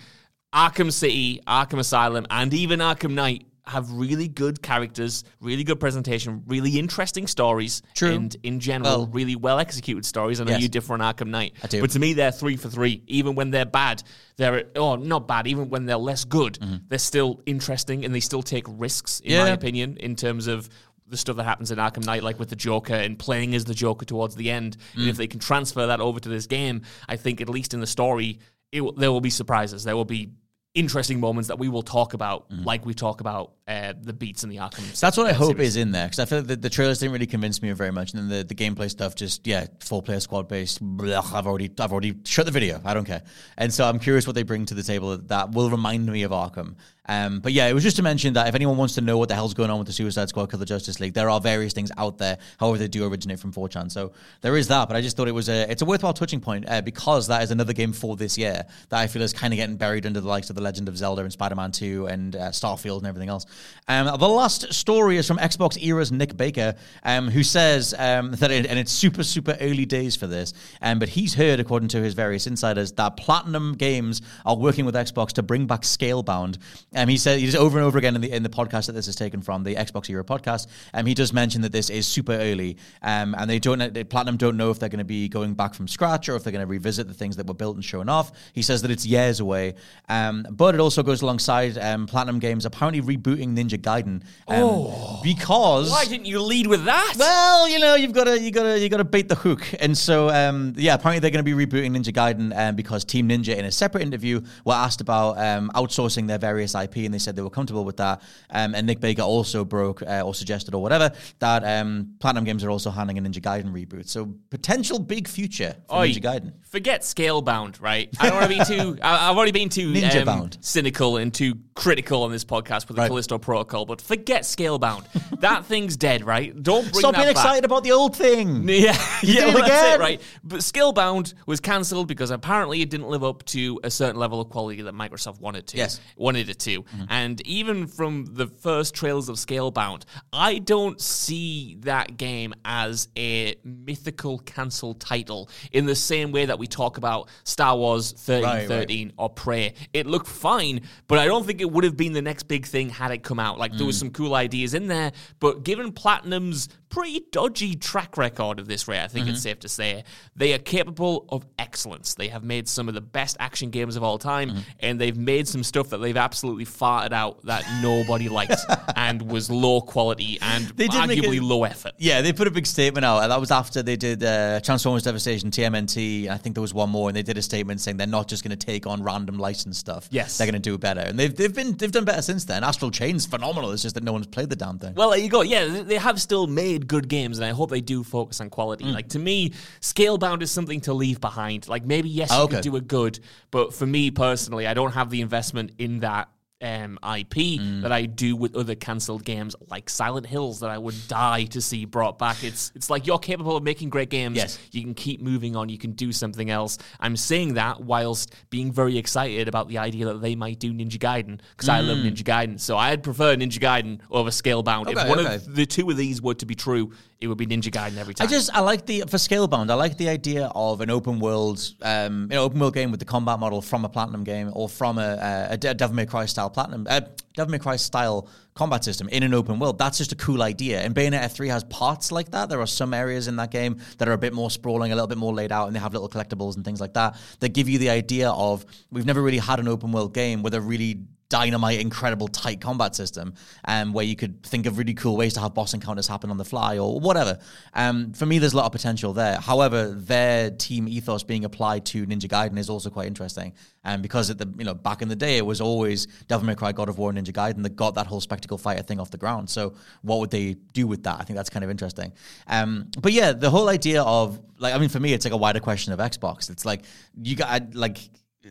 Arkham 0.54 0.92
City, 0.92 1.40
Arkham 1.46 1.78
Asylum, 1.78 2.26
and 2.28 2.52
even 2.52 2.80
Arkham 2.80 3.12
Knight 3.12 3.46
have 3.70 3.90
really 3.92 4.28
good 4.28 4.60
characters, 4.62 5.24
really 5.40 5.64
good 5.64 5.80
presentation, 5.80 6.42
really 6.46 6.78
interesting 6.78 7.26
stories, 7.26 7.82
True. 7.94 8.10
and 8.12 8.36
in 8.42 8.60
general, 8.60 8.98
Well- 8.98 9.06
really 9.06 9.36
well 9.36 9.58
executed 9.58 10.04
stories. 10.04 10.40
I 10.40 10.44
know 10.44 10.52
Yes. 10.52 10.62
you 10.62 10.68
differ 10.68 10.92
on 10.94 11.00
Arkham 11.00 11.28
Knight, 11.28 11.54
I 11.62 11.66
do. 11.68 11.80
but 11.80 11.90
to 11.90 11.98
me, 11.98 12.12
they're 12.14 12.32
three 12.32 12.56
for 12.56 12.68
three. 12.68 13.02
Even 13.06 13.34
when 13.34 13.50
they're 13.50 13.64
bad, 13.64 14.02
they're 14.36 14.64
oh 14.76 14.96
not 14.96 15.26
bad. 15.28 15.46
Even 15.46 15.70
when 15.70 15.86
they're 15.86 15.96
less 15.96 16.24
good, 16.24 16.58
they're 16.88 16.98
still 16.98 17.40
interesting, 17.46 18.04
and 18.04 18.14
they 18.14 18.20
still 18.20 18.42
take 18.42 18.64
risks, 18.68 19.20
in 19.20 19.38
my 19.38 19.44
Mm-hmm. 19.44 19.54
Opinion, 19.54 19.96
in 19.98 20.16
terms 20.16 20.46
of. 20.46 20.68
The 21.08 21.16
stuff 21.16 21.34
that 21.38 21.42
happens 21.44 21.72
in 21.72 21.78
Arkham 21.78 22.06
Knight, 22.06 22.22
like 22.22 22.38
with 22.38 22.50
the 22.50 22.54
Joker 22.54 22.94
and 22.94 23.18
playing 23.18 23.56
as 23.56 23.64
the 23.64 23.74
Joker 23.74 24.04
towards 24.04 24.36
the 24.36 24.48
end, 24.48 24.76
and 24.94 25.06
Mm. 25.06 25.08
if 25.08 25.16
they 25.16 25.26
can 25.26 25.40
transfer 25.40 25.88
that 25.88 26.00
over 26.00 26.20
to 26.20 26.28
this 26.28 26.46
game, 26.46 26.82
I 27.08 27.16
think 27.16 27.40
at 27.40 27.48
least 27.48 27.74
in 27.74 27.80
the 27.80 27.86
story, 27.88 28.38
it, 28.70 28.84
there 28.96 29.10
will 29.10 29.20
be 29.20 29.28
surprises. 29.30 29.82
There 29.82 29.96
will 29.96 30.04
be 30.04 30.28
interesting 30.74 31.18
moments 31.18 31.48
that 31.48 31.58
we 31.58 31.68
will 31.68 31.82
talk 31.82 32.14
about, 32.14 32.46
like 32.50 32.86
we 32.86 32.94
talk 32.94 33.20
about 33.20 33.52
uh, 33.66 33.92
the 34.00 34.12
beats 34.12 34.44
in 34.44 34.50
the 34.50 34.56
Arkham. 34.56 34.82
Mm. 34.82 35.00
That's 35.00 35.16
what 35.16 35.26
I 35.26 35.32
hope 35.32 35.56
series. 35.56 35.70
is 35.70 35.76
in 35.76 35.92
there 35.92 36.06
because 36.06 36.20
I 36.20 36.24
feel 36.26 36.38
like 36.38 36.46
the, 36.46 36.56
the 36.56 36.70
trailers 36.70 37.00
didn't 37.00 37.12
really 37.12 37.26
convince 37.26 37.60
me 37.60 37.72
very 37.72 37.90
much, 37.90 38.12
and 38.12 38.22
then 38.22 38.38
the, 38.38 38.44
the 38.44 38.54
gameplay 38.54 38.88
stuff 38.88 39.14
just 39.14 39.46
yeah, 39.46 39.66
four 39.80 40.02
player 40.02 40.20
squad 40.20 40.48
based. 40.48 40.84
blech, 40.84 41.32
I've 41.32 41.46
already 41.46 41.70
I've 41.78 41.92
already 41.92 42.14
shut 42.24 42.46
the 42.46 42.52
video. 42.52 42.80
I 42.84 42.94
don't 42.94 43.04
care, 43.04 43.22
and 43.56 43.72
so 43.72 43.84
I'm 43.88 43.98
curious 43.98 44.26
what 44.26 44.36
they 44.36 44.44
bring 44.44 44.66
to 44.66 44.74
the 44.74 44.82
table 44.82 45.16
that 45.16 45.52
will 45.52 45.70
remind 45.70 46.06
me 46.06 46.22
of 46.22 46.30
Arkham. 46.30 46.76
Um, 47.06 47.40
but 47.40 47.52
yeah, 47.52 47.66
it 47.66 47.72
was 47.72 47.82
just 47.82 47.96
to 47.96 48.02
mention 48.02 48.34
that 48.34 48.48
if 48.48 48.54
anyone 48.54 48.76
wants 48.76 48.94
to 48.94 49.00
know 49.00 49.18
what 49.18 49.28
the 49.28 49.34
hell's 49.34 49.54
going 49.54 49.70
on 49.70 49.78
with 49.78 49.86
the 49.86 49.92
Suicide 49.92 50.28
Squad 50.28 50.50
Kill 50.50 50.58
the 50.58 50.66
Justice 50.66 51.00
League, 51.00 51.14
there 51.14 51.30
are 51.30 51.40
various 51.40 51.72
things 51.72 51.90
out 51.96 52.18
there. 52.18 52.38
However, 52.58 52.78
they 52.78 52.88
do 52.88 53.06
originate 53.06 53.40
from 53.40 53.52
4chan, 53.52 53.90
so 53.90 54.12
there 54.42 54.56
is 54.56 54.68
that. 54.68 54.86
But 54.88 54.96
I 54.96 55.00
just 55.00 55.16
thought 55.16 55.28
it 55.28 55.32
was 55.32 55.48
a 55.48 55.70
it's 55.70 55.82
a 55.82 55.84
worthwhile 55.84 56.12
touching 56.12 56.40
point 56.40 56.66
uh, 56.68 56.82
because 56.82 57.26
that 57.28 57.42
is 57.42 57.50
another 57.50 57.72
game 57.72 57.92
for 57.92 58.16
this 58.16 58.36
year 58.38 58.64
that 58.90 58.98
I 58.98 59.06
feel 59.06 59.22
is 59.22 59.32
kind 59.32 59.52
of 59.52 59.56
getting 59.56 59.76
buried 59.76 60.06
under 60.06 60.20
the 60.20 60.28
likes 60.28 60.50
of 60.50 60.56
the 60.56 60.62
Legend 60.62 60.88
of 60.88 60.96
Zelda 60.96 61.22
and 61.22 61.32
Spider 61.32 61.54
Man 61.54 61.72
2 61.72 62.06
and 62.06 62.36
uh, 62.36 62.50
Starfield 62.50 62.98
and 62.98 63.06
everything 63.06 63.28
else. 63.28 63.46
Um, 63.88 64.06
the 64.18 64.28
last 64.28 64.72
story 64.72 65.16
is 65.16 65.26
from 65.26 65.38
Xbox 65.38 65.82
Era's 65.82 66.12
Nick 66.12 66.36
Baker, 66.36 66.74
um, 67.02 67.28
who 67.28 67.42
says 67.42 67.94
um, 67.98 68.32
that, 68.32 68.50
it, 68.50 68.66
and 68.66 68.78
it's 68.78 68.92
super, 68.92 69.24
super 69.24 69.56
early 69.60 69.86
days 69.86 70.16
for 70.16 70.26
this, 70.26 70.52
um, 70.82 70.98
but 70.98 71.08
he's 71.08 71.34
heard, 71.34 71.60
according 71.60 71.88
to 71.88 72.02
his 72.02 72.14
various 72.14 72.46
insiders, 72.46 72.92
that 72.92 73.16
Platinum 73.16 73.74
Games 73.74 74.22
are 74.44 74.56
working 74.56 74.84
with 74.84 74.94
Xbox 74.94 75.32
to 75.32 75.42
bring 75.42 75.66
back 75.66 75.82
Scalebound. 75.82 76.58
Um, 77.00 77.08
he 77.08 77.16
said, 77.16 77.38
he's 77.38 77.56
over 77.56 77.78
and 77.78 77.86
over 77.86 77.96
again 77.96 78.14
in 78.14 78.20
the 78.20 78.30
in 78.30 78.42
the 78.42 78.50
podcast 78.50 78.86
that 78.86 78.92
this 78.92 79.08
is 79.08 79.16
taken 79.16 79.40
from, 79.40 79.64
the 79.64 79.74
Xbox 79.74 80.10
Era 80.10 80.22
podcast, 80.22 80.66
um, 80.92 81.06
he 81.06 81.14
does 81.14 81.32
mention 81.32 81.62
that 81.62 81.72
this 81.72 81.88
is 81.88 82.06
super 82.06 82.32
early, 82.32 82.76
um, 83.00 83.34
and 83.38 83.48
they 83.48 83.58
don't, 83.58 83.94
they, 83.94 84.04
Platinum 84.04 84.36
don't 84.36 84.58
know 84.58 84.70
if 84.70 84.78
they're 84.78 84.90
going 84.90 84.98
to 84.98 85.04
be 85.04 85.26
going 85.26 85.54
back 85.54 85.72
from 85.72 85.88
scratch 85.88 86.28
or 86.28 86.36
if 86.36 86.44
they're 86.44 86.52
going 86.52 86.60
to 86.60 86.70
revisit 86.70 87.08
the 87.08 87.14
things 87.14 87.36
that 87.36 87.46
were 87.46 87.54
built 87.54 87.76
and 87.76 87.82
shown 87.82 88.10
off. 88.10 88.32
He 88.52 88.60
says 88.60 88.82
that 88.82 88.90
it's 88.90 89.06
years 89.06 89.40
away, 89.40 89.76
um, 90.10 90.46
but 90.50 90.74
it 90.74 90.80
also 90.80 91.02
goes 91.02 91.22
alongside 91.22 91.78
um, 91.78 92.06
Platinum 92.06 92.38
Games 92.38 92.66
apparently 92.66 93.00
rebooting 93.00 93.56
Ninja 93.56 93.78
Gaiden, 93.78 94.22
um, 94.48 95.20
because 95.22 95.90
Why 95.90 96.04
didn't 96.04 96.26
you 96.26 96.42
lead 96.42 96.66
with 96.66 96.84
that? 96.84 97.14
well, 97.18 97.66
you 97.66 97.78
know, 97.78 97.94
you've 97.94 98.12
got 98.12 98.24
to 98.24 98.38
you 98.38 98.50
got 98.50 98.64
to 98.64 98.78
you 98.78 98.90
got 98.90 98.98
to 98.98 99.04
bait 99.04 99.30
the 99.30 99.36
hook, 99.36 99.62
and 99.80 99.96
so 99.96 100.28
um, 100.28 100.74
yeah, 100.76 100.94
apparently 100.94 101.20
they're 101.20 101.30
going 101.30 101.42
to 101.44 101.56
be 101.56 101.66
rebooting 101.66 101.96
Ninja 101.96 102.12
Gaiden 102.12 102.54
um, 102.54 102.76
because 102.76 103.06
Team 103.06 103.28
Ninja, 103.28 103.56
in 103.56 103.64
a 103.64 103.72
separate 103.72 104.02
interview, 104.02 104.42
were 104.66 104.74
asked 104.74 105.00
about 105.00 105.38
um, 105.38 105.70
outsourcing 105.74 106.26
their 106.26 106.38
various 106.38 106.74
IP, 106.84 106.96
and 106.98 107.12
they 107.14 107.18
said 107.18 107.36
they 107.36 107.42
were 107.42 107.50
comfortable 107.50 107.84
with 107.84 107.96
that. 107.98 108.22
Um, 108.50 108.74
and 108.74 108.86
Nick 108.86 109.00
Baker 109.00 109.22
also 109.22 109.64
broke 109.64 110.02
uh, 110.02 110.22
or 110.24 110.34
suggested 110.34 110.74
or 110.74 110.82
whatever 110.82 111.12
that 111.38 111.64
um, 111.64 112.14
Platinum 112.20 112.44
Games 112.44 112.64
are 112.64 112.70
also 112.70 112.90
handling 112.90 113.18
a 113.18 113.22
Ninja 113.22 113.40
Gaiden 113.40 113.72
reboot. 113.72 114.08
So 114.08 114.34
potential 114.50 114.98
big 114.98 115.28
future 115.28 115.76
for 115.88 115.96
Oi, 115.98 116.08
Ninja 116.10 116.22
Gaiden. 116.22 116.52
Forget 116.68 117.02
Scalebound, 117.02 117.80
right? 117.80 118.08
I 118.20 118.28
don't 118.30 118.38
want 118.40 118.50
to 118.52 118.58
be 118.58 118.64
too. 118.64 118.98
I, 119.02 119.30
I've 119.30 119.36
already 119.36 119.52
been 119.52 119.68
too 119.68 119.92
Ninja 119.92 120.20
um, 120.20 120.24
bound. 120.26 120.58
cynical 120.60 121.16
and 121.16 121.32
too 121.32 121.54
critical 121.74 122.22
on 122.24 122.30
this 122.32 122.44
podcast 122.44 122.86
with 122.88 122.96
the 122.96 123.00
Right. 123.02 123.08
Callisto 123.08 123.38
Protocol, 123.38 123.86
but 123.86 124.00
forget 124.02 124.42
Scalebound. 124.42 125.04
that 125.40 125.64
thing's 125.64 125.96
dead, 125.96 126.24
right? 126.24 126.54
Don't 126.62 126.82
bring 126.82 126.94
Stop 127.00 127.14
being 127.14 127.26
back. 127.26 127.32
excited 127.36 127.64
about 127.64 127.82
the 127.84 127.92
old 127.92 128.14
thing. 128.16 128.68
Yeah, 128.80 128.96
yeah, 129.22 129.46
well, 129.54 129.66
that's 129.66 129.94
it, 129.96 130.00
right? 130.00 130.20
But 130.44 130.60
Scalebound 130.60 131.34
was 131.46 131.60
cancelled 131.60 132.06
because 132.08 132.30
apparently 132.30 132.80
it 132.82 132.88
didn't 132.90 133.08
live 133.08 133.24
up 133.24 133.44
to 133.46 133.80
a 133.82 133.90
certain 133.90 134.18
level 134.18 134.40
of 134.40 134.48
quality 134.48 134.82
that 134.82 134.94
Microsoft 134.94 135.40
wanted 135.40 135.66
to. 135.68 135.76
Yes. 135.76 136.00
wanted 136.16 136.48
it 136.48 136.58
to. 136.60 136.69
And 137.08 137.40
even 137.46 137.86
from 137.86 138.26
the 138.26 138.46
first 138.46 138.94
trails 138.94 139.28
of 139.28 139.36
Scalebound, 139.36 140.02
I 140.32 140.58
don't 140.58 141.00
see 141.00 141.76
that 141.80 142.16
game 142.16 142.54
as 142.64 143.08
a 143.16 143.56
mythical 143.64 144.38
cancelled 144.40 145.00
title 145.00 145.48
in 145.72 145.86
the 145.86 145.94
same 145.94 146.32
way 146.32 146.46
that 146.46 146.58
we 146.58 146.66
talk 146.66 146.96
about 146.98 147.28
Star 147.44 147.76
Wars 147.76 148.12
Right, 148.28 148.42
right. 148.42 148.44
1313 148.68 149.12
or 149.16 149.28
Prey. 149.30 149.74
It 149.92 150.06
looked 150.06 150.28
fine, 150.28 150.80
but 151.08 151.18
I 151.18 151.26
don't 151.26 151.46
think 151.46 151.60
it 151.60 151.70
would 151.70 151.84
have 151.84 151.96
been 151.96 152.12
the 152.12 152.22
next 152.22 152.44
big 152.44 152.66
thing 152.66 152.88
had 152.90 153.10
it 153.10 153.22
come 153.22 153.38
out. 153.38 153.58
Like 153.58 153.72
there 153.76 153.86
was 153.86 153.96
Mm. 153.96 154.00
some 154.00 154.10
cool 154.10 154.34
ideas 154.34 154.74
in 154.74 154.86
there, 154.88 155.12
but 155.40 155.64
given 155.64 155.92
Platinum's 155.92 156.68
pretty 156.90 157.24
dodgy 157.32 157.74
track 157.76 158.16
record 158.18 158.58
of 158.58 158.66
this 158.66 158.86
Ray, 158.88 159.00
I 159.00 159.06
think 159.08 159.24
Mm-hmm. 159.26 159.34
it's 159.34 159.42
safe 159.42 159.60
to 159.60 159.68
say 159.68 160.04
they 160.36 160.52
are 160.54 160.58
capable 160.58 161.24
of 161.28 161.46
excellence. 161.58 162.14
They 162.14 162.28
have 162.28 162.42
made 162.44 162.68
some 162.68 162.88
of 162.88 162.94
the 162.94 163.00
best 163.00 163.36
action 163.40 163.70
games 163.70 163.96
of 163.96 164.02
all 164.02 164.18
time, 164.18 164.50
Mm-hmm. 164.50 164.58
and 164.80 165.00
they've 165.00 165.16
made 165.16 165.46
some 165.48 165.62
stuff 165.62 165.90
that 165.90 165.98
they've 165.98 166.16
absolutely 166.16 166.64
farted 166.66 167.12
out 167.12 167.42
that 167.46 167.64
nobody 167.82 168.28
liked 168.28 168.54
and 168.96 169.22
was 169.30 169.50
low 169.50 169.80
quality 169.80 170.38
and 170.42 170.64
They 170.76 170.88
did 170.88 171.00
arguably 171.00 171.36
it- 171.36 171.42
low 171.42 171.64
effort. 171.64 171.92
Yeah, 171.98 172.20
they 172.22 172.32
put 172.32 172.46
a 172.46 172.50
big 172.50 172.66
statement 172.66 173.04
out, 173.04 173.22
and 173.22 173.30
that 173.32 173.40
was 173.40 173.50
after 173.50 173.82
they 173.82 173.96
did 173.96 174.22
uh, 174.24 174.60
Transformers 174.60 175.04
Devastation, 175.04 175.50
TMNT. 175.50 176.28
I 176.28 176.36
think 176.38 176.54
there 176.54 176.62
was 176.62 176.74
one 176.74 176.90
more, 176.90 177.08
and 177.08 177.16
they 177.16 177.22
did 177.22 177.38
a 177.38 177.42
statement 177.42 177.80
saying 177.80 177.96
they're 177.98 178.06
not 178.06 178.26
just 178.28 178.42
going 178.42 178.56
to 178.56 178.66
take 178.66 178.86
on 178.86 179.02
random 179.02 179.38
license 179.38 179.78
stuff. 179.78 180.08
Yes. 180.10 180.38
they're 180.38 180.46
going 180.46 180.60
to 180.60 180.70
do 180.70 180.76
better, 180.78 181.00
and 181.00 181.18
they've 181.18 181.34
they've 181.34 181.54
been 181.54 181.76
they've 181.76 181.92
done 181.92 182.04
better 182.04 182.22
since 182.22 182.44
then. 182.46 182.64
Astral 182.64 182.90
Chain's 182.90 183.26
phenomenal. 183.26 183.70
It's 183.70 183.82
just 183.82 183.94
that 183.94 184.02
no 184.04 184.12
one's 184.12 184.26
played 184.26 184.48
the 184.50 184.56
damn 184.56 184.78
thing. 184.78 184.94
Well, 184.94 185.10
there 185.10 185.18
you 185.18 185.28
go. 185.28 185.42
Yeah, 185.42 185.82
they 185.82 185.96
have 185.96 186.20
still 186.20 186.46
made 186.46 186.79
good 186.88 187.08
games, 187.08 187.38
and 187.38 187.44
I 187.44 187.50
hope 187.50 187.70
they 187.70 187.80
do 187.80 188.02
focus 188.04 188.40
on 188.40 188.50
quality. 188.50 188.84
Mm. 188.84 188.94
Like 188.94 189.08
to 189.10 189.18
me, 189.18 189.52
Scalebound 189.80 190.42
is 190.42 190.50
something 190.50 190.80
to 190.82 190.92
leave 190.92 191.20
behind. 191.20 191.68
Like 191.68 191.84
maybe 191.84 192.08
yes, 192.08 192.30
you 192.30 192.38
okay. 192.42 192.56
could 192.56 192.62
do 192.62 192.76
it 192.76 192.88
good, 192.88 193.20
but 193.50 193.74
for 193.74 193.86
me 193.86 194.10
personally, 194.10 194.66
I 194.66 194.74
don't 194.74 194.92
have 194.92 195.10
the 195.10 195.20
investment 195.20 195.72
in 195.78 196.00
that 196.00 196.28
um, 196.62 196.98
IP 197.02 197.58
Mm. 197.60 197.82
that 197.82 197.92
I 197.92 198.06
do 198.06 198.36
with 198.36 198.54
other 198.54 198.74
cancelled 198.74 199.24
games 199.24 199.56
like 199.70 199.88
Silent 199.88 200.26
Hills 200.26 200.60
that 200.60 200.70
I 200.70 200.78
would 200.78 200.94
die 201.08 201.44
to 201.44 201.60
see 201.60 201.84
brought 201.84 202.18
back. 202.18 202.44
It's 202.44 202.70
it's 202.74 202.90
like 202.90 203.06
you're 203.06 203.18
capable 203.18 203.56
of 203.56 203.62
making 203.62 203.88
great 203.90 204.10
games. 204.10 204.36
Yes. 204.36 204.58
You 204.72 204.82
can 204.82 204.94
keep 204.94 205.20
moving 205.22 205.56
on. 205.56 205.68
You 205.68 205.78
can 205.78 205.92
do 205.92 206.12
something 206.12 206.50
else. 206.50 206.78
I'm 207.00 207.16
saying 207.16 207.54
that 207.54 207.80
whilst 207.80 208.34
being 208.50 208.72
very 208.72 208.98
excited 208.98 209.48
about 209.48 209.68
the 209.68 209.78
idea 209.78 210.06
that 210.06 210.20
they 210.20 210.34
might 210.36 210.58
do 210.58 210.72
Ninja 210.72 210.98
Gaiden 210.98 211.40
because 211.50 211.68
I 211.68 211.80
love 211.80 211.98
Ninja 211.98 212.22
Gaiden. 212.22 212.60
So 212.60 212.76
I'd 212.76 213.02
prefer 213.02 213.36
Ninja 213.36 213.58
Gaiden 213.58 214.00
over 214.10 214.30
Scalebound. 214.30 214.88
Okay, 214.88 215.00
if 215.00 215.08
one 215.08 215.20
okay. 215.20 215.36
of 215.36 215.54
the 215.54 215.66
two 215.66 215.88
of 215.90 215.96
these 215.96 216.20
were 216.20 216.34
to 216.34 216.46
be 216.46 216.54
true, 216.54 216.92
it 217.20 217.28
would 217.28 217.36
be 217.36 217.46
Ninja 217.46 217.70
Gaiden 217.70 217.98
every 217.98 218.14
time. 218.14 218.26
I 218.26 218.30
just 218.30 218.50
I 218.54 218.60
like 218.60 218.86
the 218.86 219.00
for 219.02 219.18
Scalebound. 219.18 219.70
I 219.70 219.74
like 219.74 219.98
the 219.98 220.08
idea 220.08 220.50
of 220.54 220.80
an 220.80 220.88
open 220.88 221.20
world, 221.20 221.60
um, 221.82 222.28
you 222.30 222.36
know, 222.36 222.44
open 222.44 222.58
world 222.58 222.72
game 222.72 222.90
with 222.90 223.00
the 223.00 223.06
combat 223.06 223.38
model 223.38 223.60
from 223.60 223.84
a 223.84 223.90
platinum 223.90 224.24
game 224.24 224.50
or 224.54 224.70
from 224.70 224.96
a, 224.96 225.48
a, 225.50 225.54
a 225.54 225.56
Devil 225.56 225.94
May 225.94 226.06
Cry 226.06 226.24
style 226.24 226.48
platinum, 226.48 226.86
uh, 226.88 227.02
Devil 227.34 227.50
May 227.50 227.58
Cry 227.58 227.76
style 227.76 228.26
combat 228.54 228.84
system 228.84 229.08
in 229.10 229.22
an 229.22 229.34
open 229.34 229.58
world. 229.58 229.78
That's 229.78 229.98
just 229.98 230.12
a 230.12 230.16
cool 230.16 230.42
idea. 230.42 230.80
And 230.80 230.94
Bayonetta 230.94 231.30
three 231.30 231.48
has 231.48 231.62
parts 231.64 232.10
like 232.10 232.30
that. 232.30 232.48
There 232.48 232.60
are 232.60 232.66
some 232.66 232.94
areas 232.94 233.28
in 233.28 233.36
that 233.36 233.50
game 233.50 233.80
that 233.98 234.08
are 234.08 234.12
a 234.12 234.18
bit 234.18 234.32
more 234.32 234.50
sprawling, 234.50 234.90
a 234.90 234.94
little 234.94 235.06
bit 235.06 235.18
more 235.18 235.34
laid 235.34 235.52
out, 235.52 235.66
and 235.66 235.76
they 235.76 235.80
have 235.80 235.92
little 235.92 236.08
collectibles 236.08 236.56
and 236.56 236.64
things 236.64 236.80
like 236.80 236.94
that 236.94 237.16
that 237.40 237.50
give 237.50 237.68
you 237.68 237.78
the 237.78 237.90
idea 237.90 238.30
of 238.30 238.64
we've 238.90 239.06
never 239.06 239.20
really 239.20 239.38
had 239.38 239.60
an 239.60 239.68
open 239.68 239.92
world 239.92 240.14
game 240.14 240.42
with 240.42 240.54
a 240.54 240.60
really 240.60 241.02
dynamite, 241.30 241.80
incredible, 241.80 242.28
tight 242.28 242.60
combat 242.60 242.94
system, 242.94 243.32
um, 243.64 243.94
where 243.94 244.04
you 244.04 244.16
could 244.16 244.42
think 244.42 244.66
of 244.66 244.76
really 244.76 244.92
cool 244.92 245.16
ways 245.16 245.32
to 245.34 245.40
have 245.40 245.54
boss 245.54 245.72
encounters 245.72 246.06
happen 246.06 246.30
on 246.30 246.36
the 246.36 246.44
fly 246.44 246.76
or 246.76 247.00
whatever. 247.00 247.38
Um, 247.72 248.12
for 248.12 248.26
me, 248.26 248.38
there's 248.38 248.52
a 248.52 248.56
lot 248.56 248.66
of 248.66 248.72
potential 248.72 249.14
there. 249.14 249.36
However, 249.36 249.92
their 249.92 250.50
team 250.50 250.86
ethos 250.88 251.22
being 251.22 251.46
applied 251.46 251.86
to 251.86 252.04
Ninja 252.04 252.28
Gaiden 252.28 252.58
is 252.58 252.68
also 252.68 252.90
quite 252.90 253.06
interesting, 253.06 253.54
um, 253.84 254.02
because 254.02 254.28
at 254.28 254.36
the 254.36 254.52
you 254.58 254.64
know 254.64 254.74
back 254.74 255.00
in 255.00 255.08
the 255.08 255.16
day, 255.16 255.38
it 255.38 255.46
was 255.46 255.60
always 255.60 256.06
Devil 256.28 256.46
May 256.46 256.54
Cry, 256.54 256.72
God 256.72 256.88
of 256.88 256.98
War, 256.98 257.10
and 257.10 257.18
Ninja 257.18 257.32
Gaiden 257.32 257.62
that 257.62 257.76
got 257.76 257.94
that 257.94 258.06
whole 258.06 258.20
spectacle 258.20 258.58
fighter 258.58 258.82
thing 258.82 259.00
off 259.00 259.10
the 259.10 259.18
ground. 259.18 259.48
So, 259.48 259.74
what 260.02 260.18
would 260.18 260.30
they 260.30 260.56
do 260.74 260.86
with 260.86 261.04
that? 261.04 261.20
I 261.20 261.24
think 261.24 261.36
that's 261.36 261.50
kind 261.50 261.64
of 261.64 261.70
interesting. 261.70 262.12
Um, 262.48 262.90
but 263.00 263.12
yeah, 263.12 263.32
the 263.32 263.50
whole 263.50 263.68
idea 263.68 264.02
of 264.02 264.40
like, 264.58 264.74
I 264.74 264.78
mean, 264.78 264.88
for 264.88 265.00
me, 265.00 265.12
it's 265.12 265.24
like 265.24 265.32
a 265.32 265.38
wider 265.38 265.60
question 265.60 265.92
of 265.92 266.00
Xbox. 266.00 266.50
It's 266.50 266.64
like 266.64 266.82
you 267.22 267.36
got 267.36 267.74
like 267.74 267.98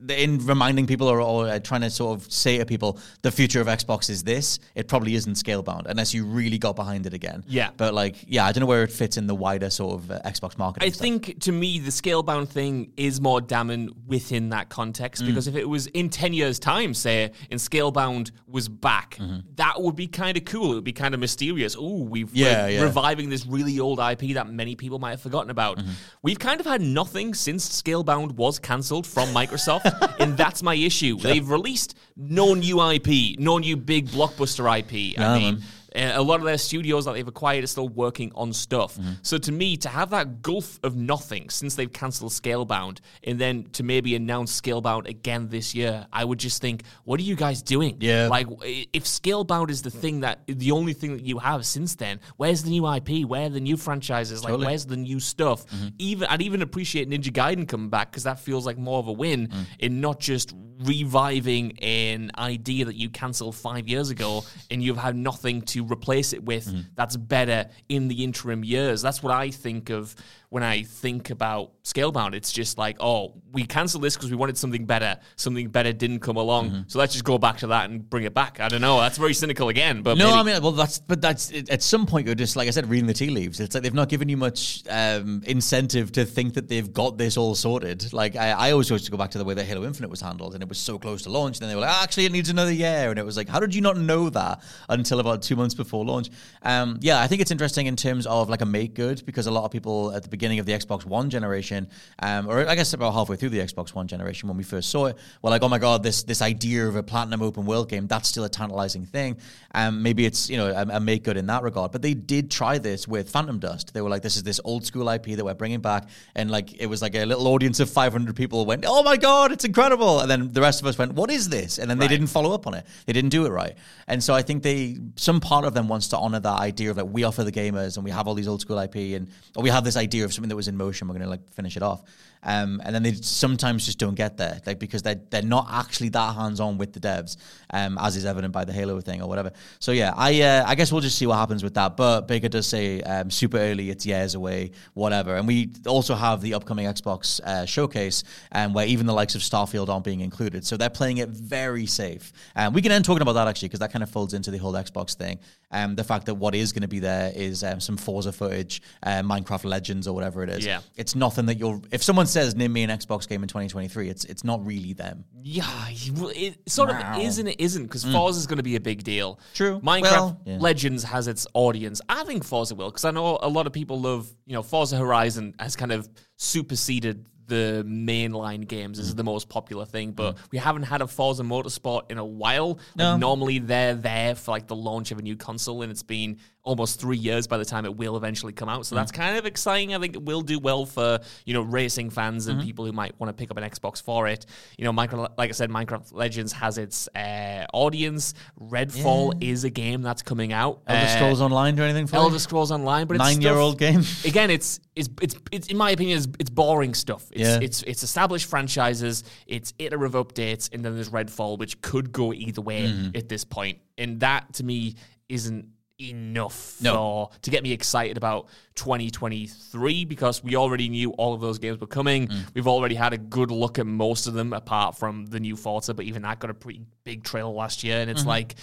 in 0.09 0.45
reminding 0.45 0.85
people 0.85 1.07
or, 1.07 1.19
or 1.19 1.47
uh, 1.47 1.59
trying 1.59 1.81
to 1.81 1.89
sort 1.89 2.19
of 2.19 2.31
say 2.31 2.57
to 2.59 2.65
people 2.65 2.99
the 3.23 3.31
future 3.31 3.59
of 3.59 3.67
Xbox 3.67 4.09
is 4.09 4.23
this, 4.23 4.59
it 4.75 4.87
probably 4.87 5.15
isn't 5.15 5.33
Scalebound 5.33 5.87
unless 5.87 6.13
you 6.13 6.25
really 6.25 6.57
got 6.59 6.75
behind 6.75 7.05
it 7.07 7.13
again. 7.13 7.43
Yeah. 7.47 7.71
But 7.75 7.93
like, 7.93 8.15
yeah, 8.27 8.45
I 8.45 8.51
don't 8.51 8.61
know 8.61 8.67
where 8.67 8.83
it 8.83 8.91
fits 8.91 9.17
in 9.17 9.25
the 9.25 9.33
wider 9.35 9.69
sort 9.71 9.95
of 9.95 10.11
uh, 10.11 10.19
Xbox 10.25 10.57
market. 10.57 10.83
I 10.83 10.89
think 10.91 11.39
to 11.41 11.51
me 11.51 11.79
the 11.79 11.89
Scalebound 11.89 12.49
thing 12.49 12.91
is 12.97 13.19
more 13.19 13.41
damning 13.41 13.89
within 14.07 14.49
that 14.49 14.69
context 14.69 15.23
Mm. 15.23 15.27
because 15.27 15.47
if 15.47 15.55
it 15.55 15.67
was 15.67 15.87
in 15.87 16.09
ten 16.09 16.33
years' 16.33 16.59
time, 16.59 16.93
say, 16.93 17.31
and 17.49 17.59
Scalebound 17.59 18.31
was 18.47 18.69
back, 18.69 19.17
Mm-hmm. 19.19 19.39
that 19.55 19.81
would 19.81 19.95
be 19.95 20.07
kind 20.07 20.37
of 20.37 20.45
cool. 20.45 20.71
It 20.71 20.75
would 20.75 20.83
be 20.83 20.93
kind 20.93 21.13
of 21.13 21.19
mysterious. 21.19 21.75
Oh, 21.77 22.03
we've 22.03 22.33
Yeah, 22.33 22.65
we're 22.65 22.69
yeah. 22.73 22.81
reviving 22.83 23.29
this 23.29 23.45
really 23.45 23.79
old 23.79 23.99
IP 23.99 24.33
that 24.35 24.47
many 24.49 24.75
people 24.75 24.99
might 24.99 25.11
have 25.11 25.21
forgotten 25.21 25.49
about. 25.49 25.77
Mm-hmm. 25.79 25.89
We've 26.21 26.37
kind 26.39 26.59
of 26.59 26.65
had 26.67 26.81
nothing 26.81 27.33
since 27.33 27.67
Scalebound 27.81 28.33
was 28.33 28.59
cancelled 28.59 29.07
from 29.07 29.29
Microsoft, 29.33 29.78
and 30.19 30.37
that's 30.37 30.61
my 30.63 30.75
issue. 30.75 31.17
They've 31.21 31.47
released 31.49 31.95
no 32.15 32.53
new 32.53 32.81
IP, 32.81 33.39
no 33.39 33.57
new 33.57 33.77
big 33.77 34.07
blockbuster 34.07 34.65
IP. 34.79 35.19
I 35.19 35.39
mean. 35.39 35.55
man. 35.55 35.63
Uh, 35.95 36.11
a 36.13 36.21
lot 36.21 36.39
of 36.39 36.45
their 36.45 36.57
studios 36.57 37.05
that 37.05 37.13
they've 37.13 37.27
acquired 37.27 37.63
are 37.63 37.67
still 37.67 37.89
working 37.89 38.31
on 38.35 38.53
stuff. 38.53 38.95
Mm-hmm. 38.97 39.11
So 39.21 39.37
to 39.37 39.51
me, 39.51 39.77
to 39.77 39.89
have 39.89 40.09
that 40.11 40.41
gulf 40.41 40.79
of 40.83 40.95
nothing 40.95 41.49
since 41.49 41.75
they've 41.75 41.91
cancelled 41.91 42.31
Scalebound, 42.31 42.99
and 43.23 43.39
then 43.39 43.65
to 43.73 43.83
maybe 43.83 44.15
announce 44.15 44.59
Scalebound 44.59 45.07
again 45.07 45.49
this 45.49 45.73
year, 45.73 46.07
I 46.11 46.25
would 46.25 46.39
just 46.39 46.61
think, 46.61 46.83
what 47.03 47.19
are 47.19 47.23
you 47.23 47.35
guys 47.35 47.61
doing? 47.61 47.97
Yeah. 47.99 48.27
Like, 48.27 48.47
if 48.93 49.05
Scalebound 49.05 49.69
is 49.69 49.81
the 49.81 49.91
thing 49.91 50.21
that 50.21 50.41
the 50.47 50.71
only 50.71 50.93
thing 50.93 51.13
that 51.13 51.25
you 51.25 51.39
have 51.39 51.65
since 51.65 51.95
then, 51.95 52.19
where's 52.37 52.63
the 52.63 52.69
new 52.69 52.91
IP? 52.91 53.25
Where 53.25 53.45
are 53.45 53.49
the 53.49 53.59
new 53.59 53.77
franchises? 53.77 54.43
Like, 54.43 54.51
Totally. 54.51 54.67
where's 54.67 54.85
the 54.85 54.97
new 54.97 55.19
stuff? 55.19 55.65
Even 55.97 56.27
I'd 56.27 56.41
even 56.41 56.61
appreciate 56.61 57.09
Ninja 57.09 57.31
Gaiden 57.31 57.67
coming 57.67 57.89
back 57.89 58.11
because 58.11 58.23
that 58.23 58.39
feels 58.39 58.65
like 58.65 58.77
more 58.77 58.99
of 58.99 59.07
a 59.07 59.11
win 59.11 59.51
in 59.79 60.01
not 60.01 60.19
just 60.19 60.53
reviving 60.79 61.77
an 61.79 62.31
idea 62.37 62.85
that 62.85 62.95
you 62.95 63.09
cancelled 63.09 63.55
five 63.55 63.87
years 63.87 64.09
ago 64.09 64.45
and 64.71 64.81
you've 64.81 64.97
had 64.97 65.15
nothing 65.15 65.61
to 65.61 65.78
replace 65.85 66.33
it 66.33 66.43
with 66.43 66.67
mm. 66.67 66.85
that's 66.95 67.15
better 67.15 67.69
in 67.87 68.07
the 68.07 68.23
interim 68.23 68.63
years. 68.63 69.01
That's 69.01 69.23
what 69.23 69.33
I 69.33 69.51
think 69.51 69.89
of 69.89 70.15
when 70.49 70.63
I 70.63 70.81
think 70.83 71.29
about 71.29 71.71
Scalebound. 71.83 72.33
It's 72.33 72.51
just 72.51 72.77
like, 72.77 72.97
oh, 72.99 73.33
we 73.51 73.65
cancelled 73.65 74.03
this 74.03 74.15
because 74.15 74.29
we 74.31 74.35
wanted 74.35 74.57
something 74.57 74.85
better. 74.85 75.17
Something 75.35 75.69
better 75.69 75.91
didn't 75.93 76.19
come 76.19 76.37
along, 76.37 76.85
so 76.87 76.99
let's 76.99 77.13
just 77.13 77.25
go 77.25 77.37
back 77.37 77.57
to 77.59 77.67
that 77.67 77.89
and 77.89 78.07
bring 78.07 78.23
it 78.23 78.33
back. 78.33 78.59
I 78.59 78.67
don't 78.67 78.81
know. 78.81 78.99
That's 78.99 79.17
very 79.17 79.33
cynical 79.33 79.69
again, 79.69 80.01
but 80.03 80.17
No, 80.17 80.27
maybe- 80.27 80.51
I 80.51 80.53
mean, 80.55 80.63
well, 80.63 80.71
that's 80.71 80.99
but 80.99 81.21
that's 81.21 81.51
at 81.69 81.81
some 81.83 82.05
point 82.05 82.25
you're 82.27 82.35
just 82.35 82.55
like 82.55 82.67
I 82.67 82.71
said, 82.71 82.89
reading 82.89 83.07
the 83.07 83.13
tea 83.13 83.29
leaves. 83.29 83.59
It's 83.59 83.73
like 83.73 83.83
they've 83.83 83.93
not 83.93 84.09
given 84.09 84.27
you 84.29 84.37
much 84.37 84.83
um, 84.89 85.41
incentive 85.45 86.11
to 86.13 86.25
think 86.25 86.55
that 86.55 86.67
they've 86.67 86.91
got 86.91 87.17
this 87.17 87.37
all 87.37 87.55
sorted. 87.55 88.11
Like 88.13 88.35
I, 88.35 88.51
I 88.51 88.71
always 88.71 88.89
used 88.89 89.05
to 89.05 89.11
go 89.11 89.17
back 89.17 89.31
to 89.31 89.37
the 89.37 89.45
way 89.45 89.53
that 89.55 89.65
Halo 89.65 89.85
Infinite 89.85 90.09
was 90.09 90.21
handled, 90.21 90.53
and 90.55 90.63
it 90.63 90.69
was 90.69 90.77
so 90.79 90.97
close 90.97 91.23
to 91.23 91.29
launch. 91.29 91.57
And 91.57 91.61
then 91.63 91.69
they 91.69 91.75
were 91.75 91.81
like, 91.81 92.03
actually, 92.03 92.25
it 92.25 92.31
needs 92.31 92.49
another 92.49 92.73
year, 92.73 93.09
and 93.09 93.17
it 93.19 93.25
was 93.25 93.37
like, 93.37 93.49
how 93.49 93.59
did 93.59 93.73
you 93.75 93.81
not 93.81 93.97
know 93.97 94.29
that 94.31 94.63
until 94.89 95.19
about 95.19 95.41
two 95.43 95.55
months 95.55 95.75
before 95.75 96.05
launch? 96.05 96.29
Um, 96.63 96.97
yeah, 97.01 97.19
I 97.19 97.27
think 97.27 97.41
it's 97.41 97.51
interesting 97.51 97.85
in 97.87 97.95
terms 97.95 98.25
of 98.27 98.49
like 98.49 98.61
a 98.61 98.65
make 98.65 98.93
good 98.95 99.23
because 99.25 99.45
a 99.47 99.51
lot 99.51 99.63
of 99.65 99.71
people 99.71 100.11
at 100.11 100.23
the 100.23 100.29
beginning 100.29 100.38
of 100.43 100.65
the 100.65 100.73
Xbox 100.73 101.05
One 101.05 101.29
generation, 101.29 101.87
um, 102.19 102.47
or 102.47 102.67
I 102.67 102.75
guess 102.75 102.93
about 102.93 103.13
halfway 103.13 103.35
through 103.35 103.49
the 103.49 103.59
Xbox 103.59 103.93
One 103.93 104.07
generation 104.07 104.47
when 104.47 104.57
we 104.57 104.63
first 104.63 104.89
saw 104.89 105.07
it, 105.07 105.17
were 105.41 105.49
like, 105.49 105.63
oh 105.63 105.69
my 105.69 105.79
god, 105.79 106.03
this 106.03 106.23
this 106.23 106.41
idea 106.41 106.87
of 106.87 106.95
a 106.95 107.03
platinum 107.03 107.41
open 107.41 107.65
world 107.65 107.89
game 107.89 108.07
that's 108.07 108.29
still 108.29 108.43
a 108.43 108.49
tantalizing 108.49 109.05
thing. 109.05 109.37
Um, 109.75 110.01
maybe 110.01 110.25
it's 110.25 110.49
you 110.49 110.57
know 110.57 110.67
a, 110.67 110.97
a 110.97 110.99
make 110.99 111.23
good 111.23 111.37
in 111.37 111.47
that 111.47 111.63
regard, 111.63 111.91
but 111.91 112.01
they 112.01 112.13
did 112.13 112.49
try 112.49 112.77
this 112.77 113.07
with 113.07 113.29
Phantom 113.29 113.59
Dust. 113.59 113.93
They 113.93 114.01
were 114.01 114.09
like, 114.09 114.21
this 114.21 114.35
is 114.35 114.43
this 114.43 114.59
old 114.63 114.85
school 114.85 115.09
IP 115.09 115.35
that 115.35 115.43
we're 115.45 115.53
bringing 115.53 115.81
back, 115.81 116.09
and 116.35 116.49
like 116.49 116.79
it 116.79 116.87
was 116.87 117.01
like 117.01 117.15
a 117.15 117.25
little 117.25 117.47
audience 117.47 117.79
of 117.79 117.89
500 117.89 118.35
people 118.35 118.65
went, 118.65 118.85
oh 118.87 119.03
my 119.03 119.17
god, 119.17 119.51
it's 119.51 119.65
incredible, 119.65 120.21
and 120.21 120.31
then 120.31 120.51
the 120.53 120.61
rest 120.61 120.81
of 120.81 120.87
us 120.87 120.97
went, 120.97 121.13
what 121.13 121.29
is 121.29 121.49
this? 121.49 121.77
And 121.77 121.89
then 121.89 121.99
they 121.99 122.07
didn't 122.07 122.27
follow 122.27 122.53
up 122.53 122.67
on 122.67 122.73
it. 122.73 122.85
They 123.05 123.13
didn't 123.13 123.31
do 123.31 123.45
it 123.45 123.49
right, 123.49 123.75
and 124.07 124.23
so 124.23 124.33
I 124.33 124.41
think 124.41 124.63
they 124.63 124.97
some 125.15 125.39
part 125.39 125.65
of 125.65 125.73
them 125.73 125.87
wants 125.87 126.07
to 126.09 126.17
honor 126.17 126.39
that 126.39 126.59
idea 126.59 126.91
of 126.91 126.97
like 126.97 127.07
we 127.11 127.23
offer 127.23 127.43
the 127.43 127.51
gamers 127.51 127.95
and 127.95 128.03
we 128.03 128.11
have 128.11 128.27
all 128.27 128.33
these 128.33 128.47
old 128.47 128.61
school 128.61 128.79
IP 128.79 128.95
and 128.95 129.27
or 129.55 129.63
we 129.63 129.69
have 129.69 129.83
this 129.83 129.97
idea 129.97 130.25
of 130.25 130.28
something 130.31 130.49
that 130.49 130.55
was 130.55 130.67
in 130.67 130.77
motion. 130.77 131.07
We're 131.07 131.13
going 131.13 131.23
to 131.23 131.29
like 131.29 131.49
finish 131.49 131.77
it 131.77 131.83
off. 131.83 132.03
Um, 132.41 132.81
and 132.85 132.95
then 132.95 133.03
they 133.03 133.13
sometimes 133.13 133.85
just 133.85 133.99
don't 133.99 134.15
get 134.15 134.37
there, 134.37 134.61
like 134.65 134.79
because 134.79 135.01
they're 135.01 135.19
they're 135.29 135.41
not 135.41 135.67
actually 135.69 136.09
that 136.09 136.35
hands 136.35 136.59
on 136.59 136.77
with 136.77 136.93
the 136.93 136.99
devs, 136.99 137.35
um, 137.71 137.97
as 137.99 138.15
is 138.15 138.25
evident 138.25 138.53
by 138.53 138.63
the 138.63 138.71
Halo 138.71 139.01
thing 139.01 139.21
or 139.21 139.27
whatever. 139.27 139.51
So 139.79 139.91
yeah, 139.91 140.13
I 140.15 140.41
uh, 140.41 140.63
I 140.65 140.75
guess 140.75 140.91
we'll 140.91 141.01
just 141.01 141.17
see 141.17 141.27
what 141.27 141.35
happens 141.35 141.63
with 141.63 141.73
that. 141.73 141.97
But 141.97 142.21
Baker 142.21 142.47
does 142.47 142.65
say 142.65 143.01
um, 143.01 143.29
super 143.29 143.57
early, 143.57 143.89
it's 143.89 144.05
years 144.05 144.35
away, 144.35 144.71
whatever. 144.93 145.35
And 145.35 145.47
we 145.47 145.71
also 145.85 146.15
have 146.15 146.41
the 146.41 146.53
upcoming 146.53 146.85
Xbox 146.85 147.41
uh, 147.41 147.65
showcase, 147.65 148.23
um, 148.53 148.73
where 148.73 148.85
even 148.85 149.05
the 149.05 149.13
likes 149.13 149.35
of 149.35 149.41
Starfield 149.41 149.89
aren't 149.89 150.05
being 150.05 150.21
included. 150.21 150.65
So 150.65 150.77
they're 150.77 150.89
playing 150.89 151.17
it 151.17 151.29
very 151.29 151.85
safe. 151.85 152.31
Um, 152.55 152.73
we 152.73 152.81
can 152.81 152.91
end 152.91 153.03
talking 153.03 153.21
about 153.21 153.33
that 153.33 153.47
actually 153.47 153.67
because 153.67 153.81
that 153.81 153.91
kind 153.91 154.03
of 154.03 154.09
folds 154.09 154.33
into 154.33 154.49
the 154.49 154.57
whole 154.57 154.73
Xbox 154.73 155.13
thing. 155.15 155.39
Um, 155.71 155.95
the 155.95 156.03
fact 156.03 156.25
that 156.27 156.35
what 156.35 156.55
is 156.55 156.71
going 156.71 156.81
to 156.81 156.87
be 156.87 156.99
there 156.99 157.31
is 157.35 157.63
um, 157.63 157.79
some 157.79 157.97
Forza 157.97 158.31
footage, 158.31 158.81
uh, 159.03 159.21
Minecraft 159.21 159.65
Legends 159.65 160.07
or 160.07 160.15
whatever 160.15 160.41
it 160.43 160.49
is. 160.49 160.65
Yeah. 160.65 160.79
It's 160.95 161.15
nothing 161.15 161.45
that 161.47 161.59
you'll. 161.59 161.83
If 161.91 162.01
someone 162.01 162.25
says 162.29 162.55
name 162.55 162.73
me 162.73 162.83
an 162.83 162.89
Xbox 162.89 163.27
game 163.27 163.43
in 163.43 163.47
2023, 163.47 164.09
it's 164.09 164.25
it's 164.25 164.43
not 164.43 164.65
really 164.65 164.93
them. 164.93 165.25
Yeah, 165.41 165.65
well, 166.13 166.31
it 166.35 166.57
sort 166.67 166.89
of 166.89 166.97
is 167.19 167.39
and 167.39 167.49
it 167.49 167.59
isn't 167.59 167.83
because 167.83 168.03
Forza 168.03 168.39
is 168.39 168.47
going 168.47 168.57
to 168.57 168.63
be 168.63 168.75
a 168.75 168.81
big 168.81 169.03
deal. 169.03 169.35
Mm. 169.35 169.53
True. 169.53 169.79
Minecraft 169.79 170.11
Well, 170.11 170.41
yeah. 170.45 170.57
Legends 170.59 171.03
has 171.03 171.27
its 171.27 171.47
audience. 171.53 172.01
I 172.09 172.23
think 172.23 172.43
Forza 172.43 172.75
will 172.75 172.89
because 172.89 173.05
I 173.05 173.11
know 173.11 173.39
a 173.41 173.49
lot 173.49 173.67
of 173.67 173.73
people 173.73 173.99
love, 173.99 174.29
you 174.45 174.53
know, 174.53 174.63
Forza 174.63 174.97
Horizon 174.97 175.55
has 175.59 175.75
kind 175.75 175.91
of 175.91 176.09
superseded 176.37 177.25
the 177.49 177.83
mainline 177.85 178.65
games. 178.67 178.97
This 178.97 179.07
is 179.07 179.15
the 179.15 179.23
most 179.23 179.49
popular 179.49 179.83
thing, 179.85 180.11
but 180.11 180.37
we 180.51 180.59
haven't 180.59 180.83
had 180.83 181.01
a 181.01 181.07
Forza 181.07 181.43
Motorsport 181.43 182.11
in 182.11 182.17
a 182.17 182.25
while. 182.25 182.79
Like, 182.95 183.19
normally 183.19 183.59
they're 183.59 183.95
there 183.95 184.35
for 184.35 184.51
like 184.51 184.67
the 184.67 184.75
launch 184.75 185.11
of 185.11 185.17
a 185.19 185.21
new 185.21 185.35
console, 185.35 185.81
and 185.81 185.91
it's 185.91 186.03
been 186.03 186.37
almost 186.63 186.99
three 186.99 187.17
years 187.17 187.47
by 187.47 187.57
the 187.57 187.65
time 187.65 187.85
it 187.85 187.95
will 187.95 188.17
eventually 188.17 188.51
come 188.53 188.69
out. 188.69 188.85
So 188.85 188.93
that's 188.95 189.11
kind 189.11 189.37
of 189.37 189.45
exciting. 189.45 189.95
I 189.95 189.99
think 189.99 190.15
it 190.15 190.23
will 190.23 190.41
do 190.41 190.59
well 190.59 190.85
for 190.85 191.19
you 191.45 191.53
know 191.53 191.61
racing 191.61 192.09
fans 192.09 192.47
and 192.47 192.61
people 192.61 192.85
who 192.85 192.91
might 192.91 193.17
want 193.19 193.29
to 193.29 193.33
pick 193.33 193.49
up 193.51 193.57
an 193.57 193.63
Xbox 193.63 194.01
for 194.01 194.27
it. 194.27 194.45
You 194.77 194.85
know, 194.85 194.91
Minecraft, 194.91 195.37
like 195.37 195.49
I 195.49 195.53
said, 195.53 195.69
Minecraft 195.69 196.13
Legends 196.13 196.51
has 196.53 196.77
its 196.77 197.07
uh, 197.15 197.65
audience. 197.73 198.33
Redfall 198.61 199.41
is 199.41 199.63
a 199.63 199.69
game 199.69 200.01
that's 200.01 200.21
coming 200.21 200.53
out. 200.53 200.81
Elder 200.87 201.05
Uh, 201.05 201.07
Scrolls 201.15 201.41
Online 201.41 201.79
or 201.79 201.83
anything 201.83 202.07
for 202.07 202.17
Elder 202.17 202.33
you? 202.35 202.39
Scrolls 202.39 202.71
Online, 202.71 203.07
but 203.07 203.15
it's 203.15 203.23
Nine 203.23 203.41
year 203.41 203.55
old 203.55 203.77
game. 203.77 204.03
Again, 204.25 204.49
it's 204.51 204.79
it's 204.95 205.09
it's 205.21 205.35
it's 205.51 205.67
in 205.67 205.77
my 205.77 205.91
opinion, 205.91 206.17
it's, 206.17 206.27
it's 206.39 206.49
boring 206.49 206.93
stuff. 206.93 207.25
It's, 207.31 207.41
Yeah. 207.41 207.59
it's 207.61 207.83
it's 207.83 208.03
established 208.03 208.49
franchises, 208.49 209.23
it's 209.47 209.73
iterative 209.79 210.13
updates, 210.13 210.69
and 210.73 210.83
then 210.83 210.95
there's 210.95 211.09
Redfall, 211.09 211.57
which 211.57 211.81
could 211.81 212.11
go 212.11 212.33
either 212.33 212.61
way 212.61 212.79
Mm-hmm. 212.89 213.17
at 213.17 213.27
this 213.29 213.43
point. 213.43 213.79
And 213.97 214.19
that 214.21 214.53
to 214.53 214.63
me 214.63 214.95
isn't 215.27 215.67
enough 215.99 216.75
No. 216.81 216.93
for 216.93 217.29
to 217.41 217.51
get 217.51 217.63
me 217.63 217.71
excited 217.71 218.17
about 218.17 218.47
2023 218.75 220.05
because 220.05 220.43
we 220.43 220.55
already 220.55 220.89
knew 220.89 221.11
all 221.11 221.33
of 221.33 221.41
those 221.41 221.59
games 221.59 221.79
were 221.79 221.87
coming. 221.87 222.27
Mm. 222.27 222.53
We've 222.53 222.67
already 222.67 222.95
had 222.95 223.13
a 223.13 223.17
good 223.17 223.51
look 223.51 223.79
at 223.79 223.85
most 223.85 224.27
of 224.27 224.33
them 224.33 224.53
apart 224.53 224.97
from 224.97 225.25
the 225.27 225.39
new 225.39 225.55
Forza, 225.55 225.93
but 225.93 226.05
even 226.05 226.21
that 226.23 226.39
got 226.39 226.49
a 226.49 226.53
pretty 226.53 226.81
big 227.03 227.23
trailer 227.23 227.51
last 227.51 227.83
year 227.83 227.97
and 227.99 228.09
it's 228.09 228.21
Mm-hmm. 228.21 228.29
like 228.29 228.55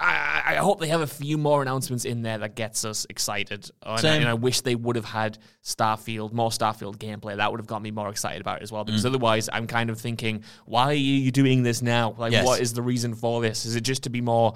I, 0.00 0.42
I 0.44 0.54
hope 0.56 0.80
they 0.80 0.88
have 0.88 1.02
a 1.02 1.06
few 1.06 1.38
more 1.38 1.62
announcements 1.62 2.04
in 2.04 2.22
there 2.22 2.38
that 2.38 2.56
gets 2.56 2.84
us 2.84 3.06
excited. 3.08 3.70
And 3.82 4.04
I, 4.04 4.14
and 4.16 4.28
I 4.28 4.34
wish 4.34 4.62
they 4.62 4.74
would 4.74 4.96
have 4.96 5.04
had 5.04 5.38
Starfield, 5.62 6.32
more 6.32 6.50
Starfield 6.50 6.96
gameplay. 6.96 7.36
That 7.36 7.50
would 7.52 7.60
have 7.60 7.68
got 7.68 7.80
me 7.80 7.92
more 7.92 8.08
excited 8.08 8.40
about 8.40 8.58
it 8.58 8.62
as 8.64 8.72
well. 8.72 8.84
Because 8.84 9.04
Mm. 9.04 9.08
otherwise, 9.08 9.48
I'm 9.52 9.68
kind 9.68 9.88
of 9.90 10.00
thinking, 10.00 10.42
why 10.66 10.86
are 10.86 10.92
you 10.94 11.30
doing 11.30 11.62
this 11.62 11.80
now? 11.80 12.14
Like, 12.18 12.32
Yes. 12.32 12.44
what 12.44 12.60
is 12.60 12.72
the 12.74 12.82
reason 12.82 13.14
for 13.14 13.40
this? 13.40 13.64
Is 13.66 13.76
it 13.76 13.82
just 13.82 14.02
to 14.02 14.10
be 14.10 14.20
more 14.20 14.54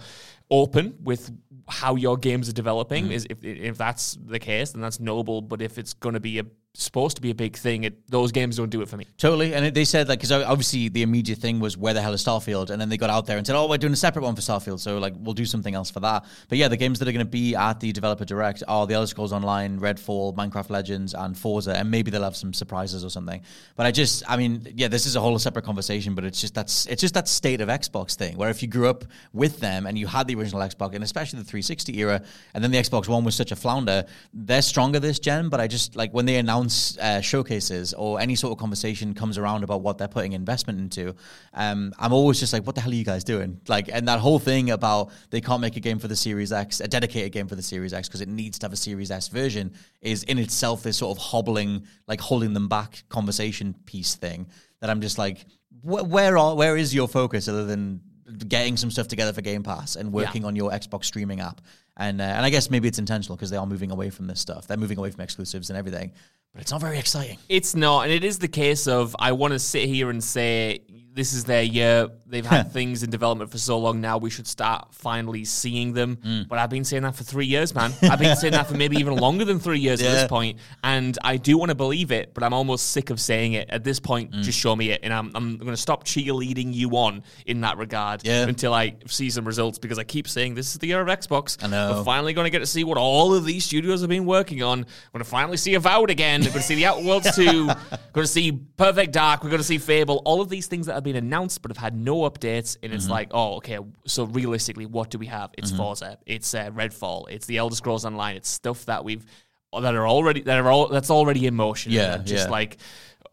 open 0.51 0.95
with 1.03 1.31
how 1.69 1.95
your 1.95 2.17
games 2.17 2.49
are 2.49 2.53
developing? 2.53 3.07
Mm. 3.09 3.13
Is 3.13 3.27
if 3.31 3.45
if 3.45 3.79
that's 3.79 4.19
the 4.27 4.41
case, 4.41 4.73
then 4.73 4.81
that's 4.83 4.99
noble. 4.99 5.41
But 5.41 5.63
if 5.63 5.79
it's 5.79 5.93
going 5.95 6.15
to 6.15 6.21
be 6.21 6.41
a 6.41 6.45
supposed 6.75 7.17
to 7.17 7.23
be 7.23 7.31
a 7.31 7.35
big 7.35 7.57
thing, 7.57 7.85
it, 7.85 8.11
those 8.11 8.33
games 8.33 8.57
don't 8.57 8.71
do 8.71 8.81
it 8.81 8.89
for 8.89 8.97
me. 8.97 9.07
Totally, 9.19 9.55
and 9.55 9.75
they 9.75 9.85
said 9.85 10.09
like 10.09 10.21
because 10.21 10.33
obviously 10.33 10.89
the 10.89 11.03
immediate 11.03 11.39
thing 11.39 11.61
was 11.61 11.77
where 11.77 11.93
the 11.93 12.01
hell 12.01 12.15
is 12.15 12.25
Starfield, 12.25 12.71
and 12.71 12.81
then 12.81 12.89
they 12.89 12.97
got 12.97 13.11
out 13.11 13.27
there 13.27 13.37
and 13.37 13.47
said, 13.47 13.57
oh, 13.57 13.69
we're 13.69 13.79
doing 13.79 13.93
a 13.93 13.97
separate 13.97 14.23
one 14.23 14.35
for 14.35 14.41
Starfield, 14.41 14.81
so 14.81 14.99
like 14.99 15.13
we'll 15.19 15.35
do 15.35 15.45
something 15.45 15.75
else 15.75 15.91
for 15.91 16.01
that. 16.01 16.25
But 16.49 16.59
yeah, 16.59 16.69
the 16.69 16.77
games 16.77 16.99
that 16.99 17.09
are 17.09 17.13
going 17.13 17.27
to 17.27 17.31
be 17.31 17.55
at 17.55 17.81
the 17.81 17.93
developer 17.93 18.25
direct 18.25 18.63
are 18.69 18.87
the 18.87 18.95
Elder 18.95 19.07
Scrolls 19.07 19.33
Online, 19.33 19.79
Redfall, 19.79 20.35
Minecraft 20.35 20.71
Legends, 20.71 21.15
and 21.15 21.37
Forza, 21.37 21.77
and 21.77 21.91
maybe 21.91 22.11
they'll 22.11 22.23
have 22.23 22.37
some 22.37 22.55
surprises 22.55 23.05
or 23.05 23.11
something. 23.11 23.43
But 23.77 23.87
I 23.87 23.91
just, 23.91 24.23
I 24.29 24.37
mean, 24.37 24.67
yeah, 24.75 24.89
this 24.89 25.05
is 25.05 25.15
a 25.15 25.21
whole 25.21 25.39
separate 25.39 25.65
conversation, 25.65 26.15
but 26.15 26.25
it's 26.25 26.41
just 26.41 26.55
that's 26.55 26.87
it's 26.87 27.01
just 27.01 27.15
that 27.15 27.29
state 27.29 27.61
of 27.61 27.69
Xbox 27.69 28.15
thing 28.15 28.37
where 28.37 28.49
if 28.49 28.63
you 28.63 28.69
grew 28.69 28.89
up 28.89 29.05
with 29.35 29.61
them 29.61 29.87
and 29.87 29.99
you 29.99 30.07
had 30.07 30.27
the 30.27 30.35
original 30.35 30.63
Xbox 30.63 30.95
and 30.95 31.05
especially 31.05 31.39
the 31.39 31.45
360 31.45 31.99
era, 31.99 32.23
and 32.55 32.65
then 32.65 32.71
the 32.71 32.79
Xbox 32.79 33.09
One 33.09 33.25
was 33.25 33.35
such 33.35 33.53
a 33.53 33.57
flounder, 33.57 34.07
they're 34.33 34.63
stronger 34.63 34.99
this 34.99 35.19
gen. 35.19 35.51
But 35.51 35.61
I 35.61 35.67
just 35.67 35.97
like 35.97 36.13
when 36.13 36.25
they 36.25 36.37
uh, 36.69 37.21
showcases 37.21 37.95
or 37.95 38.21
any 38.21 38.35
sort 38.35 38.53
of 38.53 38.59
conversation 38.59 39.15
comes 39.15 39.39
around 39.39 39.65
about 39.65 39.81
what 39.83 39.99
they're 39.99 40.09
putting 40.09 40.33
investment 40.33 40.79
into, 40.79 41.15
um, 41.55 41.93
I'm 41.99 42.13
always 42.13 42.39
just 42.41 42.53
like, 42.53 42.65
what 42.67 42.75
the 42.75 42.81
hell 42.81 42.91
are 42.91 42.95
you 42.95 43.05
guys 43.05 43.25
doing? 43.25 43.61
Like, 43.69 43.89
and 43.93 44.07
that 44.09 44.19
whole 44.21 44.39
thing 44.39 44.71
about 44.71 45.11
they 45.31 45.41
can't 45.41 45.61
make 45.61 45.77
a 45.77 45.81
game 45.81 45.99
for 45.99 46.09
the 46.09 46.17
Series 46.17 46.53
X, 46.53 46.81
a 46.81 46.89
dedicated 46.89 47.33
game 47.33 47.49
for 47.49 47.55
the 47.57 47.63
Series 47.63 47.93
X 47.93 48.09
because 48.09 48.21
it 48.21 48.29
needs 48.29 48.59
to 48.61 48.67
have 48.67 48.73
a 48.73 48.77
Series 48.77 49.11
S 49.11 49.29
version, 49.29 49.73
is 50.01 50.23
in 50.25 50.39
itself 50.39 50.83
this 50.83 50.97
sort 50.99 51.17
of 51.17 51.23
hobbling, 51.23 51.87
like 52.07 52.21
holding 52.21 52.53
them 52.53 52.69
back 52.69 53.05
conversation 53.09 53.75
piece 53.87 54.15
thing 54.15 54.47
that 54.81 54.91
I'm 54.91 55.01
just 55.01 55.19
like, 55.19 55.47
wh- 55.83 56.09
where 56.09 56.37
are 56.39 56.55
where 56.55 56.77
is 56.77 56.95
your 56.95 57.09
focus 57.09 57.49
other 57.49 57.65
than 57.65 58.01
getting 58.49 58.77
some 58.77 58.91
stuff 58.91 59.09
together 59.09 59.33
for 59.33 59.43
Game 59.43 59.63
Pass 59.63 59.97
and 59.97 60.13
working 60.13 60.43
Yeah. 60.43 60.49
on 60.49 60.57
your 60.57 60.71
Xbox 60.71 61.05
streaming 61.05 61.41
app? 61.41 61.61
And 61.99 62.23
uh, 62.23 62.25
and 62.25 62.47
I 62.47 62.49
guess 62.49 62.71
maybe 62.71 62.89
it's 62.89 62.99
intentional 62.99 63.37
because 63.37 63.51
they 63.51 63.59
are 63.59 63.67
moving 63.67 63.91
away 63.91 64.09
from 64.09 64.27
this 64.27 64.41
stuff. 64.41 64.67
They're 64.67 64.79
moving 64.79 64.97
away 64.99 65.11
from 65.11 65.21
exclusives 65.21 65.69
and 65.69 65.79
everything, 65.79 66.13
but 66.53 66.63
it's 66.63 66.71
not 66.73 66.81
very 66.81 66.99
exciting. 66.99 67.39
It's 67.49 67.75
not, 67.75 68.03
and 68.05 68.13
it 68.13 68.25
is 68.25 68.39
the 68.39 68.49
case 68.49 68.87
of 68.87 69.15
I 69.19 69.33
want 69.33 69.53
to 69.53 69.59
sit 69.59 69.89
here 69.89 70.11
and 70.11 70.23
say 70.23 70.81
this 71.15 71.35
is 71.35 71.45
their 71.45 71.63
year. 71.63 72.09
They've 72.27 72.47
had 72.47 72.73
things 72.79 73.03
in 73.03 73.11
development 73.11 73.51
for 73.51 73.59
so 73.59 73.79
long 73.79 74.01
now. 74.01 74.17
We 74.17 74.31
should 74.31 74.47
start 74.47 74.95
finally 74.95 75.45
seeing 75.45 75.93
them. 75.93 76.17
Mm. 76.17 76.49
But 76.49 76.59
I've 76.59 76.71
been 76.71 76.85
saying 76.85 77.03
that 77.03 77.15
for 77.15 77.23
three 77.23 77.45
years, 77.45 77.75
man. 77.75 77.93
I've 78.01 78.19
been 78.19 78.35
saying 78.35 78.55
that 78.55 78.67
for 78.67 78.75
maybe 78.75 78.97
even 78.97 79.17
longer 79.17 79.45
than 79.45 79.59
three 79.59 79.79
years 79.79 80.01
at 80.01 80.11
this 80.11 80.23
point. 80.23 80.57
point, 80.57 80.59
and 80.83 81.19
I 81.23 81.37
do 81.37 81.59
want 81.59 81.69
to 81.69 81.75
believe 81.75 82.11
it. 82.13 82.33
But 82.33 82.43
I'm 82.43 82.55
almost 82.55 82.93
sick 82.93 83.11
of 83.11 83.21
saying 83.21 83.53
it. 83.53 83.69
At 83.69 83.85
this 83.85 84.01
point, 84.01 84.31
Mm. 84.33 84.43
just 84.43 84.59
show 84.59 84.75
me 84.75 84.89
it, 84.89 85.01
and 85.03 85.13
I'm 85.13 85.31
I'm 85.35 85.59
going 85.59 85.73
to 85.73 85.77
stop 85.77 86.05
cheerleading 86.05 86.73
you 86.73 86.89
on 86.93 87.23
in 87.45 87.61
that 87.61 87.77
regard 87.77 88.23
Yeah. 88.25 88.45
until 88.49 88.73
I 88.73 88.95
see 89.07 89.29
some 89.29 89.45
results 89.45 89.79
because 89.79 89.99
I 89.99 90.05
keep 90.05 90.27
saying 90.27 90.55
this 90.55 90.73
is 90.73 90.79
the 90.79 90.87
year 90.87 91.03
of 91.03 91.09
Xbox. 91.09 91.63
I 91.63 91.67
know. 91.67 91.97
We're 91.99 92.05
finally 92.05 92.33
going 92.33 92.47
to 92.47 92.51
get 92.51 92.61
to 92.61 92.67
see 92.67 92.85
what 92.85 92.97
all 92.97 93.35
of 93.35 93.45
these 93.45 93.67
studios 93.67 94.01
have 94.01 94.09
been 94.09 94.25
working 94.25 94.63
on. 94.63 94.79
We're 95.13 95.19
going 95.19 95.25
to 95.25 95.31
finally 95.31 95.59
see 95.59 95.75
Avowed 95.75 96.09
again. 96.09 96.42
We're 96.45 96.51
going 96.51 96.61
to 96.61 96.67
see 96.67 96.75
The 96.75 96.87
Outer 96.87 97.05
Worlds 97.05 97.37
2. 97.37 97.67
We're 97.67 97.75
going 97.75 97.77
to 98.15 98.27
see 98.27 98.53
Perfect 98.53 99.13
Dark. 99.13 99.43
We're 99.43 99.51
going 99.51 99.61
to 99.61 99.67
see 99.67 99.79
Fable. 99.79 100.23
All 100.25 100.41
of 100.41 100.49
these 100.49 100.67
things 100.67 100.87
that 100.87 100.95
have 100.95 101.05
been 101.05 101.17
announced 101.17 101.63
but 101.63 101.71
have 101.71 101.77
had 101.77 101.97
no 101.97 102.29
updates. 102.29 102.77
And 102.83 102.93
it's 102.93 103.09
like, 103.09 103.29
oh, 103.33 103.57
okay. 103.57 103.79
So 104.07 104.25
realistically, 104.25 104.87
what 104.87 105.11
do 105.11 105.19
we 105.19 105.27
have? 105.27 105.51
It's 105.57 105.71
Forza. 105.71 106.19
It's 106.27 106.55
uh, 106.55 106.71
Redfall. 106.71 107.31
It's 107.31 107.47
The 107.47 107.59
Elder 107.59 107.77
Scrolls 107.77 108.05
Online. 108.05 108.37
It's 108.37 108.49
stuff 108.49 108.87
that 108.87 109.05
we've 109.05 109.25
that 109.73 109.95
are 109.95 110.07
already 110.07 110.43
that 110.43 110.59
are 110.59 110.71
all 110.71 110.89
that's 110.89 111.11
already 111.11 111.47
in 111.47 111.55
motion. 111.55 111.93
Yeah, 111.93 112.19
just 112.19 112.47
yeah. 112.47 112.51
like. 112.51 112.79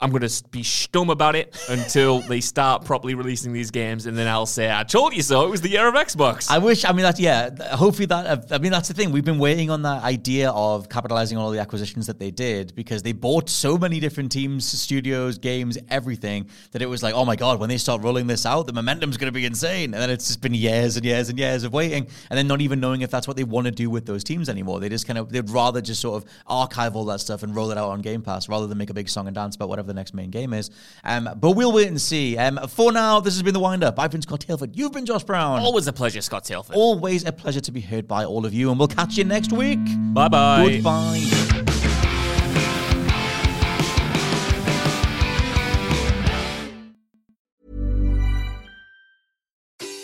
I'm 0.02 0.12
going 0.12 0.26
to 0.26 0.44
be 0.50 0.62
stum 0.62 1.12
about 1.12 1.36
it 1.36 1.58
until 1.68 2.22
they 2.22 2.40
start 2.40 2.86
properly 2.86 3.16
releasing 3.16 3.52
these 3.52 3.70
games, 3.70 4.06
and 4.06 4.18
then 4.18 4.28
I'll 4.28 4.46
say, 4.46 4.72
I 4.72 4.84
told 4.84 5.14
you 5.14 5.22
so. 5.22 5.46
It 5.46 5.50
was 5.50 5.60
the 5.60 5.70
year 5.70 5.90
of 5.90 5.94
Xbox. 5.94 6.50
I 6.50 6.58
wish. 6.58 6.86
I 6.86 6.94
mean, 6.94 7.04
that 7.04 7.20
yeah. 7.20 7.50
Hopefully, 7.76 8.06
that. 8.06 8.26
Uh, 8.26 8.56
I 8.56 8.60
mean, 8.60 8.72
that's 8.72 8.88
the 8.88 8.94
thing. 8.94 9.12
We've 9.12 9.26
been 9.26 9.40
waiting 9.40 9.70
on 9.70 9.82
that 9.82 10.04
idea 10.04 10.52
of 10.52 10.88
capitalizing 10.88 11.38
on 11.38 11.44
all 11.44 11.52
the 11.52 11.60
acquisitions 11.60 12.08
that 12.08 12.18
they 12.18 12.32
did 12.32 12.74
because 12.76 13.04
they 13.04 13.12
bought 13.12 13.50
so 13.50 13.78
many 13.78 14.00
different 14.00 14.32
teams, 14.32 14.66
studios, 14.66 15.38
games, 15.38 15.78
everything 15.90 16.48
that 16.72 16.82
it 16.82 16.86
was 16.86 17.04
like, 17.04 17.14
oh 17.14 17.26
my 17.26 17.36
god, 17.36 17.60
when 17.60 17.68
they 17.68 17.78
start 17.78 18.02
rolling 18.02 18.28
this 18.28 18.46
out, 18.46 18.68
the 18.68 18.74
momentum's 18.74 19.18
going 19.18 19.32
to 19.32 19.38
be 19.38 19.46
insane. 19.46 19.94
And 19.94 20.02
then 20.02 20.10
it's 20.10 20.28
just 20.28 20.42
been 20.42 20.54
years 20.54 20.96
and 20.96 21.06
years 21.06 21.28
and 21.28 21.38
years 21.38 21.66
of 21.66 21.74
waiting, 21.74 22.08
and 22.30 22.38
then 22.38 22.48
not 22.48 22.62
even 22.62 22.80
knowing 22.80 23.02
if 23.02 23.12
that's 23.12 23.28
what 23.28 23.36
they 23.36 23.44
want 23.44 23.66
to 23.66 23.72
do 23.72 23.90
with 23.90 24.06
those 24.06 24.24
teams 24.24 24.48
anymore. 24.48 24.80
They 24.80 24.88
just 24.88 25.08
kind 25.08 25.20
of 25.20 25.30
they'd 25.30 25.50
rather 25.50 25.82
just 25.82 26.00
sort 26.00 26.24
of 26.24 26.30
archive 26.48 26.96
all 26.96 27.04
that 27.06 27.20
stuff 27.20 27.44
and 27.44 27.54
roll 27.54 27.72
it 27.72 27.78
out 27.78 27.90
on 27.90 28.02
Game 28.02 28.22
Pass 28.22 28.48
rather 28.48 28.66
than 28.66 28.78
make 28.78 28.90
a 28.90 28.94
big 28.94 29.10
song 29.10 29.28
and 29.28 29.36
dance 29.36 29.58
about 29.58 29.68
whatever 29.68 29.89
the 29.90 29.94
next 29.94 30.14
main 30.14 30.30
game 30.30 30.54
is. 30.54 30.72
Um, 31.04 31.30
but 31.36 31.52
we'll 31.52 31.74
wait 31.74 31.88
and 31.90 32.00
see. 32.00 32.38
Um, 32.38 32.60
for 32.70 32.92
now, 32.94 33.20
this 33.20 33.34
has 33.34 33.44
been 33.44 33.54
the 33.54 33.60
wind 33.60 33.84
up. 33.84 34.00
I've 34.00 34.12
been 34.12 34.22
Scott 34.22 34.46
Tailford. 34.48 34.72
You've 34.74 34.94
been 34.94 35.06
Josh 35.06 35.24
Brown. 35.24 35.60
Always 35.60 35.88
a 35.88 35.94
pleasure, 35.94 36.22
Scott 36.22 36.46
Tailford. 36.46 36.76
Always 36.76 37.26
a 37.26 37.34
pleasure 37.34 37.62
to 37.62 37.72
be 37.72 37.82
heard 37.82 38.08
by 38.08 38.24
all 38.24 38.46
of 38.46 38.54
you, 38.54 38.70
and 38.70 38.80
we'll 38.80 38.88
catch 38.88 39.18
you 39.18 39.26
next 39.26 39.52
week. 39.52 39.80
Bye 40.14 40.30
bye. 40.30 40.70
Goodbye. 40.70 41.39